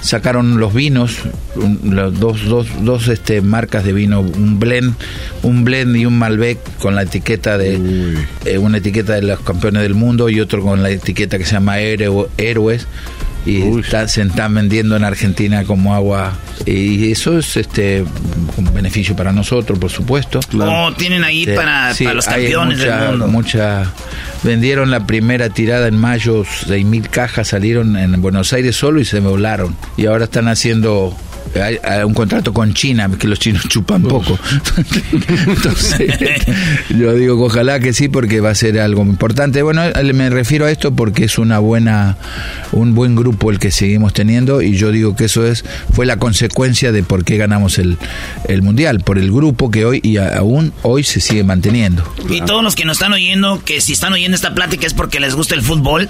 sacaron 0.00 0.58
los 0.60 0.72
vinos, 0.72 1.16
un- 1.56 1.80
los 1.94 2.18
dos, 2.18 2.44
dos, 2.44 2.66
dos 2.82 3.08
este, 3.08 3.42
marcas 3.42 3.84
de 3.84 3.92
vino, 3.92 4.20
un 4.20 4.58
blend, 4.60 4.94
un 5.42 5.64
blend 5.64 5.96
y 5.96 6.06
un 6.06 6.18
Malbec 6.18 6.58
con 6.78 6.94
la 6.94 7.02
etiqueta 7.02 7.58
de 7.58 8.24
eh, 8.44 8.58
una 8.58 8.78
etiqueta 8.78 9.14
de 9.14 9.22
los 9.22 9.40
campeones 9.40 9.82
del 9.82 9.94
mundo 9.94 10.28
y 10.30 10.40
otro 10.40 10.62
con 10.62 10.82
la 10.82 10.90
etiqueta 10.90 11.36
que 11.36 11.44
se 11.44 11.52
llama 11.52 11.80
Héroe- 11.80 12.28
Héroes. 12.38 12.86
Y 13.44 13.62
está- 13.78 14.06
se 14.08 14.22
están 14.22 14.54
vendiendo 14.54 14.96
en 14.96 15.04
Argentina 15.04 15.64
como 15.64 15.94
agua 15.94 16.32
y 16.66 17.10
eso 17.10 17.38
es 17.38 17.56
este 17.56 18.04
un 18.56 18.74
beneficio 18.74 19.16
para 19.16 19.32
nosotros, 19.32 19.78
por 19.78 19.90
supuesto. 19.90 20.40
Oh, 20.60 20.92
tienen 20.96 21.24
ahí 21.24 21.44
Sí, 21.44 21.52
para, 21.52 21.94
sí, 21.94 22.04
para 22.04 22.14
los 22.14 22.26
campeones 22.26 22.78
mucha- 22.78 22.96
del 23.00 23.08
mundo. 23.10 23.28
mucha- 23.28 23.92
vendieron 24.44 24.90
la 24.90 25.06
primera 25.06 25.48
tirada 25.50 25.88
en 25.88 25.96
mayo, 25.96 26.44
6.000 26.44 27.08
cajas 27.08 27.48
salieron 27.48 27.96
en 27.96 28.20
Buenos 28.22 28.52
Aires 28.52 28.76
solo 28.76 29.00
y 29.00 29.04
se 29.04 29.20
volaron. 29.20 29.76
Y 29.96 30.06
ahora 30.06 30.24
están 30.24 30.48
haciendo 30.48 31.16
hay- 31.60 31.78
hay 31.82 32.04
un 32.04 32.14
contrato 32.14 32.52
con 32.52 32.72
China, 32.74 33.10
que 33.18 33.26
los 33.28 33.38
chinos 33.38 33.68
chupan 33.68 34.02
poco. 34.02 34.38
Entonces, 35.46 36.10
yo 36.90 37.14
digo 37.14 37.36
que 37.36 37.42
ojalá 37.42 37.80
que 37.80 37.92
sí, 37.92 38.08
porque 38.08 38.40
va 38.40 38.50
a 38.50 38.54
ser 38.54 38.78
algo 38.80 39.02
importante. 39.02 39.62
Bueno, 39.62 39.82
eh, 39.84 40.12
me 40.12 40.30
refiero 40.30 40.66
a 40.66 40.70
esto 40.70 40.94
porque 40.94 41.24
es 41.24 41.38
una 41.38 41.58
buena, 41.58 42.16
un 42.72 42.94
buen 42.94 43.14
grupo 43.16 43.50
el 43.50 43.58
que 43.58 43.70
seguimos 43.70 44.12
teniendo, 44.12 44.62
y 44.62 44.76
yo 44.76 44.90
digo 44.92 45.16
que 45.16 45.24
eso 45.26 45.46
es, 45.46 45.64
fue 45.92 46.06
la 46.06 46.16
consecuencia 46.16 46.92
de 46.92 47.02
por 47.02 47.24
qué 47.24 47.36
ganamos 47.36 47.78
el, 47.78 47.98
el 48.48 48.62
mundial, 48.62 49.00
por 49.00 49.18
el 49.18 49.30
grupo 49.32 49.70
que 49.70 49.84
hoy 49.84 50.00
y 50.02 50.16
aún 50.18 50.72
hoy 50.82 51.02
se 51.04 51.20
sigue 51.20 51.44
manteniendo. 51.44 52.02
Y 52.28 52.40
todos 52.42 52.62
los 52.62 52.74
que 52.74 52.84
nos 52.84 52.96
están 52.96 53.12
oyendo, 53.12 53.62
que 53.64 53.80
si 53.80 53.92
están 53.92 54.12
oyendo 54.12 54.34
esta 54.34 54.54
plática 54.54 54.86
es 54.86 54.94
porque 54.94 55.20
les 55.20 55.34
gusta 55.34 55.54
el 55.54 55.62
fútbol. 55.62 56.08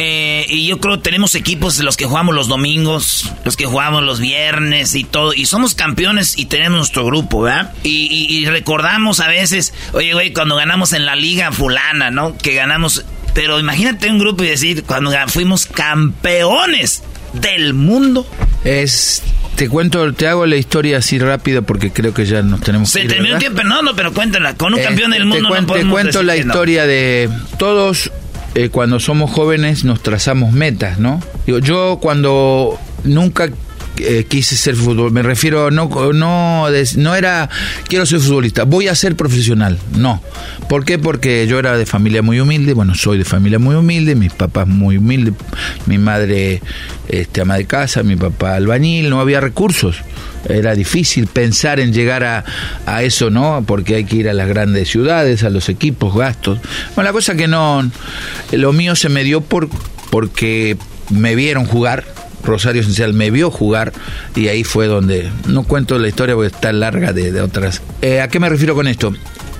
Eh, 0.00 0.46
y 0.48 0.68
yo 0.68 0.78
creo 0.78 0.96
que 0.96 1.02
tenemos 1.02 1.34
equipos 1.34 1.76
los 1.80 1.96
que 1.96 2.04
jugamos 2.04 2.32
los 2.32 2.46
domingos, 2.46 3.28
los 3.44 3.56
que 3.56 3.66
jugamos 3.66 4.04
los 4.04 4.20
viernes 4.20 4.94
y 4.94 5.02
todo. 5.02 5.34
Y 5.34 5.44
somos 5.46 5.74
campeones 5.74 6.38
y 6.38 6.46
tenemos 6.46 6.78
nuestro 6.78 7.04
grupo, 7.04 7.42
¿verdad? 7.42 7.72
Y, 7.82 8.06
y- 8.10 8.38
y 8.38 8.44
recordamos 8.46 9.18
a 9.18 9.26
veces, 9.26 9.74
oye, 9.92 10.12
güey, 10.12 10.32
cuando 10.32 10.54
ganamos 10.54 10.92
en 10.92 11.04
la 11.04 11.16
liga 11.16 11.50
fulana, 11.52 12.10
¿no? 12.12 12.36
Que 12.38 12.54
ganamos... 12.54 13.04
Pero 13.34 13.58
imagínate 13.60 14.08
un 14.10 14.18
grupo 14.18 14.42
y 14.44 14.48
decir, 14.48 14.84
cuando 14.84 15.12
fuimos 15.28 15.66
campeones 15.66 17.02
del 17.32 17.74
mundo. 17.74 18.26
Es, 18.64 19.22
te 19.56 19.68
cuento, 19.68 20.12
te 20.12 20.26
hago 20.26 20.46
la 20.46 20.56
historia 20.56 20.98
así 20.98 21.18
rápido 21.18 21.62
porque 21.62 21.90
creo 21.92 22.12
que 22.14 22.24
ya 22.26 22.42
nos 22.42 22.60
tenemos 22.60 22.90
Se 22.90 23.00
que 23.00 23.04
ir, 23.06 23.10
terminó 23.12 23.34
el 23.34 23.40
tiempo, 23.40 23.62
no, 23.64 23.82
no, 23.82 23.94
pero 23.94 24.12
cuéntala. 24.12 24.54
Con 24.54 24.74
un 24.74 24.80
Eh, 24.80 24.82
campeón 24.82 25.10
del 25.10 25.20
te 25.20 25.26
mundo 25.26 25.48
cuen- 25.50 25.60
no 25.60 25.66
te 25.66 25.72
podemos 25.72 25.92
cuento 25.92 26.22
la 26.22 26.34
no. 26.34 26.40
historia 26.40 26.86
de 26.86 27.28
todos 27.58 28.10
eh, 28.54 28.68
cuando 28.70 29.00
somos 29.00 29.30
jóvenes 29.30 29.84
nos 29.84 30.02
trazamos 30.02 30.52
metas, 30.52 30.98
¿no? 30.98 31.20
Digo, 31.46 31.58
yo 31.58 31.98
cuando 32.00 32.78
nunca 33.04 33.50
eh, 34.00 34.26
quise 34.28 34.56
ser 34.56 34.76
fútbol, 34.76 35.12
me 35.12 35.22
refiero 35.22 35.70
no 35.70 35.88
no 36.12 36.66
no 36.96 37.14
era 37.14 37.48
quiero 37.88 38.06
ser 38.06 38.20
futbolista, 38.20 38.64
voy 38.64 38.88
a 38.88 38.94
ser 38.94 39.16
profesional, 39.16 39.78
no. 39.96 40.22
¿Por 40.68 40.84
qué? 40.84 40.98
Porque 40.98 41.46
yo 41.46 41.58
era 41.58 41.76
de 41.76 41.86
familia 41.86 42.22
muy 42.22 42.40
humilde, 42.40 42.74
bueno, 42.74 42.94
soy 42.94 43.18
de 43.18 43.24
familia 43.24 43.58
muy 43.58 43.74
humilde, 43.74 44.14
mis 44.14 44.32
papás 44.32 44.66
muy 44.66 44.98
humildes, 44.98 45.34
mi 45.86 45.98
madre 45.98 46.62
este 47.08 47.40
ama 47.40 47.56
de 47.56 47.66
casa, 47.66 48.02
mi 48.02 48.16
papá 48.16 48.54
albañil, 48.54 49.10
no 49.10 49.20
había 49.20 49.40
recursos. 49.40 49.96
Era 50.48 50.74
difícil 50.74 51.26
pensar 51.26 51.80
en 51.80 51.92
llegar 51.92 52.22
a, 52.24 52.44
a 52.86 53.02
eso, 53.02 53.28
¿no? 53.28 53.64
Porque 53.66 53.96
hay 53.96 54.04
que 54.04 54.16
ir 54.16 54.28
a 54.28 54.32
las 54.32 54.48
grandes 54.48 54.88
ciudades, 54.88 55.42
a 55.42 55.50
los 55.50 55.68
equipos, 55.68 56.14
gastos. 56.14 56.60
Bueno, 56.94 57.08
la 57.08 57.12
cosa 57.12 57.34
que 57.34 57.48
no, 57.48 57.90
lo 58.52 58.72
mío 58.72 58.94
se 58.94 59.08
me 59.08 59.24
dio 59.24 59.40
por 59.40 59.68
porque 60.10 60.76
me 61.10 61.34
vieron 61.34 61.66
jugar. 61.66 62.04
Rosario 62.42 62.80
Esencial 62.82 63.14
me 63.14 63.30
vio 63.30 63.50
jugar 63.50 63.92
y 64.34 64.48
ahí 64.48 64.64
fue 64.64 64.86
donde 64.86 65.30
no 65.46 65.64
cuento 65.64 65.98
la 65.98 66.08
historia 66.08 66.34
porque 66.34 66.54
está 66.54 66.72
larga 66.72 67.12
de, 67.12 67.32
de 67.32 67.40
otras. 67.40 67.82
Eh, 68.02 68.20
¿A 68.20 68.28
qué 68.28 68.40
me 68.40 68.48
refiero 68.48 68.74
con 68.74 68.86
esto? 68.86 69.12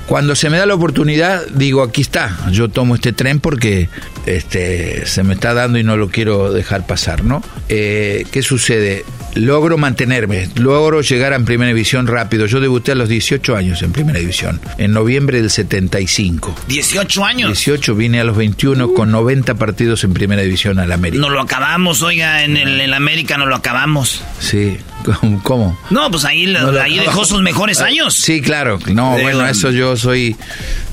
Cuando 0.09 0.35
se 0.35 0.49
me 0.49 0.57
da 0.57 0.65
la 0.65 0.75
oportunidad, 0.75 1.47
digo, 1.49 1.83
aquí 1.83 2.01
está, 2.01 2.35
yo 2.51 2.71
tomo 2.71 2.95
este 2.95 3.13
tren 3.13 3.41
porque 3.41 3.91
este, 4.25 5.05
se 5.05 5.23
me 5.23 5.35
está 5.35 5.53
dando 5.53 5.79
y 5.79 5.85
no 5.85 5.99
lo 5.99 6.09
quiero 6.09 6.51
dejar 6.51 6.87
pasar, 6.87 7.25
¿no? 7.25 7.43
Eh, 7.69 8.25
¿Qué 8.33 8.41
sucede? 8.41 9.05
Logro 9.35 9.77
mantenerme, 9.77 10.49
logro 10.57 11.03
llegar 11.03 11.35
a 11.35 11.39
Primera 11.41 11.69
División 11.69 12.07
rápido. 12.07 12.47
Yo 12.47 12.59
debuté 12.61 12.93
a 12.93 12.95
los 12.95 13.11
18 13.11 13.55
años 13.55 13.83
en 13.83 13.93
Primera 13.93 14.19
División, 14.19 14.59
en 14.79 14.93
noviembre 14.93 15.43
del 15.43 15.51
75. 15.51 16.57
18 16.67 17.25
años. 17.27 17.49
18, 17.51 17.95
vine 17.95 18.21
a 18.21 18.25
los 18.25 18.37
21 18.37 18.95
con 18.95 19.11
90 19.11 19.57
partidos 19.57 20.03
en 20.05 20.15
Primera 20.15 20.41
División 20.41 20.79
al 20.79 20.91
América. 20.91 21.21
Nos 21.21 21.33
lo 21.33 21.43
acabamos, 21.43 22.01
oiga, 22.01 22.45
en 22.45 22.57
el, 22.57 22.81
en 22.81 22.95
América 22.95 23.37
nos 23.37 23.49
lo 23.49 23.57
acabamos. 23.57 24.23
Sí, 24.41 24.79
¿cómo? 25.43 25.79
No, 25.91 26.11
pues 26.11 26.25
ahí, 26.25 26.47
No 26.47 26.71
ahí 26.81 26.99
dejó 26.99 27.27
sus 27.27 27.43
mejores 27.43 27.81
años. 27.81 28.15
Sí, 28.15 28.41
claro. 28.41 28.79
No, 28.93 29.19
bueno, 29.19 29.47
eso 29.47 29.71
yo 29.71 29.95
soy. 29.99 30.37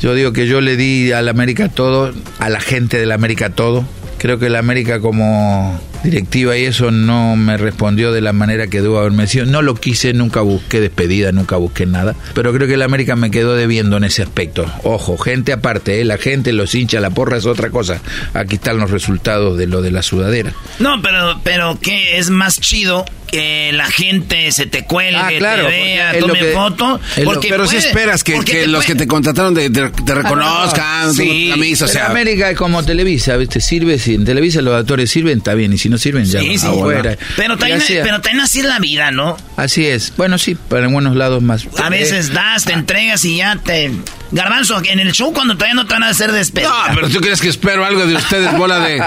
Yo 0.02 0.14
digo 0.14 0.34
que 0.34 0.48
yo 0.48 0.61
le 0.61 0.76
di 0.76 1.11
a 1.11 1.22
la 1.22 1.32
América 1.32 1.69
todo, 1.69 2.14
a 2.40 2.49
la 2.49 2.60
gente 2.60 2.98
de 2.98 3.06
la 3.06 3.15
América 3.15 3.49
todo. 3.49 3.86
Creo 4.18 4.40
que 4.40 4.49
la 4.49 4.60
América 4.60 4.99
como 4.99 5.80
directiva 6.06 6.57
y 6.57 6.64
eso 6.65 6.91
no 6.91 7.36
me 7.36 7.57
respondió 7.57 8.11
de 8.14 8.22
la 8.22 8.32
manera 8.32 8.68
que 8.68 8.82
debo 8.82 8.99
haberme 8.99 9.27
sido. 9.27 9.45
No 9.45 9.61
lo 9.61 9.76
quise, 9.76 10.14
nunca 10.14 10.40
busqué 10.41 10.80
despedida, 10.80 11.32
nunca 11.34 11.57
busqué 11.57 11.86
nada. 11.86 12.15
Pero 12.34 12.53
creo 12.53 12.68
que 12.68 12.77
la 12.77 12.86
América 12.86 13.15
me 13.18 13.32
quedó 13.32 13.56
debiendo 13.56 13.98
en 13.98 14.06
ese 14.06 14.22
aspecto. 14.23 14.65
Ojo, 14.84 15.18
gente 15.18 15.52
aparte, 15.52 15.99
¿eh? 15.99 16.06
la 16.06 16.18
gente, 16.18 16.53
los 16.53 16.73
hinchas, 16.76 17.02
la 17.02 17.10
porra 17.10 17.38
es 17.38 17.45
otra 17.45 17.69
cosa. 17.69 17.99
Aquí 18.34 18.56
están 18.56 18.77
los 18.77 18.91
resultados 18.91 19.57
de 19.57 19.68
lo 19.68 19.82
de 19.82 19.91
la 19.91 20.02
sudadera. 20.03 20.53
No, 20.80 21.02
pero, 21.02 21.40
pero 21.44 21.77
¿qué 21.82 22.18
es 22.18 22.30
más 22.30 22.60
chido? 22.61 23.03
Que 23.26 23.72
la 23.73 23.88
gente 23.88 24.52
se 24.52 24.65
te 24.68 24.86
cuelgue, 24.86 25.18
Ah, 25.19 25.30
claro, 25.40 25.65
te 25.65 25.72
vea, 25.72 26.19
tome 26.19 26.40
que- 26.40 26.52
foto. 26.53 26.99
Porque 27.26 27.48
Pero 27.49 27.65
si 27.68 27.76
esperas 27.77 28.23
que, 28.23 28.40
que 28.45 28.61
te 28.61 28.68
los 28.68 28.86
puede- 28.86 28.94
que 28.94 29.03
te 29.03 29.07
contrataron 29.07 29.53
te, 29.56 29.69
te- 29.72 29.90
te 29.90 30.15
reconozcan, 30.15 31.14
Sí, 31.14 31.45
tu 31.49 31.56
camisa, 31.56 31.86
o 31.86 31.88
sea. 31.88 32.06
América 32.11 32.52
es 32.52 32.57
como 32.57 32.84
Televisa, 32.86 33.36
¿viste? 33.36 33.60
Sirve, 33.60 33.98
si 33.99 34.14
en 34.14 34.26
Televisa 34.26 34.61
los 34.61 34.76
actores 34.76 35.10
sirven, 35.10 35.40
está 35.40 35.53
bien, 35.56 35.73
y 35.73 35.77
si 35.77 35.90
no 35.90 35.94
sirven, 35.97 36.26
ya 36.26 36.39
Sí, 36.39 36.49
van 36.49 36.59
sí. 36.59 36.67
afuera. 36.67 37.17
Pero 37.35 37.57
también, 37.57 37.81
así, 37.81 37.93
pero 38.03 38.22
también 38.22 38.41
así 38.41 38.59
es 38.59 38.65
la 38.65 38.80
vida, 38.80 39.11
¿no? 39.11 39.38
así 39.57 39.85
es. 39.85 40.13
Bueno, 40.17 40.38
sí, 40.38 40.57
pero 40.69 40.85
en 40.85 40.93
buenos 40.93 41.15
lados 41.15 41.41
más. 41.41 41.65
A 41.84 41.89
veces 41.89 42.34
das, 42.34 42.65
te 42.65 42.73
entregas 42.73 43.23
y 43.26 43.38
ya 43.38 43.55
te... 43.57 43.91
Garbanzo, 44.31 44.81
en 44.84 44.99
el 44.99 45.11
show 45.13 45.31
cuando 45.34 45.53
todavía 45.53 45.76
no 45.76 45.85
te 45.85 45.93
van 45.93 46.03
a 46.03 46.09
hacer 46.09 46.31
despedida. 46.31 46.69
No, 46.89 46.95
pero 46.95 47.09
tú 47.09 47.19
crees 47.22 47.39
que 47.39 47.47
espero 47.47 47.85
algo 47.85 48.05
de 48.05 48.15
ustedes, 48.15 48.51
bola 48.57 48.80
de 48.80 48.97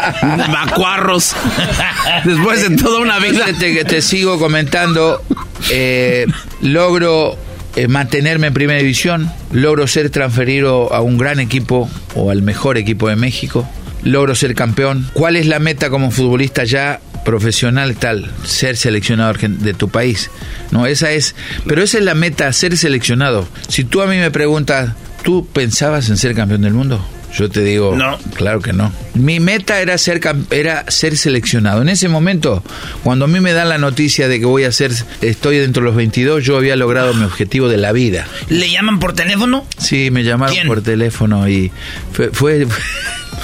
macuarros. 0.49 1.35
Después 2.25 2.69
de 2.69 2.77
toda 2.77 3.01
una 3.01 3.19
vida. 3.19 3.47
Te, 3.59 3.85
te 3.85 4.01
sigo 4.03 4.39
comentando, 4.39 5.23
eh, 5.71 6.27
logro 6.63 7.37
eh, 7.77 7.89
mantenerme 7.89 8.47
en 8.47 8.55
primera 8.55 8.79
división, 8.79 9.31
logro 9.53 9.87
ser 9.87 10.09
transferido 10.11 10.93
a 10.95 11.01
un 11.01 11.19
gran 11.19 11.41
equipo 11.41 11.91
o 12.15 12.31
al 12.31 12.43
mejor 12.43 12.79
equipo 12.79 13.09
de 13.09 13.17
México, 13.17 13.69
logro 14.11 14.35
ser 14.35 14.55
campeón. 14.55 15.09
¿Cuál 15.13 15.37
es 15.37 15.47
la 15.47 15.59
meta 15.59 15.91
como 15.91 16.11
futbolista 16.11 16.65
ya? 16.65 17.01
profesional 17.25 17.95
tal, 17.97 18.31
ser 18.45 18.77
seleccionado 18.79 19.35
de 19.43 19.75
tu 19.75 19.91
país. 19.91 20.31
No, 20.71 20.87
esa 20.87 21.11
es, 21.13 21.35
pero 21.67 21.83
esa 21.83 21.99
es 21.99 22.05
la 22.05 22.15
meta, 22.15 22.51
ser 22.55 22.75
seleccionado. 22.79 23.47
Si 23.69 23.85
tú 23.85 24.01
a 24.01 24.07
mí 24.07 24.17
me 24.17 24.31
preguntas, 24.31 24.93
¿tú 25.25 25.47
pensabas 25.47 26.09
en 26.09 26.17
ser 26.17 26.35
campeón 26.35 26.63
del 26.63 26.73
mundo? 26.73 27.07
Yo 27.37 27.51
te 27.51 27.63
digo, 27.63 27.95
No. 27.95 28.19
claro 28.35 28.61
que 28.63 28.73
no. 28.73 28.91
Mi 29.13 29.41
meta 29.41 29.81
era 29.83 29.99
ser 29.99 30.23
era 30.51 30.87
ser 30.91 31.19
seleccionado. 31.19 31.83
En 31.83 31.91
ese 31.91 32.09
momento, 32.09 32.63
cuando 33.05 33.27
a 33.27 33.29
mí 33.29 33.41
me 33.41 33.53
dan 33.53 33.69
la 33.69 33.77
noticia 33.77 34.27
de 34.27 34.39
que 34.41 34.47
voy 34.47 34.65
a 34.65 34.73
ser 34.73 34.93
estoy 35.21 35.59
dentro 35.59 35.83
de 35.83 35.89
los 35.89 35.97
22, 35.97 36.43
yo 36.45 36.57
había 36.57 36.77
logrado 36.77 37.13
mi 37.13 37.25
objetivo 37.25 37.69
de 37.69 37.77
la 37.77 37.93
vida. 37.93 38.27
¿Le 38.49 38.71
llaman 38.71 39.01
por 39.01 39.13
teléfono? 39.13 39.67
Sí, 39.77 40.11
me 40.11 40.25
llamaron 40.25 40.55
¿Quién? 40.55 40.67
por 40.67 40.81
teléfono 40.81 41.47
y 41.47 41.71
fue, 42.13 42.31
fue- 42.33 42.67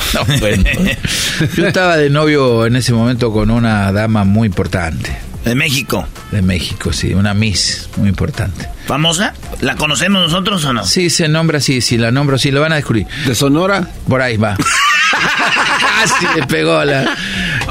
no, 0.14 0.24
bueno. 0.40 0.64
Yo 1.56 1.66
estaba 1.66 1.96
de 1.96 2.10
novio 2.10 2.66
en 2.66 2.76
ese 2.76 2.92
momento 2.92 3.32
con 3.32 3.50
una 3.50 3.92
dama 3.92 4.24
muy 4.24 4.46
importante. 4.46 5.16
De 5.44 5.54
México. 5.54 6.06
De 6.30 6.40
México, 6.40 6.92
sí, 6.92 7.12
una 7.12 7.34
Miss 7.34 7.88
muy 7.96 8.08
importante. 8.08 8.66
¿Famosa? 8.86 9.34
¿La 9.60 9.76
conocemos 9.76 10.22
nosotros 10.22 10.64
o 10.64 10.72
no? 10.72 10.84
Sí, 10.86 11.10
se 11.10 11.28
nombra 11.28 11.58
así, 11.58 11.80
si 11.82 11.98
la 11.98 12.10
nombro 12.10 12.36
así, 12.36 12.50
lo 12.50 12.60
van 12.62 12.72
a 12.72 12.76
descubrir. 12.76 13.06
¿De 13.26 13.34
Sonora? 13.34 13.86
Por 14.08 14.22
ahí 14.22 14.38
va. 14.38 14.56
Casi 16.00 16.26
le 16.40 16.46
pegó 16.46 16.82
la. 16.84 17.14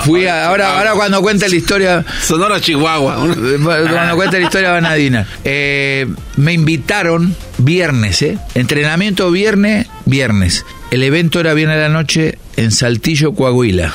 Fui 0.06 0.26
a- 0.28 0.48
ahora, 0.48 0.78
ahora 0.78 0.94
cuando 0.94 1.22
cuente 1.22 1.48
la 1.50 1.56
historia. 1.56 2.06
Sonora, 2.22 2.60
Chihuahua. 2.60 3.16
Cuando 3.64 4.16
cuente 4.16 4.40
la 4.40 4.46
historia 4.46 4.72
van 4.72 4.86
a 4.86 4.92
adivinar. 4.92 5.26
Eh, 5.44 6.08
me 6.38 6.54
invitaron 6.54 7.36
viernes, 7.58 8.22
¿eh? 8.22 8.38
Entrenamiento 8.56 9.30
viernes, 9.32 9.88
viernes. 10.06 10.66
El 10.94 11.02
evento 11.02 11.40
era 11.40 11.56
viernes 11.56 11.78
de 11.78 11.84
la 11.84 11.90
noche 11.90 12.38
en 12.56 12.70
Saltillo, 12.72 13.34
Coahuila. 13.34 13.92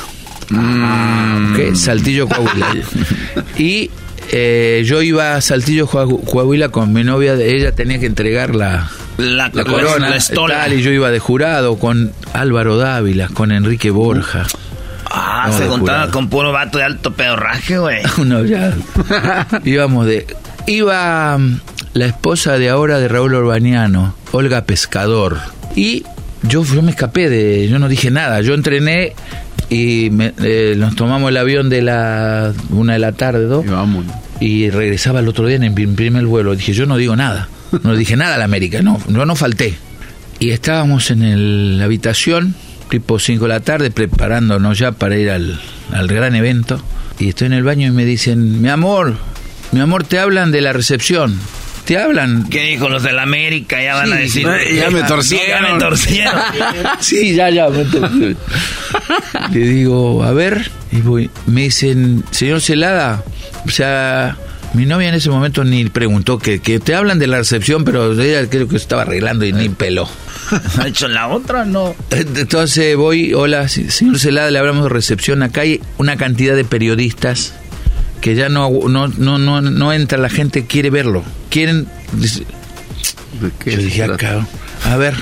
¿Qué? 1.55 1.73
Saltillo, 1.75 2.27
Coahuila. 2.27 2.67
Y 3.57 3.89
eh, 4.33 4.83
yo 4.85 5.01
iba 5.01 5.35
a 5.35 5.41
Saltillo, 5.41 5.87
Coahu- 5.87 6.23
Coahuila 6.25 6.69
con 6.69 6.91
mi 6.91 7.05
novia. 7.05 7.35
Ella 7.35 7.71
tenía 7.71 7.99
que 7.99 8.05
entregar 8.05 8.53
la, 8.53 8.89
La, 9.17 9.49
la 9.53 9.63
corona 9.63 10.09
la 10.09 10.17
estola. 10.17 10.55
tal, 10.63 10.73
y 10.73 10.81
yo 10.81 10.91
iba 10.91 11.09
de 11.09 11.19
jurado 11.19 11.77
con 11.79 12.11
Álvaro 12.33 12.75
Dávila, 12.77 13.29
con 13.29 13.51
Enrique 13.53 13.91
Borja. 13.91 14.45
Ah, 15.05 15.45
No, 15.47 15.57
se 15.57 15.67
juntaba 15.67 16.11
con 16.11 16.29
puro 16.29 16.51
vato 16.51 16.79
de 16.79 16.83
alto 16.83 17.13
pedorraje, 17.13 17.77
güey. 17.79 18.01
Uno 18.17 18.43
ya. 18.43 18.73
Íbamos 19.63 20.05
de. 20.05 20.27
Iba 20.67 21.37
mm, 21.37 21.59
la 21.93 22.05
esposa 22.07 22.57
de 22.57 22.67
ahora 22.69 22.99
de 22.99 23.07
Raúl 23.07 23.33
Urbaniano, 23.35 24.15
Olga 24.33 24.65
Pescador. 24.65 25.37
Y 25.75 26.03
yo, 26.43 26.63
yo 26.63 26.81
me 26.81 26.91
escapé 26.91 27.29
de. 27.29 27.67
Yo 27.67 27.79
no 27.79 27.87
dije 27.89 28.11
nada. 28.11 28.41
Yo 28.41 28.53
entrené 28.53 29.13
y 29.69 30.09
me- 30.11 30.33
eh, 30.41 30.75
nos 30.77 30.95
tomamos 30.95 31.29
el 31.29 31.37
avión 31.37 31.69
de 31.69 31.81
la 31.81 32.53
una 32.69 32.93
de 32.93 32.99
la 32.99 33.11
tarde, 33.11 33.45
dos, 33.45 33.65
y 34.39 34.69
regresaba 34.69 35.19
el 35.19 35.27
otro 35.27 35.45
día 35.47 35.57
en 35.57 35.63
el 35.63 35.73
primer 35.93 36.25
vuelo. 36.25 36.55
Dije, 36.55 36.73
yo 36.73 36.85
no 36.85 36.97
digo 36.97 37.15
nada, 37.15 37.49
no 37.83 37.95
dije 37.95 38.15
nada 38.15 38.35
a 38.35 38.37
la 38.37 38.45
América, 38.45 38.81
no, 38.81 38.99
yo 39.07 39.25
no 39.25 39.35
falté. 39.35 39.75
Y 40.39 40.51
estábamos 40.51 41.11
en 41.11 41.21
el- 41.23 41.77
la 41.77 41.85
habitación, 41.85 42.55
tipo 42.89 43.19
5 43.19 43.43
de 43.45 43.49
la 43.49 43.59
tarde, 43.59 43.91
preparándonos 43.91 44.79
ya 44.79 44.93
para 44.93 45.17
ir 45.17 45.29
al, 45.29 45.59
al 45.91 46.07
gran 46.07 46.35
evento. 46.35 46.81
Y 47.19 47.27
estoy 47.29 47.47
en 47.47 47.53
el 47.53 47.63
baño 47.63 47.87
y 47.87 47.91
me 47.91 48.05
dicen, 48.05 48.61
mi 48.61 48.69
amor, 48.69 49.17
mi 49.73 49.81
amor, 49.81 50.05
te 50.05 50.17
hablan 50.19 50.51
de 50.51 50.61
la 50.61 50.71
recepción. 50.71 51.37
Te 51.89 51.97
hablan. 51.97 52.47
¿Qué 52.47 52.61
dijo 52.61 52.87
los 52.87 53.01
de 53.01 53.11
la 53.13 53.23
América? 53.23 53.81
Ya 53.81 53.95
van 53.95 54.13
a 54.13 54.17
decir. 54.17 54.45
ya 54.75 54.91
me 54.91 55.01
torcieron. 55.01 55.65
Ya 55.65 55.73
me 55.73 55.79
torcieron. 55.79 56.39
Sí, 56.99 57.33
ya, 57.33 57.49
ya. 57.49 57.67
me 57.67 57.83
torcieron. 57.83 58.37
Le 59.51 59.59
digo, 59.59 60.23
a 60.23 60.31
ver, 60.31 60.69
y 60.91 60.97
voy. 61.01 61.31
me 61.47 61.63
dicen, 61.63 62.23
señor 62.29 62.61
Celada, 62.61 63.23
o 63.65 63.71
sea, 63.71 64.37
mi 64.75 64.85
novia 64.85 65.09
en 65.09 65.15
ese 65.15 65.31
momento 65.31 65.63
ni 65.63 65.83
preguntó 65.85 66.37
que, 66.37 66.59
que 66.59 66.79
te 66.79 66.93
hablan 66.93 67.17
de 67.17 67.25
la 67.25 67.39
recepción, 67.39 67.83
pero 67.83 68.11
ella 68.21 68.47
creo 68.47 68.67
que 68.67 68.75
estaba 68.75 69.01
arreglando 69.01 69.43
y 69.45 69.51
ni 69.51 69.69
peló. 69.69 70.07
¿Ha 70.77 70.87
hecho 70.87 71.07
la 71.07 71.27
otra? 71.29 71.65
No. 71.65 71.95
Entonces 72.11 72.95
voy, 72.97 73.33
hola, 73.33 73.67
señor 73.67 74.19
Celada, 74.19 74.51
le 74.51 74.59
hablamos 74.59 74.83
de 74.83 74.89
recepción. 74.89 75.41
Acá 75.41 75.61
hay 75.61 75.81
una 75.97 76.17
cantidad 76.17 76.55
de 76.55 76.65
periodistas 76.65 77.55
que 78.21 78.35
ya 78.35 78.47
no, 78.47 78.69
no, 78.87 79.07
no, 79.07 79.39
no, 79.39 79.61
no 79.61 79.91
entra, 79.91 80.19
la 80.19 80.29
gente 80.29 80.67
quiere 80.67 80.91
verlo. 80.91 81.23
Quieren... 81.49 81.87
Yo 83.65 83.77
dije 83.77 84.03
acá, 84.03 84.47
a 84.83 84.97
ver, 84.97 85.15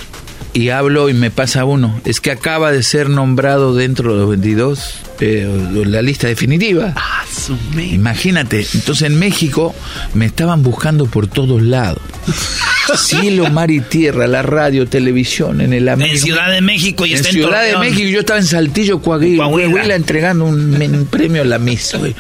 y 0.53 0.69
hablo 0.69 1.09
y 1.09 1.13
me 1.13 1.29
pasa 1.29 1.65
uno. 1.65 1.99
Es 2.05 2.21
que 2.21 2.31
acaba 2.31 2.71
de 2.71 2.81
ser 2.83 3.09
nombrado 3.09 3.75
dentro 3.75 4.13
de 4.13 4.19
los 4.19 4.29
22 4.29 5.06
eh, 5.19 5.47
la 5.85 6.01
lista 6.01 6.27
definitiva. 6.27 6.93
Imagínate, 7.77 8.65
entonces 8.73 9.03
en 9.03 9.19
México 9.19 9.73
me 10.13 10.25
estaban 10.25 10.63
buscando 10.63 11.05
por 11.05 11.27
todos 11.27 11.61
lados. 11.61 12.01
Cielo, 12.95 13.49
mar 13.49 13.69
y 13.69 13.81
tierra, 13.81 14.27
la 14.27 14.41
radio, 14.41 14.87
televisión, 14.87 15.61
en 15.61 15.73
el 15.73 15.89
América. 15.89 16.15
En 16.15 16.21
Ciudad 16.21 16.49
de 16.49 16.61
México 16.61 17.05
y 17.05 17.11
en 17.11 17.17
está 17.17 17.29
en 17.29 17.33
Ciudad 17.33 17.63
de. 17.63 17.77
México, 17.77 18.07
yo 18.07 18.19
estaba 18.21 18.39
en 18.39 18.45
Saltillo, 18.45 19.01
Coahuila, 19.01 19.43
Coahuila, 19.45 19.95
entregando 19.95 20.45
un, 20.45 20.81
un 20.81 21.05
premio 21.05 21.41
a 21.41 21.45
la 21.45 21.57
güey. 21.57 22.15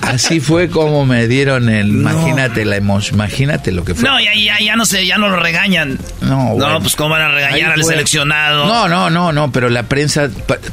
Así 0.00 0.40
fue 0.40 0.68
como 0.68 1.06
me 1.06 1.28
dieron 1.28 1.68
el, 1.68 1.88
imagínate 1.88 2.64
la 2.64 2.76
emoción, 2.76 3.14
imagínate 3.14 3.72
lo 3.72 3.84
que 3.84 3.94
fue. 3.94 4.08
No, 4.08 4.20
ya, 4.20 4.32
ya, 4.34 4.58
ya 4.60 4.76
no 4.76 4.84
sé, 4.84 5.06
ya 5.06 5.18
no 5.18 5.28
lo 5.28 5.36
regañan. 5.36 5.98
No, 6.20 6.56
No, 6.56 6.80
pues 6.80 6.96
cómo 6.96 7.10
van 7.10 7.22
a 7.22 7.28
regañar 7.28 7.72
al 7.72 7.84
seleccionado. 7.84 8.66
No, 8.66 8.88
no, 8.88 9.10
no, 9.10 9.32
no, 9.32 9.52
pero 9.52 9.68
la 9.68 9.84
prensa, 9.84 10.28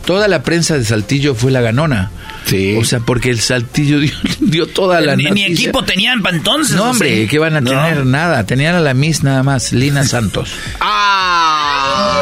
toda 0.06 0.28
la 0.28 0.44
prensa 0.48 0.78
de 0.78 0.86
Saltillo 0.86 1.36
fue 1.36 1.52
la 1.52 1.60
ganona. 1.60 2.10
Sí. 2.46 2.78
O 2.80 2.86
sea, 2.86 3.02
porque 3.02 3.30
el 3.30 3.42
Saltillo 3.42 4.00
dio, 4.00 4.14
dio 4.40 4.66
toda 4.68 5.02
la 5.02 5.18
ni, 5.18 5.26
ni 5.26 5.44
equipo 5.44 5.84
tenían 5.84 6.22
para 6.22 6.38
entonces. 6.38 6.78
No, 6.78 6.84
¿o 6.86 6.90
hombre? 6.92 7.28
¿qué 7.28 7.38
van 7.38 7.58
a 7.58 7.60
No. 7.62 7.70
tener? 7.70 8.06
Nada. 8.06 8.46
Tenían 8.46 8.74
a 8.76 8.80
la 8.80 8.94
Miss 8.94 9.24
nada 9.24 9.44
más, 9.44 9.74
Lina 9.74 10.06
Santos. 10.06 10.50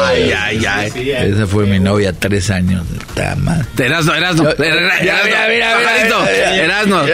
Ay, 0.06 0.32
ay, 0.32 0.64
ay. 0.66 1.10
Esa 1.32 1.46
fue 1.46 1.66
mi 1.66 1.78
novia, 1.78 2.12
tres 2.12 2.50
años. 2.50 2.84
Erasno, 3.78 4.14
Erasno. 4.14 4.44
Yo- 4.44 4.64
Ya, 5.04 5.20
mira, 5.24 5.48
mira. 5.48 5.80
Erasno. 6.54 7.04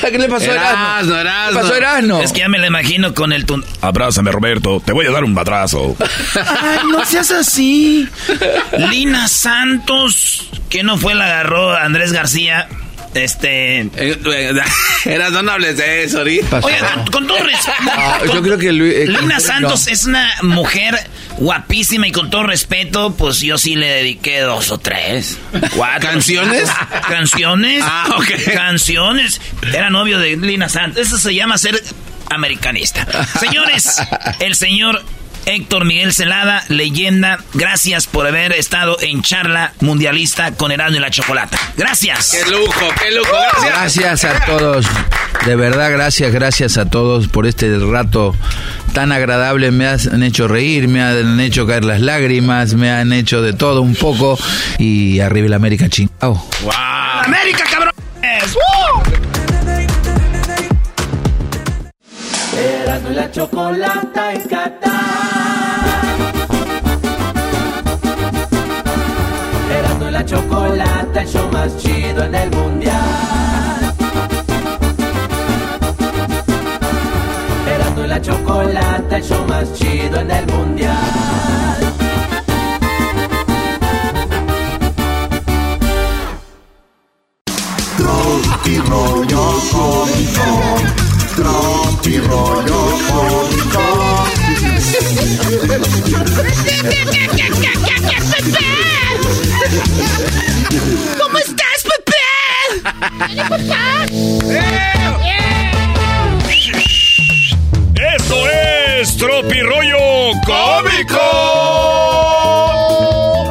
¿Qué 0.00 0.18
le 0.18 0.28
pasó 0.28 0.50
a 0.50 0.54
Erasno? 0.54 0.70
Erasno, 0.80 1.20
Erasno. 1.20 1.50
¿Qué 1.50 1.62
pasó 1.62 1.74
a 1.74 1.78
Erasno? 1.78 2.22
Es 2.22 2.32
que 2.32 2.40
ya 2.40 2.48
me 2.48 2.58
lo 2.58 2.66
imagino 2.66 3.14
con 3.14 3.32
el 3.32 3.46
tun... 3.46 3.64
Abrázame, 3.80 4.30
Roberto. 4.32 4.82
Te 4.84 4.92
voy 4.92 5.06
a 5.06 5.10
dar 5.10 5.24
un 5.24 5.34
madrazo. 5.34 5.96
Ay, 6.34 6.78
no 6.90 7.04
seas 7.04 7.30
así. 7.30 8.08
Lina 8.90 9.28
Santos, 9.28 10.48
que 10.68 10.82
no 10.82 10.96
fue 10.98 11.14
la 11.14 11.24
agarró 11.26 11.74
Andrés 11.76 12.12
García. 12.12 12.68
Este. 13.14 13.80
Erasno, 15.04 15.42
no 15.42 15.52
hables 15.52 15.76
de 15.76 16.04
eso 16.04 16.18
ahorita. 16.18 16.60
Oye, 16.62 16.76
con, 17.10 17.26
todo 17.26 17.38
respeto. 17.38 17.90
Ah, 17.92 18.20
yo 18.24 18.42
creo 18.42 18.58
que 18.58 18.72
Luis- 18.72 18.94
eh, 18.94 19.06
no. 19.06 19.40
Santos 19.40 19.86
es 19.88 20.04
una 20.04 20.32
mujer 20.42 20.98
guapísima 21.38 22.06
y 22.06 22.12
con 22.12 22.30
todo 22.30 22.44
respeto, 22.44 23.14
pues 23.16 23.40
yo 23.40 23.58
sí 23.58 23.74
le 23.74 23.88
dediqué 23.88 24.40
dos 24.40 24.70
o 24.70 24.78
tres. 24.78 25.38
Cuatro. 25.74 26.08
¿Canciones? 26.10 26.68
Canciones. 27.08 27.82
Ah, 27.84 28.14
ok. 28.16 28.52
Canciones. 28.54 29.40
Era 29.72 29.90
novio 29.90 30.18
de 30.18 30.36
Lina 30.36 30.68
Santos. 30.68 31.06
Eso 31.06 31.18
se 31.18 31.34
llama 31.34 31.58
ser 31.58 31.82
americanista. 32.30 33.06
Señores, 33.40 34.00
el 34.38 34.54
señor 34.54 35.02
Héctor 35.46 35.84
Miguel 35.84 36.12
Celada, 36.12 36.64
leyenda, 36.68 37.38
gracias 37.54 38.06
por 38.06 38.26
haber 38.26 38.52
estado 38.52 38.96
en 39.00 39.22
charla 39.22 39.72
mundialista 39.80 40.52
con 40.52 40.72
Heraldo 40.72 40.98
y 40.98 41.00
la 41.00 41.10
Chocolata. 41.10 41.58
Gracias. 41.76 42.30
Qué 42.32 42.50
lujo, 42.50 42.88
qué 43.00 43.10
lujo. 43.10 43.36
Gracias. 43.62 43.98
Gracias 43.98 44.24
a 44.24 44.46
todos. 44.46 44.86
De 45.46 45.56
verdad, 45.56 45.90
gracias, 45.90 46.32
gracias 46.32 46.76
a 46.76 46.84
todos 46.84 47.28
por 47.28 47.46
este 47.46 47.78
rato 47.78 48.34
tan 48.92 49.12
agradable. 49.12 49.70
Me 49.70 49.86
han 49.86 50.22
hecho 50.22 50.48
reír, 50.48 50.88
me 50.88 51.02
han 51.02 51.40
hecho 51.40 51.66
caer 51.66 51.84
las 51.84 52.00
lágrimas, 52.00 52.74
me 52.74 52.90
han 52.90 53.12
hecho 53.12 53.40
de 53.40 53.52
todo 53.52 53.80
un 53.82 53.94
poco. 53.94 54.38
Y 54.78 55.20
arriba 55.20 55.46
el 55.46 55.54
América 55.54 55.88
chingado. 55.88 56.34
Wow. 56.62 56.72
América, 57.24 57.64
cabrones. 57.70 57.94
Erasmo 63.10 63.26
la 63.26 63.30
chocolata 63.32 64.32
en 64.32 64.42
Qatar. 64.48 64.90
Erasmo 69.78 70.10
la 70.10 70.24
chocolata, 70.24 71.22
el 71.22 71.28
show 71.28 71.50
más 71.50 71.76
chido 71.76 72.24
en 72.24 72.34
el 72.34 72.50
mundial. 72.50 73.94
Erasmo 77.66 78.06
la 78.06 78.22
chocolata, 78.22 79.16
el 79.16 79.24
show 79.24 79.44
más 79.48 79.72
chido 79.74 80.20
en 80.20 80.30
el 80.30 80.46
mundial. 80.46 80.96
Tropi 87.96 88.78
rollo 88.78 89.54
cómico. 89.72 90.99
Tropi 91.40 92.18
rollo 92.18 92.80
cómico. 93.08 93.84
¿Cómo 101.18 101.38
estás, 101.38 101.80
Esto 107.94 108.36
es 108.50 109.16
Tropirollo 109.16 109.96
Cómico. 110.44 111.20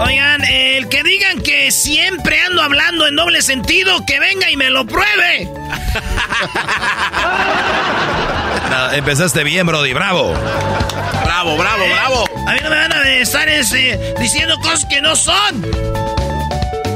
Oigan, 0.06 0.44
el 0.46 0.88
que 0.90 1.02
digan 1.02 1.42
que 1.42 1.72
siempre 1.72 2.40
ando 2.42 2.62
hablando 2.62 3.08
en 3.08 3.16
doble 3.16 3.42
sentido, 3.42 4.06
que 4.06 4.20
venga 4.20 4.52
y 4.52 4.58
me 4.58 4.70
lo 4.70 4.86
pruebe. 4.86 5.50
No, 8.70 8.92
empezaste 8.92 9.44
bien, 9.44 9.66
Brody. 9.66 9.94
Bravo. 9.94 10.34
Bravo, 11.24 11.58
bravo, 11.58 11.86
bravo. 11.88 12.26
A 12.48 12.54
mí 12.54 12.60
no 12.64 12.70
me 12.70 12.76
van 12.76 12.94
a 12.94 13.10
estar 13.16 13.50
este, 13.50 14.14
diciendo 14.20 14.56
cosas 14.60 14.86
que 14.86 15.02
no 15.02 15.16
son. 15.16 15.66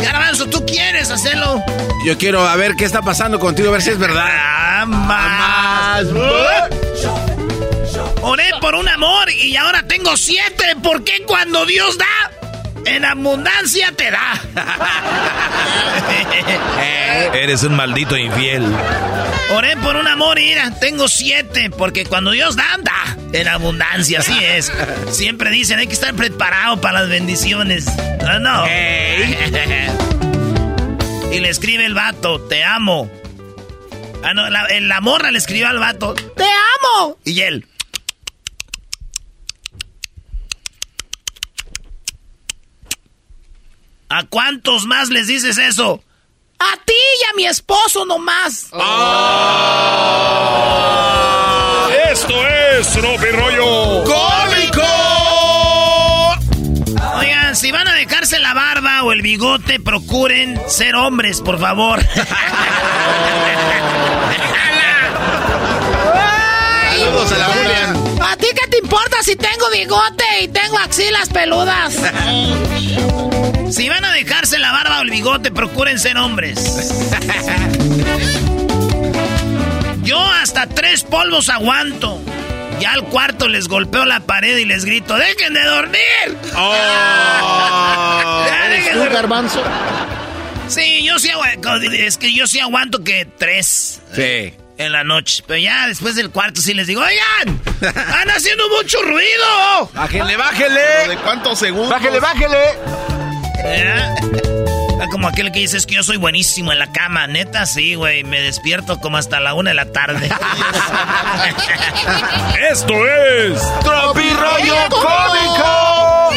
Garbanzo, 0.01 0.47
tú 0.47 0.63
quieres 0.65 1.09
hacerlo. 1.09 1.63
Yo 2.05 2.17
quiero 2.17 2.47
a 2.47 2.55
ver 2.55 2.75
qué 2.75 2.85
está 2.85 3.01
pasando 3.01 3.39
contigo, 3.39 3.69
a 3.69 3.71
ver 3.71 3.81
si 3.81 3.89
es 3.89 3.97
verdad. 3.97 4.27
Ah, 4.29 4.85
más. 4.85 6.05
Oré 8.21 8.51
por 8.61 8.75
un 8.75 8.87
amor 8.87 9.31
y 9.31 9.55
ahora 9.55 9.83
tengo 9.87 10.15
siete. 10.15 10.75
¿Por 10.83 11.03
qué 11.03 11.23
cuando 11.25 11.65
Dios 11.65 11.97
da, 11.97 12.31
en 12.85 13.05
abundancia 13.05 13.91
te 13.91 14.11
da? 14.11 14.41
Eres 17.33 17.63
un 17.63 17.75
maldito 17.75 18.17
infiel. 18.17 18.65
Oré 19.55 19.77
por 19.77 19.95
un 19.95 20.07
amor 20.07 20.39
y 20.39 20.47
mira, 20.47 20.71
tengo 20.79 21.07
siete. 21.07 21.69
Porque 21.69 22.05
cuando 22.05 22.31
Dios 22.31 22.55
da, 22.55 22.77
da. 22.81 23.17
En 23.31 23.47
abundancia, 23.47 24.19
así 24.19 24.37
es. 24.43 24.71
Siempre 25.11 25.49
dicen, 25.49 25.79
hay 25.79 25.87
que 25.87 25.93
estar 25.93 26.13
preparado 26.13 26.79
para 26.81 27.01
las 27.01 27.09
bendiciones. 27.09 27.85
No, 28.21 28.39
no. 28.39 28.65
y 31.31 31.39
le 31.39 31.49
escribe 31.49 31.85
el 31.85 31.93
vato, 31.93 32.41
te 32.41 32.63
amo. 32.63 33.09
Ah, 34.23 34.33
no, 34.33 34.49
la, 34.49 34.67
la 34.79 35.01
morra 35.01 35.31
le 35.31 35.37
escribió 35.37 35.67
al 35.67 35.79
vato, 35.79 36.13
te 36.13 36.43
amo. 36.43 37.17
Y 37.25 37.41
él. 37.41 37.65
¿A 44.15 44.25
cuántos 44.25 44.85
más 44.85 45.09
les 45.09 45.25
dices 45.25 45.57
eso? 45.57 46.03
A 46.59 46.77
ti 46.85 46.93
y 46.93 47.23
a 47.31 47.33
mi 47.35 47.47
esposo 47.47 48.05
nomás. 48.05 48.69
Esto 52.11 52.47
es 52.47 52.93
Tropirollo 52.93 54.03
¡Cómico! 54.03 54.83
Oigan, 57.17 57.55
si 57.55 57.71
van 57.71 57.87
a 57.87 57.93
dejarse 57.93 58.37
la 58.37 58.53
barba 58.53 59.01
o 59.01 59.13
el 59.13 59.23
bigote, 59.23 59.79
procuren 59.79 60.61
ser 60.67 60.93
hombres, 60.93 61.41
por 61.41 61.59
favor. 61.59 61.99
Saludos 66.99 67.31
a 67.31 67.37
la 67.39 68.02
¿A 68.23 68.35
ti 68.37 68.47
qué 68.59 68.67
te 68.69 68.77
importa 68.77 69.17
si 69.21 69.35
tengo 69.35 69.69
bigote 69.71 70.23
y 70.41 70.47
tengo 70.47 70.77
axilas 70.77 71.29
peludas? 71.29 71.93
si 73.69 73.89
van 73.89 74.05
a 74.05 74.13
dejarse 74.13 74.59
la 74.59 74.71
barba 74.71 74.99
o 74.99 75.01
el 75.01 75.09
bigote, 75.09 75.51
procuren 75.51 75.99
ser 75.99 76.17
hombres. 76.17 76.57
Yo 80.03 80.19
hasta 80.19 80.67
tres 80.67 81.03
polvos 81.03 81.49
aguanto. 81.49 82.21
Ya 82.79 82.91
al 82.91 83.03
cuarto 83.05 83.47
les 83.47 83.67
golpeo 83.67 84.05
la 84.05 84.19
pared 84.21 84.57
y 84.57 84.65
les 84.65 84.83
grito, 84.83 85.15
¡dejen 85.15 85.53
de 85.53 85.63
dormir! 85.63 86.37
Oh, 86.55 88.45
¿Un 88.95 89.13
garbanzo? 89.13 89.63
Sí, 90.67 91.05
yo 91.05 91.19
sí 91.19 91.29
aguanto. 91.29 91.75
Es 91.91 92.17
que 92.17 92.33
yo 92.33 92.47
sí 92.47 92.59
aguanto 92.59 93.03
que 93.03 93.25
tres. 93.25 94.01
Sí. 94.13 94.53
En 94.77 94.91
la 94.91 95.03
noche. 95.03 95.43
Pero 95.45 95.59
ya 95.59 95.87
después 95.87 96.15
del 96.15 96.31
cuarto 96.31 96.61
sí 96.61 96.73
les 96.73 96.87
digo, 96.87 97.01
oigan, 97.01 97.61
están 97.81 98.29
haciendo 98.29 98.67
mucho 98.69 99.01
ruido. 99.01 99.89
Bájele, 99.93 100.35
bájele. 100.35 101.07
¿De 101.09 101.17
cuántos 101.17 101.59
segundos? 101.59 101.89
Bájele, 101.89 102.19
bájele. 102.19 102.57
¿Eh? 103.65 104.15
Como 105.11 105.27
aquel 105.27 105.51
que 105.51 105.59
dice 105.59 105.77
es 105.77 105.85
que 105.85 105.95
yo 105.95 106.03
soy 106.03 106.17
buenísimo 106.17 106.71
en 106.71 106.79
la 106.79 106.91
cama. 106.91 107.27
Neta, 107.27 107.65
sí, 107.67 107.93
güey. 107.95 108.23
Me 108.23 108.41
despierto 108.41 108.99
como 108.99 109.17
hasta 109.17 109.39
la 109.39 109.53
una 109.53 109.69
de 109.69 109.75
la 109.75 109.91
tarde. 109.91 110.27
Esto 112.71 112.93
es... 113.07 113.61
¡Tropirollo 113.83 114.75
Cómico! 114.89 116.33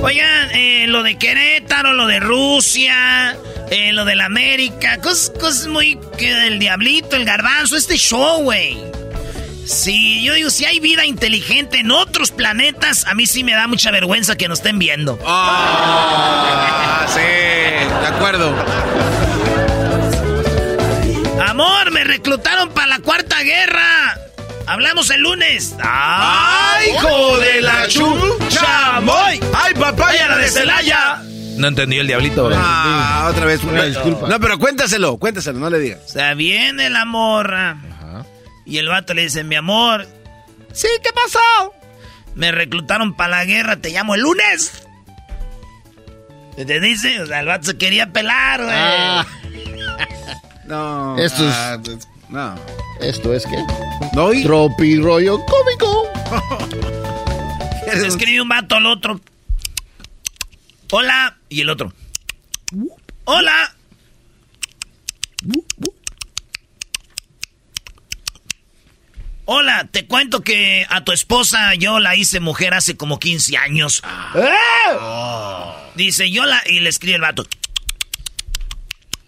Oigan, 0.02 0.50
eh, 0.52 0.86
lo 0.88 1.02
de 1.02 1.16
Querétaro, 1.16 1.92
lo 1.92 2.06
de 2.06 2.20
Rusia, 2.20 3.36
eh, 3.70 3.92
lo 3.92 4.04
de 4.04 4.14
la 4.14 4.26
América, 4.26 4.98
cosas, 5.00 5.32
cosas 5.38 5.66
muy... 5.66 5.98
que 6.18 6.34
del 6.34 6.58
diablito, 6.58 7.16
el 7.16 7.24
garbanzo, 7.24 7.76
este 7.76 7.96
show, 7.96 8.42
güey. 8.42 8.76
Sí, 9.66 10.22
yo 10.22 10.34
digo, 10.34 10.50
si 10.50 10.66
hay 10.66 10.78
vida 10.78 11.06
inteligente 11.06 11.78
en 11.78 11.90
otros 11.90 12.30
planetas, 12.30 13.06
a 13.06 13.14
mí 13.14 13.26
sí 13.26 13.44
me 13.44 13.52
da 13.52 13.66
mucha 13.66 13.90
vergüenza 13.90 14.36
que 14.36 14.46
nos 14.46 14.58
estén 14.58 14.78
viendo. 14.78 15.18
Ah, 15.26 17.06
sí, 17.14 17.20
de 17.20 18.06
acuerdo. 18.06 18.54
Amor, 21.46 21.90
me 21.92 22.04
reclutaron 22.04 22.70
para 22.70 22.88
la 22.88 22.98
cuarta 22.98 23.40
guerra. 23.42 24.18
Hablamos 24.66 25.10
el 25.10 25.20
lunes. 25.20 25.74
¡Ay, 25.82 26.90
hijo 26.90 27.38
de 27.38 27.60
la 27.60 27.86
chucha! 27.88 29.00
¡Moy! 29.00 29.40
¡Ay, 29.54 29.74
papaya 29.74 30.28
la 30.28 30.38
de 30.38 30.48
Celaya! 30.48 31.22
No 31.56 31.68
entendí 31.68 31.98
el 31.98 32.06
diablito, 32.06 32.44
bro. 32.46 32.56
Ah, 32.58 33.28
otra 33.30 33.44
vez, 33.46 33.62
una 33.64 33.84
disculpa. 33.84 34.28
No, 34.28 34.40
pero 34.40 34.58
cuéntaselo, 34.58 35.16
cuéntaselo, 35.18 35.58
no 35.58 35.70
le 35.70 35.78
digas. 35.78 36.00
O 36.06 36.08
sea, 36.08 36.34
viene 36.34 36.90
la 36.90 37.04
morra. 37.04 37.76
Y 38.66 38.78
el 38.78 38.88
vato 38.88 39.12
le 39.14 39.22
dice, 39.22 39.44
mi 39.44 39.56
amor. 39.56 40.06
Sí, 40.72 40.88
¿qué 41.02 41.10
pasó? 41.12 41.74
Me 42.34 42.50
reclutaron 42.50 43.14
para 43.14 43.36
la 43.38 43.44
guerra, 43.44 43.76
te 43.76 43.90
llamo 43.90 44.14
el 44.14 44.22
lunes. 44.22 44.72
¿Te 46.56 46.80
dice? 46.80 47.20
O 47.20 47.26
sea, 47.26 47.40
el 47.40 47.46
vato 47.46 47.64
se 47.66 47.76
quería 47.78 48.12
pelar, 48.12 48.62
güey. 48.62 48.74
Ah. 48.76 49.26
No. 50.66 51.18
Esto 51.18 51.46
es- 51.46 51.54
ah, 51.54 51.78
no. 52.30 52.54
¿Esto 53.02 53.34
es 53.34 53.44
qué? 53.44 53.56
¿No? 54.14 54.32
y- 54.32 54.42
Tropirollo 54.44 55.38
cómico. 55.44 56.08
Se 57.92 58.06
escribe 58.06 58.40
un 58.40 58.48
vato 58.48 58.76
al 58.76 58.86
otro. 58.86 59.20
Hola. 60.96 61.36
Y 61.48 61.62
el 61.62 61.70
otro. 61.70 61.92
Hola. 63.24 63.74
Hola, 69.44 69.88
te 69.90 70.06
cuento 70.06 70.42
que 70.42 70.86
a 70.88 71.02
tu 71.02 71.10
esposa 71.10 71.74
yo 71.74 71.98
la 71.98 72.14
hice 72.14 72.38
mujer 72.38 72.74
hace 72.74 72.96
como 72.96 73.18
15 73.18 73.56
años. 73.56 74.04
Dice, 75.96 76.30
yo 76.30 76.46
la... 76.46 76.62
Y 76.64 76.78
le 76.78 76.90
escribe 76.90 77.16
el 77.16 77.22
vato. 77.22 77.44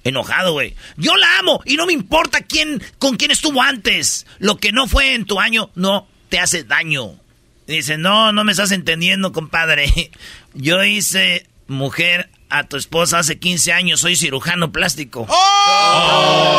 Enojado, 0.04 0.52
güey. 0.52 0.76
Yo 0.96 1.16
la 1.16 1.40
amo 1.40 1.62
y 1.64 1.74
no 1.74 1.86
me 1.86 1.92
importa 1.94 2.42
quién, 2.42 2.80
con 3.00 3.16
quién 3.16 3.32
estuvo 3.32 3.60
antes. 3.60 4.24
Lo 4.38 4.58
que 4.58 4.70
no 4.70 4.86
fue 4.86 5.14
en 5.14 5.24
tu 5.24 5.40
año 5.40 5.72
no 5.74 6.06
te 6.28 6.38
hace 6.38 6.62
daño. 6.62 7.18
Dice, 7.66 7.98
no, 7.98 8.30
no 8.30 8.44
me 8.44 8.52
estás 8.52 8.70
entendiendo, 8.70 9.32
compadre. 9.32 10.12
Yo 10.54 10.84
hice 10.84 11.44
mujer 11.68 12.28
a 12.48 12.64
tu 12.64 12.76
esposa 12.76 13.18
hace 13.18 13.38
15 13.38 13.72
años, 13.72 14.00
soy 14.00 14.16
cirujano 14.16 14.70
plástico. 14.72 15.26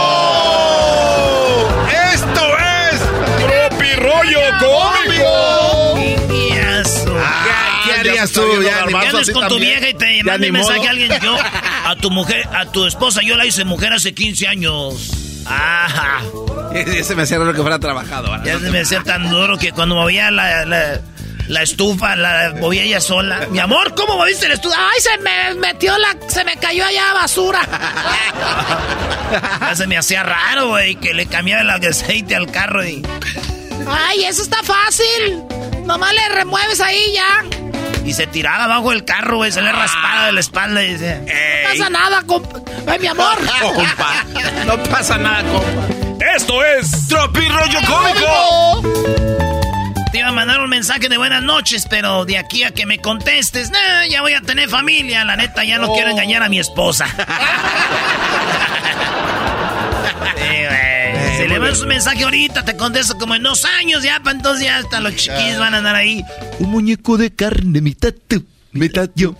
¡Oh! 0.07 1.67
¡Esto 2.13 2.41
es 2.91 2.99
Tropirollo 3.69 4.39
Cómico! 4.59 5.95
Ah, 7.19 7.83
¿Qué, 7.85 7.91
qué 7.91 7.99
harías 7.99 8.31
tú? 8.31 8.41
Ya, 8.61 8.85
Ya 8.89 9.09
andes 9.09 9.31
con 9.31 9.47
tu 9.47 9.57
vieja 9.59 9.89
y 9.89 9.93
te 9.93 10.17
Ya 10.17 10.23
manda 10.23 10.45
un 10.47 10.53
mensaje 10.53 10.77
modo. 10.79 10.87
a 10.87 10.91
alguien. 10.91 11.11
Yo, 11.21 11.35
a 11.85 11.95
tu 11.95 12.11
mujer, 12.11 12.47
a 12.53 12.65
tu 12.65 12.85
esposa, 12.85 13.21
yo 13.23 13.35
la 13.35 13.45
hice 13.45 13.63
mujer 13.65 13.93
hace 13.93 14.13
15 14.13 14.47
años. 14.47 15.11
Ajá. 15.45 16.21
Ya 16.85 17.03
se 17.03 17.15
me 17.15 17.23
hacía 17.23 17.39
raro 17.39 17.53
que 17.53 17.61
fuera 17.61 17.79
trabajado. 17.79 18.27
Ya 18.43 18.59
se 18.59 18.69
me 18.69 18.81
hacía 18.81 19.01
tan 19.01 19.29
duro 19.31 19.57
que 19.57 19.71
cuando 19.71 19.95
movía 19.95 20.29
la, 20.29 20.63
la, 20.65 20.99
la 21.47 21.61
estufa, 21.61 22.15
la 22.15 22.53
movía 22.59 22.83
ella 22.83 23.01
sola. 23.01 23.47
Mi 23.49 23.59
amor, 23.59 23.95
¿cómo 23.95 24.17
moviste 24.17 24.47
la 24.47 24.55
estufa? 24.55 24.75
Ay, 24.77 24.99
se 25.01 25.17
me 25.19 25.55
metió 25.55 25.97
la... 25.97 26.15
Se 26.27 26.43
me 26.43 26.55
cayó 26.57 26.85
allá 26.85 27.13
basura. 27.13 27.61
Ya 29.61 29.75
se 29.75 29.87
me 29.87 29.97
hacía 29.97 30.23
raro, 30.23 30.69
güey, 30.69 30.95
que 30.95 31.13
le 31.13 31.25
cambiaba 31.25 31.61
el 31.61 31.69
aceite 31.69 32.35
al 32.35 32.51
carro 32.51 32.85
y... 32.85 33.05
Ay, 33.89 34.25
eso 34.25 34.41
está 34.41 34.61
fácil. 34.63 35.43
Nomás 35.85 36.13
le 36.13 36.29
remueves 36.29 36.81
ahí 36.81 37.13
ya. 37.13 37.43
Y 38.05 38.13
se 38.13 38.27
tiraba 38.27 38.65
abajo 38.65 38.91
del 38.91 39.03
carro, 39.03 39.37
güey, 39.37 39.51
se 39.51 39.61
le 39.61 39.71
raspaba 39.71 40.27
de 40.27 40.31
la 40.33 40.39
espalda 40.39 40.83
y 40.83 40.93
dice... 40.93 41.19
No 41.63 41.69
pasa 41.69 41.89
nada, 41.89 42.21
compa. 42.23 42.61
Ay, 42.87 42.99
mi 42.99 43.07
amor. 43.07 43.37
Compa, 43.61 44.25
no 44.65 44.81
pasa 44.83 45.17
nada, 45.17 45.43
compa. 45.43 46.25
Esto 46.35 46.63
es... 46.63 47.07
¡Tropirollo 47.07 47.79
Cómico! 47.85 49.46
A 50.27 50.31
mandar 50.33 50.59
un 50.59 50.69
mensaje 50.69 51.07
de 51.07 51.17
buenas 51.17 51.41
noches, 51.41 51.87
pero 51.89 52.25
de 52.25 52.37
aquí 52.37 52.63
a 52.63 52.71
que 52.71 52.85
me 52.85 52.97
contestes, 52.97 53.71
nah, 53.71 54.05
ya 54.09 54.21
voy 54.21 54.33
a 54.33 54.41
tener 54.41 54.67
familia. 54.67 55.23
La 55.23 55.37
neta, 55.37 55.63
ya 55.63 55.77
no 55.77 55.93
quiero 55.93 56.09
engañar 56.09 56.43
a 56.43 56.49
mi 56.49 56.59
esposa. 56.59 57.07
Sí, 60.37 60.43
güey. 60.43 61.37
Si 61.37 61.47
le 61.47 61.59
mandas 61.59 61.81
un 61.81 61.87
mensaje 61.87 62.23
ahorita, 62.23 62.63
te 62.63 62.75
contesto 62.77 63.17
como 63.17 63.35
en 63.35 63.43
dos 63.43 63.65
años 63.65 64.03
ya, 64.03 64.19
para 64.19 64.35
entonces 64.35 64.65
ya 64.65 64.77
hasta 64.77 64.99
los 64.99 65.15
chiquillos 65.15 65.59
van 65.59 65.73
a 65.73 65.77
andar 65.77 65.95
ahí. 65.95 66.23
Un 66.59 66.69
muñeco 66.71 67.17
de 67.17 67.33
carne, 67.33 67.81
mitad 67.81 68.13
tú, 68.27 68.45
mitad 68.71 69.09
yo. 69.15 69.35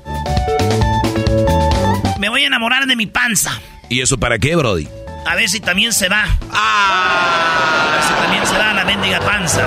Me 2.19 2.30
voy 2.30 2.43
a 2.43 2.47
enamorar 2.47 2.88
de 2.88 2.95
mi 2.95 3.05
panza. 3.05 3.61
¿Y 3.89 4.01
eso 4.01 4.18
para 4.18 4.39
qué, 4.39 4.55
Brody? 4.55 4.88
A 5.26 5.35
ver 5.35 5.49
si 5.49 5.59
también 5.59 5.91
se 5.93 6.07
va. 6.09 6.26
A 6.51 7.89
ver 7.91 8.03
si 8.03 8.14
también 8.14 8.47
se 8.47 8.57
va 8.57 8.73
la 8.73 8.85
mendiga 8.85 9.19
panza. 9.19 9.65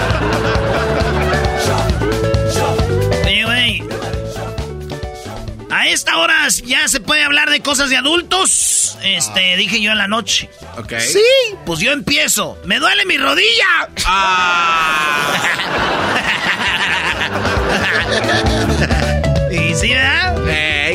A 5.70 5.86
esta 5.88 6.16
hora 6.18 6.48
ya 6.64 6.88
se 6.88 7.00
puede 7.00 7.22
hablar 7.22 7.50
de 7.50 7.60
cosas 7.60 7.90
de 7.90 7.96
adultos. 7.96 8.96
Este, 9.02 9.56
dije 9.56 9.80
yo 9.80 9.92
en 9.92 9.98
la 9.98 10.08
noche. 10.08 10.50
Ok. 10.76 10.94
Sí, 10.98 11.22
pues 11.64 11.80
yo 11.80 11.92
empiezo. 11.92 12.58
Me 12.64 12.78
duele 12.78 13.04
mi 13.06 13.16
rodilla. 13.16 13.88
y 19.52 19.74
sí, 19.74 19.94
¿verdad? 19.94 20.36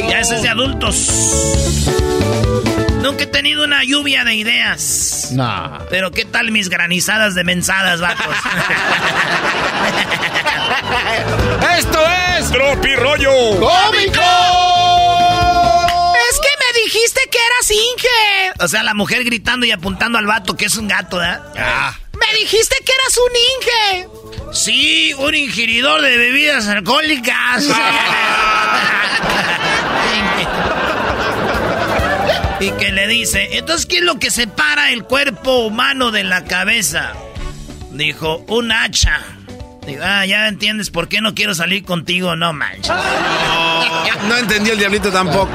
Ya 0.09 0.19
ese 0.19 0.35
es 0.35 0.43
de 0.43 0.49
adultos. 0.49 1.09
Nunca 3.01 3.23
he 3.23 3.27
tenido 3.27 3.63
una 3.63 3.83
lluvia 3.83 4.23
de 4.25 4.35
ideas. 4.35 5.29
Nah. 5.31 5.79
Pero 5.89 6.11
¿qué 6.11 6.25
tal 6.25 6.51
mis 6.51 6.69
granizadas 6.69 7.33
de 7.35 7.43
mensadas, 7.43 8.01
vatos? 8.01 8.25
¡Esto 11.77 11.99
es... 12.37 12.51
Tropirollo 12.51 13.31
¡Cómico! 13.59 14.21
Es 16.29 16.39
que 16.39 16.49
me 16.59 16.83
dijiste 16.83 17.21
que 17.31 17.37
eras 17.37 17.71
Inge. 17.71 18.53
o 18.59 18.67
sea, 18.67 18.83
la 18.83 18.93
mujer 18.93 19.23
gritando 19.23 19.65
y 19.65 19.71
apuntando 19.71 20.17
al 20.17 20.25
vato 20.25 20.55
que 20.55 20.65
es 20.65 20.75
un 20.77 20.87
gato, 20.87 21.17
¿verdad? 21.17 21.93
Me 22.13 22.39
dijiste 22.39 22.75
que 22.85 22.91
eras 22.91 23.17
un 23.17 23.31
Inge. 23.53 24.07
Sí, 24.53 25.13
un 25.17 25.35
ingeridor 25.35 26.01
de 26.01 26.17
bebidas 26.17 26.67
alcohólicas. 26.67 27.65
y 32.59 32.71
que 32.71 32.91
le 32.91 33.07
dice, 33.07 33.57
entonces, 33.57 33.85
¿qué 33.85 33.97
es 33.97 34.03
lo 34.03 34.17
que 34.17 34.31
separa 34.31 34.91
el 34.91 35.03
cuerpo 35.03 35.65
humano 35.65 36.11
de 36.11 36.23
la 36.23 36.45
cabeza? 36.45 37.13
Dijo, 37.91 38.43
un 38.47 38.71
hacha. 38.71 39.21
Digo, 39.85 40.01
ah, 40.03 40.25
ya 40.25 40.47
entiendes 40.47 40.89
por 40.89 41.07
qué 41.07 41.21
no 41.21 41.35
quiero 41.35 41.53
salir 41.53 41.83
contigo, 41.83 42.35
no 42.35 42.53
manches. 42.53 42.91
No 44.27 44.37
entendió 44.37 44.73
el 44.73 44.79
diablito 44.79 45.11
tampoco. 45.11 45.51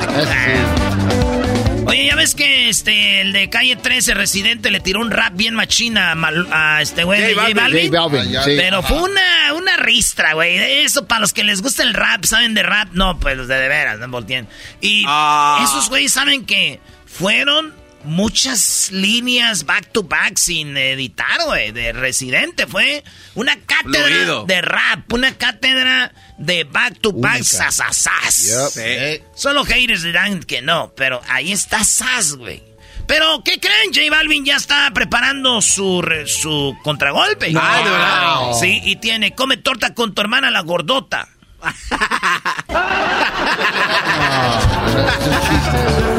Oye, 1.86 2.06
ya 2.06 2.14
ves 2.14 2.36
que 2.36 2.68
este 2.68 3.20
el 3.22 3.32
de 3.32 3.50
calle 3.50 3.74
13 3.74 4.14
residente 4.14 4.70
le 4.70 4.78
tiró 4.78 5.00
un 5.00 5.10
rap 5.10 5.32
bien 5.34 5.54
machina 5.54 6.12
a, 6.12 6.14
Mal- 6.14 6.46
a 6.52 6.80
este 6.82 7.02
güey 7.02 7.20
de 7.20 7.34
J 7.34 7.48
J 7.48 7.54
Balvin. 7.60 7.90
Balvin. 7.90 7.92
J 7.92 8.08
Balvin, 8.08 8.44
sí. 8.44 8.52
Pero 8.56 8.82
fue 8.82 9.02
una, 9.02 9.54
una 9.56 9.76
ristra, 9.78 10.34
güey. 10.34 10.56
Eso 10.84 11.06
para 11.08 11.22
los 11.22 11.32
que 11.32 11.42
les 11.42 11.62
gusta 11.62 11.82
el 11.82 11.94
rap, 11.94 12.24
saben 12.24 12.54
de 12.54 12.62
rap. 12.62 12.90
No, 12.92 13.18
pues 13.18 13.36
los 13.36 13.48
de 13.48 13.56
de 13.56 13.66
veras, 13.68 13.98
no 13.98 14.08
volteen. 14.08 14.46
Y 14.80 15.04
Ah. 15.08 15.60
esos 15.64 15.88
güeyes 15.88 16.12
saben 16.12 16.44
que 16.44 16.78
fueron 17.06 17.74
muchas 18.04 18.90
líneas 18.92 19.64
back 19.64 19.90
to 19.92 20.02
back 20.02 20.36
sin 20.36 20.76
editar, 20.76 21.42
güey. 21.46 21.72
De 21.72 21.92
residente. 21.92 22.66
Fue 22.66 23.02
una 23.34 23.56
cátedra 23.60 24.04
Fluido. 24.06 24.44
de 24.46 24.60
rap, 24.62 25.12
una 25.12 25.36
cátedra 25.36 26.12
de 26.38 26.64
back 26.64 27.00
to 27.00 27.12
back, 27.12 27.42
sasasas. 27.42 28.42
Yep. 28.42 28.70
Sí. 28.70 29.22
Solo 29.34 29.64
haters 29.64 30.02
dirán 30.02 30.42
que 30.42 30.62
no, 30.62 30.92
pero 30.96 31.20
ahí 31.28 31.52
está 31.52 31.84
Sas, 31.84 32.34
güey. 32.34 32.62
Pero, 33.06 33.42
¿qué 33.44 33.58
creen? 33.58 33.92
J 33.92 34.02
Balvin 34.08 34.44
ya 34.44 34.54
está 34.56 34.88
preparando 34.92 35.60
su, 35.60 36.00
re- 36.00 36.28
su 36.28 36.76
contragolpe. 36.84 37.52
Ah, 37.56 37.78
¿de 37.82 37.90
verdad? 37.90 38.52
Sí, 38.60 38.80
y 38.84 38.96
tiene, 38.96 39.34
come 39.34 39.56
torta 39.56 39.94
con 39.94 40.14
tu 40.14 40.20
hermana 40.20 40.50
la 40.52 40.60
gordota. 40.60 41.28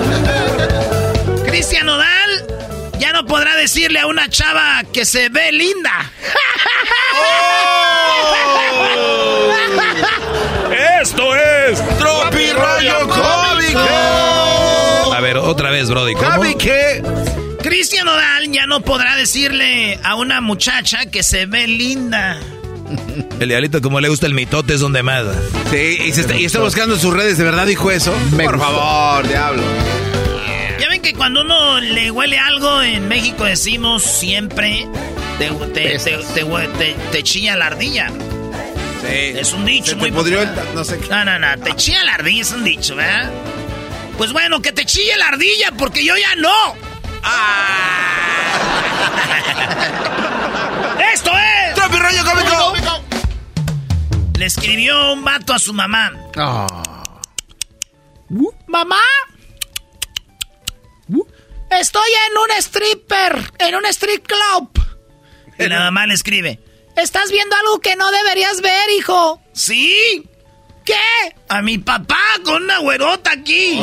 Cristian 1.62 1.86
Nodal 1.86 2.48
ya 3.00 3.14
no 3.14 3.24
podrá 3.28 3.56
decirle 3.56 4.00
a 4.00 4.08
una 4.08 4.28
chava 4.28 4.84
que 4.92 5.06
se 5.06 5.30
ve 5.30 5.52
linda. 5.52 6.12
Esto 11.00 11.36
es 11.36 11.98
Tropi 12.00 12.52
Rollo 12.52 13.08
Cómico. 13.08 13.80
A 15.14 15.20
ver, 15.22 15.38
otra 15.38 15.70
vez, 15.70 15.88
Brody. 15.88 16.16
¿Cómo? 16.16 16.42
Cristian 17.62 18.08
Nodal 18.08 18.52
ya 18.52 18.66
no 18.66 18.82
podrá 18.82 19.16
decirle 19.16 20.00
a 20.04 20.16
una 20.16 20.42
muchacha 20.42 21.06
que 21.12 21.22
se 21.22 21.46
ve 21.46 21.68
linda. 21.68 22.40
El 23.40 23.50
diablito, 23.50 23.84
como 23.84 24.02
le 24.02 24.10
gusta 24.10 24.26
el 24.26 24.34
mitote, 24.34 24.74
es 24.74 24.80
donde 24.80 25.04
más. 25.04 25.26
Sí, 25.70 26.00
y, 26.08 26.12
se 26.12 26.22
está, 26.22 26.36
y 26.36 26.46
está 26.46 26.60
buscando 26.60 26.96
en 26.96 27.00
sus 27.00 27.14
redes, 27.14 27.38
¿de 27.38 27.44
verdad 27.44 27.68
dijo 27.68 27.92
eso? 27.92 28.12
Por 28.36 28.58
favor, 28.58 29.28
diablo. 29.28 29.62
Que 31.02 31.14
cuando 31.16 31.42
uno 31.42 31.80
le 31.80 32.12
huele 32.12 32.38
algo, 32.38 32.82
en 32.84 33.08
México 33.08 33.44
decimos 33.46 34.04
siempre 34.04 34.88
te, 35.40 35.50
te, 35.74 35.98
te, 37.12 37.24
chilla 37.24 37.56
la 37.56 37.66
ardilla. 37.68 38.10
Sí. 39.02 39.08
Es 39.08 39.52
un 39.54 39.66
dicho 39.66 39.98
muy 39.98 40.10
el 40.10 40.56
ta- 40.56 40.64
no 40.76 40.84
sé 40.84 41.00
qué. 41.00 41.08
No, 41.10 41.26
no, 41.26 41.40
no, 41.40 41.58
te 41.60 41.76
chilla 41.76 42.04
la 42.04 42.14
ardilla 42.14 42.42
es 42.44 42.52
un 42.52 42.64
dicho, 42.64 42.96
¿verdad? 42.96 43.32
Pues 44.18 44.32
bueno, 44.32 44.62
que 44.62 44.72
te 44.72 44.86
chille 44.86 45.18
la 45.18 45.30
ardilla 45.30 45.72
porque 45.78 46.06
yo 46.06 46.16
ya 46.18 46.36
no. 46.36 46.76
¡Esto 51.14 51.32
es! 51.32 51.76
¡Tropi 51.76 51.98
Rollo 51.98 52.24
Cómico! 52.26 53.04
Le 54.38 54.46
escribió 54.46 55.14
un 55.14 55.24
vato 55.24 55.54
a 55.54 55.60
su 55.60 55.74
mamá. 55.74 56.12
Mamá. 58.68 59.00
Estoy 61.72 62.10
en 62.30 62.38
un 62.38 62.52
stripper, 62.60 63.52
en 63.60 63.76
un 63.76 63.86
strip 63.86 64.28
club. 64.28 64.70
Y 65.58 65.68
la 65.68 65.80
mamá 65.80 66.06
le 66.06 66.14
escribe. 66.14 66.60
Estás 66.98 67.32
viendo 67.32 67.56
algo 67.56 67.80
que 67.80 67.96
no 67.96 68.12
deberías 68.12 68.60
ver, 68.62 68.90
hijo. 68.98 69.42
¿Sí? 69.54 70.28
¿Qué? 70.84 70.94
A 71.48 71.62
mi 71.62 71.78
papá 71.78 72.20
con 72.44 72.64
una 72.64 72.80
güerota 72.80 73.32
aquí. 73.32 73.80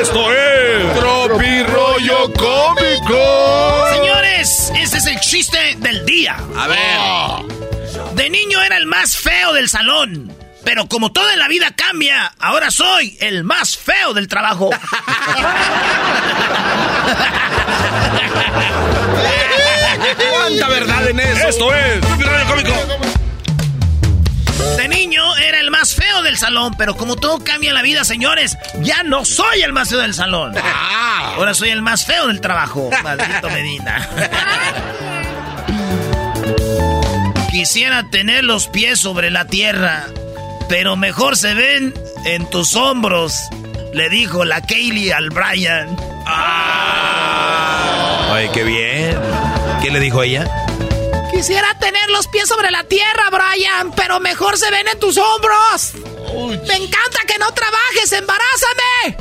Esto 0.00 0.32
es 0.32 0.98
Tropi 0.98 1.62
Rollo 1.64 2.32
Cómico. 2.34 3.86
Señores, 3.92 4.72
ese 4.76 4.98
es 4.98 5.06
el 5.06 5.18
chiste 5.20 5.74
del 5.78 6.06
día. 6.06 6.36
A 6.56 6.68
ver. 6.68 8.14
De 8.14 8.30
niño 8.30 8.62
era 8.62 8.76
el 8.76 8.86
más 8.86 9.16
feo 9.16 9.52
del 9.52 9.68
salón. 9.68 10.32
Pero 10.66 10.88
como 10.88 11.12
todo 11.12 11.30
en 11.30 11.38
la 11.38 11.46
vida 11.46 11.70
cambia, 11.76 12.34
ahora 12.40 12.72
soy 12.72 13.16
el 13.20 13.44
más 13.44 13.76
feo 13.76 14.12
del 14.14 14.26
trabajo. 14.26 14.70
¿Cuánta 20.32 20.68
verdad 20.68 21.08
en 21.08 21.20
eso? 21.20 21.48
Esto 21.48 21.72
es 21.72 22.00
Rollo 22.18 22.46
Cómico. 22.48 22.72
De 24.76 24.88
niño 24.88 25.36
era 25.36 25.60
el 25.60 25.70
más 25.70 25.94
feo 25.94 26.22
del 26.22 26.36
salón, 26.36 26.74
pero 26.76 26.96
como 26.96 27.14
todo 27.14 27.38
cambia 27.44 27.68
en 27.68 27.74
la 27.74 27.82
vida, 27.82 28.04
señores, 28.04 28.58
ya 28.80 29.04
no 29.04 29.24
soy 29.24 29.62
el 29.62 29.72
más 29.72 29.90
feo 29.90 30.00
del 30.00 30.14
salón. 30.14 30.52
Ahora 30.58 31.54
soy 31.54 31.68
el 31.68 31.80
más 31.80 32.04
feo 32.04 32.26
del 32.26 32.40
trabajo. 32.40 32.90
Maldito 33.04 33.50
Medina. 33.50 34.08
Quisiera 37.52 38.10
tener 38.10 38.42
los 38.42 38.66
pies 38.66 38.98
sobre 38.98 39.30
la 39.30 39.46
tierra, 39.46 40.08
pero 40.68 40.96
mejor 40.96 41.36
se 41.36 41.54
ven 41.54 41.94
en 42.24 42.48
tus 42.50 42.74
hombros, 42.74 43.34
le 43.92 44.08
dijo 44.08 44.44
la 44.44 44.60
Kaylee 44.62 45.12
al 45.12 45.30
Brian. 45.30 45.96
Ay, 48.28 48.48
qué 48.52 48.64
bien. 48.64 49.18
¿Qué 49.82 49.90
le 49.90 50.00
dijo 50.00 50.22
ella? 50.22 50.44
Quisiera 51.32 51.78
tener 51.78 52.08
los 52.10 52.26
pies 52.28 52.48
sobre 52.48 52.70
la 52.70 52.84
tierra, 52.84 53.30
Brian, 53.30 53.92
pero 53.92 54.20
mejor 54.20 54.56
se 54.56 54.70
ven 54.70 54.88
en 54.88 54.98
tus 54.98 55.18
hombros. 55.18 55.92
Me 56.66 56.74
encanta 56.74 57.20
que 57.26 57.38
no 57.38 57.52
trabajes, 57.52 58.12
embarázame. 58.12 59.16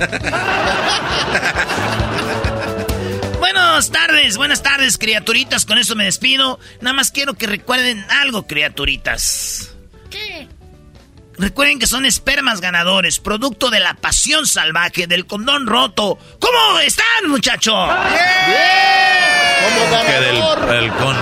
Buenas 3.39 3.91
tardes, 3.91 4.38
buenas 4.38 4.63
tardes, 4.63 4.97
criaturitas. 4.97 5.65
Con 5.65 5.77
eso 5.77 5.95
me 5.95 6.05
despido. 6.05 6.59
Nada 6.81 6.93
más 6.93 7.11
quiero 7.11 7.35
que 7.35 7.45
recuerden 7.45 8.03
algo, 8.09 8.47
criaturitas. 8.47 9.76
¿Qué? 10.09 10.47
Recuerden 11.38 11.80
que 11.80 11.88
son 11.88 12.06
espermas 12.06 12.62
ganadores, 12.62 13.20
producto 13.20 13.70
de 13.70 13.80
la 13.80 13.95
pasión 13.95 14.48
salvaje, 14.48 15.07
del 15.07 15.26
condón 15.26 15.68
roto. 15.68 16.18
¿Cómo 16.40 16.80
están, 16.80 17.28
muchachos? 17.30 17.90
Que 20.06 20.20
del, 20.20 20.36
del 20.68 20.91
con. 20.94 21.16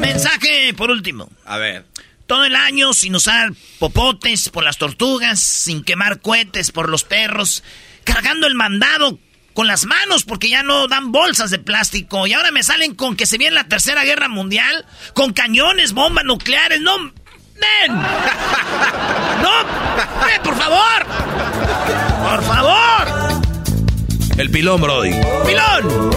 Mensaje 0.00 0.74
por 0.74 0.90
último. 0.90 1.28
A 1.44 1.58
ver. 1.58 1.84
Todo 2.26 2.44
el 2.44 2.56
año 2.56 2.92
sin 2.92 3.14
usar 3.14 3.52
popotes 3.78 4.48
por 4.48 4.64
las 4.64 4.78
tortugas, 4.78 5.38
sin 5.40 5.84
quemar 5.84 6.20
cohetes 6.20 6.72
por 6.72 6.88
los 6.88 7.04
perros, 7.04 7.62
cargando 8.02 8.48
el 8.48 8.54
mandado 8.54 9.20
con 9.56 9.66
las 9.66 9.86
manos 9.86 10.24
porque 10.24 10.50
ya 10.50 10.62
no 10.62 10.86
dan 10.86 11.12
bolsas 11.12 11.50
de 11.50 11.58
plástico. 11.58 12.26
Y 12.26 12.34
ahora 12.34 12.50
me 12.50 12.62
salen 12.62 12.94
con 12.94 13.16
que 13.16 13.26
se 13.26 13.38
viene 13.38 13.54
la 13.54 13.68
tercera 13.68 14.04
guerra 14.04 14.28
mundial, 14.28 14.84
con 15.14 15.32
cañones, 15.32 15.92
bombas 15.92 16.24
nucleares. 16.24 16.80
No, 16.80 17.12
¡No! 19.42 19.50
¡Ven, 20.26 20.42
por 20.42 20.56
favor! 20.56 21.06
¡Por 22.28 22.42
favor! 22.44 23.42
El 24.38 24.50
pilón, 24.50 24.80
Brody. 24.80 25.12
¡Pilón! 25.46 26.10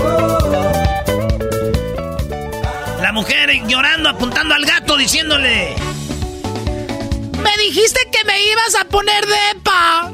La 3.01 3.11
mujer 3.13 3.49
llorando, 3.67 4.09
apuntando 4.09 4.55
al 4.55 4.65
gato, 4.65 4.97
diciéndole... 4.97 5.75
Me 7.41 7.57
dijiste 7.57 7.99
que 8.11 8.23
me 8.25 8.41
ibas 8.43 8.75
a 8.75 8.83
poner 8.85 9.25
depa. 9.25 10.11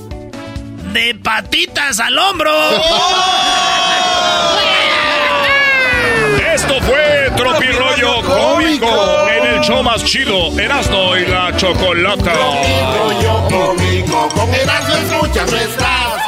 De 0.93 1.15
patitas 1.15 1.99
al 1.99 2.17
hombro. 2.17 2.51
Esto 6.53 6.79
fue 6.81 7.31
Tropi 7.35 7.67
Rollo 7.67 8.21
Cómico 8.21 9.25
show 9.65 9.81
más 9.81 10.03
chido, 10.03 10.51
Erasmo 10.59 11.17
y 11.17 11.25
la 11.25 11.55
Chocolata. 11.57 12.33
Rollo 12.33 13.47
cómico, 13.49 14.29
con 14.35 14.53
Erasmo 14.53 14.95
escuchas 14.95 15.51
no 15.51 15.57
estás. 15.57 16.21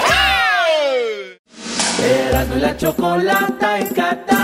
Erasmo 2.03 2.55
y 2.55 2.59
la 2.59 2.77
chocolata 2.77 3.79
en 3.79 3.87
Qatar. 3.93 4.37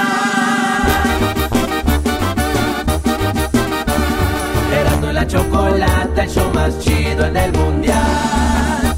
Erasmo 4.79 5.09
y 5.09 5.13
la 5.13 5.27
chocolata, 5.27 6.23
el 6.23 6.29
show 6.29 6.53
más 6.53 6.79
chido 6.79 7.25
en 7.25 7.37
el 7.37 7.51
mundial. 7.51 8.95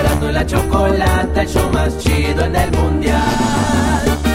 Erasmo 0.00 0.30
y 0.30 0.32
la 0.32 0.46
chocolata, 0.46 1.42
el 1.42 1.48
show 1.48 1.70
más 1.72 1.98
chido 1.98 2.44
en 2.44 2.56
el 2.56 2.70
mundial. 2.72 4.25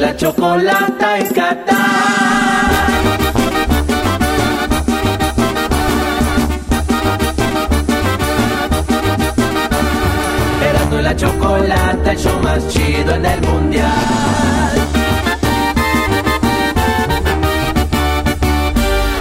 La 0.00 0.16
chocolata 0.16 1.18
en 1.18 1.26
Qatar. 1.34 2.80
la 11.02 11.16
chocolata, 11.16 12.12
el 12.12 12.18
show 12.18 12.38
más 12.42 12.68
chido 12.68 13.14
en 13.14 13.24
el 13.24 13.40
mundial. 13.40 13.88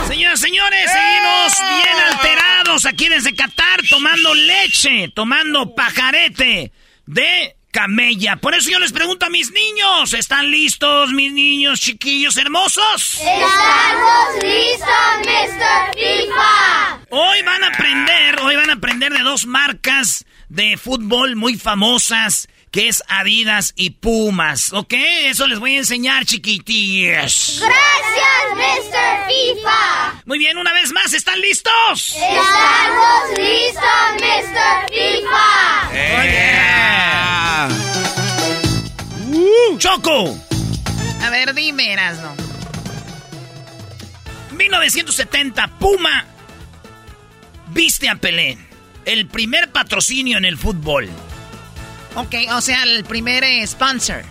Señoras, 0.07 0.39
señores, 0.39 0.91
seguimos 0.91 1.53
bien 1.83 1.97
alterados 2.11 2.85
aquí 2.85 3.07
desde 3.07 3.33
Qatar, 3.33 3.79
tomando 3.89 4.33
leche, 4.33 5.09
tomando 5.15 5.73
pajarete 5.73 6.73
de 7.05 7.58
camella. 7.71 8.37
Por 8.37 8.55
eso 8.55 8.69
yo 8.69 8.79
les 8.79 8.91
pregunto 8.91 9.25
a 9.25 9.29
mis 9.29 9.51
niños, 9.51 10.13
¿están 10.13 10.51
listos 10.51 11.11
mis 11.13 11.31
niños 11.31 11.79
chiquillos 11.79 12.37
hermosos? 12.37 13.19
¡Estamos 13.19 14.43
listos, 14.43 14.87
Mr. 15.25 15.93
FIFA! 15.93 16.99
Hoy 17.09 17.41
van 17.43 17.63
a 17.63 17.67
aprender, 17.67 18.39
hoy 18.41 18.55
van 18.55 18.69
a 18.69 18.73
aprender 18.73 19.13
de 19.13 19.23
dos 19.23 19.45
marcas 19.45 20.25
de 20.49 20.77
fútbol 20.77 21.35
muy 21.35 21.57
famosas, 21.57 22.47
que 22.71 22.87
es 22.87 23.03
Adidas 23.07 23.73
y 23.75 23.91
Pumas, 23.91 24.73
¿ok? 24.73 24.93
Eso 25.25 25.47
les 25.47 25.59
voy 25.59 25.75
a 25.75 25.79
enseñar, 25.79 26.25
chiquitillos. 26.25 27.61
¡Gracias, 27.61 28.55
Mr. 28.55 29.27
FIFA! 29.27 30.21
Muy 30.25 30.37
bien, 30.37 30.57
una 30.57 30.73
vez 30.73 30.91
más, 30.91 31.13
¿están 31.13 31.39
listos? 31.41 32.15
¡Estamos 32.15 33.37
listos, 33.37 33.83
Mr. 34.15 34.89
FIFA! 34.93 35.69
Uh, 39.31 39.77
¡Choco! 39.77 40.37
A 41.23 41.29
ver, 41.29 41.53
dime, 41.53 41.93
Erasno. 41.93 42.35
1970, 44.51 45.67
Puma 45.79 46.25
viste 47.69 48.09
a 48.09 48.15
Pelé. 48.15 48.57
El 49.05 49.27
primer 49.27 49.71
patrocinio 49.71 50.37
en 50.37 50.45
el 50.45 50.57
fútbol. 50.57 51.09
Ok, 52.15 52.35
o 52.51 52.61
sea, 52.61 52.83
el 52.83 53.03
primer 53.05 53.43
eh, 53.43 53.65
sponsor. 53.65 54.23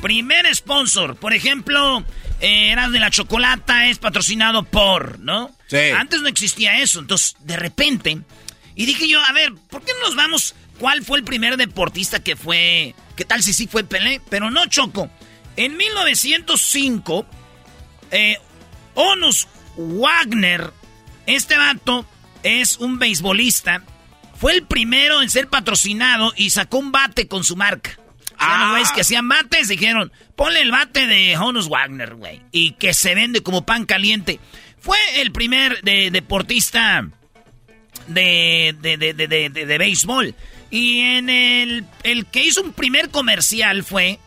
Primer 0.00 0.54
sponsor. 0.54 1.16
Por 1.16 1.32
ejemplo, 1.32 2.04
eh, 2.40 2.70
Eras 2.70 2.92
de 2.92 3.00
la 3.00 3.10
Chocolata 3.10 3.86
es 3.88 3.98
patrocinado 3.98 4.64
por, 4.64 5.18
¿no? 5.18 5.50
Sí. 5.68 5.90
Antes 5.96 6.22
no 6.22 6.28
existía 6.28 6.78
eso. 6.80 7.00
Entonces, 7.00 7.36
de 7.40 7.56
repente. 7.56 8.18
Y 8.74 8.86
dije 8.86 9.08
yo, 9.08 9.22
a 9.22 9.32
ver, 9.32 9.52
¿por 9.70 9.84
qué 9.84 9.92
no 9.94 10.08
nos 10.08 10.16
vamos? 10.16 10.54
¿Cuál 10.78 11.04
fue 11.04 11.18
el 11.18 11.24
primer 11.24 11.56
deportista 11.56 12.22
que 12.22 12.36
fue? 12.36 12.94
¿Qué 13.16 13.24
tal 13.24 13.42
si 13.42 13.52
sí 13.52 13.66
fue 13.66 13.84
Pelé? 13.84 14.20
Pero 14.30 14.50
no, 14.50 14.66
Choco. 14.66 15.10
En 15.56 15.76
1905, 15.76 17.26
eh, 18.10 18.38
Onus 18.94 19.46
Wagner, 19.76 20.72
este 21.26 21.56
vato 21.56 22.06
es 22.42 22.78
un 22.78 22.98
beisbolista. 22.98 23.84
Fue 24.42 24.54
el 24.54 24.64
primero 24.64 25.22
en 25.22 25.30
ser 25.30 25.46
patrocinado 25.46 26.32
y 26.36 26.50
sacó 26.50 26.78
un 26.78 26.90
bate 26.90 27.28
con 27.28 27.44
su 27.44 27.54
marca. 27.54 27.96
Ah. 28.36 28.70
güeyes 28.72 28.90
que 28.90 29.02
hacían 29.02 29.28
bates 29.28 29.68
dijeron, 29.68 30.10
ponle 30.34 30.62
el 30.62 30.72
bate 30.72 31.06
de 31.06 31.36
Honus 31.36 31.68
Wagner, 31.68 32.16
güey. 32.16 32.42
Y 32.50 32.72
que 32.72 32.92
se 32.92 33.14
vende 33.14 33.44
como 33.44 33.64
pan 33.64 33.86
caliente. 33.86 34.40
Fue 34.80 34.98
el 35.20 35.30
primer 35.30 35.80
de, 35.82 36.10
deportista 36.10 37.06
de, 38.08 38.74
de, 38.80 38.96
de, 38.96 39.14
de, 39.14 39.28
de, 39.28 39.48
de 39.48 39.78
béisbol. 39.78 40.34
Y 40.72 40.98
en 41.02 41.30
el, 41.30 41.84
el 42.02 42.26
que 42.26 42.44
hizo 42.44 42.62
un 42.62 42.72
primer 42.72 43.10
comercial 43.10 43.84
fue 43.84 44.18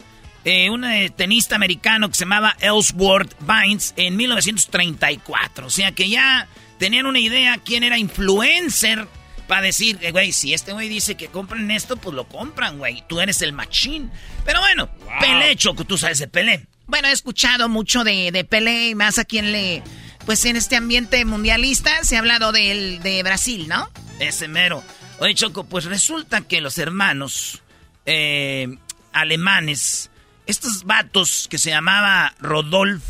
eh, 0.45 0.69
un 0.69 0.85
eh, 0.85 1.09
tenista 1.09 1.57
americano 1.57 2.07
que 2.07 2.15
se 2.15 2.23
llamaba 2.23 2.55
Ellsworth 2.61 3.35
Vines 3.41 3.93
en 3.97 4.15
1934. 4.15 5.67
O 5.67 5.69
sea 5.69 5.91
que 5.91 6.07
ya 6.07 6.47
tenían 6.79 7.05
una 7.05 7.19
idea 7.19 7.57
quién 7.57 7.83
era 7.83 7.97
influencer 7.97 9.09
para 9.47 9.61
decir, 9.61 9.97
eh, 10.01 10.11
güey, 10.11 10.31
si 10.31 10.53
este 10.53 10.73
güey 10.73 10.89
dice 10.89 11.15
que 11.15 11.27
compren 11.27 11.69
esto, 11.71 11.97
pues 11.97 12.15
lo 12.15 12.27
compran, 12.27 12.77
güey. 12.77 13.03
Tú 13.07 13.21
eres 13.21 13.41
el 13.41 13.53
machín. 13.53 14.11
Pero 14.45 14.59
bueno, 14.59 14.89
Pelé, 15.19 15.55
Choco, 15.55 15.85
tú 15.85 15.97
sabes 15.97 16.19
de 16.19 16.27
Pelé. 16.27 16.67
Bueno, 16.87 17.07
he 17.07 17.11
escuchado 17.11 17.69
mucho 17.69 18.03
de, 18.03 18.31
de 18.31 18.43
Pelé, 18.43 18.89
y 18.89 18.95
más 18.95 19.17
a 19.17 19.25
quien 19.25 19.51
le... 19.51 19.83
Pues 20.25 20.43
en 20.45 20.55
este 20.55 20.75
ambiente 20.75 21.23
mundialista 21.23 22.03
se 22.03 22.15
ha 22.15 22.19
hablado 22.19 22.51
del, 22.51 23.01
de 23.03 23.21
Brasil, 23.21 23.67
¿no? 23.67 23.91
Ese 24.19 24.47
mero. 24.47 24.83
Oye, 25.19 25.35
Choco, 25.35 25.65
pues 25.65 25.85
resulta 25.85 26.41
que 26.41 26.61
los 26.61 26.79
hermanos 26.79 27.61
eh, 28.07 28.67
alemanes, 29.13 30.09
estos 30.47 30.83
vatos 30.83 31.47
que 31.49 31.59
se 31.59 31.69
llamaba 31.69 32.33
Rodolf, 32.39 33.03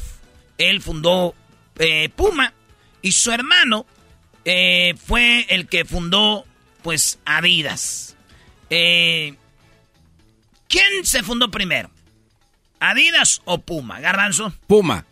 él 0.58 0.82
fundó 0.82 1.34
eh, 1.80 2.10
Puma 2.16 2.54
y 3.02 3.14
su 3.14 3.32
hermano 3.32 3.86
eh, 4.46 4.94
fue 5.04 5.46
el 5.50 5.68
que 5.68 5.86
fundó, 5.86 6.46
pues, 6.84 7.20
Adidas. 7.26 8.16
Eh, 8.70 9.36
¿Quién 10.68 11.06
se 11.06 11.24
fundó 11.24 11.50
primero? 11.52 11.90
¿Adidas 12.80 13.42
o 13.46 13.60
Puma? 13.60 14.00
Garbanzo. 14.00 14.54
Puma. 14.68 15.06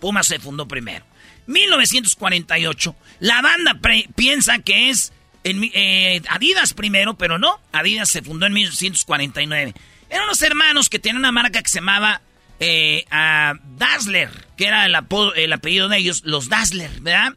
Puma 0.00 0.22
se 0.22 0.38
fundó 0.38 0.66
primero. 0.66 1.04
1948. 1.46 2.96
La 3.20 3.40
banda 3.42 3.78
piensa 4.14 4.58
que 4.58 4.90
es 4.90 5.12
en, 5.44 5.70
eh, 5.74 6.20
Adidas 6.28 6.74
primero, 6.74 7.16
pero 7.16 7.38
no. 7.38 7.60
Adidas 7.72 8.08
se 8.08 8.22
fundó 8.22 8.46
en 8.46 8.52
1949. 8.54 9.74
Eran 10.10 10.24
unos 10.24 10.42
hermanos 10.42 10.88
que 10.88 10.98
tenían 10.98 11.18
una 11.18 11.32
marca 11.32 11.62
que 11.62 11.68
se 11.68 11.78
llamaba 11.78 12.22
eh, 12.60 13.04
Dazzler, 13.76 14.30
que 14.56 14.66
era 14.66 14.86
el, 14.86 14.96
el 15.36 15.52
apellido 15.52 15.88
de 15.88 15.98
ellos, 15.98 16.22
los 16.24 16.48
Dazzler, 16.48 16.90
¿verdad? 17.00 17.34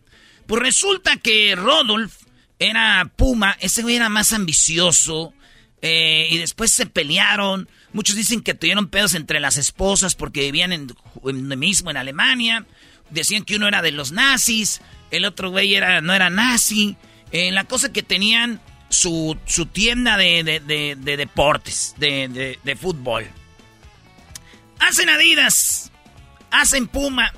Pues 0.51 0.63
resulta 0.63 1.15
que 1.15 1.55
Rodolf 1.55 2.13
era 2.59 3.09
Puma, 3.15 3.55
ese 3.61 3.83
güey 3.83 3.95
era 3.95 4.09
más 4.09 4.33
ambicioso. 4.33 5.33
Eh, 5.81 6.27
y 6.29 6.39
después 6.39 6.73
se 6.73 6.85
pelearon. 6.87 7.69
Muchos 7.93 8.17
dicen 8.17 8.41
que 8.41 8.53
tuvieron 8.53 8.89
pedos 8.89 9.13
entre 9.13 9.39
las 9.39 9.55
esposas 9.55 10.13
porque 10.13 10.41
vivían 10.41 10.73
en, 10.73 10.93
en 11.23 11.57
mismo 11.57 11.89
en 11.89 11.95
Alemania. 11.95 12.65
Decían 13.11 13.45
que 13.45 13.55
uno 13.55 13.69
era 13.69 13.81
de 13.81 13.93
los 13.93 14.11
nazis, 14.11 14.81
el 15.09 15.23
otro 15.23 15.51
güey 15.51 15.73
era, 15.73 16.01
no 16.01 16.13
era 16.13 16.29
nazi. 16.29 16.97
Eh, 17.31 17.49
la 17.53 17.63
cosa 17.63 17.93
que 17.93 18.03
tenían 18.03 18.59
su, 18.89 19.37
su 19.45 19.67
tienda 19.67 20.17
de, 20.17 20.43
de, 20.43 20.59
de, 20.59 20.97
de 20.97 21.15
deportes, 21.15 21.95
de, 21.97 22.59
de 22.61 22.75
fútbol. 22.75 23.25
Hacen 24.79 25.09
Adidas, 25.09 25.93
hacen 26.51 26.89
Puma 26.89 27.31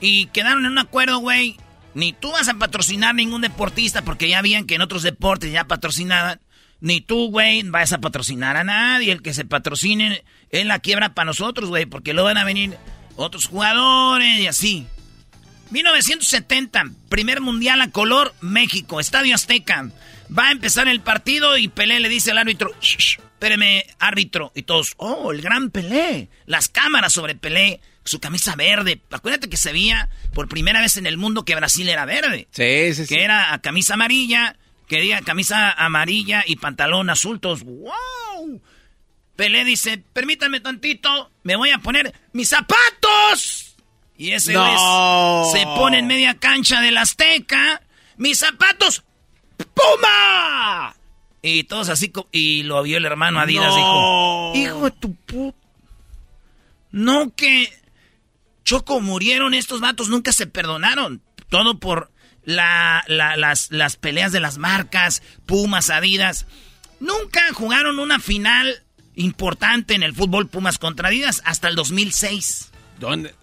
y 0.00 0.28
quedaron 0.28 0.64
en 0.64 0.72
un 0.72 0.78
acuerdo, 0.78 1.18
güey. 1.18 1.58
Ni 1.94 2.12
tú 2.12 2.32
vas 2.32 2.48
a 2.48 2.54
patrocinar 2.54 3.14
ningún 3.14 3.40
deportista 3.40 4.02
porque 4.02 4.28
ya 4.28 4.38
habían 4.38 4.66
que 4.66 4.74
en 4.74 4.82
otros 4.82 5.02
deportes 5.02 5.52
ya 5.52 5.64
patrocinaban. 5.64 6.40
Ni 6.80 7.00
tú, 7.00 7.30
güey, 7.30 7.62
vas 7.62 7.92
a 7.92 8.00
patrocinar 8.00 8.56
a 8.56 8.64
nadie. 8.64 9.12
El 9.12 9.22
que 9.22 9.32
se 9.32 9.44
patrocine 9.44 10.24
es 10.50 10.66
la 10.66 10.80
quiebra 10.80 11.14
para 11.14 11.26
nosotros, 11.26 11.68
güey, 11.70 11.86
porque 11.86 12.12
luego 12.12 12.26
van 12.26 12.38
a 12.38 12.44
venir 12.44 12.76
otros 13.16 13.46
jugadores 13.46 14.38
y 14.38 14.46
así. 14.46 14.86
1970, 15.70 16.84
primer 17.08 17.40
mundial 17.40 17.80
a 17.80 17.90
color, 17.90 18.34
México, 18.40 19.00
Estadio 19.00 19.34
Azteca. 19.34 19.90
Va 20.36 20.48
a 20.48 20.52
empezar 20.52 20.88
el 20.88 21.00
partido 21.00 21.56
y 21.56 21.68
Pelé 21.68 22.00
le 22.00 22.08
dice 22.08 22.32
al 22.32 22.38
árbitro, 22.38 22.70
espéreme, 22.80 23.86
árbitro. 23.98 24.52
Y 24.54 24.62
todos, 24.62 24.94
oh, 24.96 25.32
el 25.32 25.40
gran 25.40 25.70
Pelé. 25.70 26.28
Las 26.46 26.68
cámaras 26.68 27.12
sobre 27.12 27.34
Pelé, 27.34 27.80
su 28.04 28.20
camisa 28.20 28.54
verde. 28.56 29.00
Acuérdate 29.10 29.48
que 29.48 29.56
se 29.56 29.72
veía 29.72 30.08
por 30.34 30.48
primera 30.48 30.80
vez 30.80 30.96
en 30.96 31.06
el 31.06 31.16
mundo 31.16 31.44
que 31.44 31.54
Brasil 31.54 31.88
era 31.88 32.04
verde. 32.04 32.48
Sí, 32.50 32.94
sí, 32.94 33.06
sí. 33.06 33.14
Que 33.14 33.24
era 33.24 33.52
a 33.54 33.60
camisa 33.60 33.94
amarilla, 33.94 34.56
quería 34.88 35.20
camisa 35.22 35.72
amarilla 35.72 36.44
y 36.46 36.56
pantalón 36.56 37.10
azul. 37.10 37.40
Todos, 37.40 37.62
wow. 37.64 38.60
Pelé 39.36 39.64
dice, 39.64 40.02
permítame 40.12 40.60
tantito, 40.60 41.30
me 41.42 41.56
voy 41.56 41.70
a 41.70 41.78
poner 41.78 42.14
mis 42.32 42.48
zapatos. 42.50 43.74
Y 44.16 44.30
ese 44.30 44.52
No. 44.52 45.44
se 45.52 45.64
pone 45.64 45.98
en 45.98 46.06
media 46.06 46.34
cancha 46.38 46.80
del 46.80 46.96
Azteca. 46.98 47.82
¡Mis 48.16 48.38
zapatos! 48.38 49.02
¡Puma! 49.74 50.94
Y 51.42 51.64
todos 51.64 51.88
así, 51.88 52.12
y 52.30 52.62
lo 52.62 52.82
vio 52.84 52.98
el 52.98 53.04
hermano 53.04 53.40
Adidas, 53.40 53.74
No. 53.76 54.52
dijo, 54.54 54.68
hijo 54.70 54.84
de 54.84 54.90
tu 54.92 55.14
puta. 55.14 55.58
No 56.92 57.34
que... 57.34 57.68
Choco, 58.64 59.00
murieron 59.00 59.54
estos 59.54 59.80
vatos, 59.80 60.08
nunca 60.08 60.32
se 60.32 60.46
perdonaron. 60.46 61.22
Todo 61.50 61.78
por 61.78 62.10
la, 62.44 63.04
la- 63.06 63.36
las, 63.36 63.70
las 63.70 63.96
peleas 63.96 64.32
de 64.32 64.40
las 64.40 64.58
marcas, 64.58 65.22
Pumas, 65.46 65.90
Adidas. 65.90 66.46
Nunca 67.00 67.42
jugaron 67.52 67.98
una 67.98 68.18
final 68.18 68.82
importante 69.16 69.94
en 69.94 70.02
el 70.02 70.14
fútbol 70.14 70.48
Pumas 70.48 70.78
contra 70.78 71.08
Adidas 71.08 71.42
hasta 71.44 71.68
el 71.68 71.76
2006. 71.76 72.70
¿Dónde? 72.98 73.34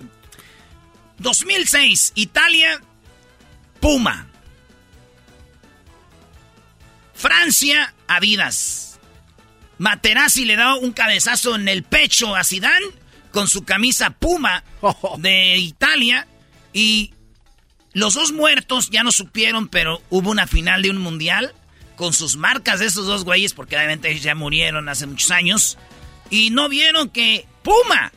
2006, 1.19 2.13
Italia, 2.15 2.81
Puma. 3.79 4.27
Francia, 7.13 7.93
Adidas. 8.07 8.99
Materazzi 9.77 10.45
le 10.45 10.55
da 10.55 10.75
un 10.75 10.91
cabezazo 10.93 11.55
en 11.55 11.67
el 11.67 11.83
pecho 11.83 12.35
a 12.35 12.43
Zidane 12.43 12.85
con 13.31 13.47
su 13.47 13.63
camisa 13.63 14.11
Puma 14.11 14.63
de 15.17 15.57
Italia 15.57 16.27
y 16.73 17.13
los 17.93 18.13
dos 18.13 18.31
muertos 18.31 18.89
ya 18.89 19.03
no 19.03 19.11
supieron, 19.11 19.67
pero 19.67 20.01
hubo 20.09 20.29
una 20.31 20.47
final 20.47 20.81
de 20.81 20.89
un 20.91 20.97
mundial 20.97 21.53
con 21.95 22.13
sus 22.13 22.37
marcas 22.37 22.79
de 22.79 22.85
esos 22.87 23.05
dos 23.05 23.25
güeyes, 23.25 23.53
porque 23.53 23.75
obviamente 23.75 24.09
ellos 24.09 24.23
ya 24.23 24.33
murieron 24.35 24.87
hace 24.89 25.05
muchos 25.05 25.29
años, 25.31 25.77
y 26.29 26.49
no 26.49 26.67
vieron 26.69 27.09
que 27.09 27.45
Puma 27.63 28.11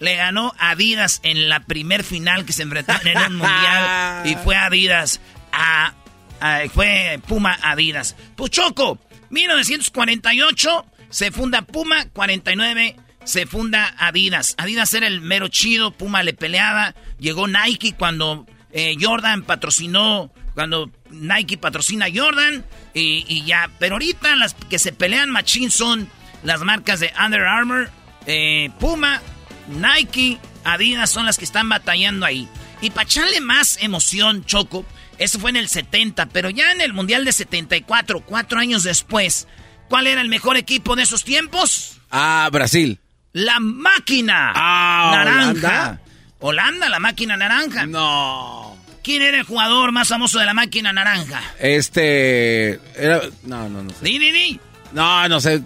le 0.00 0.16
ganó 0.16 0.54
a 0.58 0.70
Adidas 0.70 1.20
en 1.22 1.48
la 1.48 1.60
primer 1.60 2.02
final 2.04 2.46
que 2.46 2.52
se 2.52 2.62
enfrentaron 2.62 3.06
en 3.06 3.18
un 3.18 3.36
mundial, 3.36 4.26
y 4.26 4.34
fue 4.36 4.56
Adidas 4.56 5.20
a, 5.52 5.92
a- 6.40 6.62
fue 6.72 7.20
Puma 7.28 7.58
Adidas. 7.62 8.16
Pues 8.34 8.50
Choco, 8.50 8.98
1948 9.30 10.86
se 11.10 11.30
funda 11.30 11.62
Puma, 11.62 12.06
49 12.12 12.96
se 13.28 13.44
funda 13.44 13.94
Adidas. 13.98 14.54
Adidas 14.56 14.94
era 14.94 15.06
el 15.06 15.20
mero 15.20 15.48
chido, 15.48 15.90
Puma 15.90 16.22
le 16.22 16.32
peleaba. 16.32 16.94
Llegó 17.18 17.46
Nike 17.46 17.92
cuando 17.92 18.46
eh, 18.72 18.96
Jordan 18.98 19.42
patrocinó, 19.42 20.32
cuando 20.54 20.90
Nike 21.10 21.58
patrocina 21.58 22.06
a 22.06 22.10
Jordan 22.12 22.64
y, 22.94 23.44
ya. 23.44 23.70
Pero 23.78 23.96
ahorita 23.96 24.34
las 24.36 24.54
que 24.54 24.78
se 24.78 24.92
pelean 24.92 25.30
machín 25.30 25.70
son 25.70 26.08
las 26.42 26.62
marcas 26.62 27.00
de 27.00 27.12
Under 27.22 27.42
Armour, 27.42 27.90
eh, 28.24 28.70
Puma, 28.80 29.20
Nike, 29.68 30.38
Adidas 30.64 31.10
son 31.10 31.26
las 31.26 31.36
que 31.36 31.44
están 31.44 31.68
batallando 31.68 32.24
ahí. 32.24 32.48
Y 32.80 32.90
para 32.90 33.04
echarle 33.04 33.42
más 33.42 33.76
emoción, 33.82 34.42
Choco, 34.46 34.86
eso 35.18 35.38
fue 35.38 35.50
en 35.50 35.56
el 35.56 35.68
70, 35.68 36.30
pero 36.30 36.48
ya 36.48 36.72
en 36.72 36.80
el 36.80 36.94
Mundial 36.94 37.26
de 37.26 37.32
74, 37.32 38.20
cuatro 38.24 38.58
años 38.58 38.84
después, 38.84 39.46
¿cuál 39.90 40.06
era 40.06 40.22
el 40.22 40.28
mejor 40.30 40.56
equipo 40.56 40.96
de 40.96 41.02
esos 41.02 41.24
tiempos? 41.24 42.00
Ah, 42.10 42.48
Brasil. 42.50 42.98
La 43.38 43.60
máquina 43.60 44.52
Ah, 44.54 45.10
naranja. 45.14 45.48
Holanda. 45.50 46.00
Holanda, 46.40 46.88
la 46.88 46.98
máquina 46.98 47.36
naranja. 47.36 47.86
No. 47.86 48.76
¿Quién 49.02 49.22
era 49.22 49.38
el 49.38 49.44
jugador 49.44 49.92
más 49.92 50.08
famoso 50.08 50.38
de 50.38 50.46
la 50.46 50.54
máquina 50.54 50.92
naranja? 50.92 51.40
Este. 51.60 52.80
Era, 52.96 53.20
no, 53.44 53.68
no, 53.68 53.82
no 53.84 53.90
sé. 53.90 53.96
Di, 54.04 54.18
di, 54.18 54.32
di. 54.32 54.60
No, 54.92 55.28
no 55.28 55.40
sé. 55.40 55.62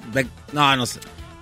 No, 0.53 0.77
no 0.77 0.85
sé. 0.86 1.01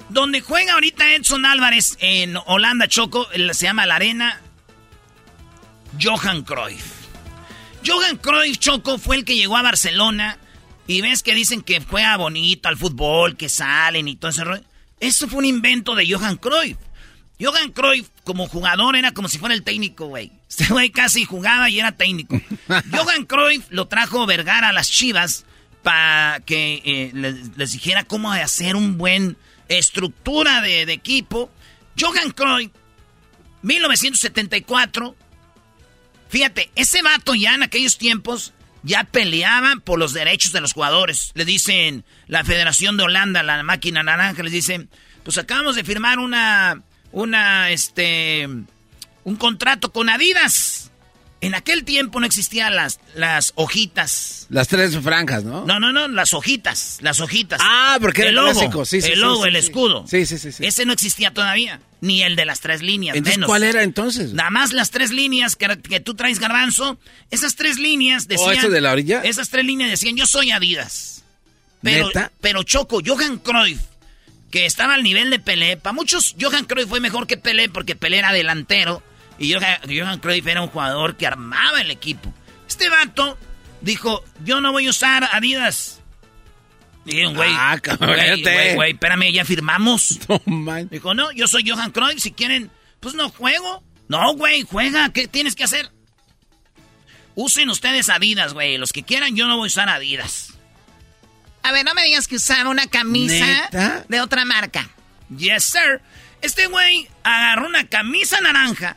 Donde 0.09 0.41
juega 0.41 0.75
ahorita 0.75 1.15
Edson 1.15 1.45
Álvarez 1.47 1.97
en 2.01 2.37
Holanda, 2.47 2.87
Choco, 2.89 3.27
se 3.53 3.67
llama 3.67 3.87
la 3.87 3.97
arena 3.97 4.41
Johan 6.01 6.43
Cruyff. 6.43 6.85
Johan 7.87 8.17
Cruyff, 8.19 8.59
Choco, 8.59 8.99
fue 8.99 9.17
el 9.17 9.25
que 9.25 9.37
llegó 9.37 9.57
a 9.57 9.63
Barcelona 9.63 10.39
y 10.87 11.01
ves 11.01 11.23
que 11.23 11.35
dicen 11.35 11.63
que 11.63 11.81
juega 11.81 12.17
bonito 12.17 12.69
al 12.69 12.77
fútbol, 12.77 13.37
que 13.37 13.49
salen 13.49 14.09
y 14.09 14.17
todo 14.17 14.31
ese 14.31 14.45
rollo. 14.45 14.63
Eso 15.01 15.27
fue 15.29 15.39
un 15.39 15.47
invento 15.47 15.95
de 15.95 16.11
Johan 16.11 16.37
Cruyff. 16.37 16.77
Johan 17.41 17.73
Cruyff, 17.73 18.09
como 18.23 18.47
jugador, 18.47 18.97
era 18.97 19.13
como 19.13 19.29
si 19.29 19.39
fuera 19.39 19.55
el 19.55 19.63
técnico, 19.63 20.07
güey. 20.07 20.31
Este 20.49 20.67
güey 20.67 20.91
casi 20.91 21.25
jugaba 21.25 21.71
y 21.71 21.81
era 21.81 21.93
técnico. 21.93 22.39
Johan 22.93 23.25
Cruyff 23.25 23.67
lo 23.71 23.89
trajo 23.89 24.27
Vergara 24.27 24.69
a 24.69 24.73
las 24.73 24.91
Chivas 24.91 25.47
para 25.83 26.41
que 26.41 26.83
eh, 26.85 27.11
les, 27.15 27.57
les 27.57 27.73
dijera 27.73 28.05
cómo 28.05 28.31
hacer 28.31 28.77
un 28.77 28.99
buen 28.99 29.39
estructura 29.69 30.61
de, 30.61 30.85
de 30.85 30.93
equipo. 30.93 31.51
Johan 31.99 32.31
Cruyff, 32.33 32.71
1974. 33.63 35.17
Fíjate, 36.29 36.71
ese 36.77 37.03
vato 37.03 37.35
ya 37.35 37.55
en 37.55 37.63
aquellos 37.63 37.97
tiempos 37.97 38.53
ya 38.83 39.05
peleaba 39.05 39.75
por 39.85 39.99
los 39.99 40.13
derechos 40.13 40.53
de 40.53 40.61
los 40.61 40.73
jugadores. 40.73 41.33
Le 41.35 41.45
dicen 41.45 42.05
la 42.27 42.45
Federación 42.45 42.97
de 42.97 43.05
Holanda, 43.05 43.43
la 43.43 43.63
máquina 43.63 44.03
naranja, 44.03 44.43
les 44.43 44.53
dicen, 44.53 44.89
pues 45.23 45.39
acabamos 45.39 45.77
de 45.77 45.85
firmar 45.85 46.19
una, 46.19 46.83
una, 47.13 47.71
este, 47.71 48.49
un 49.25 49.37
contrato 49.37 49.93
con 49.93 50.09
Adidas. 50.09 50.80
En 51.43 51.55
aquel 51.55 51.85
tiempo 51.85 52.21
no 52.21 52.27
existían 52.27 52.77
las, 52.77 53.01
las 53.15 53.53
hojitas. 53.55 54.47
Las 54.51 54.69
tres 54.69 54.99
franjas, 54.99 55.43
¿no? 55.43 55.65
No, 55.65 55.81
no, 55.81 55.91
no, 55.91 56.07
las 56.09 56.35
hojitas, 56.35 56.99
las 57.01 57.21
hojitas. 57.21 57.61
Ah, 57.63 57.97
porque 58.01 58.23
era 58.23 58.31
el 58.31 58.37
logo, 58.37 58.51
clásico, 58.53 58.85
sí, 58.85 59.01
sí, 59.01 59.13
el 59.13 59.21
logo, 59.21 59.43
sí, 59.45 59.49
el 59.49 59.57
escudo. 59.57 60.05
Sí, 60.07 60.27
sí, 60.27 60.39
sí. 60.39 60.51
Ese 60.59 60.85
no 60.85 60.93
existía 60.93 61.33
todavía, 61.33 61.81
ni 62.03 62.23
el 62.23 62.37
de 62.37 62.45
las 62.45 62.61
tres 62.61 62.83
líneas, 62.83 63.17
Entonces, 63.17 63.39
menos. 63.39 63.49
¿cuál 63.49 63.63
era 63.63 63.83
entonces? 63.83 64.35
Nada 64.35 64.51
más 64.51 64.75
las 64.75 64.91
tres 64.91 65.13
líneas 65.13 65.57
que, 65.57 65.79
que 65.79 66.01
tú 66.01 66.15
traes, 66.15 66.39
Garbanzo. 66.41 66.99
Esas 67.31 67.57
tres 67.57 67.79
líneas 67.79 68.29
decían... 68.29 68.59
¿eso 68.59 68.69
de 68.69 68.81
la 68.83 68.93
orilla? 68.93 69.23
Esas 69.23 69.49
tres 69.49 69.65
líneas 69.65 69.91
decían, 69.91 70.17
yo 70.17 70.27
soy 70.27 70.51
Adidas. 70.51 71.25
Pero, 71.83 72.09
¿Neta? 72.09 72.33
pero 72.43 72.63
Choco, 72.65 73.01
Johan 73.05 73.39
Cruyff, 73.39 73.81
que 74.51 74.67
estaba 74.67 74.93
al 74.93 75.03
nivel 75.03 75.31
de 75.31 75.39
Pelé. 75.39 75.79
Para 75.79 75.95
muchos, 75.95 76.37
Johan 76.39 76.67
Cruyff 76.67 76.89
fue 76.89 77.01
mejor 77.01 77.27
que 77.27 77.39
Pelé 77.39 77.71
porque 77.71 77.97
Pelé 77.97 78.19
era 78.19 78.33
delantero. 78.33 79.03
Y 79.41 79.53
Johan, 79.55 79.79
Johan 79.89 80.19
Cruyff 80.21 80.47
era 80.47 80.63
un 80.63 80.69
jugador 80.69 81.17
que 81.17 81.27
armaba 81.27 81.81
el 81.81 81.91
equipo. 81.91 82.33
Este 82.69 82.89
vato 82.89 83.37
dijo, 83.81 84.23
yo 84.45 84.61
no 84.61 84.71
voy 84.71 84.87
a 84.87 84.91
usar 84.91 85.29
Adidas. 85.33 86.01
Dijeron, 87.05 87.35
güey, 87.35 87.51
Ah, 87.53 87.71
güey, 87.71 87.81
cabrón. 87.81 88.17
güey, 88.43 88.75
güey, 88.75 88.93
espérame, 88.93 89.33
ya 89.33 89.45
firmamos. 89.45 90.19
No, 90.29 90.41
man. 90.47 90.89
Dijo, 90.91 91.15
no, 91.15 91.33
yo 91.33 91.49
soy 91.49 91.69
Johan 91.69 91.91
Cruyff, 91.91 92.21
si 92.21 92.31
quieren, 92.33 92.71
pues 93.01 93.15
no 93.15 93.31
juego. 93.31 93.83
No, 94.09 94.35
güey, 94.35 94.63
juega, 94.63 95.11
¿qué 95.13 95.27
tienes 95.27 95.55
que 95.57 95.65
hacer? 95.65 95.91
Usen 97.35 97.71
ustedes 97.71 98.09
Adidas, 98.11 98.53
güey, 98.53 98.77
los 98.77 98.93
que 98.93 99.03
quieran, 99.03 99.35
yo 99.37 99.47
no 99.47 99.57
voy 99.57 99.67
a 99.67 99.69
usar 99.69 99.89
Adidas. 99.89 100.55
A 101.63 101.73
ver, 101.73 101.85
no 101.85 101.95
me 101.95 102.05
digas 102.05 102.27
que 102.29 102.37
usaba 102.37 102.71
una 102.71 102.87
camisa 102.87 103.47
¿Neta? 103.47 104.05
de 104.09 104.21
otra 104.21 104.45
marca. 104.45 104.89
Yes, 105.37 105.65
sir. 105.65 106.01
Este 106.43 106.67
güey 106.67 107.09
agarró 107.23 107.67
una 107.69 107.87
camisa 107.87 108.41
naranja, 108.41 108.97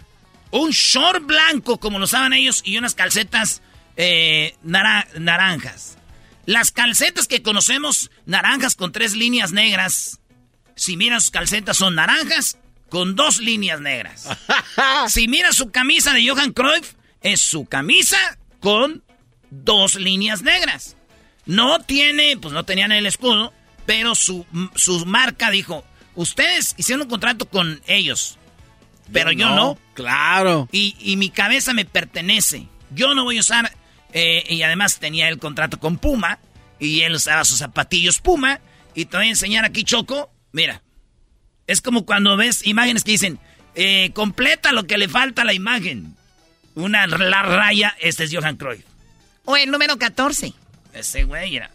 un 0.61 0.71
short 0.71 1.25
blanco, 1.25 1.79
como 1.79 1.99
lo 1.99 2.05
usaban 2.05 2.33
ellos, 2.33 2.61
y 2.63 2.77
unas 2.77 2.95
calcetas 2.95 3.61
eh, 3.97 4.55
nara- 4.63 5.07
naranjas. 5.19 5.97
Las 6.45 6.71
calcetas 6.71 7.27
que 7.27 7.41
conocemos, 7.41 8.11
naranjas 8.25 8.75
con 8.75 8.91
tres 8.91 9.13
líneas 9.13 9.51
negras. 9.51 10.19
Si 10.75 10.97
miras 10.97 11.23
sus 11.23 11.31
calcetas, 11.31 11.77
son 11.77 11.95
naranjas 11.95 12.57
con 12.89 13.15
dos 13.15 13.39
líneas 13.39 13.79
negras. 13.81 14.27
si 15.07 15.27
miras 15.27 15.55
su 15.55 15.71
camisa 15.71 16.13
de 16.13 16.27
Johan 16.27 16.51
Cruyff, 16.53 16.93
es 17.21 17.41
su 17.41 17.65
camisa 17.65 18.37
con 18.59 19.03
dos 19.49 19.95
líneas 19.95 20.41
negras. 20.41 20.95
No 21.45 21.79
tiene, 21.81 22.37
pues 22.37 22.53
no 22.53 22.63
tenían 22.65 22.91
el 22.91 23.05
escudo, 23.05 23.53
pero 23.85 24.15
su, 24.15 24.45
su 24.75 25.05
marca 25.05 25.49
dijo, 25.51 25.83
ustedes 26.15 26.73
hicieron 26.77 27.03
un 27.03 27.09
contrato 27.09 27.47
con 27.49 27.81
ellos, 27.87 28.37
pero 29.11 29.31
yo 29.31 29.49
no. 29.49 29.77
Claro. 29.93 30.67
Y, 30.71 30.95
y 30.99 31.17
mi 31.17 31.29
cabeza 31.29 31.73
me 31.73 31.85
pertenece. 31.85 32.67
Yo 32.91 33.13
no 33.13 33.23
voy 33.23 33.37
a 33.37 33.41
usar, 33.41 33.71
eh, 34.13 34.43
y 34.49 34.61
además 34.61 34.99
tenía 34.99 35.29
el 35.29 35.39
contrato 35.39 35.79
con 35.79 35.97
Puma, 35.97 36.39
y 36.79 37.01
él 37.01 37.13
usaba 37.13 37.45
sus 37.45 37.59
zapatillos 37.59 38.19
Puma, 38.19 38.59
y 38.95 39.05
te 39.05 39.17
voy 39.17 39.27
a 39.27 39.29
enseñar 39.29 39.65
aquí, 39.65 39.83
Choco, 39.83 40.31
mira. 40.51 40.81
Es 41.65 41.81
como 41.81 42.05
cuando 42.05 42.35
ves 42.37 42.65
imágenes 42.67 43.03
que 43.03 43.11
dicen, 43.11 43.39
eh, 43.75 44.11
completa 44.13 44.71
lo 44.71 44.85
que 44.85 44.97
le 44.97 45.07
falta 45.07 45.43
a 45.43 45.45
la 45.45 45.53
imagen. 45.53 46.15
Una 46.75 47.07
la 47.07 47.41
raya, 47.43 47.95
este 47.99 48.25
es 48.25 48.35
Johan 48.35 48.57
Cruyff. 48.57 48.83
O 49.45 49.55
el 49.55 49.71
número 49.71 49.97
14. 49.97 50.53
Ese 50.93 51.23
güey 51.23 51.55
era. 51.55 51.71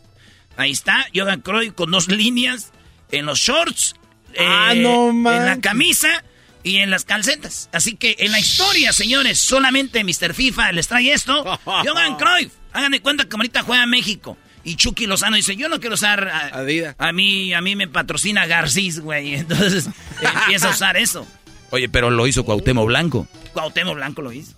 Ahí 0.57 0.73
está, 0.73 1.07
Johan 1.15 1.41
Cruyff 1.41 1.73
con 1.75 1.91
dos 1.91 2.09
líneas 2.09 2.73
en 3.11 3.27
los 3.27 3.39
shorts, 3.39 3.95
Ah, 4.39 4.73
eh, 4.75 4.81
no 4.81 5.09
en 5.11 5.47
la 5.47 5.59
camisa 5.61 6.23
y 6.63 6.77
en 6.77 6.91
las 6.91 7.05
calcetas. 7.05 7.69
Así 7.73 7.97
que 7.97 8.17
en 8.21 8.33
la 8.33 8.41
historia, 8.41 8.93
señores, 8.93 9.39
solamente 9.39 10.03
Mr. 10.05 10.35
FIFA 10.35 10.73
les 10.73 10.89
trae 10.89 11.13
esto. 11.13 11.45
Johan 11.65 12.17
Cruyff, 12.17 12.53
hagan 12.73 12.93
de 12.93 13.01
cuenta 13.01 13.29
que 13.29 13.37
ahorita 13.37 13.63
juega 13.63 13.87
México. 13.87 14.37
Y 14.65 14.77
Chucky 14.77 15.07
Lozano 15.07 15.37
dice, 15.37 15.57
yo 15.57 15.69
no 15.69 15.81
quiero 15.81 15.95
usar... 15.95 16.29
A, 16.29 16.49
Adidas. 16.59 16.95
a 16.99 17.13
mí, 17.13 17.55
a 17.55 17.61
mí 17.63 17.75
me 17.77 17.89
patrocina 17.89 18.47
Garcís, 18.47 19.01
güey. 19.01 19.35
Entonces 19.37 19.89
empieza 20.21 20.69
a 20.69 20.73
usar 20.73 20.97
eso. 20.97 21.27
Oye, 21.71 21.89
pero 21.89 22.11
lo 22.11 22.27
hizo 22.27 22.45
Cuauhtémoc 22.45 22.87
Blanco. 22.87 23.27
Cuauhtémoc 23.53 23.95
Blanco 23.95 24.23
lo 24.23 24.33
hizo. 24.33 24.55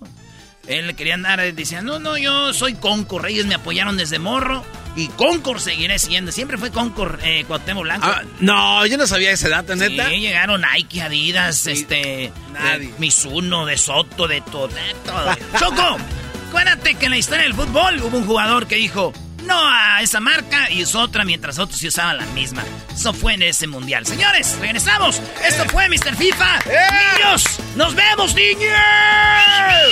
Él 0.70 0.86
le 0.86 0.94
quería 0.94 1.14
andar, 1.14 1.40
eh, 1.40 1.52
decía, 1.52 1.82
no, 1.82 1.98
no, 1.98 2.16
yo 2.16 2.52
soy 2.54 2.74
Concor. 2.74 3.26
Ellos 3.28 3.46
me 3.46 3.54
apoyaron 3.54 3.96
desde 3.96 4.18
morro 4.18 4.64
y 4.96 5.08
Concor 5.08 5.60
seguiré 5.60 5.98
siendo. 5.98 6.30
Siempre 6.32 6.58
fue 6.58 6.70
Concor, 6.70 7.18
eh, 7.22 7.44
Cuauhtémoc 7.46 7.82
Blanco. 7.82 8.06
Ah, 8.08 8.22
no, 8.40 8.86
yo 8.86 8.96
no 8.96 9.06
sabía 9.06 9.32
ese 9.32 9.48
dato, 9.48 9.74
neta. 9.76 10.08
Sí, 10.08 10.20
llegaron 10.20 10.62
Nike, 10.74 11.02
Adidas, 11.02 11.66
este, 11.66 12.32
nadie. 12.52 12.88
eh, 12.88 12.94
Mizuno, 12.98 13.66
de 13.66 13.76
Soto, 13.76 14.28
de 14.28 14.40
todo, 14.42 14.68
de 14.68 14.94
todo. 15.04 15.34
Choco, 15.58 15.98
acuérdate 16.48 16.94
que 16.94 17.06
en 17.06 17.10
la 17.12 17.18
historia 17.18 17.44
del 17.44 17.54
fútbol 17.54 18.00
hubo 18.02 18.18
un 18.18 18.26
jugador 18.26 18.66
que 18.66 18.76
dijo 18.76 19.12
no 19.42 19.68
a 19.68 20.00
esa 20.02 20.20
marca 20.20 20.70
y 20.70 20.82
usó 20.82 21.00
otra 21.00 21.24
mientras 21.24 21.58
otros 21.58 21.78
sí 21.78 21.88
usaban 21.88 22.16
la 22.18 22.26
misma. 22.26 22.62
Eso 22.92 23.12
fue 23.12 23.34
en 23.34 23.42
ese 23.42 23.66
mundial. 23.66 24.06
Señores, 24.06 24.56
regresamos. 24.60 25.20
Esto 25.44 25.64
fue 25.70 25.88
Mr. 25.88 26.16
FIFA. 26.16 26.58
Niños, 26.66 27.44
nos 27.76 27.94
vemos, 27.94 28.34
niños. 28.34 28.60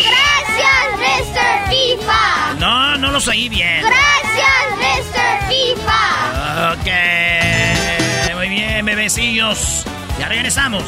Gracias, 0.04 0.98
Mr. 0.98 1.70
FIFA. 1.70 2.54
No, 2.58 2.96
no 2.98 3.10
los 3.10 3.28
oí 3.28 3.48
bien. 3.48 3.82
Gracias, 3.82 4.76
Mr. 4.76 5.48
FIFA. 5.48 6.72
Ok. 6.72 8.34
Muy 8.36 8.48
bien, 8.48 8.84
bebecillos. 8.84 9.84
Ya 10.18 10.28
regresamos. 10.28 10.84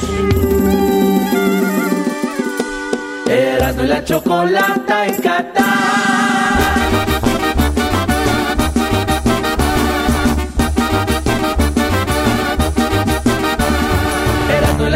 Erasmo 3.29 3.85
y 3.85 3.87
la 3.87 4.05
chocolata 4.05 5.07
en 5.07 5.23
Qatar. 5.23 6.70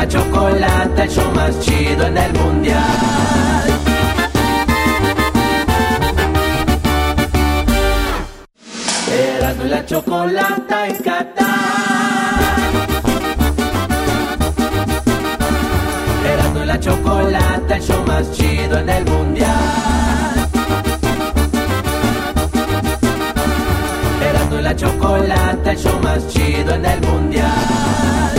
La 0.05 0.11
chocolata, 0.11 1.05
el 1.05 1.11
show 1.11 1.31
más 1.35 1.59
chido 1.61 2.07
en 2.07 2.19
el 2.19 2.33
mundial. 2.35 2.83
Erasmo 9.11 9.65
y 9.65 9.69
la 9.69 9.87
chocolata 9.87 10.89
en 10.89 10.97
Qatar. 10.97 11.55
Erasmo 16.33 16.65
la 16.67 16.81
chocolata, 16.81 17.77
el 17.77 17.83
show 17.83 18.05
más 18.07 18.31
chido 18.33 18.79
en 18.81 18.89
el 18.91 19.05
mundial. 19.07 20.51
Erasmo 24.21 24.59
y 24.59 24.63
la 24.63 24.77
chocolata, 24.77 25.71
el 25.71 25.79
show 25.79 25.99
más 26.03 26.29
chido 26.29 26.75
en 26.75 26.85
el 26.85 27.01
mundial. 27.01 28.34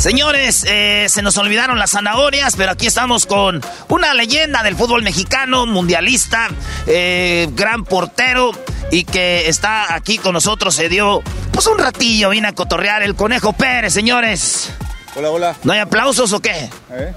Señores, 0.00 0.64
eh, 0.66 1.08
se 1.10 1.20
nos 1.20 1.36
olvidaron 1.36 1.78
las 1.78 1.90
zanahorias, 1.90 2.56
pero 2.56 2.72
aquí 2.72 2.86
estamos 2.86 3.26
con 3.26 3.60
una 3.88 4.14
leyenda 4.14 4.62
del 4.62 4.74
fútbol 4.74 5.02
mexicano, 5.02 5.66
mundialista, 5.66 6.48
eh, 6.86 7.50
gran 7.52 7.84
portero 7.84 8.50
y 8.90 9.04
que 9.04 9.50
está 9.50 9.94
aquí 9.94 10.16
con 10.16 10.32
nosotros. 10.32 10.74
Se 10.74 10.88
dio 10.88 11.22
pues 11.52 11.66
un 11.66 11.76
ratillo, 11.76 12.30
vine 12.30 12.48
a 12.48 12.52
cotorrear 12.54 13.02
el 13.02 13.14
Conejo 13.14 13.52
Pérez, 13.52 13.92
señores. 13.92 14.70
Hola, 15.16 15.30
hola. 15.30 15.56
¿No 15.64 15.74
hay 15.74 15.80
aplausos 15.80 16.32
o 16.32 16.40
qué? 16.40 16.70
¿Eh? 16.92 17.14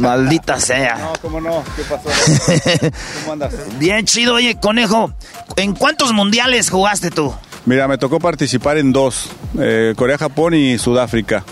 Maldita 0.00 0.58
sea. 0.60 0.96
No, 0.96 1.12
cómo 1.20 1.42
no, 1.42 1.62
¿qué 1.76 1.82
pasó? 1.82 2.08
¿Cómo 3.20 3.32
andas? 3.34 3.52
Bien 3.78 4.06
chido, 4.06 4.32
oye, 4.32 4.58
Conejo, 4.58 5.12
¿en 5.56 5.74
cuántos 5.74 6.14
mundiales 6.14 6.70
jugaste 6.70 7.10
tú? 7.10 7.34
Mira, 7.68 7.86
me 7.86 7.98
tocó 7.98 8.18
participar 8.18 8.78
en 8.78 8.94
dos, 8.94 9.28
eh, 9.60 9.92
Corea, 9.94 10.16
Japón 10.16 10.54
y 10.54 10.78
Sudáfrica. 10.78 11.44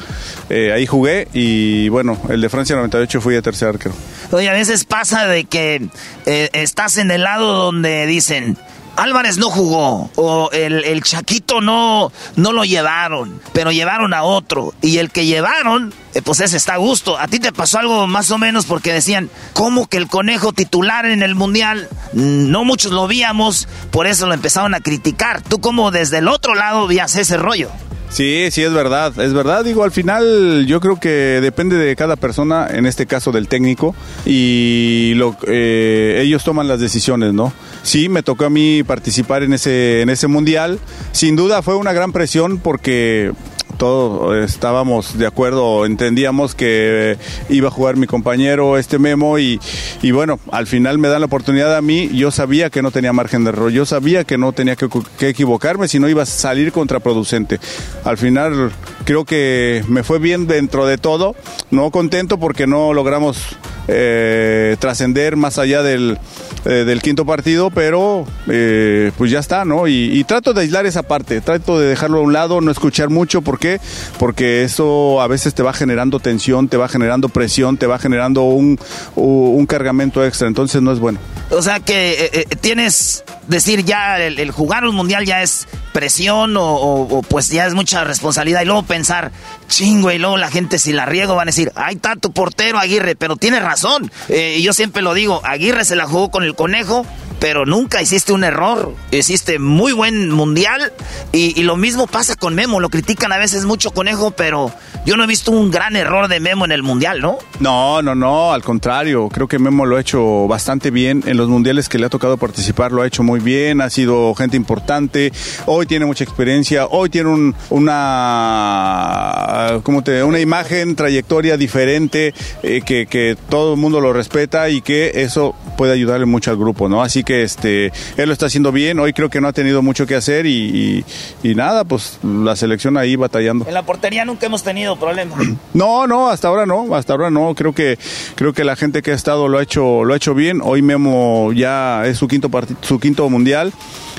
Eh, 0.48 0.72
ahí 0.72 0.86
jugué 0.86 1.28
y 1.34 1.90
bueno, 1.90 2.18
el 2.30 2.40
de 2.40 2.48
Francia 2.48 2.74
98 2.74 3.20
fui 3.20 3.34
de 3.34 3.43
tercer 3.43 3.68
arquero. 3.68 3.94
Oye, 4.32 4.48
a 4.48 4.55
veces 4.55 4.86
pasa 4.86 5.26
de 5.26 5.44
que 5.44 5.90
eh, 6.24 6.48
estás 6.55 6.97
en 6.97 7.10
el 7.10 7.24
lado 7.24 7.52
donde 7.52 8.06
dicen, 8.06 8.56
Álvarez 8.97 9.39
no 9.39 9.51
jugó 9.51 10.10
o 10.16 10.51
el, 10.52 10.85
el 10.85 11.02
Chaquito 11.02 11.60
no, 11.60 12.12
no 12.36 12.52
lo 12.52 12.64
llevaron, 12.64 13.40
pero 13.52 13.73
llevaron 13.73 14.14
a 14.14 14.23
otro. 14.23 14.74
Y 14.81 14.98
el 14.98 15.10
que 15.10 15.27
llevaron, 15.27 15.93
eh, 16.14 16.23
pues 16.23 16.40
ese 16.40 16.56
está 16.56 16.74
a 16.74 16.78
gusto. 16.78 17.18
A 17.18 17.28
ti 17.28 17.39
te 17.39 17.52
pasó 17.52 17.78
algo 17.78 18.06
más 18.06 18.31
o 18.31 18.39
menos 18.39 18.66
porque 18.66 18.93
decían, 18.93 19.31
¿cómo 19.52 19.86
que 19.86 19.98
el 19.98 20.09
conejo 20.09 20.52
titular 20.52 21.06
en 21.06 21.23
el 21.23 21.35
Mundial? 21.35 21.89
No 22.12 22.64
muchos 22.64 22.93
lo 22.93 23.06
víamos, 23.06 23.68
por 23.90 24.06
eso 24.06 24.27
lo 24.27 24.35
empezaron 24.35 24.74
a 24.74 24.81
criticar. 24.81 25.43
Tú 25.43 25.60
como 25.60 25.90
desde 25.90 26.18
el 26.18 26.28
otro 26.28 26.55
lado 26.55 26.86
vías 26.86 27.16
ese 27.16 27.36
rollo. 27.36 27.70
Sí, 28.16 28.48
sí, 28.51 28.62
es 28.62 28.72
verdad, 28.72 29.12
es 29.20 29.34
verdad. 29.34 29.62
Digo, 29.62 29.84
al 29.84 29.90
final 29.90 30.64
yo 30.66 30.80
creo 30.80 30.98
que 30.98 31.10
depende 31.43 31.76
de 31.76 31.94
cada 31.97 32.16
persona, 32.16 32.66
en 32.70 32.86
este 32.86 33.05
caso 33.05 33.30
del 33.30 33.47
técnico, 33.47 33.94
y 34.24 35.12
lo, 35.16 35.36
eh, 35.47 36.22
ellos 36.22 36.43
toman 36.43 36.66
las 36.66 36.80
decisiones, 36.80 37.34
¿no? 37.34 37.52
Sí, 37.82 38.09
me 38.09 38.22
tocó 38.22 38.47
a 38.47 38.48
mí 38.48 38.82
participar 38.84 39.43
en 39.43 39.52
ese, 39.52 40.01
en 40.01 40.09
ese 40.09 40.28
mundial. 40.28 40.78
Sin 41.12 41.36
duda 41.36 41.60
fue 41.60 41.76
una 41.76 41.93
gran 41.93 42.12
presión 42.12 42.56
porque 42.56 43.32
todos 43.77 44.36
estábamos 44.44 45.19
de 45.19 45.27
acuerdo, 45.27 45.86
entendíamos 45.86 46.55
que 46.55 47.16
iba 47.48 47.69
a 47.69 47.70
jugar 47.70 47.97
mi 47.97 48.07
compañero 48.07 48.78
este 48.78 48.98
Memo 48.98 49.39
y, 49.39 49.61
y, 50.03 50.11
bueno, 50.11 50.39
al 50.51 50.66
final 50.66 50.98
me 50.98 51.09
dan 51.09 51.20
la 51.20 51.27
oportunidad 51.27 51.77
a 51.77 51.82
mí, 51.82 52.11
yo 52.12 52.31
sabía 52.31 52.70
que 52.70 52.82
no 52.82 52.90
tenía 52.90 53.12
margen 53.12 53.44
de 53.44 53.51
error, 53.51 53.70
yo 53.70 53.86
sabía 53.86 54.24
que 54.24 54.39
no 54.39 54.53
tenía 54.53 54.77
que, 54.77 54.89
que 55.19 55.28
equivocarme, 55.28 55.89
si 55.89 55.98
no 55.98 56.09
iba 56.09 56.23
a 56.23 56.27
salir 56.27 56.73
contraproducente. 56.73 57.61
Al 58.05 58.19
final 58.19 58.73
creo 59.07 59.24
que 59.24 59.85
me 59.89 60.03
fue 60.03 60.19
bien 60.19 60.47
dentro 60.49 60.85
de 60.85 60.99
todo, 60.99 61.37
no 61.70 61.91
contento 61.91 62.39
porque 62.39 62.66
no 62.66 62.93
logramos 62.93 63.57
eh, 63.89 64.77
trascender 64.81 65.37
más 65.37 65.59
allá 65.59 65.81
del, 65.83 66.19
eh, 66.65 66.99
quinto 67.01 67.24
partido, 67.24 67.70
pero 67.70 68.27
eh, 68.49 69.12
pues 69.16 69.31
ya 69.31 69.39
está, 69.39 69.65
¿no? 69.65 69.87
Y, 69.87 70.24
trato 70.24 70.53
de 70.53 70.62
aislar 70.62 70.87
esa 70.87 71.05
parte, 71.05 71.41
trato 71.41 71.78
de 71.78 71.87
dejarlo 71.87 72.19
a 72.19 72.23
un 72.23 72.33
lado, 72.33 72.61
no 72.61 72.73
escuchar 72.73 73.09
mucho, 73.11 73.43
¿por 73.43 73.61
qué? 73.61 73.81
Porque 74.19 74.65
eso 74.65 75.20
a 75.20 75.28
veces 75.28 75.55
te 75.55 75.62
va 75.62 75.73
generando 75.73 76.19
tensión, 76.19 76.66
te 76.66 76.77
va 76.77 76.89
generando 76.89 77.28
presión, 77.28 77.77
te 77.77 77.87
va 77.87 78.01
generando 78.01 78.43
un, 78.43 78.77
un 79.15 79.66
cargamento 79.66 80.24
extra, 80.24 80.49
entonces 80.49 80.83
no 80.83 80.91
es 80.91 80.99
bueno. 80.99 81.20
O 81.51 81.62
sea 81.62 81.78
que 81.78 82.45
tienes, 82.61 83.23
decir 83.47 83.85
ya, 83.85 84.19
el, 84.19 84.51
jugar 84.51 84.85
un 84.85 84.95
mundial 84.95 85.24
ya 85.24 85.43
es 85.43 85.69
presión 85.93 86.57
o, 86.59 87.23
pues 87.28 87.49
ya 87.49 87.66
es 87.66 87.74
mucha 87.74 88.05
responsabilidad 88.05 88.62
y 88.62 88.66
luego 88.66 88.83
pensar, 88.97 89.31
chingo, 89.66 90.10
y 90.10 90.18
luego 90.18 90.36
la 90.36 90.51
gente 90.51 90.78
si 90.78 90.93
la 90.93 91.06
riego 91.06 91.34
van 91.34 91.48
a 91.48 91.51
decir, 91.51 91.72
ay, 91.74 91.97
está 91.97 92.16
tu 92.16 92.32
portero 92.32 92.78
Aguirre, 92.78 93.16
pero 93.16 93.36
tiene 93.36 93.60
razón. 93.60 94.10
Eh, 94.28 94.60
yo 94.62 94.72
siempre 94.72 95.02
lo 95.02 95.14
digo, 95.14 95.40
Aguirre 95.44 95.84
se 95.84 95.97
la 95.97 96.06
jugó 96.06 96.30
con 96.30 96.44
el 96.44 96.55
conejo, 96.55 97.06
pero 97.38 97.66
nunca 97.66 98.02
hiciste 98.02 98.32
un 98.32 98.44
error. 98.44 98.94
Hiciste 99.10 99.59
muy 99.59 99.93
buen 99.93 100.30
mundial 100.30 100.93
y, 101.32 101.59
y, 101.59 101.62
lo 101.64 101.76
mismo 101.76 102.06
pasa 102.06 102.36
con 102.36 102.55
Memo. 102.55 102.80
Lo 102.80 102.88
critican 102.88 103.32
a 103.32 103.38
veces 103.38 103.64
mucho 103.64 103.90
conejo, 103.90 104.30
pero 104.30 104.72
yo 105.05 105.16
no 105.16 105.24
he 105.24 105.26
visto 105.26 105.52
un 105.52 105.70
gran 105.70 105.97
error 105.97 106.28
de 106.28 106.40
Memo 106.40 106.64
en 106.64 106.72
el 106.72 106.82
mundial, 106.82 107.20
¿no? 107.20 107.38
No, 107.60 108.02
no, 108.02 108.14
no, 108.14 108.52
al 108.52 108.62
contrario. 108.62 109.28
Creo 109.28 109.47
que 109.47 109.59
Memo 109.59 109.86
lo 109.86 109.97
ha 109.97 110.01
hecho 110.01 110.48
bastante 110.48 110.90
bien. 110.90 111.22
En 111.26 111.36
los 111.36 111.48
mundiales 111.48 111.88
que 111.88 111.98
le 111.98 112.06
ha 112.06 112.09
tocado 112.09 112.36
participar 112.36 112.93
lo 112.93 113.02
ha 113.02 113.06
hecho 113.06 113.22
muy 113.22 113.40
bien. 113.40 113.80
Ha 113.80 113.90
sido 113.90 114.34
gente 114.34 114.56
importante. 114.56 115.32
Hoy 115.66 115.86
tiene 115.86 116.06
mucha 116.06 116.24
experiencia. 116.24 116.86
Hoy 116.86 117.10
tiene 117.10 117.30
un, 117.30 117.55
una, 117.70 119.56
¿cómo 119.83 120.03
te, 120.03 120.23
una 120.23 120.41
imagen, 120.41 120.97
trayectoria 120.97 121.57
diferente 121.57 122.35
eh, 122.62 122.83
que, 122.85 123.07
que 123.07 123.37
todo 123.49 123.74
el 123.74 123.81
mundo 123.81 124.01
lo 124.01 124.12
respeta 124.12 124.69
y 124.69 124.81
que 124.81 125.12
eso 125.23 125.55
puede 125.77 125.93
ayudarle 125.93 126.27
mucho 126.27 126.51
al 126.51 126.57
grupo, 126.57 126.89
¿no? 126.89 127.03
Así 127.03 127.24
que 127.24 127.43
este, 127.43 127.87
él 128.16 128.27
lo 128.27 128.33
está 128.33 128.47
haciendo 128.47 128.73
bien. 128.73 128.99
Hoy 128.99 129.12
creo 129.12 129.28
que 129.28 129.41
no 129.41 129.49
ha 129.49 129.53
tenido 129.53 129.83
mucho 129.83 130.07
que 130.07 130.15
hacer 130.15 130.47
y, 130.47 131.05
y, 131.43 131.51
y 131.51 131.55
nada, 131.55 131.85
pues 131.85 132.19
la 132.23 132.57
selección 132.57 132.97
ahí 132.97 133.16
batallando. 133.16 133.66
En 133.66 133.74
la 133.74 133.85
portería 133.85 134.24
nunca 134.24 134.47
hemos 134.47 134.62
tenido 134.62 134.97
problemas. 134.97 135.39
No, 135.74 136.07
no, 136.07 136.31
hasta 136.31 136.49
ahora 136.49 136.65
no, 136.65 136.95
hasta 136.95 137.12
ahora 137.12 137.31
no. 137.31 137.55
Creo 137.55 137.74
que 137.74 137.99
creo 138.35 138.55
que 138.55 138.65
la 138.65 138.77
gente 138.77 139.03
que 139.03 139.11
ha 139.11 139.15
estado 139.15 139.47
lo 139.47 139.59
ha 139.59 139.62
hecho 139.62 140.05
lo 140.05 140.15
ha 140.15 140.16
hecho 140.16 140.35
bien. 140.35 140.61
Hoy 140.62 140.81
Memo 140.81 141.53
ya 141.53 142.07
es 142.07 142.16
su 142.16 142.28
quinto 142.28 142.51
su 142.81 142.99
quinto 142.99 143.28
mundial 143.28 143.73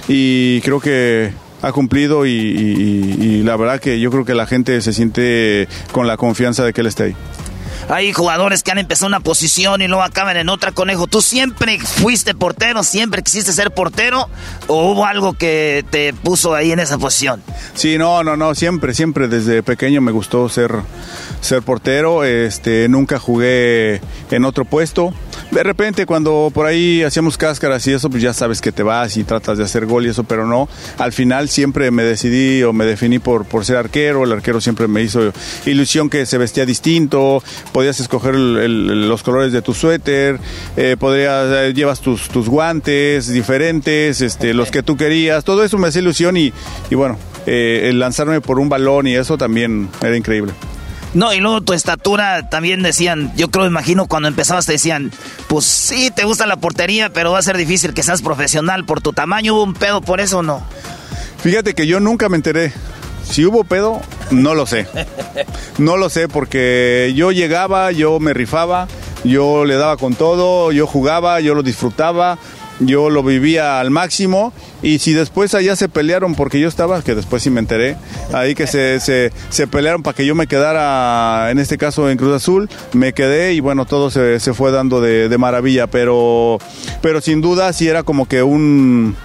y 0.07 0.61
creo 0.61 0.79
que 0.79 1.31
ha 1.61 1.71
cumplido 1.71 2.25
y, 2.25 2.31
y, 2.31 3.17
y, 3.19 3.43
la 3.43 3.55
verdad 3.55 3.79
que 3.79 3.99
yo 3.99 4.11
creo 4.11 4.25
que 4.25 4.35
la 4.35 4.45
gente 4.45 4.81
se 4.81 4.93
siente 4.93 5.67
con 5.91 6.07
la 6.07 6.17
confianza 6.17 6.63
de 6.63 6.73
que 6.73 6.81
él 6.81 6.87
esté 6.87 7.03
ahí. 7.03 7.15
Hay 7.89 8.11
jugadores 8.11 8.63
que 8.63 8.71
han 8.71 8.79
empezado 8.79 9.07
una 9.07 9.21
posición 9.21 9.81
y 9.81 9.87
luego 9.87 10.03
acaban 10.03 10.35
en 10.35 10.49
otra, 10.49 10.73
conejo. 10.73 11.07
¿Tú 11.07 11.21
siempre 11.21 11.79
fuiste 11.79 12.35
portero? 12.35 12.83
¿Siempre 12.83 13.23
quisiste 13.23 13.53
ser 13.53 13.71
portero? 13.71 14.27
¿O 14.67 14.91
hubo 14.91 15.05
algo 15.05 15.33
que 15.33 15.85
te 15.89 16.13
puso 16.13 16.53
ahí 16.53 16.73
en 16.73 16.79
esa 16.79 16.97
posición? 16.97 17.41
Sí, 17.75 17.97
no, 17.97 18.25
no, 18.25 18.35
no, 18.35 18.55
siempre, 18.55 18.93
siempre 18.93 19.29
desde 19.29 19.63
pequeño 19.63 20.01
me 20.01 20.11
gustó 20.11 20.49
ser, 20.49 20.73
ser 21.39 21.61
portero. 21.61 22.25
Este, 22.25 22.89
nunca 22.89 23.19
jugué 23.19 24.01
en 24.31 24.43
otro 24.43 24.65
puesto. 24.65 25.13
De 25.51 25.63
repente 25.63 26.05
cuando 26.05 26.51
por 26.53 26.65
ahí 26.65 27.03
hacíamos 27.03 27.37
cáscaras 27.37 27.85
y 27.87 27.93
eso, 27.93 28.09
pues 28.09 28.21
ya 28.21 28.33
sabes 28.33 28.61
que 28.61 28.71
te 28.71 28.83
vas 28.83 29.17
y 29.17 29.23
tratas 29.23 29.57
de 29.57 29.63
hacer 29.63 29.85
gol 29.85 30.05
y 30.05 30.09
eso, 30.09 30.23
pero 30.23 30.45
no. 30.45 30.67
Al 30.97 31.13
final 31.13 31.49
siempre 31.49 31.89
me 31.91 32.03
decidí 32.03 32.63
o 32.63 32.73
me 32.73 32.85
definí 32.85 33.19
por, 33.19 33.45
por 33.45 33.65
ser 33.65 33.77
arquero. 33.77 34.23
El 34.23 34.31
arquero 34.33 34.61
siempre 34.61 34.87
me 34.87 35.01
hizo 35.01 35.31
ilusión 35.65 36.09
que 36.09 36.25
se 36.25 36.37
vestía 36.37 36.65
distinto 36.65 36.97
podías 37.71 37.99
escoger 37.99 38.35
el, 38.35 38.57
el, 38.57 39.09
los 39.09 39.23
colores 39.23 39.51
de 39.51 39.61
tu 39.61 39.73
suéter, 39.73 40.39
eh, 40.75 40.95
podrías, 40.99 41.47
eh, 41.51 41.73
llevas 41.73 42.01
tus, 42.01 42.29
tus, 42.29 42.49
guantes 42.49 43.27
diferentes, 43.27 44.21
este, 44.21 44.53
los 44.53 44.71
que 44.71 44.83
tú 44.83 44.97
querías, 44.97 45.43
todo 45.43 45.63
eso 45.63 45.77
me 45.77 45.87
hacía 45.87 46.01
ilusión 46.01 46.37
y, 46.37 46.53
y 46.89 46.95
bueno, 46.95 47.17
eh, 47.45 47.87
el 47.89 47.99
lanzarme 47.99 48.41
por 48.41 48.59
un 48.59 48.69
balón 48.69 49.07
y 49.07 49.15
eso 49.15 49.37
también 49.37 49.89
era 50.01 50.15
increíble. 50.15 50.53
No, 51.17 51.33
y 51.33 51.39
luego 51.39 51.61
tu 51.61 51.73
estatura 51.73 52.47
también 52.47 52.83
decían, 52.83 53.33
yo 53.35 53.49
creo, 53.49 53.65
imagino 53.65 54.05
cuando 54.05 54.27
empezabas 54.27 54.67
te 54.67 54.73
decían, 54.73 55.11
pues 55.47 55.65
sí, 55.65 56.11
te 56.11 56.25
gusta 56.25 56.45
la 56.45 56.57
portería, 56.57 57.09
pero 57.09 57.31
va 57.31 57.39
a 57.39 57.41
ser 57.41 57.57
difícil 57.57 57.95
que 57.95 58.03
seas 58.03 58.21
profesional 58.21 58.85
por 58.85 59.01
tu 59.01 59.13
tamaño, 59.13 59.55
¿hubo 59.55 59.63
un 59.63 59.73
pedo 59.73 59.99
por 59.99 60.19
eso 60.19 60.37
o 60.37 60.43
no? 60.43 60.61
Fíjate 61.39 61.73
que 61.73 61.87
yo 61.87 61.99
nunca 61.99 62.29
me 62.29 62.35
enteré. 62.35 62.71
Si 63.23 63.43
hubo 63.43 63.63
pedo, 63.63 63.99
no 64.29 64.53
lo 64.53 64.67
sé. 64.67 64.87
No 65.79 65.97
lo 65.97 66.09
sé 66.09 66.27
porque 66.27 67.13
yo 67.15 67.31
llegaba, 67.31 67.91
yo 67.91 68.19
me 68.19 68.35
rifaba, 68.35 68.87
yo 69.23 69.65
le 69.65 69.75
daba 69.75 69.97
con 69.97 70.13
todo, 70.13 70.71
yo 70.71 70.85
jugaba, 70.85 71.39
yo 71.39 71.55
lo 71.55 71.63
disfrutaba. 71.63 72.37
Yo 72.79 73.09
lo 73.09 73.23
vivía 73.23 73.79
al 73.79 73.91
máximo 73.91 74.53
y 74.81 74.99
si 74.99 75.13
después 75.13 75.53
allá 75.53 75.75
se 75.75 75.89
pelearon 75.89 76.35
porque 76.35 76.59
yo 76.59 76.67
estaba, 76.67 77.01
que 77.01 77.15
después 77.15 77.43
sí 77.43 77.49
me 77.49 77.59
enteré, 77.59 77.97
ahí 78.33 78.55
que 78.55 78.67
se, 78.67 78.99
se, 78.99 79.31
se 79.49 79.67
pelearon 79.67 80.03
para 80.03 80.15
que 80.15 80.25
yo 80.25 80.35
me 80.35 80.47
quedara, 80.47 81.49
en 81.51 81.59
este 81.59 81.77
caso 81.77 82.09
en 82.09 82.17
Cruz 82.17 82.35
Azul, 82.35 82.69
me 82.93 83.13
quedé 83.13 83.53
y 83.53 83.59
bueno, 83.59 83.85
todo 83.85 84.09
se, 84.09 84.39
se 84.39 84.53
fue 84.53 84.71
dando 84.71 85.01
de, 85.01 85.29
de 85.29 85.37
maravilla, 85.37 85.87
pero, 85.87 86.59
pero 87.01 87.21
sin 87.21 87.41
duda 87.41 87.73
sí 87.73 87.87
era 87.87 88.03
como 88.03 88.27
que 88.27 88.43
un 88.43 89.15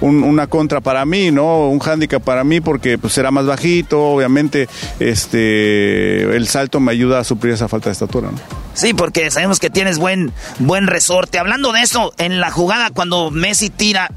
un- 0.00 0.22
una 0.22 0.46
contra 0.46 0.80
para 0.80 1.04
mí, 1.04 1.30
¿no? 1.30 1.68
Un 1.68 1.78
hándicap 1.80 2.22
para 2.22 2.44
mí 2.44 2.60
porque 2.60 2.98
pues 2.98 3.16
era 3.18 3.30
más 3.30 3.46
bajito, 3.46 4.00
obviamente 4.02 4.68
este 4.98 6.22
el 6.36 6.46
salto 6.48 6.80
me 6.80 6.92
ayuda 6.92 7.18
a 7.20 7.24
suplir 7.24 7.54
esa 7.54 7.68
falta 7.68 7.88
de 7.88 7.92
estatura, 7.92 8.30
¿no? 8.30 8.38
Sí, 8.74 8.94
porque 8.94 9.30
sabemos 9.30 9.58
que 9.58 9.70
tienes 9.70 9.98
buen, 9.98 10.32
buen 10.60 10.86
resorte. 10.86 11.38
Hablando 11.38 11.72
de 11.72 11.80
eso, 11.82 12.12
en 12.18 12.38
la 12.40 12.50
jugada 12.52 12.90
cuando 12.90 13.30
Messi 13.32 13.70
tira, 13.70 14.08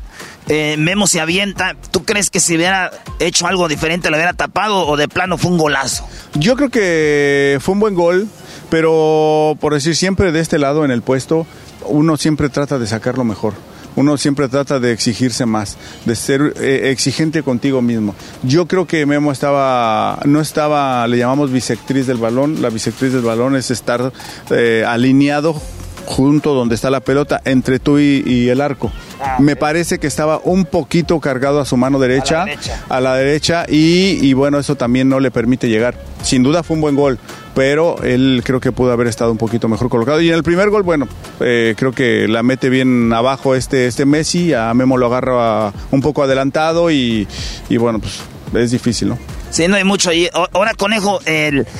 eh, 0.49 0.75
Memo 0.77 1.07
se 1.07 1.19
avienta, 1.19 1.75
¿tú 1.89 2.03
crees 2.05 2.29
que 2.29 2.39
si 2.39 2.55
hubiera 2.57 2.91
hecho 3.19 3.47
algo 3.47 3.67
diferente 3.67 4.09
lo 4.11 4.17
hubiera 4.17 4.33
tapado 4.33 4.85
o 4.87 4.97
de 4.97 5.07
plano 5.07 5.37
fue 5.39 5.49
un 5.51 5.57
golazo? 5.57 6.07
Yo 6.35 6.55
creo 6.55 6.69
que 6.69 7.57
fue 7.59 7.73
un 7.73 7.79
buen 7.79 7.95
gol, 7.95 8.27
pero 8.69 9.57
por 9.59 9.73
decir 9.73 9.95
siempre 9.95 10.31
de 10.31 10.39
este 10.41 10.59
lado 10.59 10.85
en 10.85 10.91
el 10.91 11.01
puesto, 11.01 11.47
uno 11.85 12.17
siempre 12.17 12.49
trata 12.49 12.77
de 12.77 12.85
sacar 12.85 13.17
lo 13.17 13.23
mejor. 13.23 13.53
Uno 13.95 14.18
siempre 14.18 14.47
trata 14.47 14.80
de 14.80 14.91
exigirse 14.91 15.45
más, 15.45 15.77
de 16.05 16.15
ser 16.15 16.53
eh, 16.59 16.91
exigente 16.91 17.43
contigo 17.43 17.81
mismo. 17.81 18.15
Yo 18.43 18.68
creo 18.68 18.88
que 18.88 19.05
Memo 19.05 19.31
estaba, 19.31 20.19
no 20.26 20.41
estaba, 20.41 21.07
le 21.07 21.18
llamamos 21.18 21.51
bisectriz 21.51 22.07
del 22.07 22.18
balón. 22.18 22.61
La 22.61 22.69
bisectriz 22.69 23.13
del 23.13 23.23
balón 23.23 23.55
es 23.55 23.72
estar 23.72 24.13
eh, 24.49 24.85
alineado 24.88 25.61
junto 26.06 26.53
donde 26.53 26.76
está 26.76 26.90
la 26.90 26.99
pelota, 26.99 27.41
entre 27.45 27.80
tú 27.80 27.99
y, 27.99 28.23
y 28.26 28.49
el 28.49 28.61
arco. 28.61 28.91
Me 29.40 29.56
parece 29.56 29.99
que 29.99 30.07
estaba 30.07 30.41
un 30.44 30.65
poquito 30.65 31.19
cargado 31.19 31.60
a 31.60 31.65
su 31.65 31.78
mano 31.78 31.99
derecha, 31.99 32.45
a 32.90 32.99
la 33.02 33.15
derecha, 33.15 33.65
y, 33.69 34.18
y 34.22 34.34
bueno, 34.34 34.60
eso 34.60 34.76
también 34.76 35.10
no 35.10 35.19
le 35.19 35.32
permite 35.32 35.69
llegar. 35.69 35.95
Sin 36.23 36.44
duda 36.44 36.64
fue 36.64 36.76
un 36.76 36.82
buen 36.82 36.95
gol, 36.95 37.19
pero 37.56 38.02
él 38.03 38.41
creo 38.45 38.60
que 38.60 38.72
pudo 38.72 38.91
haber 38.91 39.07
estado 39.07 39.32
un 39.32 39.38
poquito 39.38 39.68
mejor 39.68 39.90
colocado. 39.90 40.22
Y 40.22 40.30
en 40.30 40.36
el 40.36 40.44
primer 40.44 40.69
gol, 40.69 40.84
bueno, 40.84 41.07
eh, 41.40 41.76
creo 41.78 41.91
que 41.91 42.28
la 42.28 42.44
mete 42.44 42.69
bien 42.69 43.11
abajo 43.14 43.56
este, 43.56 43.88
este 43.88 44.06
Messi, 44.06 44.53
a 44.53 44.73
Memo 44.73 44.98
lo 44.98 45.07
agarra 45.07 45.72
un 45.91 46.02
poco 46.02 46.23
adelantado 46.23 46.91
y, 46.91 47.28
y 47.69 47.78
bueno, 47.78 47.99
pues 47.99 48.22
es 48.53 48.72
difícil, 48.72 49.10
¿no? 49.10 49.18
Sí, 49.52 49.68
no 49.68 49.76
hay 49.76 49.84
mucho 49.84 50.10
ahí. 50.10 50.30
Ahora, 50.53 50.73
conejo, 50.73 51.19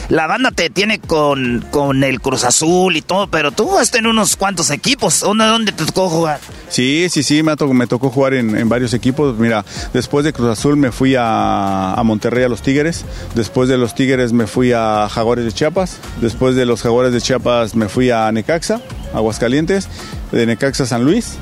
la 0.10 0.28
banda 0.28 0.52
te 0.52 0.70
tiene 0.70 1.00
con, 1.00 1.66
con 1.72 2.04
el 2.04 2.20
Cruz 2.20 2.44
Azul 2.44 2.98
y 2.98 3.02
todo, 3.02 3.28
pero 3.28 3.52
tú 3.52 3.78
has 3.78 3.92
tenido 3.92 4.12
unos 4.12 4.36
cuantos 4.36 4.70
equipos. 4.70 5.22
¿Dónde, 5.22 5.46
dónde 5.46 5.72
te 5.72 5.86
tocó 5.86 6.10
jugar? 6.10 6.40
Sí, 6.68 7.08
sí, 7.10 7.24
sí, 7.24 7.44
me, 7.44 7.56
tocó, 7.56 7.74
me 7.74 7.88
tocó 7.88 8.10
jugar 8.10 8.34
en, 8.34 8.58
en 8.58 8.68
varios 8.68 8.94
equipos. 8.94 9.38
Mira, 9.38 9.64
después 9.94 10.26
de 10.26 10.34
Cruz 10.34 10.50
Azul 10.50 10.76
me 10.76 10.92
fui 10.92 11.16
a, 11.16 11.94
a 11.94 12.04
Monterrey 12.04 12.44
a 12.44 12.50
los 12.50 12.62
Tigres. 12.62 13.06
Después 13.36 13.70
de 13.70 13.78
los 13.78 13.96
Tigres 13.96 14.34
me 14.34 14.48
fui 14.48 14.74
a 14.74 15.08
Jaguares 15.10 15.46
de 15.46 15.54
Chiapas. 15.54 15.98
Después 16.20 16.56
de 16.56 16.66
los 16.66 16.82
Jaguares 16.82 17.14
de 17.14 17.22
Chiapas 17.22 17.74
me 17.76 17.88
fui 17.88 18.10
a 18.12 18.30
Necaxa, 18.34 18.82
Aguascalientes. 19.14 19.88
De 20.34 20.46
Necaxa 20.46 20.86
San 20.86 21.04
Luis 21.04 21.36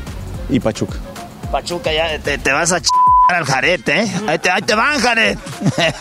y 0.49 0.59
Pachuca. 0.59 0.97
Pachuca, 1.51 1.91
ya 1.91 2.19
te, 2.19 2.37
vas 2.51 2.71
a 2.71 2.81
ch 2.81 2.89
al 3.29 3.45
jarete, 3.45 4.01
¿eh? 4.01 4.11
Ahí 4.27 4.39
te, 4.39 4.73
van, 4.73 4.99
Jared. 4.99 5.37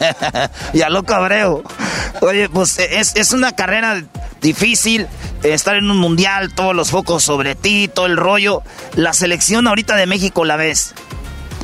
y 0.73 0.81
a 0.81 0.89
loco. 0.89 1.15
Oye, 2.23 2.49
pues 2.49 2.79
es, 2.79 3.15
es 3.17 3.33
una 3.33 3.53
carrera 3.53 4.03
difícil. 4.41 5.07
Estar 5.43 5.77
en 5.77 5.91
un 5.91 5.99
mundial, 5.99 6.53
todos 6.55 6.75
los 6.75 6.91
focos 6.91 7.23
sobre 7.23 7.55
ti, 7.55 7.89
todo 7.93 8.07
el 8.07 8.17
rollo. 8.17 8.63
La 8.95 9.13
selección 9.13 9.69
ahorita 9.69 9.95
de 9.95 10.07
México 10.07 10.45
la 10.45 10.57
ves 10.57 10.95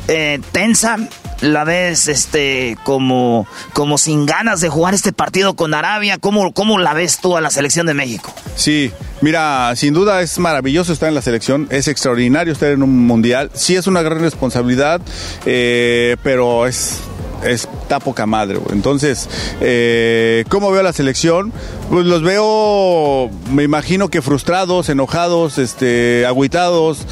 eh, 0.07 0.39
tensa, 0.51 0.97
la 1.45 1.63
ves 1.63 2.07
este 2.07 2.77
como, 2.83 3.47
como 3.73 3.97
sin 3.97 4.25
ganas 4.25 4.61
de 4.61 4.69
jugar 4.69 4.93
este 4.93 5.13
partido 5.13 5.55
con 5.55 5.73
Arabia. 5.73 6.17
¿Cómo, 6.17 6.53
¿Cómo 6.53 6.79
la 6.79 6.93
ves 6.93 7.19
tú 7.19 7.37
a 7.37 7.41
la 7.41 7.49
selección 7.49 7.85
de 7.85 7.93
México? 7.93 8.33
Sí, 8.55 8.91
mira, 9.21 9.73
sin 9.75 9.93
duda 9.93 10.21
es 10.21 10.39
maravilloso 10.39 10.93
estar 10.93 11.09
en 11.09 11.15
la 11.15 11.21
selección, 11.21 11.67
es 11.69 11.87
extraordinario 11.87 12.53
estar 12.53 12.69
en 12.69 12.83
un 12.83 13.05
mundial. 13.05 13.51
Sí 13.53 13.75
es 13.75 13.87
una 13.87 14.01
gran 14.01 14.19
responsabilidad, 14.19 15.01
eh, 15.45 16.17
pero 16.23 16.67
es 16.67 16.99
está 17.45 17.99
poca 17.99 18.25
madre, 18.25 18.57
güey. 18.57 18.75
Entonces, 18.75 19.29
eh, 19.61 20.43
¿cómo 20.49 20.71
veo 20.71 20.81
a 20.81 20.83
la 20.83 20.93
selección? 20.93 21.51
Pues 21.89 22.05
los 22.05 22.23
veo, 22.23 23.29
me 23.51 23.63
imagino 23.63 24.09
que 24.09 24.21
frustrados, 24.21 24.89
enojados, 24.89 25.57
este, 25.57 26.25
agüitados, 26.25 27.05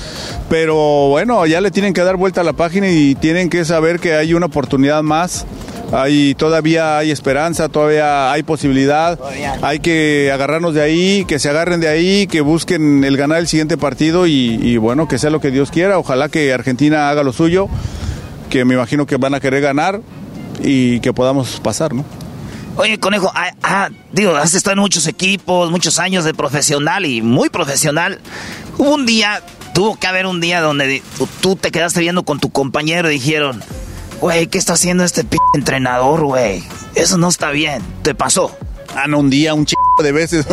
pero 0.49 1.09
bueno, 1.09 1.45
ya 1.45 1.61
le 1.61 1.71
tienen 1.71 1.93
que 1.93 2.01
dar 2.01 2.15
vuelta 2.15 2.41
a 2.41 2.43
la 2.43 2.53
página 2.53 2.89
y 2.89 3.15
tienen 3.15 3.49
que 3.49 3.65
saber 3.65 3.99
que 3.99 4.15
hay 4.15 4.33
una 4.33 4.47
oportunidad 4.47 5.03
más. 5.03 5.45
Hay, 5.91 6.33
todavía 6.33 6.97
hay 6.97 7.11
esperanza, 7.11 7.69
todavía 7.69 8.31
hay 8.31 8.41
posibilidad. 8.41 9.19
Hay 9.61 9.79
que 9.79 10.31
agarrarnos 10.33 10.73
de 10.73 10.81
ahí, 10.81 11.23
que 11.25 11.37
se 11.37 11.49
agarren 11.49 11.79
de 11.81 11.87
ahí, 11.87 12.25
que 12.25 12.41
busquen 12.41 13.03
el 13.03 13.15
ganar 13.15 13.37
el 13.37 13.47
siguiente 13.47 13.77
partido 13.77 14.25
y, 14.25 14.59
y 14.59 14.77
bueno, 14.77 15.07
que 15.07 15.19
sea 15.19 15.29
lo 15.29 15.39
que 15.39 15.51
Dios 15.51 15.69
quiera. 15.69 15.99
Ojalá 15.99 16.29
que 16.29 16.51
Argentina 16.51 17.11
haga 17.11 17.21
lo 17.21 17.31
suyo, 17.31 17.67
que 18.49 18.65
me 18.65 18.73
imagino 18.73 19.05
que 19.05 19.17
van 19.17 19.35
a 19.35 19.39
querer 19.39 19.61
ganar 19.61 20.01
y 20.61 20.99
que 20.99 21.13
podamos 21.13 21.59
pasar, 21.59 21.93
¿no? 21.93 22.05
Oye, 22.75 22.99
conejo, 22.99 23.31
ah, 23.35 23.51
ah, 23.61 23.89
digo, 24.11 24.35
has 24.35 24.55
estado 24.55 24.73
en 24.73 24.79
muchos 24.79 25.05
equipos, 25.05 25.69
muchos 25.69 25.99
años 25.99 26.25
de 26.25 26.33
profesional 26.33 27.05
y 27.05 27.21
muy 27.21 27.49
profesional. 27.49 28.19
Hubo 28.79 28.95
un 28.95 29.05
día, 29.05 29.43
tuvo 29.75 29.95
que 29.95 30.07
haber 30.07 30.25
un 30.25 30.41
día 30.41 30.59
donde 30.59 31.03
tú 31.41 31.55
te 31.55 31.71
quedaste 31.71 31.99
viendo 31.99 32.23
con 32.23 32.39
tu 32.39 32.49
compañero 32.49 33.11
y 33.11 33.15
dijeron, 33.15 33.61
güey, 34.19 34.47
¿qué 34.47 34.57
está 34.57 34.73
haciendo 34.73 35.03
este 35.03 35.23
p 35.23 35.37
entrenador, 35.53 36.25
güey? 36.25 36.63
Eso 36.95 37.17
no 37.19 37.29
está 37.29 37.51
bien. 37.51 37.83
¿Te 38.01 38.15
pasó? 38.15 38.57
Ah, 38.95 39.05
un 39.15 39.29
día, 39.29 39.53
un 39.53 39.65
ch 39.65 39.73
de 40.01 40.11
veces. 40.11 40.45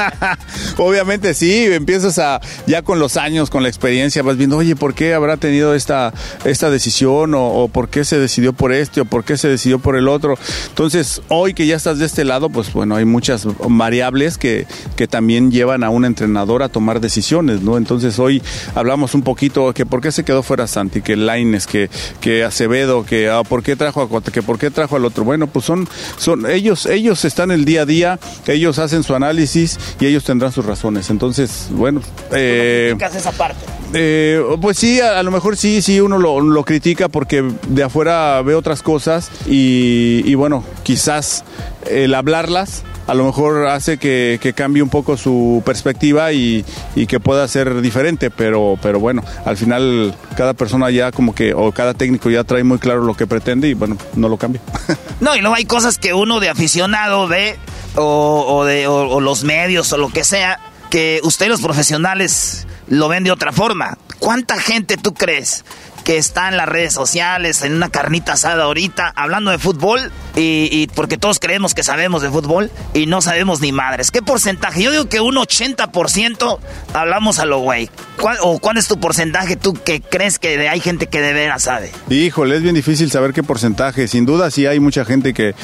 Obviamente 0.78 1.34
sí, 1.34 1.66
empiezas 1.66 2.18
a, 2.18 2.40
ya 2.66 2.82
con 2.82 2.98
los 2.98 3.16
años, 3.16 3.50
con 3.50 3.62
la 3.62 3.68
experiencia, 3.68 4.22
vas 4.22 4.36
viendo, 4.36 4.56
oye, 4.56 4.76
¿por 4.76 4.94
qué 4.94 5.12
habrá 5.12 5.36
tenido 5.36 5.74
esta, 5.74 6.14
esta 6.44 6.70
decisión? 6.70 7.34
O, 7.34 7.68
por 7.68 7.88
qué 7.90 8.04
se 8.04 8.18
decidió 8.18 8.52
por 8.52 8.72
este? 8.72 9.02
¿O 9.02 9.04
por 9.04 9.24
qué 9.24 9.36
se 9.36 9.48
decidió 9.48 9.78
por 9.78 9.96
el 9.96 10.08
otro? 10.08 10.38
Entonces, 10.68 11.20
hoy 11.28 11.52
que 11.52 11.66
ya 11.66 11.76
estás 11.76 11.98
de 11.98 12.06
este 12.06 12.24
lado, 12.24 12.48
pues 12.48 12.72
bueno, 12.72 12.96
hay 12.96 13.04
muchas 13.04 13.46
variables 13.68 14.38
que, 14.38 14.66
que 14.96 15.06
también 15.06 15.50
llevan 15.50 15.84
a 15.84 15.90
un 15.90 16.04
entrenador 16.04 16.62
a 16.62 16.68
tomar 16.68 17.00
decisiones, 17.00 17.60
¿no? 17.60 17.76
Entonces, 17.76 18.18
hoy 18.18 18.42
hablamos 18.74 19.14
un 19.14 19.22
poquito 19.22 19.72
que 19.74 19.84
por 19.84 20.00
qué 20.00 20.12
se 20.12 20.24
quedó 20.24 20.42
fuera 20.42 20.66
Santi, 20.66 21.02
que 21.02 21.16
Laines, 21.16 21.66
que, 21.66 21.90
que 22.20 22.44
Acevedo, 22.44 23.04
que 23.04 23.28
ah, 23.28 23.42
por 23.42 23.62
qué 23.62 23.76
trajo 23.76 24.22
que 24.22 24.42
por 24.42 24.58
qué 24.58 24.70
trajo 24.70 24.96
al 24.96 25.04
otro. 25.04 25.24
Bueno, 25.24 25.46
pues 25.46 25.64
son, 25.64 25.88
son 26.16 26.50
ellos, 26.50 26.86
ellos 26.86 27.24
están 27.24 27.50
el 27.62 27.64
día 27.64 27.82
a 27.82 27.86
día, 27.86 28.18
ellos 28.46 28.78
hacen 28.78 29.02
su 29.04 29.14
análisis 29.14 29.78
y 30.00 30.06
ellos 30.06 30.24
tendrán 30.24 30.50
sus 30.52 30.64
razones. 30.66 31.08
Entonces, 31.10 31.68
bueno, 31.70 32.02
eh, 32.32 32.94
¿Qué 32.98 33.04
hace 33.04 33.18
esa 33.18 33.32
parte? 33.32 33.60
eh, 33.94 34.42
pues 34.60 34.78
sí, 34.78 35.00
a, 35.00 35.18
a 35.18 35.22
lo 35.22 35.30
mejor 35.30 35.56
sí, 35.56 35.80
sí, 35.82 36.00
uno 36.00 36.18
lo, 36.18 36.40
lo 36.40 36.64
critica 36.64 37.08
porque 37.08 37.44
de 37.68 37.82
afuera 37.82 38.42
ve 38.42 38.54
otras 38.54 38.82
cosas 38.82 39.30
y, 39.46 40.22
y 40.24 40.34
bueno, 40.34 40.64
quizás 40.82 41.44
el 41.88 42.14
hablarlas 42.14 42.82
a 43.06 43.14
lo 43.14 43.24
mejor 43.24 43.66
hace 43.66 43.98
que, 43.98 44.38
que 44.40 44.52
cambie 44.52 44.82
un 44.82 44.88
poco 44.88 45.16
su 45.16 45.62
perspectiva 45.64 46.32
y, 46.32 46.64
y 46.94 47.06
que 47.06 47.20
pueda 47.20 47.46
ser 47.48 47.80
diferente, 47.80 48.30
pero, 48.30 48.78
pero 48.80 49.00
bueno, 49.00 49.22
al 49.44 49.56
final 49.56 50.14
cada 50.36 50.54
persona 50.54 50.90
ya 50.90 51.12
como 51.12 51.34
que, 51.34 51.54
o 51.54 51.72
cada 51.72 51.94
técnico 51.94 52.30
ya 52.30 52.44
trae 52.44 52.64
muy 52.64 52.78
claro 52.78 53.02
lo 53.02 53.14
que 53.14 53.26
pretende 53.26 53.68
y 53.68 53.74
bueno, 53.74 53.96
no 54.14 54.28
lo 54.28 54.36
cambia. 54.36 54.60
No, 55.20 55.36
y 55.36 55.40
luego 55.40 55.54
hay 55.54 55.66
cosas 55.66 55.98
que 55.98 56.14
uno 56.14 56.40
de 56.40 56.48
aficionado 56.48 57.28
ve, 57.28 57.56
o, 57.94 58.44
o 58.48 58.64
de, 58.64 58.88
o, 58.88 59.08
o 59.08 59.20
los 59.20 59.44
medios, 59.44 59.92
o 59.92 59.96
lo 59.96 60.08
que 60.08 60.24
sea, 60.24 60.58
que 60.90 61.20
ustedes 61.22 61.50
los 61.50 61.60
profesionales 61.60 62.66
lo 62.88 63.08
ven 63.08 63.22
de 63.22 63.30
otra 63.30 63.52
forma. 63.52 63.96
¿Cuánta 64.18 64.58
gente 64.58 64.96
tú 64.96 65.14
crees 65.14 65.64
que 66.04 66.16
está 66.18 66.48
en 66.48 66.56
las 66.56 66.68
redes 66.68 66.92
sociales, 66.92 67.62
en 67.62 67.74
una 67.74 67.88
carnita 67.88 68.32
asada 68.34 68.64
ahorita, 68.64 69.12
hablando 69.16 69.50
de 69.50 69.58
fútbol? 69.58 70.10
Y, 70.34 70.86
porque 70.94 71.18
todos 71.18 71.38
creemos 71.38 71.74
que 71.74 71.82
sabemos 71.82 72.22
de 72.22 72.30
fútbol 72.30 72.70
y 72.94 73.04
no 73.04 73.20
sabemos 73.20 73.60
ni 73.60 73.70
madres. 73.70 74.10
¿Qué 74.10 74.22
porcentaje? 74.22 74.82
Yo 74.82 74.90
digo 74.90 75.04
que 75.06 75.20
un 75.20 75.34
80% 75.36 76.58
hablamos 76.94 77.38
a 77.38 77.44
lo 77.44 77.58
güey. 77.58 77.90
¿Cuál, 78.18 78.38
¿O 78.40 78.58
cuál 78.58 78.78
es 78.78 78.88
tu 78.88 78.98
porcentaje 78.98 79.56
tú 79.56 79.74
que 79.74 80.00
crees 80.00 80.38
que 80.38 80.68
hay 80.68 80.80
gente 80.80 81.06
que 81.08 81.20
de 81.20 81.34
veras 81.34 81.64
sabe? 81.64 81.90
Híjole, 82.08 82.56
es 82.56 82.62
bien 82.62 82.74
difícil 82.74 83.10
saber 83.10 83.34
qué 83.34 83.42
porcentaje. 83.42 84.08
Sin 84.08 84.24
duda 84.24 84.50
sí 84.50 84.64
hay 84.66 84.80
mucha 84.80 85.04
gente 85.04 85.34
que, 85.34 85.54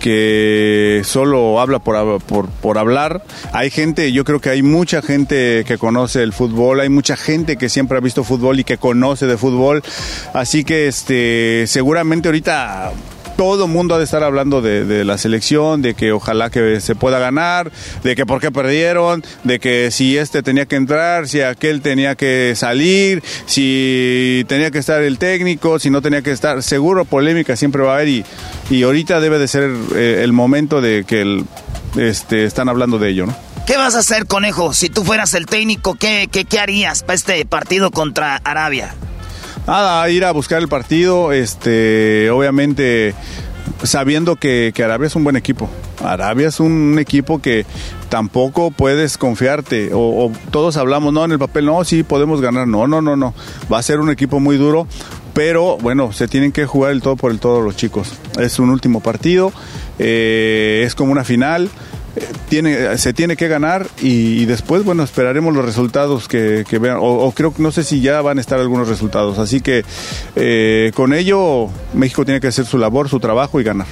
que 0.00 1.02
solo 1.04 1.60
habla 1.60 1.78
por, 1.78 1.96
hab- 1.96 2.20
por, 2.20 2.48
por 2.48 2.78
hablar. 2.78 3.22
Hay 3.52 3.70
gente, 3.70 4.10
yo 4.12 4.24
creo 4.24 4.40
que 4.40 4.50
hay 4.50 4.62
mucha 4.62 5.02
gente 5.02 5.64
que 5.66 5.78
conoce 5.78 6.22
el 6.22 6.32
fútbol, 6.32 6.80
hay 6.80 6.88
mucha 6.88 7.16
gente 7.16 7.56
que 7.56 7.68
siempre 7.68 7.98
ha 7.98 8.00
visto 8.00 8.24
fútbol 8.24 8.58
y 8.58 8.64
que 8.64 8.78
conoce 8.78 9.26
de 9.26 9.36
fútbol. 9.36 9.77
Así 10.34 10.64
que 10.64 10.88
este 10.88 11.66
seguramente 11.66 12.28
ahorita 12.28 12.92
todo 13.38 13.68
mundo 13.68 13.94
ha 13.94 13.98
de 13.98 14.04
estar 14.04 14.24
hablando 14.24 14.60
de, 14.60 14.84
de 14.84 15.04
la 15.04 15.16
selección, 15.16 15.80
de 15.80 15.94
que 15.94 16.10
ojalá 16.10 16.50
que 16.50 16.80
se 16.80 16.96
pueda 16.96 17.20
ganar, 17.20 17.70
de 18.02 18.16
que 18.16 18.26
por 18.26 18.40
qué 18.40 18.50
perdieron, 18.50 19.22
de 19.44 19.60
que 19.60 19.92
si 19.92 20.18
este 20.18 20.42
tenía 20.42 20.66
que 20.66 20.74
entrar, 20.74 21.28
si 21.28 21.40
aquel 21.40 21.80
tenía 21.80 22.16
que 22.16 22.54
salir, 22.56 23.22
si 23.46 24.44
tenía 24.48 24.72
que 24.72 24.78
estar 24.78 25.00
el 25.02 25.18
técnico, 25.18 25.78
si 25.78 25.88
no 25.88 26.02
tenía 26.02 26.20
que 26.20 26.32
estar. 26.32 26.64
Seguro 26.64 27.04
polémica 27.04 27.54
siempre 27.54 27.82
va 27.82 27.92
a 27.92 27.94
haber 27.98 28.08
y, 28.08 28.24
y 28.70 28.82
ahorita 28.82 29.20
debe 29.20 29.38
de 29.38 29.46
ser 29.46 29.70
eh, 29.94 30.22
el 30.24 30.32
momento 30.32 30.80
de 30.80 31.04
que 31.06 31.20
el, 31.20 31.44
este, 31.96 32.44
están 32.44 32.68
hablando 32.68 32.98
de 32.98 33.10
ello, 33.10 33.26
¿no? 33.26 33.36
¿Qué 33.68 33.76
vas 33.76 33.94
a 33.94 34.00
hacer, 34.00 34.26
conejo? 34.26 34.72
Si 34.72 34.88
tú 34.88 35.04
fueras 35.04 35.34
el 35.34 35.46
técnico, 35.46 35.94
¿qué, 35.94 36.28
qué, 36.32 36.44
qué 36.44 36.58
harías 36.58 37.04
para 37.04 37.14
este 37.14 37.46
partido 37.46 37.92
contra 37.92 38.34
Arabia? 38.36 38.96
Nada, 39.68 40.08
ir 40.08 40.24
a 40.24 40.32
buscar 40.32 40.62
el 40.62 40.68
partido, 40.68 41.30
este, 41.30 42.30
obviamente 42.30 43.14
sabiendo 43.82 44.36
que, 44.36 44.72
Arabia 44.82 45.08
es 45.08 45.14
un 45.14 45.24
buen 45.24 45.36
equipo. 45.36 45.68
Arabia 46.02 46.48
es 46.48 46.58
un 46.58 46.96
equipo 46.98 47.42
que 47.42 47.66
tampoco 48.08 48.70
puedes 48.70 49.18
confiarte. 49.18 49.92
O, 49.92 49.98
o, 49.98 50.32
todos 50.50 50.78
hablamos, 50.78 51.12
no, 51.12 51.22
en 51.22 51.32
el 51.32 51.38
papel, 51.38 51.66
no, 51.66 51.84
sí 51.84 52.02
podemos 52.02 52.40
ganar. 52.40 52.66
No, 52.66 52.86
no, 52.86 53.02
no, 53.02 53.14
no. 53.14 53.34
Va 53.70 53.78
a 53.78 53.82
ser 53.82 54.00
un 54.00 54.08
equipo 54.08 54.40
muy 54.40 54.56
duro. 54.56 54.86
Pero 55.34 55.76
bueno, 55.76 56.14
se 56.14 56.28
tienen 56.28 56.50
que 56.50 56.64
jugar 56.64 56.92
el 56.92 57.02
todo 57.02 57.16
por 57.16 57.30
el 57.30 57.38
todo 57.38 57.60
los 57.60 57.76
chicos. 57.76 58.14
Es 58.40 58.58
un 58.58 58.70
último 58.70 59.00
partido, 59.00 59.52
eh, 59.98 60.82
es 60.86 60.94
como 60.94 61.12
una 61.12 61.24
final 61.24 61.68
se 62.96 63.12
tiene 63.12 63.36
que 63.36 63.48
ganar 63.48 63.86
y, 64.00 64.44
después, 64.46 64.84
bueno, 64.84 65.02
esperaremos 65.02 65.54
los 65.54 65.64
resultados 65.64 66.28
que, 66.28 66.64
vean. 66.80 66.98
O, 66.98 67.26
o, 67.26 67.32
creo 67.32 67.54
que 67.54 67.62
no 67.62 67.72
sé 67.72 67.84
si 67.84 68.00
ya 68.00 68.20
van 68.22 68.38
a 68.38 68.40
estar 68.40 68.58
algunos 68.58 68.88
resultados. 68.88 69.38
Así 69.38 69.60
que 69.60 69.84
eh, 70.36 70.92
con 70.94 71.12
ello, 71.12 71.68
México 71.94 72.24
tiene 72.24 72.40
que 72.40 72.48
hacer 72.48 72.66
su 72.66 72.78
labor, 72.78 73.08
su 73.08 73.20
trabajo 73.20 73.60
y 73.60 73.64
ganar. 73.64 73.86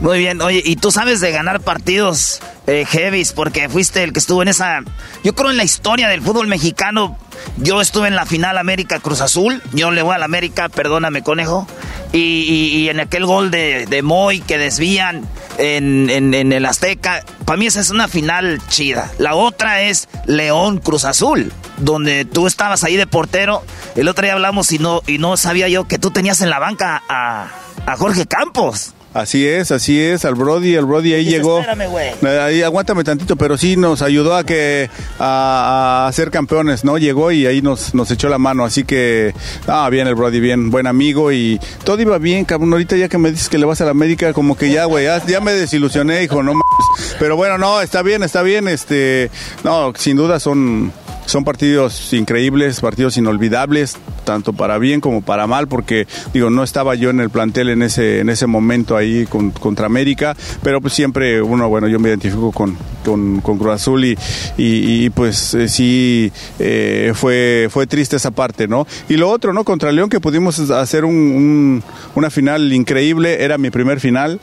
Muy 0.00 0.18
bien, 0.18 0.42
oye, 0.42 0.62
y 0.64 0.76
tú 0.76 0.92
sabes 0.92 1.20
de 1.20 1.32
ganar 1.32 1.60
partidos 1.60 2.40
eh, 2.66 2.84
heavies 2.86 3.32
porque 3.32 3.68
fuiste 3.68 4.02
el 4.02 4.12
que 4.12 4.18
estuvo 4.18 4.42
en 4.42 4.48
esa. 4.48 4.80
Yo 5.24 5.34
creo 5.34 5.50
en 5.50 5.56
la 5.56 5.64
historia 5.64 6.08
del 6.08 6.20
fútbol 6.20 6.48
mexicano. 6.48 7.18
Yo 7.56 7.80
estuve 7.80 8.08
en 8.08 8.14
la 8.14 8.26
final 8.26 8.58
América 8.58 9.00
Cruz 9.00 9.20
Azul. 9.22 9.62
Yo 9.72 9.90
le 9.90 10.02
voy 10.02 10.14
a 10.14 10.18
la 10.18 10.26
América, 10.26 10.68
perdóname, 10.68 11.22
conejo. 11.22 11.66
Y, 12.12 12.18
y, 12.18 12.76
y 12.78 12.88
en 12.88 13.00
aquel 13.00 13.24
gol 13.24 13.50
de, 13.50 13.86
de 13.86 14.02
Moy 14.02 14.40
que 14.40 14.58
desvían 14.58 15.26
en, 15.58 16.10
en, 16.10 16.34
en, 16.34 16.52
el 16.52 16.66
Azteca. 16.66 17.24
Para 17.44 17.56
mí 17.56 17.66
esa 17.66 17.80
es 17.80 17.90
una 17.90 18.06
final 18.06 18.60
chida. 18.68 19.10
La 19.18 19.34
otra 19.34 19.82
es 19.82 20.08
León 20.26 20.78
Cruz 20.78 21.04
Azul, 21.04 21.52
donde 21.78 22.24
tú 22.24 22.46
estabas 22.46 22.84
ahí 22.84 22.96
de 22.96 23.06
portero. 23.06 23.62
El 23.96 24.08
otro 24.08 24.24
día 24.24 24.34
hablamos 24.34 24.72
y 24.72 24.78
no, 24.78 25.02
y 25.06 25.18
no 25.18 25.36
sabía 25.36 25.68
yo 25.68 25.88
que 25.88 25.98
tú 25.98 26.10
tenías 26.10 26.42
en 26.42 26.50
la 26.50 26.58
banca 26.58 27.02
a, 27.08 27.48
a 27.86 27.96
Jorge 27.96 28.26
Campos. 28.26 28.92
Así 29.16 29.48
es, 29.48 29.72
así 29.72 29.98
es, 29.98 30.26
al 30.26 30.34
Brody, 30.34 30.74
el 30.74 30.84
Brody 30.84 31.14
ahí 31.14 31.24
Dice, 31.24 31.38
llegó. 31.38 31.60
Espérame, 31.60 31.88
güey. 31.88 32.36
Ahí 32.38 32.60
aguántame 32.60 33.02
tantito, 33.02 33.36
pero 33.36 33.56
sí 33.56 33.78
nos 33.78 34.02
ayudó 34.02 34.36
a 34.36 34.44
que 34.44 34.90
a, 35.18 36.06
a, 36.06 36.12
ser 36.12 36.30
campeones, 36.30 36.84
¿no? 36.84 36.98
Llegó 36.98 37.32
y 37.32 37.46
ahí 37.46 37.62
nos, 37.62 37.94
nos 37.94 38.10
echó 38.10 38.28
la 38.28 38.36
mano, 38.36 38.62
así 38.66 38.84
que 38.84 39.32
ah, 39.68 39.88
bien 39.88 40.06
el 40.06 40.16
Brody, 40.16 40.38
bien, 40.38 40.70
buen 40.70 40.86
amigo 40.86 41.32
y 41.32 41.58
todo 41.82 41.98
iba 42.02 42.18
bien, 42.18 42.44
cabrón. 42.44 42.74
Ahorita 42.74 42.94
ya 42.98 43.08
que 43.08 43.16
me 43.16 43.30
dices 43.30 43.48
que 43.48 43.56
le 43.56 43.64
vas 43.64 43.80
a 43.80 43.86
la 43.86 43.92
América, 43.92 44.34
como 44.34 44.54
que 44.54 44.70
ya, 44.70 44.84
güey, 44.84 45.06
ya, 45.06 45.24
ya, 45.24 45.40
me 45.40 45.54
desilusioné, 45.54 46.22
hijo, 46.24 46.42
no 46.42 46.52
mames. 46.52 47.16
Pero 47.18 47.36
bueno, 47.36 47.56
no, 47.56 47.80
está 47.80 48.02
bien, 48.02 48.22
está 48.22 48.42
bien, 48.42 48.68
este, 48.68 49.30
no, 49.64 49.94
sin 49.96 50.18
duda 50.18 50.40
son 50.40 50.92
son 51.26 51.44
partidos 51.44 52.12
increíbles, 52.12 52.80
partidos 52.80 53.16
inolvidables, 53.16 53.96
tanto 54.24 54.52
para 54.52 54.78
bien 54.78 55.00
como 55.00 55.22
para 55.22 55.46
mal, 55.46 55.68
porque 55.68 56.06
digo, 56.32 56.50
no 56.50 56.62
estaba 56.64 56.94
yo 56.94 57.10
en 57.10 57.20
el 57.20 57.30
plantel 57.30 57.68
en 57.68 57.82
ese, 57.82 58.20
en 58.20 58.30
ese 58.30 58.46
momento 58.46 58.96
ahí 58.96 59.26
con, 59.26 59.50
contra 59.50 59.86
América, 59.86 60.36
pero 60.62 60.80
pues 60.80 60.94
siempre 60.94 61.42
uno, 61.42 61.68
bueno, 61.68 61.88
yo 61.88 61.98
me 61.98 62.08
identifico 62.08 62.52
con, 62.52 62.76
con, 63.04 63.40
con 63.40 63.58
Cruz 63.58 63.72
Azul 63.72 64.04
y, 64.04 64.12
y, 64.56 65.04
y 65.04 65.10
pues 65.10 65.54
eh, 65.54 65.68
sí 65.68 66.32
eh, 66.58 67.12
fue, 67.14 67.68
fue 67.70 67.86
triste 67.86 68.16
esa 68.16 68.30
parte, 68.30 68.68
¿no? 68.68 68.86
Y 69.08 69.16
lo 69.16 69.30
otro, 69.30 69.52
¿no? 69.52 69.64
Contra 69.64 69.92
León 69.92 70.08
que 70.08 70.20
pudimos 70.20 70.58
hacer 70.70 71.04
un, 71.04 71.14
un, 71.14 71.82
una 72.14 72.30
final 72.30 72.72
increíble, 72.72 73.42
era 73.44 73.58
mi 73.58 73.70
primer 73.70 74.00
final, 74.00 74.40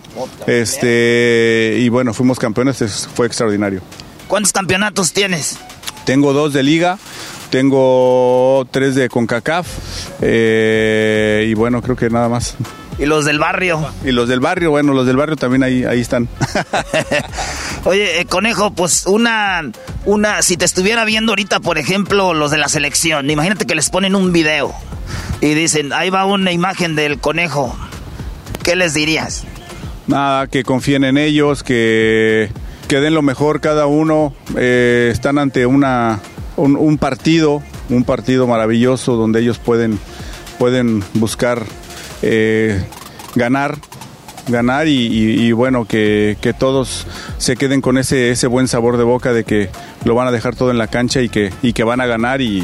este, 0.47 1.77
y 1.79 1.89
bueno, 1.89 2.13
fuimos 2.13 2.39
campeones, 2.39 3.07
fue 3.13 3.27
extraordinario. 3.27 3.81
¿Cuántos 4.27 4.51
campeonatos 4.51 5.13
tienes? 5.13 5.57
Tengo 6.05 6.33
dos 6.33 6.53
de 6.53 6.63
liga, 6.63 6.97
tengo 7.49 8.67
tres 8.71 8.95
de 8.95 9.09
CONCACAF 9.09 9.67
eh, 10.21 11.45
y 11.49 11.53
bueno, 11.53 11.81
creo 11.81 11.95
que 11.95 12.09
nada 12.09 12.27
más. 12.29 12.55
¿Y 12.99 13.05
los 13.05 13.25
del 13.25 13.39
barrio? 13.39 13.89
Y 14.03 14.11
los 14.11 14.29
del 14.29 14.39
barrio, 14.39 14.69
bueno, 14.71 14.93
los 14.93 15.05
del 15.07 15.17
barrio 15.17 15.35
también 15.35 15.63
ahí, 15.63 15.83
ahí 15.83 16.01
están. 16.01 16.27
Oye, 17.85 18.21
eh, 18.21 18.25
conejo, 18.25 18.71
pues 18.71 19.05
una, 19.07 19.71
una, 20.05 20.41
si 20.41 20.57
te 20.57 20.65
estuviera 20.65 21.03
viendo 21.05 21.31
ahorita, 21.31 21.59
por 21.59 21.77
ejemplo, 21.77 22.33
los 22.33 22.51
de 22.51 22.57
la 22.57 22.69
selección, 22.69 23.29
imagínate 23.29 23.65
que 23.65 23.75
les 23.75 23.89
ponen 23.89 24.15
un 24.15 24.31
video 24.31 24.73
y 25.41 25.53
dicen, 25.53 25.91
ahí 25.93 26.09
va 26.09 26.25
una 26.25 26.51
imagen 26.51 26.95
del 26.95 27.19
conejo, 27.19 27.75
¿qué 28.63 28.75
les 28.75 28.93
dirías? 28.93 29.43
Nada, 30.07 30.47
que 30.47 30.63
confíen 30.63 31.03
en 31.03 31.17
ellos, 31.17 31.63
que, 31.63 32.49
que 32.93 33.01
den 33.01 33.15
lo 33.15 33.23
mejor 33.23 33.59
cada 33.59 33.87
uno, 33.87 34.35
eh, 34.55 35.09
están 35.11 35.39
ante 35.39 35.65
una, 35.65 36.19
un, 36.57 36.99
partido, 36.99 37.63
un 37.89 38.03
partido 38.03 38.45
maravilloso 38.45 39.15
donde 39.15 39.39
ellos 39.39 39.57
pueden, 39.57 39.97
pueden 40.59 41.03
buscar 41.15 41.63
eh, 42.21 42.85
ganar, 43.33 43.79
ganar 44.47 44.87
y, 44.87 45.07
y, 45.07 45.41
y 45.41 45.51
bueno, 45.53 45.85
que, 45.85 46.37
que, 46.39 46.53
todos 46.53 47.07
se 47.39 47.55
queden 47.55 47.81
con 47.81 47.97
ese, 47.97 48.29
ese 48.29 48.45
buen 48.45 48.67
sabor 48.67 48.97
de 48.97 49.05
boca 49.05 49.33
de 49.33 49.43
que 49.43 49.71
lo 50.05 50.13
van 50.13 50.27
a 50.27 50.31
dejar 50.31 50.55
todo 50.55 50.69
en 50.69 50.77
la 50.77 50.85
cancha 50.85 51.19
y 51.23 51.29
que, 51.29 51.51
y 51.63 51.73
que 51.73 51.83
van 51.83 51.99
a 51.99 52.05
ganar 52.05 52.41
y, 52.41 52.63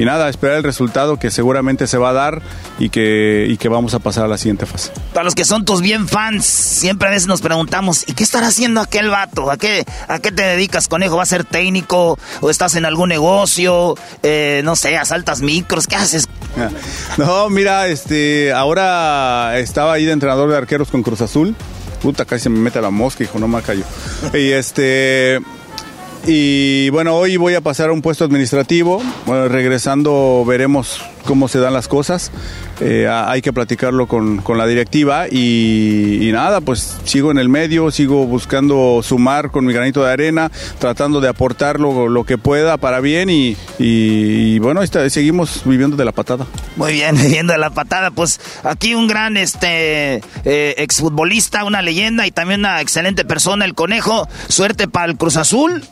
y 0.00 0.06
nada, 0.06 0.30
esperar 0.30 0.56
el 0.56 0.62
resultado 0.62 1.18
que 1.18 1.30
seguramente 1.30 1.86
se 1.86 1.98
va 1.98 2.08
a 2.08 2.12
dar 2.14 2.40
y 2.78 2.88
que, 2.88 3.44
y 3.46 3.58
que 3.58 3.68
vamos 3.68 3.92
a 3.92 3.98
pasar 3.98 4.24
a 4.24 4.28
la 4.28 4.38
siguiente 4.38 4.64
fase. 4.64 4.92
Para 5.12 5.24
los 5.24 5.34
que 5.34 5.44
son 5.44 5.66
tus 5.66 5.82
bien 5.82 6.08
fans, 6.08 6.46
siempre 6.46 7.08
a 7.08 7.10
veces 7.10 7.28
nos 7.28 7.42
preguntamos, 7.42 8.08
¿y 8.08 8.14
qué 8.14 8.24
estará 8.24 8.46
haciendo 8.46 8.80
aquel 8.80 9.10
vato? 9.10 9.50
¿A 9.50 9.58
qué, 9.58 9.84
a 10.08 10.18
qué 10.18 10.32
te 10.32 10.42
dedicas, 10.42 10.88
conejo? 10.88 11.18
¿Va 11.18 11.24
a 11.24 11.26
ser 11.26 11.44
técnico? 11.44 12.18
¿O 12.40 12.48
estás 12.48 12.76
en 12.76 12.86
algún 12.86 13.10
negocio? 13.10 13.94
Eh, 14.22 14.62
no 14.64 14.74
sé, 14.74 14.96
asaltas 14.96 15.42
micros, 15.42 15.86
¿qué 15.86 15.96
haces? 15.96 16.26
No, 17.18 17.50
mira, 17.50 17.86
este, 17.88 18.54
ahora 18.54 19.58
estaba 19.58 19.92
ahí 19.92 20.06
de 20.06 20.12
entrenador 20.12 20.48
de 20.48 20.56
arqueros 20.56 20.88
con 20.88 21.02
Cruz 21.02 21.20
Azul. 21.20 21.54
Puta, 22.00 22.24
casi 22.24 22.44
se 22.44 22.48
me 22.48 22.58
mete 22.58 22.80
la 22.80 22.88
mosca, 22.88 23.22
hijo, 23.22 23.38
no 23.38 23.48
me 23.48 23.60
callo. 23.60 23.84
Y 24.32 24.52
este... 24.52 25.40
Y 26.26 26.90
bueno, 26.90 27.16
hoy 27.16 27.36
voy 27.36 27.54
a 27.54 27.60
pasar 27.60 27.88
a 27.88 27.92
un 27.92 28.02
puesto 28.02 28.24
administrativo. 28.24 29.02
Bueno, 29.26 29.48
regresando 29.48 30.44
veremos 30.46 31.00
cómo 31.24 31.48
se 31.48 31.58
dan 31.58 31.72
las 31.72 31.88
cosas. 31.88 32.30
Eh, 32.80 33.08
hay 33.08 33.42
que 33.42 33.52
platicarlo 33.52 34.06
con, 34.06 34.38
con 34.38 34.56
la 34.56 34.66
directiva 34.66 35.28
y, 35.28 36.30
nada, 36.32 36.60
pues 36.60 36.98
sigo 37.04 37.30
en 37.30 37.38
el 37.38 37.48
medio, 37.48 37.90
sigo 37.90 38.26
buscando 38.26 39.00
sumar 39.02 39.50
con 39.50 39.66
mi 39.66 39.72
granito 39.72 40.02
de 40.02 40.12
arena, 40.12 40.50
tratando 40.78 41.20
de 41.20 41.28
aportar 41.28 41.78
lo, 41.78 42.08
lo 42.08 42.24
que 42.24 42.38
pueda 42.38 42.78
para 42.78 43.00
bien 43.00 43.28
y, 43.28 43.56
y, 43.78 44.54
y 44.54 44.58
bueno, 44.58 44.82
está, 44.82 45.08
seguimos 45.10 45.62
viviendo 45.64 45.96
de 45.96 46.04
la 46.04 46.12
patada. 46.12 46.46
Muy 46.76 46.94
bien, 46.94 47.16
viviendo 47.22 47.52
de 47.52 47.58
la 47.58 47.70
patada. 47.70 48.10
Pues 48.10 48.40
aquí 48.64 48.94
un 48.94 49.06
gran 49.06 49.36
este 49.36 50.22
eh, 50.44 50.74
exfutbolista, 50.78 51.64
una 51.64 51.82
leyenda 51.82 52.26
y 52.26 52.30
también 52.30 52.60
una 52.60 52.80
excelente 52.80 53.24
persona, 53.24 53.64
el 53.64 53.74
conejo. 53.74 54.28
Suerte 54.48 54.88
para 54.88 55.10
el 55.10 55.18
Cruz 55.18 55.36
Azul. 55.36 55.84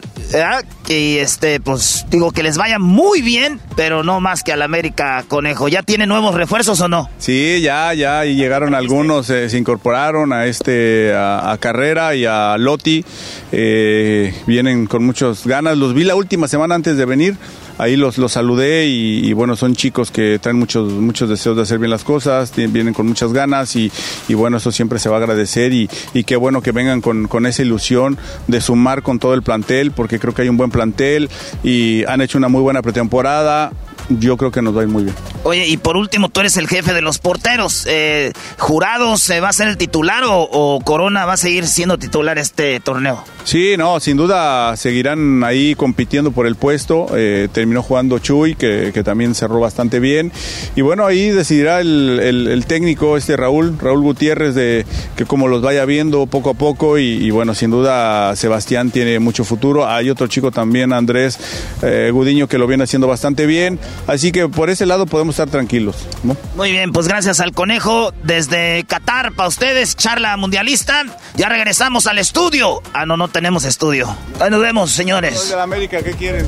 Y 0.88 1.18
este, 1.18 1.60
pues 1.60 2.06
digo 2.10 2.32
que 2.32 2.42
les 2.42 2.56
vaya 2.56 2.78
muy 2.78 3.22
bien, 3.22 3.60
pero 3.76 4.02
no 4.02 4.20
más 4.20 4.42
que 4.42 4.52
al 4.52 4.62
América, 4.62 5.17
conejo. 5.22 5.68
¿Ya 5.68 5.82
tiene 5.82 6.06
nuevos 6.06 6.34
refuerzos? 6.34 6.68
o 6.80 6.88
no? 6.88 7.08
Sí, 7.18 7.60
ya, 7.62 7.94
ya, 7.94 8.26
y 8.26 8.34
llegaron 8.34 8.74
algunos, 8.74 9.30
eh, 9.30 9.48
se 9.48 9.58
incorporaron 9.58 10.32
a 10.32 10.46
este, 10.46 11.12
a, 11.14 11.56
Carrera 11.60 12.14
y 12.14 12.24
a 12.24 12.56
Loti, 12.58 13.04
eh, 13.52 14.34
vienen 14.46 14.86
con 14.86 15.04
muchas 15.04 15.46
ganas, 15.46 15.78
los 15.78 15.94
vi 15.94 16.04
la 16.04 16.14
última 16.14 16.48
semana 16.48 16.74
antes 16.74 16.96
de 16.96 17.04
venir, 17.04 17.36
ahí 17.78 17.96
los, 17.96 18.18
los 18.18 18.32
saludé 18.32 18.86
y, 18.86 19.26
y, 19.26 19.32
bueno, 19.32 19.56
son 19.56 19.74
chicos 19.74 20.10
que 20.10 20.38
traen 20.38 20.58
muchos, 20.58 20.92
muchos 20.92 21.28
deseos 21.28 21.56
de 21.56 21.62
hacer 21.62 21.78
bien 21.78 21.90
las 21.90 22.04
cosas, 22.04 22.52
vienen 22.54 22.92
con 22.92 23.06
muchas 23.06 23.32
ganas 23.32 23.74
y, 23.76 23.90
y 24.28 24.34
bueno, 24.34 24.58
eso 24.58 24.72
siempre 24.72 24.98
se 24.98 25.08
va 25.08 25.16
a 25.16 25.18
agradecer 25.20 25.72
y, 25.72 25.88
y 26.14 26.24
qué 26.24 26.36
bueno 26.36 26.60
que 26.60 26.72
vengan 26.72 27.00
con, 27.00 27.28
con, 27.28 27.46
esa 27.46 27.62
ilusión 27.62 28.18
de 28.46 28.60
sumar 28.60 29.02
con 29.02 29.18
todo 29.18 29.34
el 29.34 29.42
plantel, 29.42 29.92
porque 29.92 30.18
creo 30.18 30.34
que 30.34 30.42
hay 30.42 30.48
un 30.48 30.56
buen 30.56 30.70
plantel 30.70 31.30
y 31.62 32.04
han 32.06 32.20
hecho 32.20 32.36
una 32.36 32.48
muy 32.48 32.60
buena 32.60 32.82
pretemporada, 32.82 33.72
yo 34.08 34.36
creo 34.36 34.50
que 34.50 34.62
nos 34.62 34.76
va 34.76 34.80
a 34.80 34.84
ir 34.84 34.88
muy 34.88 35.04
bien. 35.04 35.14
Oye, 35.44 35.66
y 35.66 35.76
por 35.76 35.96
último, 35.96 36.28
tú 36.28 36.40
eres 36.40 36.56
el 36.56 36.68
jefe 36.68 36.92
de 36.94 37.02
los 37.02 37.18
porteros. 37.18 37.84
Eh, 37.88 38.32
¿Jurado 38.58 39.16
se 39.18 39.40
va 39.40 39.48
a 39.48 39.52
ser 39.52 39.68
el 39.68 39.76
titular 39.76 40.24
o, 40.24 40.42
o 40.42 40.80
Corona 40.80 41.24
va 41.26 41.34
a 41.34 41.36
seguir 41.36 41.66
siendo 41.66 41.98
titular 41.98 42.38
este 42.38 42.80
torneo? 42.80 43.24
Sí, 43.48 43.76
no, 43.78 43.98
sin 43.98 44.18
duda 44.18 44.76
seguirán 44.76 45.42
ahí 45.42 45.74
compitiendo 45.74 46.32
por 46.32 46.46
el 46.46 46.54
puesto. 46.54 47.06
Eh, 47.16 47.48
terminó 47.50 47.82
jugando 47.82 48.18
Chuy, 48.18 48.54
que, 48.54 48.92
también 49.02 49.34
cerró 49.34 49.58
bastante 49.58 50.00
bien. 50.00 50.32
Y 50.76 50.82
bueno, 50.82 51.06
ahí 51.06 51.30
decidirá 51.30 51.80
el, 51.80 52.64
técnico, 52.68 53.16
este 53.16 53.38
Raúl, 53.38 53.78
Raúl 53.80 54.02
Gutiérrez, 54.02 54.54
de 54.54 54.84
que 55.16 55.24
como 55.24 55.48
los 55.48 55.62
vaya 55.62 55.86
viendo 55.86 56.26
poco 56.26 56.50
a 56.50 56.54
poco. 56.54 56.98
Y, 56.98 57.30
bueno, 57.30 57.54
sin 57.54 57.70
duda 57.70 58.36
Sebastián 58.36 58.90
tiene 58.90 59.18
mucho 59.18 59.44
futuro. 59.44 59.88
Hay 59.88 60.10
otro 60.10 60.26
chico 60.26 60.50
también, 60.50 60.92
Andrés 60.92 61.38
eh, 61.80 62.10
Gudiño, 62.12 62.48
que 62.48 62.58
lo 62.58 62.66
viene 62.66 62.84
haciendo 62.84 63.06
bastante 63.06 63.46
bien. 63.46 63.78
Así 64.06 64.30
que 64.30 64.46
por 64.48 64.68
ese 64.68 64.84
lado 64.84 65.06
podemos 65.06 65.36
estar 65.36 65.48
tranquilos. 65.48 66.06
Muy 66.54 66.72
bien, 66.72 66.92
pues 66.92 67.08
gracias 67.08 67.40
al 67.40 67.52
conejo 67.52 68.12
desde 68.24 68.84
Qatar 68.84 69.32
para 69.32 69.48
ustedes, 69.48 69.96
charla 69.96 70.36
mundialista. 70.36 71.04
Ya 71.34 71.48
regresamos 71.48 72.06
al 72.06 72.18
estudio. 72.18 72.82
Ah, 72.92 73.06
no, 73.06 73.16
no 73.16 73.28
tenemos 73.38 73.64
estudio. 73.64 74.12
Ahí 74.40 74.50
nos 74.50 74.60
vemos, 74.60 74.90
señores. 74.90 75.48
de 75.48 75.54
la 75.54 75.62
América, 75.62 76.02
¿qué 76.02 76.10
quieren? 76.10 76.44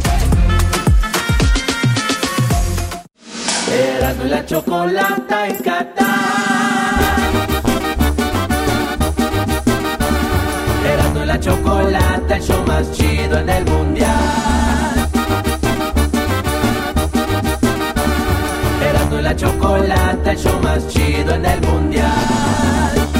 Y 3.68 4.28
la 4.28 4.44
chocolata 4.44 5.46
en 5.46 5.56
Qatar. 5.58 6.08
Y 10.82 11.26
la 11.26 11.38
chocolata, 11.38 12.36
el 12.36 12.42
show 12.42 12.66
más 12.66 12.90
chido 12.90 13.38
en 13.38 13.48
el 13.48 13.64
mundial. 13.66 15.08
Y 19.16 19.22
la 19.22 19.36
chocolata, 19.36 20.32
el 20.32 20.38
show 20.38 20.60
más 20.60 20.88
chido 20.88 21.34
en 21.36 21.46
el 21.46 21.60
mundial. 21.60 23.19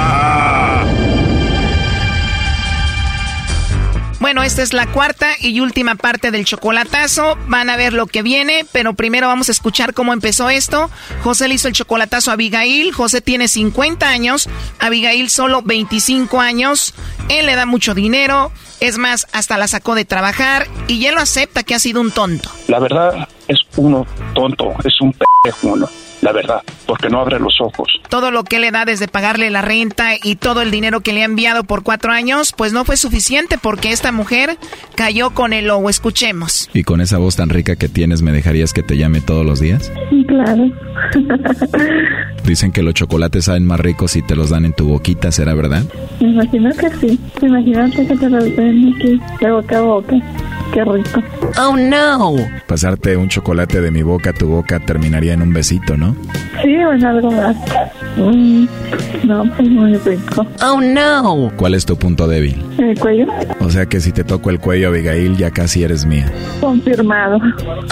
Bueno, 4.31 4.43
esta 4.43 4.61
es 4.61 4.71
la 4.71 4.87
cuarta 4.87 5.31
y 5.41 5.59
última 5.59 5.95
parte 5.95 6.31
del 6.31 6.45
chocolatazo. 6.45 7.37
Van 7.47 7.69
a 7.69 7.75
ver 7.75 7.91
lo 7.91 8.07
que 8.07 8.21
viene, 8.21 8.65
pero 8.71 8.93
primero 8.93 9.27
vamos 9.27 9.49
a 9.49 9.51
escuchar 9.51 9.93
cómo 9.93 10.13
empezó 10.13 10.49
esto. 10.49 10.89
José 11.21 11.49
le 11.49 11.55
hizo 11.55 11.67
el 11.67 11.73
chocolatazo 11.73 12.31
a 12.31 12.35
Abigail. 12.35 12.93
José 12.93 13.19
tiene 13.19 13.49
50 13.49 14.07
años, 14.07 14.47
Abigail 14.79 15.29
solo 15.29 15.63
25 15.63 16.39
años. 16.39 16.93
Él 17.27 17.45
le 17.45 17.57
da 17.57 17.65
mucho 17.65 17.93
dinero, 17.93 18.53
es 18.79 18.97
más, 18.97 19.27
hasta 19.33 19.57
la 19.57 19.67
sacó 19.67 19.95
de 19.95 20.05
trabajar 20.05 20.65
y 20.87 21.05
él 21.07 21.15
lo 21.15 21.19
acepta 21.19 21.63
que 21.63 21.75
ha 21.75 21.79
sido 21.79 21.99
un 21.99 22.11
tonto. 22.11 22.49
La 22.69 22.79
verdad 22.79 23.27
es 23.49 23.59
uno 23.75 24.07
tonto, 24.33 24.73
es 24.85 25.01
un 25.01 25.11
pendejo 25.11 25.73
uno, 25.73 25.89
la 26.21 26.31
verdad, 26.31 26.61
porque 26.85 27.09
no 27.09 27.19
abre 27.19 27.39
los 27.39 27.59
ojos. 27.59 27.87
Todo 28.09 28.31
lo 28.31 28.43
que 28.43 28.59
le 28.59 28.71
da 28.71 28.85
desde 28.85 29.07
pagarle 29.07 29.49
la 29.49 29.61
renta 29.61 30.11
y 30.21 30.35
todo 30.35 30.61
el 30.61 30.71
dinero 30.71 31.01
que 31.01 31.13
le 31.13 31.21
ha 31.21 31.25
enviado 31.25 31.63
por 31.63 31.83
cuatro 31.83 32.11
años, 32.11 32.53
pues 32.55 32.73
no 32.73 32.85
fue 32.85 32.97
suficiente 32.97 33.57
porque 33.61 33.91
esta 33.91 34.11
mujer 34.11 34.57
cayó 34.95 35.31
con 35.31 35.53
el 35.53 35.67
lobo. 35.67 35.89
Escuchemos. 35.89 36.69
¿Y 36.73 36.83
con 36.83 37.01
esa 37.01 37.17
voz 37.17 37.35
tan 37.35 37.49
rica 37.49 37.75
que 37.75 37.89
tienes, 37.89 38.21
me 38.21 38.31
dejarías 38.31 38.73
que 38.73 38.83
te 38.83 38.97
llame 38.97 39.21
todos 39.21 39.45
los 39.45 39.59
días? 39.59 39.91
Claro. 40.27 40.71
Dicen 42.45 42.71
que 42.71 42.81
los 42.81 42.93
chocolates 42.93 43.45
saben 43.45 43.65
más 43.65 43.79
ricos 43.79 44.11
si 44.11 44.21
te 44.21 44.35
los 44.35 44.49
dan 44.49 44.65
en 44.65 44.73
tu 44.73 44.87
boquita, 44.87 45.31
¿será 45.31 45.53
verdad? 45.53 45.83
Me 46.19 46.29
imagino 46.29 46.69
que 46.71 46.89
sí. 46.97 47.19
Imagínate 47.41 48.07
que 48.07 48.15
te 48.15 48.29
lo 48.29 48.43
den 48.43 48.93
aquí 48.95 49.19
de 49.39 49.51
boca 49.51 49.77
a 49.77 49.81
boca. 49.81 50.15
Qué 50.73 50.83
rico. 50.85 51.21
Oh 51.59 51.75
no. 51.75 52.35
Pasarte 52.67 53.17
un 53.17 53.27
chocolate 53.27 53.81
de 53.81 53.91
mi 53.91 54.03
boca 54.03 54.29
a 54.29 54.33
tu 54.33 54.47
boca 54.47 54.79
terminaría 54.79 55.33
en 55.33 55.41
un 55.41 55.53
besito, 55.53 55.97
¿no? 55.97 56.15
Sí, 56.61 56.75
o 56.77 56.93
en 56.93 57.05
algo 57.05 57.31
más. 57.31 57.55
Mm, 58.17 58.65
no, 59.23 59.43
pues 59.55 59.69
muy 59.69 59.95
rico. 59.97 60.45
Oh 60.63 60.79
no. 60.81 61.51
¿Cuál 61.57 61.73
es 61.73 61.85
tu 61.85 61.97
punto 61.97 62.27
débil? 62.27 62.63
El 62.77 62.97
cuello. 62.99 63.27
O 63.59 63.69
sea 63.69 63.85
que 63.85 63.99
si 63.99 64.11
te 64.11 64.23
toco 64.23 64.49
el 64.49 64.59
cuello, 64.59 64.89
Abigail, 64.89 65.37
ya 65.37 65.51
casi 65.51 65.83
eres 65.83 66.05
mía. 66.05 66.31
Confirmado. 66.61 67.39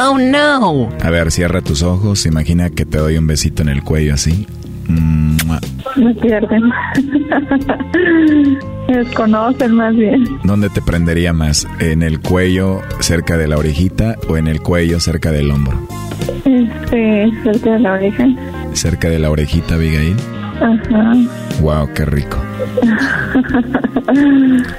Oh 0.02 0.18
no. 0.18 0.90
A 1.02 1.10
ver, 1.10 1.32
cierra 1.32 1.62
tus 1.62 1.84
ojos, 1.84 2.26
imagina 2.26 2.70
que 2.70 2.86
te 2.86 2.98
doy 2.98 3.18
un 3.18 3.28
besito 3.28 3.62
en 3.62 3.70
el 3.70 3.84
cuello 3.84 4.14
así. 4.14 4.48
Me 4.90 6.14
pierden. 6.16 6.64
Me 8.88 8.98
desconocen 8.98 9.76
más 9.76 9.96
bien. 9.96 10.24
¿Dónde 10.44 10.70
te 10.70 10.82
prendería 10.82 11.32
más? 11.32 11.68
¿En 11.80 12.02
el 12.02 12.20
cuello 12.20 12.82
cerca 13.00 13.38
de 13.38 13.48
la 13.48 13.58
orejita 13.58 14.16
o 14.28 14.38
en 14.38 14.48
el 14.48 14.62
cuello 14.62 15.00
cerca 15.00 15.32
del 15.32 15.52
hombro? 15.52 15.78
Este, 16.46 17.32
cerca 17.44 17.72
de 17.74 17.80
la 17.80 17.94
oreja. 17.94 18.26
Cerca 18.74 19.10
de 19.10 19.20
la 19.20 19.30
orejita, 19.30 19.76
Abigail. 19.76 20.16
Ajá. 20.62 21.14
Wow, 21.62 21.90
qué 21.94 22.06
rico. 22.06 22.38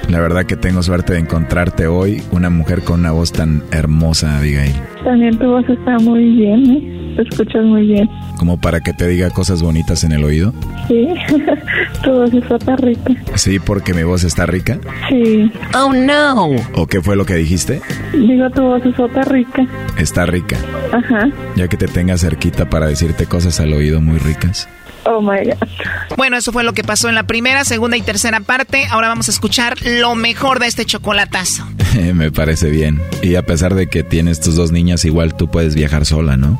La 0.09 0.19
verdad 0.19 0.45
que 0.45 0.55
tengo 0.55 0.83
suerte 0.83 1.13
de 1.13 1.19
encontrarte 1.19 1.87
hoy, 1.87 2.21
una 2.31 2.49
mujer 2.49 2.81
con 2.81 2.99
una 2.99 3.11
voz 3.11 3.31
tan 3.31 3.63
hermosa, 3.71 4.37
Abigail. 4.37 4.75
También 5.03 5.37
tu 5.37 5.47
voz 5.47 5.67
está 5.69 5.97
muy 5.99 6.35
bien, 6.35 6.69
¿eh? 6.69 7.00
Te 7.15 7.21
escuchas 7.23 7.63
muy 7.63 7.87
bien. 7.87 8.09
Como 8.37 8.59
para 8.59 8.81
que 8.81 8.93
te 8.93 9.07
diga 9.07 9.29
cosas 9.29 9.61
bonitas 9.61 10.03
en 10.03 10.11
el 10.11 10.23
oído. 10.23 10.53
Sí. 10.87 11.07
tu 12.03 12.11
voz 12.11 12.33
está 12.33 12.75
rica. 12.77 13.13
Sí, 13.35 13.59
porque 13.59 13.93
mi 13.93 14.03
voz 14.03 14.23
está 14.23 14.45
rica. 14.45 14.79
Sí. 15.09 15.51
Oh 15.75 15.93
no. 15.93 16.55
¿O 16.75 16.87
qué 16.87 17.01
fue 17.01 17.15
lo 17.15 17.25
que 17.25 17.35
dijiste? 17.35 17.81
Digo, 18.13 18.49
tu 18.49 18.61
voz 18.61 18.81
está 18.85 19.21
rica. 19.23 19.65
Está 19.97 20.25
rica. 20.25 20.57
Ajá. 20.91 21.29
Ya 21.55 21.67
que 21.67 21.77
te 21.77 21.87
tenga 21.87 22.17
cerquita 22.17 22.69
para 22.69 22.87
decirte 22.87 23.25
cosas 23.25 23.59
al 23.59 23.73
oído 23.73 24.01
muy 24.01 24.19
ricas. 24.19 24.67
Oh 25.05 25.21
my 25.21 25.43
God. 25.43 25.67
Bueno, 26.15 26.37
eso 26.37 26.51
fue 26.51 26.63
lo 26.63 26.73
que 26.73 26.83
pasó 26.83 27.09
en 27.09 27.15
la 27.15 27.23
primera, 27.23 27.63
segunda 27.63 27.97
y 27.97 28.01
tercera 28.01 28.39
parte. 28.41 28.85
Ahora 28.89 29.07
vamos 29.07 29.27
a 29.29 29.31
escuchar 29.31 29.75
lo 29.83 30.15
mejor 30.15 30.59
de 30.59 30.67
este 30.67 30.85
chocolatazo. 30.85 31.65
Me 32.13 32.31
parece 32.31 32.69
bien. 32.69 33.01
Y 33.21 33.35
a 33.35 33.43
pesar 33.43 33.73
de 33.73 33.87
que 33.87 34.03
tienes 34.03 34.39
tus 34.39 34.55
dos 34.55 34.71
niñas, 34.71 35.05
igual 35.05 35.35
tú 35.35 35.49
puedes 35.49 35.73
viajar 35.75 36.05
sola, 36.05 36.37
¿no? 36.37 36.59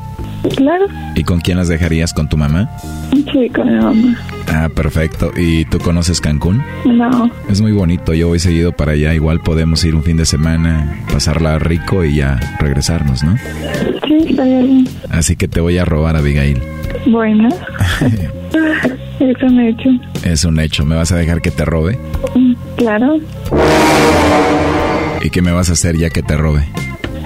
Claro. 0.56 0.86
¿Y 1.14 1.24
con 1.24 1.40
quién 1.40 1.56
las 1.58 1.68
dejarías? 1.68 2.12
¿Con 2.12 2.28
tu 2.28 2.36
mamá? 2.36 2.68
Sí, 3.32 3.48
con 3.54 3.68
mi 3.68 3.80
mamá. 3.80 4.18
Ah, 4.48 4.68
perfecto. 4.74 5.30
¿Y 5.36 5.64
tú 5.66 5.78
conoces 5.78 6.20
Cancún? 6.20 6.62
No. 6.84 7.30
Es 7.48 7.60
muy 7.60 7.72
bonito, 7.72 8.12
yo 8.14 8.28
voy 8.28 8.38
seguido 8.38 8.72
para 8.72 8.92
allá. 8.92 9.14
Igual 9.14 9.40
podemos 9.40 9.84
ir 9.84 9.94
un 9.94 10.02
fin 10.02 10.16
de 10.16 10.24
semana, 10.26 10.98
pasarla 11.12 11.58
rico 11.58 12.04
y 12.04 12.16
ya 12.16 12.38
regresarnos, 12.60 13.22
¿no? 13.22 13.36
Sí, 14.06 14.26
estaría 14.30 14.60
bien. 14.60 14.88
Así 15.10 15.36
que 15.36 15.48
te 15.48 15.60
voy 15.60 15.78
a 15.78 15.84
robar, 15.84 16.16
Abigail. 16.16 16.60
Bueno. 17.06 17.48
Es 19.20 19.40
un 19.40 19.60
hecho. 19.60 19.88
Es 20.24 20.44
un 20.44 20.58
hecho. 20.58 20.84
¿Me 20.84 20.96
vas 20.96 21.12
a 21.12 21.16
dejar 21.16 21.40
que 21.40 21.52
te 21.52 21.64
robe? 21.64 21.96
Mm, 22.34 22.54
Claro. 22.76 23.18
¿Y 25.22 25.30
qué 25.30 25.40
me 25.42 25.52
vas 25.52 25.70
a 25.70 25.74
hacer 25.74 25.96
ya 25.96 26.10
que 26.10 26.22
te 26.22 26.36
robe? 26.36 26.64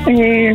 Eh, 0.07 0.55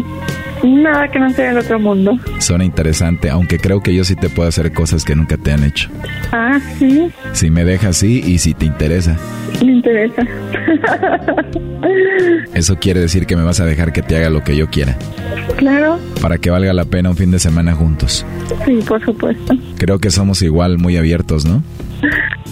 nada 0.64 1.10
que 1.10 1.20
no 1.20 1.30
sea 1.32 1.50
del 1.50 1.58
otro 1.60 1.80
mundo. 1.80 2.18
Suena 2.40 2.64
interesante, 2.64 3.30
aunque 3.30 3.58
creo 3.58 3.82
que 3.82 3.94
yo 3.94 4.04
sí 4.04 4.16
te 4.16 4.30
puedo 4.30 4.50
hacer 4.50 4.72
cosas 4.74 5.06
que 5.06 5.16
nunca 5.16 5.38
te 5.38 5.52
han 5.52 5.64
hecho. 5.64 5.90
Ah, 6.32 6.60
sí. 6.78 7.12
Si 7.34 7.50
me 7.50 7.64
dejas 7.66 7.98
sí 7.98 8.22
y 8.26 8.38
si 8.40 8.54
te 8.54 8.66
interesa. 8.66 9.18
Me 9.64 9.72
interesa. 9.74 10.22
Eso 12.54 12.78
quiere 12.80 13.00
decir 13.00 13.26
que 13.26 13.36
me 13.36 13.44
vas 13.44 13.60
a 13.60 13.66
dejar 13.66 13.94
que 13.94 14.02
te 14.02 14.16
haga 14.16 14.30
lo 14.30 14.44
que 14.44 14.56
yo 14.56 14.70
quiera. 14.70 14.98
claro. 15.58 16.00
Para 16.22 16.38
que 16.38 16.50
valga 16.50 16.74
la 16.74 16.86
pena 16.86 17.10
un 17.10 17.18
fin 17.18 17.32
de 17.32 17.40
semana 17.40 17.74
juntos. 17.74 18.26
Sí, 18.66 18.80
por 18.88 19.04
supuesto. 19.04 19.56
Creo 19.78 20.00
que 20.00 20.12
somos 20.12 20.42
igual 20.42 20.78
muy 20.78 20.98
abiertos, 20.98 21.46
¿no? 21.46 21.64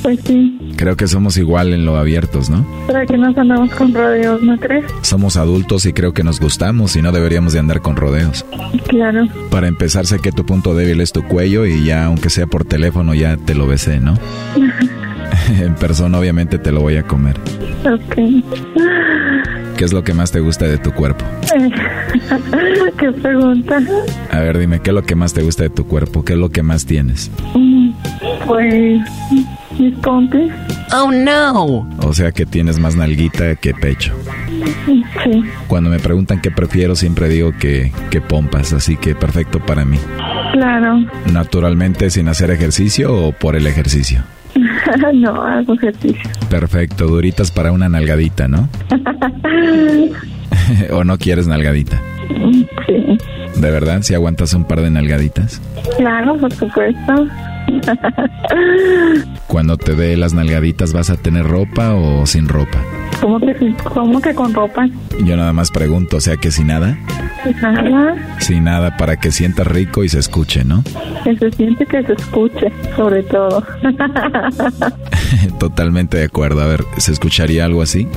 Pues 0.01 0.19
sí. 0.25 0.57
Creo 0.77 0.95
que 0.95 1.07
somos 1.07 1.37
igual 1.37 1.73
en 1.73 1.85
lo 1.85 1.97
abiertos, 1.97 2.49
¿no? 2.49 2.65
Para 2.87 3.05
que 3.05 3.17
nos 3.17 3.37
andamos 3.37 3.69
con 3.71 3.93
rodeos, 3.93 4.41
¿no 4.41 4.57
crees? 4.57 4.85
Somos 5.01 5.35
adultos 5.37 5.85
y 5.85 5.93
creo 5.93 6.13
que 6.13 6.23
nos 6.23 6.39
gustamos 6.39 6.95
y 6.95 7.01
no 7.01 7.11
deberíamos 7.11 7.53
de 7.53 7.59
andar 7.59 7.81
con 7.81 7.95
rodeos. 7.95 8.45
Claro. 8.87 9.27
Para 9.49 9.67
empezar, 9.67 10.05
sé 10.05 10.19
que 10.19 10.31
tu 10.31 10.45
punto 10.45 10.73
débil 10.75 11.01
es 11.01 11.11
tu 11.11 11.23
cuello 11.23 11.65
y 11.65 11.83
ya, 11.85 12.05
aunque 12.05 12.29
sea 12.29 12.47
por 12.47 12.63
teléfono, 12.65 13.13
ya 13.13 13.35
te 13.37 13.55
lo 13.55 13.67
besé, 13.67 13.99
¿no? 13.99 14.13
en 15.61 15.75
persona, 15.75 16.17
obviamente, 16.19 16.57
te 16.59 16.71
lo 16.71 16.81
voy 16.81 16.95
a 16.97 17.03
comer. 17.03 17.37
Ok. 17.85 18.15
¿Qué 19.77 19.85
es 19.85 19.93
lo 19.93 20.03
que 20.03 20.13
más 20.13 20.31
te 20.31 20.39
gusta 20.41 20.65
de 20.65 20.77
tu 20.77 20.91
cuerpo? 20.91 21.23
¿Qué 22.97 23.11
pregunta? 23.13 23.79
A 24.31 24.39
ver, 24.39 24.57
dime, 24.57 24.81
¿qué 24.81 24.89
es 24.89 24.93
lo 24.93 25.03
que 25.03 25.15
más 25.15 25.33
te 25.33 25.41
gusta 25.41 25.63
de 25.63 25.69
tu 25.69 25.85
cuerpo? 25.85 26.23
¿Qué 26.25 26.33
es 26.33 26.39
lo 26.39 26.49
que 26.49 26.63
más 26.63 26.85
tienes? 26.85 27.31
Mm, 27.53 27.91
Pues 28.45 29.01
mis 29.79 29.97
compis. 29.99 30.51
Oh 30.93 31.11
no. 31.11 31.87
O 32.05 32.13
sea 32.13 32.31
que 32.31 32.45
tienes 32.45 32.79
más 32.79 32.95
nalguita 32.95 33.55
que 33.55 33.73
pecho. 33.73 34.13
Sí. 35.23 35.43
Cuando 35.67 35.89
me 35.89 35.99
preguntan 35.99 36.41
qué 36.41 36.51
prefiero, 36.51 36.95
siempre 36.95 37.29
digo 37.29 37.51
que, 37.59 37.91
que 38.09 38.21
pompas, 38.21 38.73
así 38.73 38.97
que 38.97 39.15
perfecto 39.15 39.59
para 39.59 39.85
mí. 39.85 39.97
Claro. 40.53 40.99
Naturalmente 41.31 42.09
sin 42.09 42.27
hacer 42.27 42.51
ejercicio 42.51 43.13
o 43.13 43.31
por 43.31 43.55
el 43.55 43.67
ejercicio. 43.67 44.21
no, 45.13 45.41
hago 45.41 45.73
ejercicio. 45.73 46.29
Perfecto, 46.49 47.07
duritas 47.07 47.51
para 47.51 47.71
una 47.71 47.89
nalgadita, 47.89 48.47
¿no? 48.47 48.67
¿O 50.91 51.03
no 51.03 51.17
quieres 51.17 51.47
nalgadita? 51.47 52.01
sí. 52.87 53.17
¿De 53.59 53.71
verdad? 53.71 54.03
¿Si 54.03 54.13
aguantas 54.13 54.53
un 54.53 54.63
par 54.63 54.81
de 54.81 54.91
nalgaditas? 54.91 55.61
Claro, 55.97 56.37
por 56.37 56.53
supuesto. 56.53 57.27
Cuando 59.47 59.77
te 59.77 59.95
dé 59.95 60.17
las 60.17 60.33
nalgaditas, 60.33 60.93
¿vas 60.93 61.09
a 61.09 61.17
tener 61.17 61.45
ropa 61.45 61.93
o 61.93 62.25
sin 62.25 62.47
ropa? 62.47 62.79
¿Cómo 63.21 63.39
que? 63.39 63.75
¿Cómo 63.83 64.21
que 64.21 64.33
con 64.33 64.53
ropa? 64.53 64.87
Yo 65.23 65.35
nada 65.35 65.53
más 65.53 65.71
pregunto, 65.71 66.17
o 66.17 66.21
sea 66.21 66.37
que 66.37 66.51
sin 66.51 66.67
nada. 66.67 66.97
Nada. 67.61 68.15
Sin 68.39 68.65
nada, 68.65 68.97
para 68.97 69.17
que 69.17 69.31
sientas 69.31 69.67
rico 69.67 70.03
y 70.03 70.09
se 70.09 70.19
escuche, 70.19 70.63
¿no? 70.63 70.83
Que 71.23 71.35
se 71.37 71.51
siente 71.51 71.85
que 71.85 72.03
se 72.03 72.13
escuche, 72.13 72.71
sobre 72.95 73.23
todo. 73.23 73.63
Totalmente 75.59 76.17
de 76.17 76.25
acuerdo. 76.25 76.61
A 76.61 76.67
ver, 76.67 76.85
¿se 76.97 77.11
escucharía 77.11 77.65
algo 77.65 77.81
así? 77.81 78.07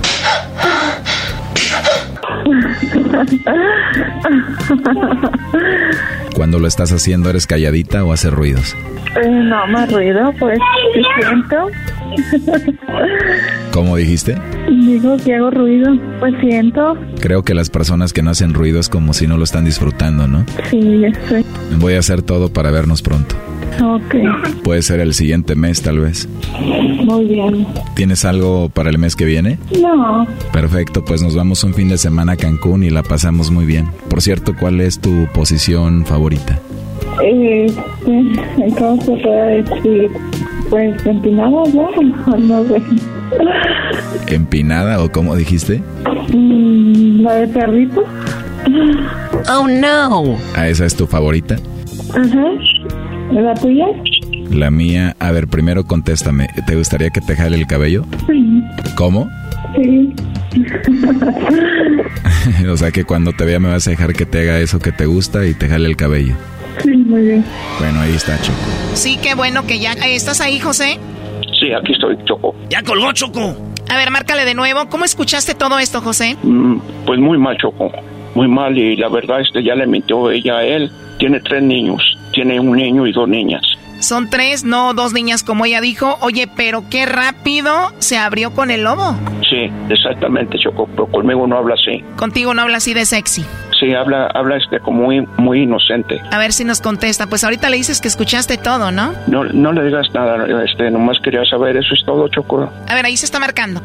Cuando 6.35 6.59
lo 6.59 6.67
estás 6.67 6.93
haciendo, 6.93 7.31
¿eres 7.31 7.47
calladita 7.47 8.05
o 8.05 8.13
haces 8.13 8.33
ruidos? 8.33 8.77
Eh, 9.17 9.29
no, 9.31 9.67
más 9.67 9.93
ruido, 9.93 10.33
pues, 10.39 10.59
¿qué 10.95 11.03
siento? 11.21 11.57
¿Cómo 13.73 13.97
dijiste? 13.97 14.37
Digo 14.69 15.17
que 15.19 15.35
hago 15.35 15.51
ruido, 15.51 15.97
pues 16.21 16.35
siento. 16.41 16.97
Creo 17.21 17.43
que 17.43 17.55
las 17.55 17.71
personas 17.71 18.13
que 18.13 18.23
no 18.23 18.31
hacen 18.31 18.55
ruido 18.55 18.81
es 18.81 18.89
como 18.89 19.13
si 19.13 19.27
no 19.27 19.37
lo 19.37 19.45
están 19.45 19.65
disfrutando, 19.65 20.27
¿no? 20.29 20.45
Sí, 20.71 21.01
ya 21.01 21.09
estoy. 21.09 21.45
Voy 21.79 21.95
a 21.95 21.99
hacer 21.99 22.23
todo 22.23 22.53
para 22.53 22.71
vernos 22.71 23.03
pronto. 23.03 23.35
Ok, 23.83 24.15
Puede 24.63 24.83
ser 24.83 25.01
el 25.01 25.15
siguiente 25.15 25.55
mes, 25.55 25.81
tal 25.83 25.99
vez. 26.01 26.29
muy 27.05 27.25
bien. 27.27 27.67
¿Tienes 27.95 28.25
algo 28.27 28.69
para 28.69 28.91
el 28.91 28.99
mes 28.99 29.17
que 29.17 29.25
viene? 29.25 29.59
No, 29.81 30.27
Perfecto, 30.53 31.03
pues 31.05 31.23
nos 31.23 31.35
vamos 31.35 31.65
un 31.65 31.73
fin 31.73 31.89
de 31.89 31.97
semana 31.99 32.33
a 32.33 32.37
Cancún 32.37 32.85
y 32.85 32.91
la 32.91 33.03
pasamos 33.03 33.51
muy 33.51 33.65
bien. 33.65 33.89
Por 34.11 34.21
cierto, 34.21 34.55
¿cuál 34.59 34.81
es 34.83 35.01
tu 35.01 35.27
posición 35.33 36.05
favorita? 36.05 36.59
Este, 37.23 38.75
¿cómo 38.79 39.01
se 39.03 39.17
puede 39.17 39.63
decir? 39.63 40.11
Pues 40.71 41.07
empinado, 41.07 41.65
¿no? 41.75 42.37
No 42.39 42.65
sé. 42.65 42.83
¿Empinada 44.29 45.03
o 45.03 45.11
cómo 45.11 45.37
dijiste? 45.37 45.83
Mm, 46.33 47.23
¿La 47.23 47.35
de 47.35 47.49
perrito? 47.49 48.05
Oh 49.55 49.67
no. 49.69 50.39
¿A 50.55 50.69
esa 50.69 50.87
es 50.87 50.97
tu 50.97 51.07
favorita? 51.07 51.57
Ajá. 52.11 52.45
¿La 53.33 53.55
tuya? 53.55 53.87
La 54.51 54.71
mía, 54.71 55.17
a 55.19 55.33
ver, 55.33 55.49
primero 55.49 55.85
contéstame. 55.85 56.49
¿Te 56.67 56.77
gustaría 56.77 57.11
que 57.11 57.21
te 57.21 57.37
jale 57.37 57.57
el 57.57 57.67
cabello? 57.67 58.05
Sí. 58.27 58.63
¿Cómo? 58.97 59.29
Sí. 59.77 60.13
o 62.71 62.77
sea 62.77 62.91
que 62.91 63.05
cuando 63.05 63.33
te 63.33 63.45
vea 63.45 63.59
me 63.59 63.69
vas 63.69 63.87
a 63.87 63.91
dejar 63.91 64.13
que 64.13 64.27
te 64.27 64.41
haga 64.41 64.61
eso 64.61 64.79
que 64.79 64.93
te 64.93 65.07
gusta 65.07 65.47
y 65.47 65.55
te 65.55 65.69
jale 65.69 65.89
el 65.89 65.97
cabello. 65.97 66.35
Sí, 66.83 66.91
muy 66.97 67.23
bien. 67.23 67.45
Bueno, 67.79 68.01
ahí 68.01 68.15
está, 68.15 68.41
Choco. 68.41 68.59
Sí, 68.95 69.19
qué 69.23 69.35
bueno 69.35 69.67
que 69.67 69.79
ya... 69.79 69.93
¿Estás 69.93 70.41
ahí, 70.41 70.59
José? 70.59 70.99
Sí, 71.61 71.73
aquí 71.73 71.93
estoy, 71.93 72.17
Choco. 72.25 72.55
Ya 72.69 72.83
colgó, 72.83 73.13
Choco. 73.13 73.55
A 73.89 73.97
ver, 73.97 74.11
márcale 74.11 74.45
de 74.45 74.55
nuevo. 74.55 74.89
¿Cómo 74.89 75.05
escuchaste 75.05 75.55
todo 75.55 75.79
esto, 75.79 76.01
José? 76.01 76.37
Mm, 76.43 76.79
Pues 77.07 77.21
muy 77.21 77.39
mal, 77.39 77.57
Choco. 77.59 77.91
Muy 78.35 78.49
mal 78.49 78.77
y 78.79 78.97
la 78.97 79.09
verdad 79.09 79.41
este 79.41 79.63
ya 79.63 79.75
le 79.75 79.87
mintió 79.87 80.31
ella 80.31 80.57
a 80.59 80.65
él. 80.65 80.91
Tiene 81.19 81.41
tres 81.41 81.63
niños. 81.63 82.01
Tiene 82.33 82.59
un 82.59 82.77
niño 82.77 83.07
y 83.07 83.13
dos 83.13 83.29
niñas. 83.29 83.61
Son 84.03 84.29
tres, 84.29 84.65
no 84.65 84.95
dos 84.95 85.13
niñas 85.13 85.45
como 85.45 85.65
ella 85.65 85.81
dijo. 85.81 86.19
Oye, 86.21 86.49
pero 86.49 86.83
qué 86.91 87.07
rápido 87.07 87.93
se 87.99 88.19
abrió 88.19 88.53
con 88.53 88.73
el 88.73 88.83
lobo. 88.83 89.17
Sí, 89.49 89.71
exactamente, 89.89 90.59
Choco. 90.59 90.89
Pero 90.89 91.07
conmigo 91.07 91.47
no 91.47 91.57
habla 91.57 91.75
así. 91.75 92.05
Contigo 92.17 92.53
no 92.53 92.63
habla 92.63 92.79
así 92.79 92.95
de 92.95 93.05
sexy. 93.07 93.45
Sí, 93.79 93.95
habla, 93.95 94.27
habla 94.35 94.57
este 94.57 94.81
como 94.81 95.05
muy, 95.05 95.21
muy 95.39 95.63
inocente. 95.63 96.21
A 96.33 96.39
ver 96.39 96.53
si 96.53 96.65
nos 96.65 96.81
contesta. 96.81 97.29
Pues 97.29 97.45
ahorita 97.45 97.71
le 97.71 97.77
dices 97.77 98.01
que 98.01 98.09
escuchaste 98.09 98.59
todo, 98.59 98.91
¿no? 98.91 99.13
No, 99.29 99.45
no 99.45 99.73
le 99.73 99.85
digas 99.85 100.09
nada, 100.13 100.65
este, 100.65 100.91
nomás 100.91 101.19
quería 101.21 101.45
saber, 101.45 101.77
eso 101.77 101.95
es 101.95 102.05
todo, 102.05 102.27
Choco. 102.29 102.69
A 102.89 102.95
ver, 102.97 103.07
ahí 103.07 103.17
se 103.17 103.27
está 103.27 103.39
marcando. 103.39 103.81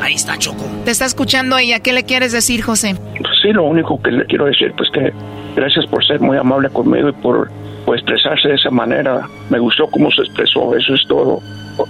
Ahí 0.00 0.14
está, 0.14 0.36
Choco. 0.38 0.64
Te 0.84 0.90
está 0.90 1.04
escuchando 1.04 1.58
ella. 1.58 1.80
¿Qué 1.80 1.92
le 1.92 2.04
quieres 2.04 2.32
decir, 2.32 2.62
José? 2.62 2.96
Sí, 3.42 3.52
lo 3.52 3.64
único 3.64 4.00
que 4.02 4.10
le 4.10 4.24
quiero 4.26 4.46
decir, 4.46 4.72
pues 4.76 4.88
que 4.90 5.12
gracias 5.54 5.86
por 5.86 6.04
ser 6.04 6.20
muy 6.20 6.36
amable 6.36 6.68
conmigo 6.70 7.08
y 7.08 7.12
por, 7.12 7.50
por 7.84 7.96
expresarse 7.96 8.48
de 8.48 8.54
esa 8.54 8.70
manera. 8.70 9.28
Me 9.50 9.58
gustó 9.58 9.86
cómo 9.88 10.10
se 10.10 10.22
expresó, 10.22 10.76
eso 10.76 10.94
es 10.94 11.02
todo. 11.08 11.40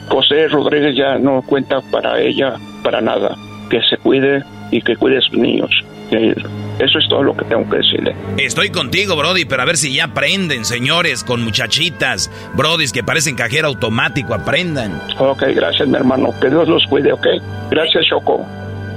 José 0.09 0.49
Rodríguez 0.49 0.97
ya 0.97 1.19
no 1.19 1.43
cuenta 1.43 1.81
para 1.91 2.21
ella, 2.21 2.55
para 2.83 3.01
nada. 3.01 3.37
Que 3.71 3.81
se 3.83 3.97
cuide 3.99 4.43
y 4.71 4.81
que 4.81 4.97
cuide 4.97 5.19
a 5.19 5.21
sus 5.21 5.39
niños. 5.39 5.71
Que 6.11 6.35
eso 6.79 6.99
es 6.99 7.09
todo 7.09 7.23
lo 7.23 7.37
que 7.37 7.45
tengo 7.45 7.69
que 7.69 7.79
decirle. 7.79 8.15
Estoy 8.37 8.71
contigo, 8.71 9.17
Brody, 9.17 9.45
pero 9.45 9.63
a 9.63 9.65
ver 9.65 9.77
si 9.77 9.95
ya 9.95 10.05
aprenden, 10.05 10.65
señores, 10.65 11.25
con 11.25 11.43
muchachitas, 11.43 12.31
Brodis 12.55 12.93
que 12.93 13.03
parecen 13.03 13.35
cajero 13.35 13.69
automático, 13.69 14.33
aprendan. 14.33 15.01
Ok, 15.19 15.43
gracias, 15.55 15.89
mi 15.89 15.97
hermano. 15.97 16.29
Que 16.41 16.49
Dios 16.49 16.69
los 16.69 16.85
cuide, 16.87 17.13
ok. 17.13 17.27
Gracias, 17.71 18.07
Choco. 18.07 18.47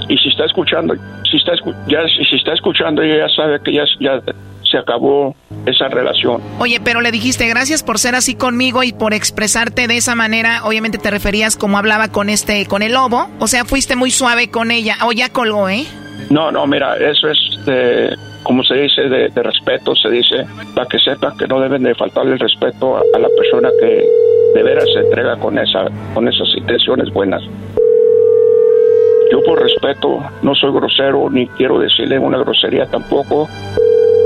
Y 0.07 0.17
si 0.17 0.29
está 0.29 0.45
escuchando, 0.45 0.93
si 1.31 1.37
está, 1.37 1.53
ya, 1.87 1.99
si 2.07 2.35
está 2.35 2.53
escuchando, 2.53 3.01
ella 3.01 3.27
ya 3.27 3.35
sabe 3.35 3.59
que 3.63 3.73
ya, 3.73 3.83
ya 3.99 4.21
se 4.69 4.77
acabó 4.77 5.35
esa 5.65 5.87
relación. 5.87 6.41
Oye, 6.59 6.79
pero 6.83 7.01
le 7.01 7.11
dijiste 7.11 7.47
gracias 7.47 7.83
por 7.83 7.99
ser 7.99 8.15
así 8.15 8.35
conmigo 8.35 8.83
y 8.83 8.93
por 8.93 9.13
expresarte 9.13 9.87
de 9.87 9.97
esa 9.97 10.15
manera. 10.15 10.61
Obviamente 10.65 10.97
te 10.97 11.09
referías 11.11 11.57
como 11.57 11.77
hablaba 11.77 12.09
con 12.09 12.29
este, 12.29 12.65
con 12.65 12.81
el 12.81 12.93
lobo. 12.93 13.27
O 13.39 13.47
sea, 13.47 13.65
fuiste 13.65 13.95
muy 13.95 14.11
suave 14.11 14.49
con 14.49 14.71
ella. 14.71 14.97
O 15.05 15.11
ya 15.11 15.29
colgó, 15.29 15.69
¿eh? 15.69 15.85
No, 16.29 16.51
no, 16.51 16.65
mira, 16.67 16.97
eso 16.97 17.29
es 17.29 17.65
de, 17.65 18.15
como 18.43 18.63
se 18.63 18.75
dice, 18.75 19.01
de, 19.03 19.29
de 19.29 19.43
respeto, 19.43 19.95
se 19.95 20.09
dice, 20.09 20.45
para 20.75 20.87
que 20.87 20.99
sepa 20.99 21.35
que 21.37 21.47
no 21.47 21.59
deben 21.59 21.83
de 21.83 21.95
faltarle 21.95 22.33
el 22.33 22.39
respeto 22.39 22.97
a, 22.97 23.01
a 23.13 23.19
la 23.19 23.27
persona 23.37 23.69
que 23.79 24.05
de 24.53 24.63
veras 24.63 24.85
se 24.93 24.99
entrega 24.99 25.37
con, 25.37 25.57
esa, 25.57 25.85
con 26.13 26.27
esas 26.27 26.47
intenciones 26.55 27.11
buenas. 27.11 27.41
Por 29.45 29.61
respeto 29.61 30.23
no 30.41 30.55
soy 30.55 30.72
grosero 30.72 31.30
ni 31.30 31.47
quiero 31.47 31.80
decirle 31.80 32.19
una 32.19 32.38
grosería 32.38 32.85
tampoco, 32.85 33.47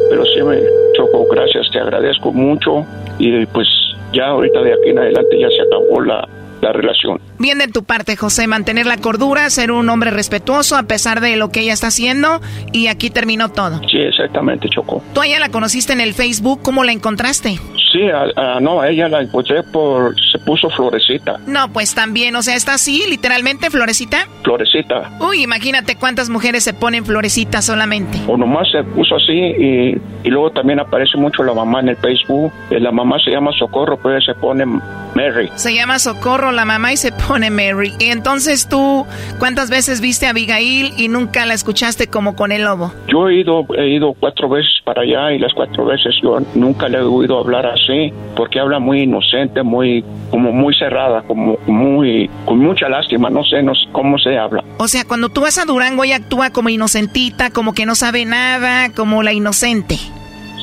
pero 0.10 0.26
sí 0.26 0.42
me 0.44 0.60
choco, 0.96 1.26
gracias, 1.30 1.70
te 1.72 1.80
agradezco 1.80 2.32
mucho 2.32 2.86
y 3.18 3.46
pues 3.48 3.68
ya 4.14 4.28
ahorita 4.28 4.62
de 4.62 4.74
aquí 4.74 4.90
en 4.90 5.00
adelante 5.00 5.40
ya 5.40 5.50
se 5.50 5.62
acabó 5.62 6.02
la, 6.02 6.28
la 6.66 6.74
relación. 6.74 7.20
Bien 7.40 7.58
de 7.58 7.68
tu 7.68 7.84
parte, 7.84 8.16
José, 8.16 8.48
mantener 8.48 8.86
la 8.86 8.98
cordura, 8.98 9.50
ser 9.50 9.72
un 9.72 9.88
hombre 9.90 10.10
respetuoso 10.12 10.76
a 10.78 10.84
pesar 10.84 11.22
de 11.22 11.36
lo 11.36 11.50
que 11.52 11.62
ella 11.62 11.74
está 11.74 11.88
haciendo 11.88 12.42
y 12.72 12.88
aquí 12.88 13.10
terminó 13.10 13.50
todo. 13.50 13.80
Sí, 13.90 13.98
exactamente, 14.00 14.68
Choco. 14.70 15.04
Tú 15.14 15.22
a 15.22 15.28
ella 15.28 15.40
la 15.40 15.50
conociste 15.50 15.94
en 15.94 16.02
el 16.02 16.14
Facebook, 16.14 16.62
¿cómo 16.64 16.84
la 16.84 16.92
encontraste? 16.92 17.60
Sí, 17.92 18.02
a- 18.10 18.56
a- 18.58 18.60
no, 18.60 18.82
a 18.82 18.90
ella 18.90 19.08
la 19.08 19.22
encontré 19.22 19.64
por, 19.64 20.14
se 20.32 20.40
puso 20.40 20.70
florecita, 20.70 21.38
No, 21.48 21.72
pues 21.72 21.94
también, 21.96 22.36
o 22.36 22.42
sea, 22.42 22.56
está 22.56 22.74
así, 22.74 23.04
literalmente, 23.10 23.70
florecita. 23.70 24.28
florecita. 24.44 25.12
Uy, 25.22 25.44
imagínate 25.44 25.96
cuántas 25.96 26.30
mujeres 26.30 26.64
se 26.64 26.74
ponen 26.74 27.06
florecitas 27.06 27.64
solamente. 27.66 28.20
O 28.28 28.36
nomás 28.38 28.68
se 28.72 28.84
puso 28.84 29.16
así 29.16 29.34
y, 29.34 29.98
y 30.24 30.30
luego 30.30 30.52
también 30.52 30.80
aparece 30.80 31.18
mucho 31.18 31.44
la 31.44 31.54
mamá 31.54 31.80
en 31.82 31.90
el 31.90 31.98
Facebook. 31.98 32.52
Eh, 32.70 32.80
La 32.80 32.92
mamá 32.92 33.18
se 33.24 33.32
llama 33.32 33.52
Socorro, 33.58 33.98
pero 33.98 34.16
ella 34.18 34.26
se 34.26 34.36
pone 34.36 34.66
Mary. 34.66 35.50
Se 35.56 35.74
llama 35.74 35.98
Socorro 36.00 36.52
la 36.56 36.66
mamá 36.66 36.94
y 36.94 36.98
se 36.98 37.12
pone 37.12 37.50
Mary. 37.50 37.94
Y 38.00 38.06
entonces 38.06 38.68
tú, 38.68 39.06
¿cuántas 39.40 39.70
veces 39.70 40.02
viste 40.02 40.28
a 40.28 40.32
Abigail 40.32 40.94
y 40.98 41.08
nunca 41.08 41.46
la 41.46 41.54
escuchaste 41.54 42.08
como 42.08 42.36
con 42.36 42.52
el 42.52 42.64
lobo? 42.64 42.92
Yo 43.08 43.30
he 43.30 43.42
ido, 43.42 43.66
he 43.78 43.90
ido 43.90 44.14
cuatro 44.20 44.50
veces 44.50 44.72
para 44.84 45.02
allá 45.02 45.34
y 45.34 45.40
las 45.40 45.54
cuatro 45.54 45.86
veces 45.86 46.16
yo 46.22 46.40
nunca 46.56 46.88
le 46.88 46.98
he 47.00 47.02
oído 47.02 47.40
hablar 47.40 47.66
así, 47.66 48.14
porque 48.36 48.60
habla 48.60 48.80
muy 48.80 49.02
inocente, 49.02 49.64
muy, 49.64 50.04
como 50.32 50.52
muy 50.52 50.74
cerrada, 50.76 51.22
como 51.24 51.58
muy, 51.68 52.30
con 52.46 52.60
mucha 52.60 52.88
lástima, 52.90 53.30
no 53.30 53.44
sé, 53.44 53.62
no 53.62 53.74
sé 53.74 53.88
cómo 53.92 54.18
se 54.18 54.38
habla. 54.38 54.64
O 54.78 54.88
sea, 54.88 55.06
cuando 55.06 55.30
tú 55.30 55.42
vas 55.42 55.58
a 55.58 55.66
Durango 55.66 56.04
ella 56.04 56.18
actúa 56.18 56.52
como 56.52 56.70
inocentita, 56.70 57.50
como 57.50 57.74
que 57.74 57.86
no 57.86 57.96
sabe 57.96 58.26
nada, 58.26 58.90
como 58.94 59.24
la 59.24 59.34
inocente. 59.34 59.98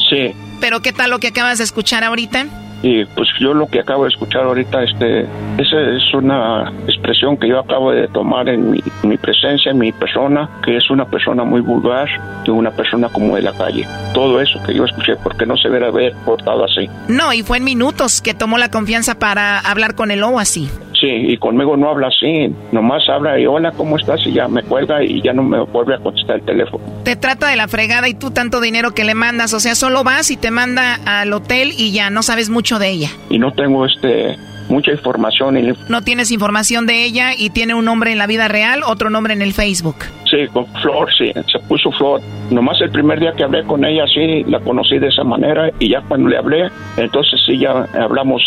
Sí, 0.08 0.32
Pero 0.60 0.80
¿qué 0.82 0.92
tal 0.92 1.10
lo 1.10 1.18
que 1.18 1.28
acabas 1.28 1.58
de 1.58 1.64
escuchar 1.64 2.04
ahorita? 2.04 2.46
Y 2.82 3.04
pues 3.04 3.28
yo 3.40 3.54
lo 3.54 3.66
que 3.68 3.80
acabo 3.80 4.04
de 4.04 4.10
escuchar 4.10 4.42
ahorita, 4.42 4.82
este, 4.82 5.22
esa 5.58 5.80
es 5.80 6.14
una 6.14 6.72
expresión 6.86 7.36
que 7.36 7.48
yo 7.48 7.60
acabo 7.60 7.92
de 7.92 8.08
tomar 8.08 8.48
en 8.48 8.70
mi, 8.70 8.82
mi 9.04 9.16
presencia, 9.16 9.70
en 9.70 9.78
mi 9.78 9.92
persona, 9.92 10.48
que 10.64 10.76
es 10.76 10.90
una 10.90 11.04
persona 11.04 11.44
muy 11.44 11.60
vulgar 11.60 12.08
y 12.44 12.50
una 12.50 12.70
persona 12.70 13.08
como 13.08 13.36
de 13.36 13.42
la 13.42 13.52
calle. 13.52 13.86
Todo 14.14 14.40
eso 14.40 14.60
que 14.66 14.74
yo 14.74 14.84
escuché, 14.84 15.16
porque 15.16 15.46
no 15.46 15.56
se 15.56 15.68
debe 15.68 15.86
haber 15.86 16.14
portado 16.24 16.64
así. 16.64 16.88
No, 17.08 17.32
y 17.32 17.42
fue 17.42 17.58
en 17.58 17.64
minutos 17.64 18.20
que 18.20 18.34
tomó 18.34 18.58
la 18.58 18.70
confianza 18.70 19.18
para 19.18 19.58
hablar 19.60 19.94
con 19.94 20.10
el 20.10 20.20
lobo 20.20 20.40
así. 20.40 20.68
Sí, 21.02 21.08
y 21.08 21.36
conmigo 21.36 21.76
no 21.76 21.90
habla 21.90 22.06
así, 22.06 22.54
nomás 22.70 23.08
habla 23.08 23.36
y 23.36 23.44
hola, 23.44 23.72
¿cómo 23.72 23.98
estás? 23.98 24.24
Y 24.24 24.32
ya 24.34 24.46
me 24.46 24.62
cuelga 24.62 25.02
y 25.02 25.20
ya 25.20 25.32
no 25.32 25.42
me 25.42 25.60
vuelve 25.64 25.96
a 25.96 25.98
contestar 25.98 26.36
el 26.36 26.44
teléfono. 26.44 26.84
Te 27.02 27.16
trata 27.16 27.48
de 27.48 27.56
la 27.56 27.66
fregada 27.66 28.08
y 28.08 28.14
tú 28.14 28.30
tanto 28.30 28.60
dinero 28.60 28.92
que 28.92 29.02
le 29.02 29.16
mandas, 29.16 29.52
o 29.52 29.58
sea, 29.58 29.74
solo 29.74 30.04
vas 30.04 30.30
y 30.30 30.36
te 30.36 30.52
manda 30.52 31.00
al 31.04 31.32
hotel 31.32 31.72
y 31.76 31.90
ya 31.90 32.08
no 32.10 32.22
sabes 32.22 32.50
mucho 32.50 32.78
de 32.78 32.90
ella. 32.90 33.08
Y 33.30 33.40
no 33.40 33.50
tengo 33.50 33.84
este 33.84 34.36
mucha 34.68 34.92
información. 34.92 35.56
Y... 35.58 35.72
No 35.88 36.02
tienes 36.02 36.30
información 36.30 36.86
de 36.86 37.04
ella 37.04 37.32
y 37.36 37.50
tiene 37.50 37.74
un 37.74 37.84
nombre 37.84 38.12
en 38.12 38.18
la 38.18 38.28
vida 38.28 38.46
real, 38.46 38.82
otro 38.86 39.10
nombre 39.10 39.32
en 39.32 39.42
el 39.42 39.54
Facebook. 39.54 39.96
Sí, 40.30 40.46
con 40.52 40.66
Flor, 40.82 41.08
sí, 41.18 41.32
se 41.50 41.58
puso 41.66 41.90
Flor. 41.90 42.20
Nomás 42.52 42.80
el 42.80 42.92
primer 42.92 43.18
día 43.18 43.32
que 43.32 43.42
hablé 43.42 43.64
con 43.64 43.84
ella, 43.84 44.04
sí, 44.06 44.44
la 44.44 44.60
conocí 44.60 45.00
de 45.00 45.08
esa 45.08 45.24
manera 45.24 45.68
y 45.80 45.88
ya 45.88 46.00
cuando 46.02 46.28
le 46.28 46.38
hablé, 46.38 46.70
entonces 46.96 47.40
sí, 47.44 47.58
ya 47.58 47.86
hablamos 48.00 48.40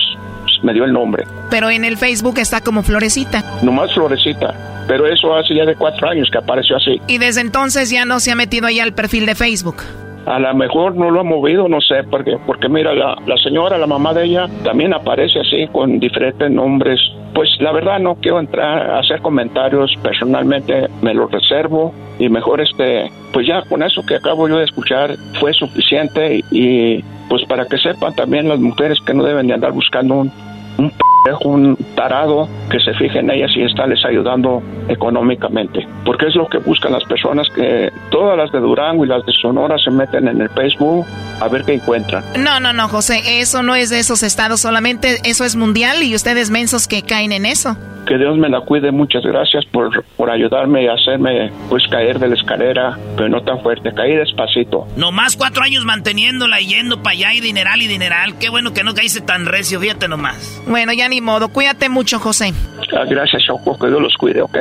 me 0.65 0.73
dio 0.73 0.83
el 0.83 0.91
nombre. 0.91 1.23
Pero 1.49 1.69
en 1.69 1.85
el 1.85 1.97
Facebook 1.97 2.39
está 2.39 2.61
como 2.61 2.83
Florecita. 2.83 3.43
Nomás 3.61 3.93
Florecita. 3.93 4.53
Pero 4.87 5.07
eso 5.07 5.33
hace 5.35 5.55
ya 5.55 5.65
de 5.65 5.75
cuatro 5.75 6.09
años 6.09 6.29
que 6.31 6.37
apareció 6.37 6.77
así. 6.77 6.99
Y 7.07 7.17
desde 7.17 7.41
entonces 7.41 7.89
ya 7.89 8.05
no 8.05 8.19
se 8.19 8.31
ha 8.31 8.35
metido 8.35 8.67
ahí 8.67 8.79
al 8.79 8.93
perfil 8.93 9.25
de 9.25 9.35
Facebook. 9.35 9.77
A 10.25 10.39
lo 10.39 10.55
mejor 10.55 10.95
no 10.95 11.11
lo 11.11 11.19
ha 11.19 11.23
movido, 11.23 11.67
no 11.67 11.79
sé, 11.81 12.03
porque, 12.09 12.37
porque 12.47 12.67
mira, 12.67 12.93
la, 12.93 13.15
la 13.27 13.37
señora, 13.37 13.77
la 13.77 13.85
mamá 13.85 14.11
de 14.13 14.25
ella, 14.25 14.47
también 14.63 14.93
aparece 14.93 15.39
así 15.39 15.67
con 15.71 15.99
diferentes 15.99 16.49
nombres. 16.49 16.99
Pues 17.35 17.49
la 17.59 17.71
verdad 17.71 17.99
no 17.99 18.15
quiero 18.15 18.39
entrar 18.39 18.89
a 18.89 18.99
hacer 18.99 19.21
comentarios, 19.21 19.93
personalmente 20.01 20.87
me 21.01 21.13
lo 21.13 21.27
reservo 21.27 21.93
y 22.17 22.29
mejor 22.29 22.61
este, 22.61 23.11
pues 23.33 23.45
ya 23.45 23.61
con 23.63 23.83
eso 23.83 24.01
que 24.07 24.15
acabo 24.15 24.47
yo 24.47 24.57
de 24.57 24.63
escuchar 24.63 25.15
fue 25.39 25.53
suficiente 25.53 26.41
y, 26.49 27.03
pues 27.29 27.43
para 27.45 27.65
que 27.65 27.77
sepan 27.77 28.15
también 28.15 28.47
las 28.47 28.59
mujeres 28.59 28.97
que 29.05 29.13
no 29.13 29.23
deben 29.23 29.47
de 29.47 29.53
andar 29.53 29.73
buscando 29.73 30.15
un, 30.15 30.31
um 30.77 30.89
p 30.89 31.14
un 31.43 31.55
un 31.55 31.77
tarado 31.95 32.47
que 32.69 32.79
se 32.79 32.93
fije 32.93 33.19
en 33.19 33.31
ellas 33.31 33.51
y 33.55 33.63
está 33.63 33.87
les 33.87 34.03
ayudando 34.05 34.61
económicamente. 34.87 35.87
Porque 36.05 36.27
es 36.27 36.35
lo 36.35 36.47
que 36.47 36.57
buscan 36.59 36.91
las 36.91 37.03
personas 37.05 37.47
que 37.55 37.91
todas 38.11 38.37
las 38.37 38.51
de 38.51 38.59
Durango 38.59 39.05
y 39.05 39.07
las 39.07 39.25
de 39.25 39.33
Sonora 39.33 39.77
se 39.77 39.91
meten 39.91 40.27
en 40.27 40.41
el 40.41 40.49
Facebook 40.49 41.05
a 41.39 41.47
ver 41.47 41.63
qué 41.63 41.73
encuentran. 41.75 42.23
No, 42.37 42.59
no, 42.59 42.73
no, 42.73 42.87
José, 42.87 43.39
eso 43.39 43.63
no 43.63 43.75
es 43.75 43.89
de 43.89 43.99
esos 43.99 44.23
estados 44.23 44.59
solamente, 44.61 45.17
eso 45.23 45.43
es 45.45 45.55
mundial 45.55 46.03
y 46.03 46.15
ustedes 46.15 46.49
mensos 46.49 46.87
que 46.87 47.01
caen 47.01 47.31
en 47.31 47.45
eso. 47.45 47.75
Que 48.05 48.19
Dios 48.19 48.37
me 48.37 48.49
la 48.49 48.61
cuide, 48.61 48.91
muchas 48.91 49.23
gracias 49.23 49.65
por, 49.65 50.05
por 50.15 50.29
ayudarme 50.29 50.83
y 50.83 50.87
hacerme 50.87 51.51
pues 51.69 51.83
caer 51.89 52.19
de 52.19 52.27
la 52.27 52.35
escalera, 52.35 52.97
pero 53.17 53.29
no 53.29 53.41
tan 53.41 53.59
fuerte, 53.61 53.91
caí 53.95 54.13
despacito. 54.15 54.85
Nomás 54.95 55.35
cuatro 55.35 55.63
años 55.63 55.85
manteniéndola 55.85 56.61
y 56.61 56.67
yendo 56.67 57.01
para 57.01 57.15
allá 57.15 57.33
y 57.33 57.39
dineral 57.39 57.81
y 57.81 57.87
dineral, 57.87 58.37
qué 58.37 58.49
bueno 58.49 58.73
que 58.73 58.83
no 58.83 58.93
caíste 58.93 59.21
tan 59.21 59.47
recio, 59.47 59.79
fíjate 59.79 60.07
nomás. 60.07 60.61
Bueno, 60.67 60.93
ya 60.93 61.09
ni 61.09 61.14
modo, 61.21 61.49
cuídate 61.49 61.89
mucho, 61.89 62.19
José. 62.19 62.53
Ah, 62.95 63.03
gracias, 63.07 63.43
Choco, 63.43 63.77
que 63.77 63.87
Dios 63.87 64.01
los 64.01 64.15
cuide, 64.15 64.41
¿ok? 64.41 64.57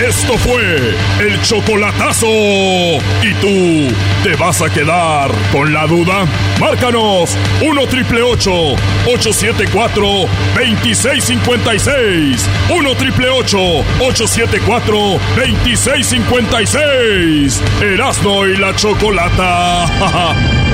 Esto 0.00 0.36
fue 0.38 0.96
el 1.20 1.40
chocolatazo. 1.42 2.26
¿Y 2.26 3.32
tú 3.40 3.94
te 4.24 4.34
vas 4.34 4.60
a 4.60 4.68
quedar 4.68 5.30
con 5.52 5.72
la 5.72 5.86
duda? 5.86 6.24
Márcanos 6.60 7.36
1 7.64 7.86
triple 7.86 8.20
874 8.22 10.04
2656. 10.56 12.48
1 12.76 12.94
triple 12.96 13.28
874 13.28 14.98
2656. 15.36 17.62
Erasno 17.80 18.46
y 18.48 18.56
la 18.56 18.74
chocolata. 18.74 19.86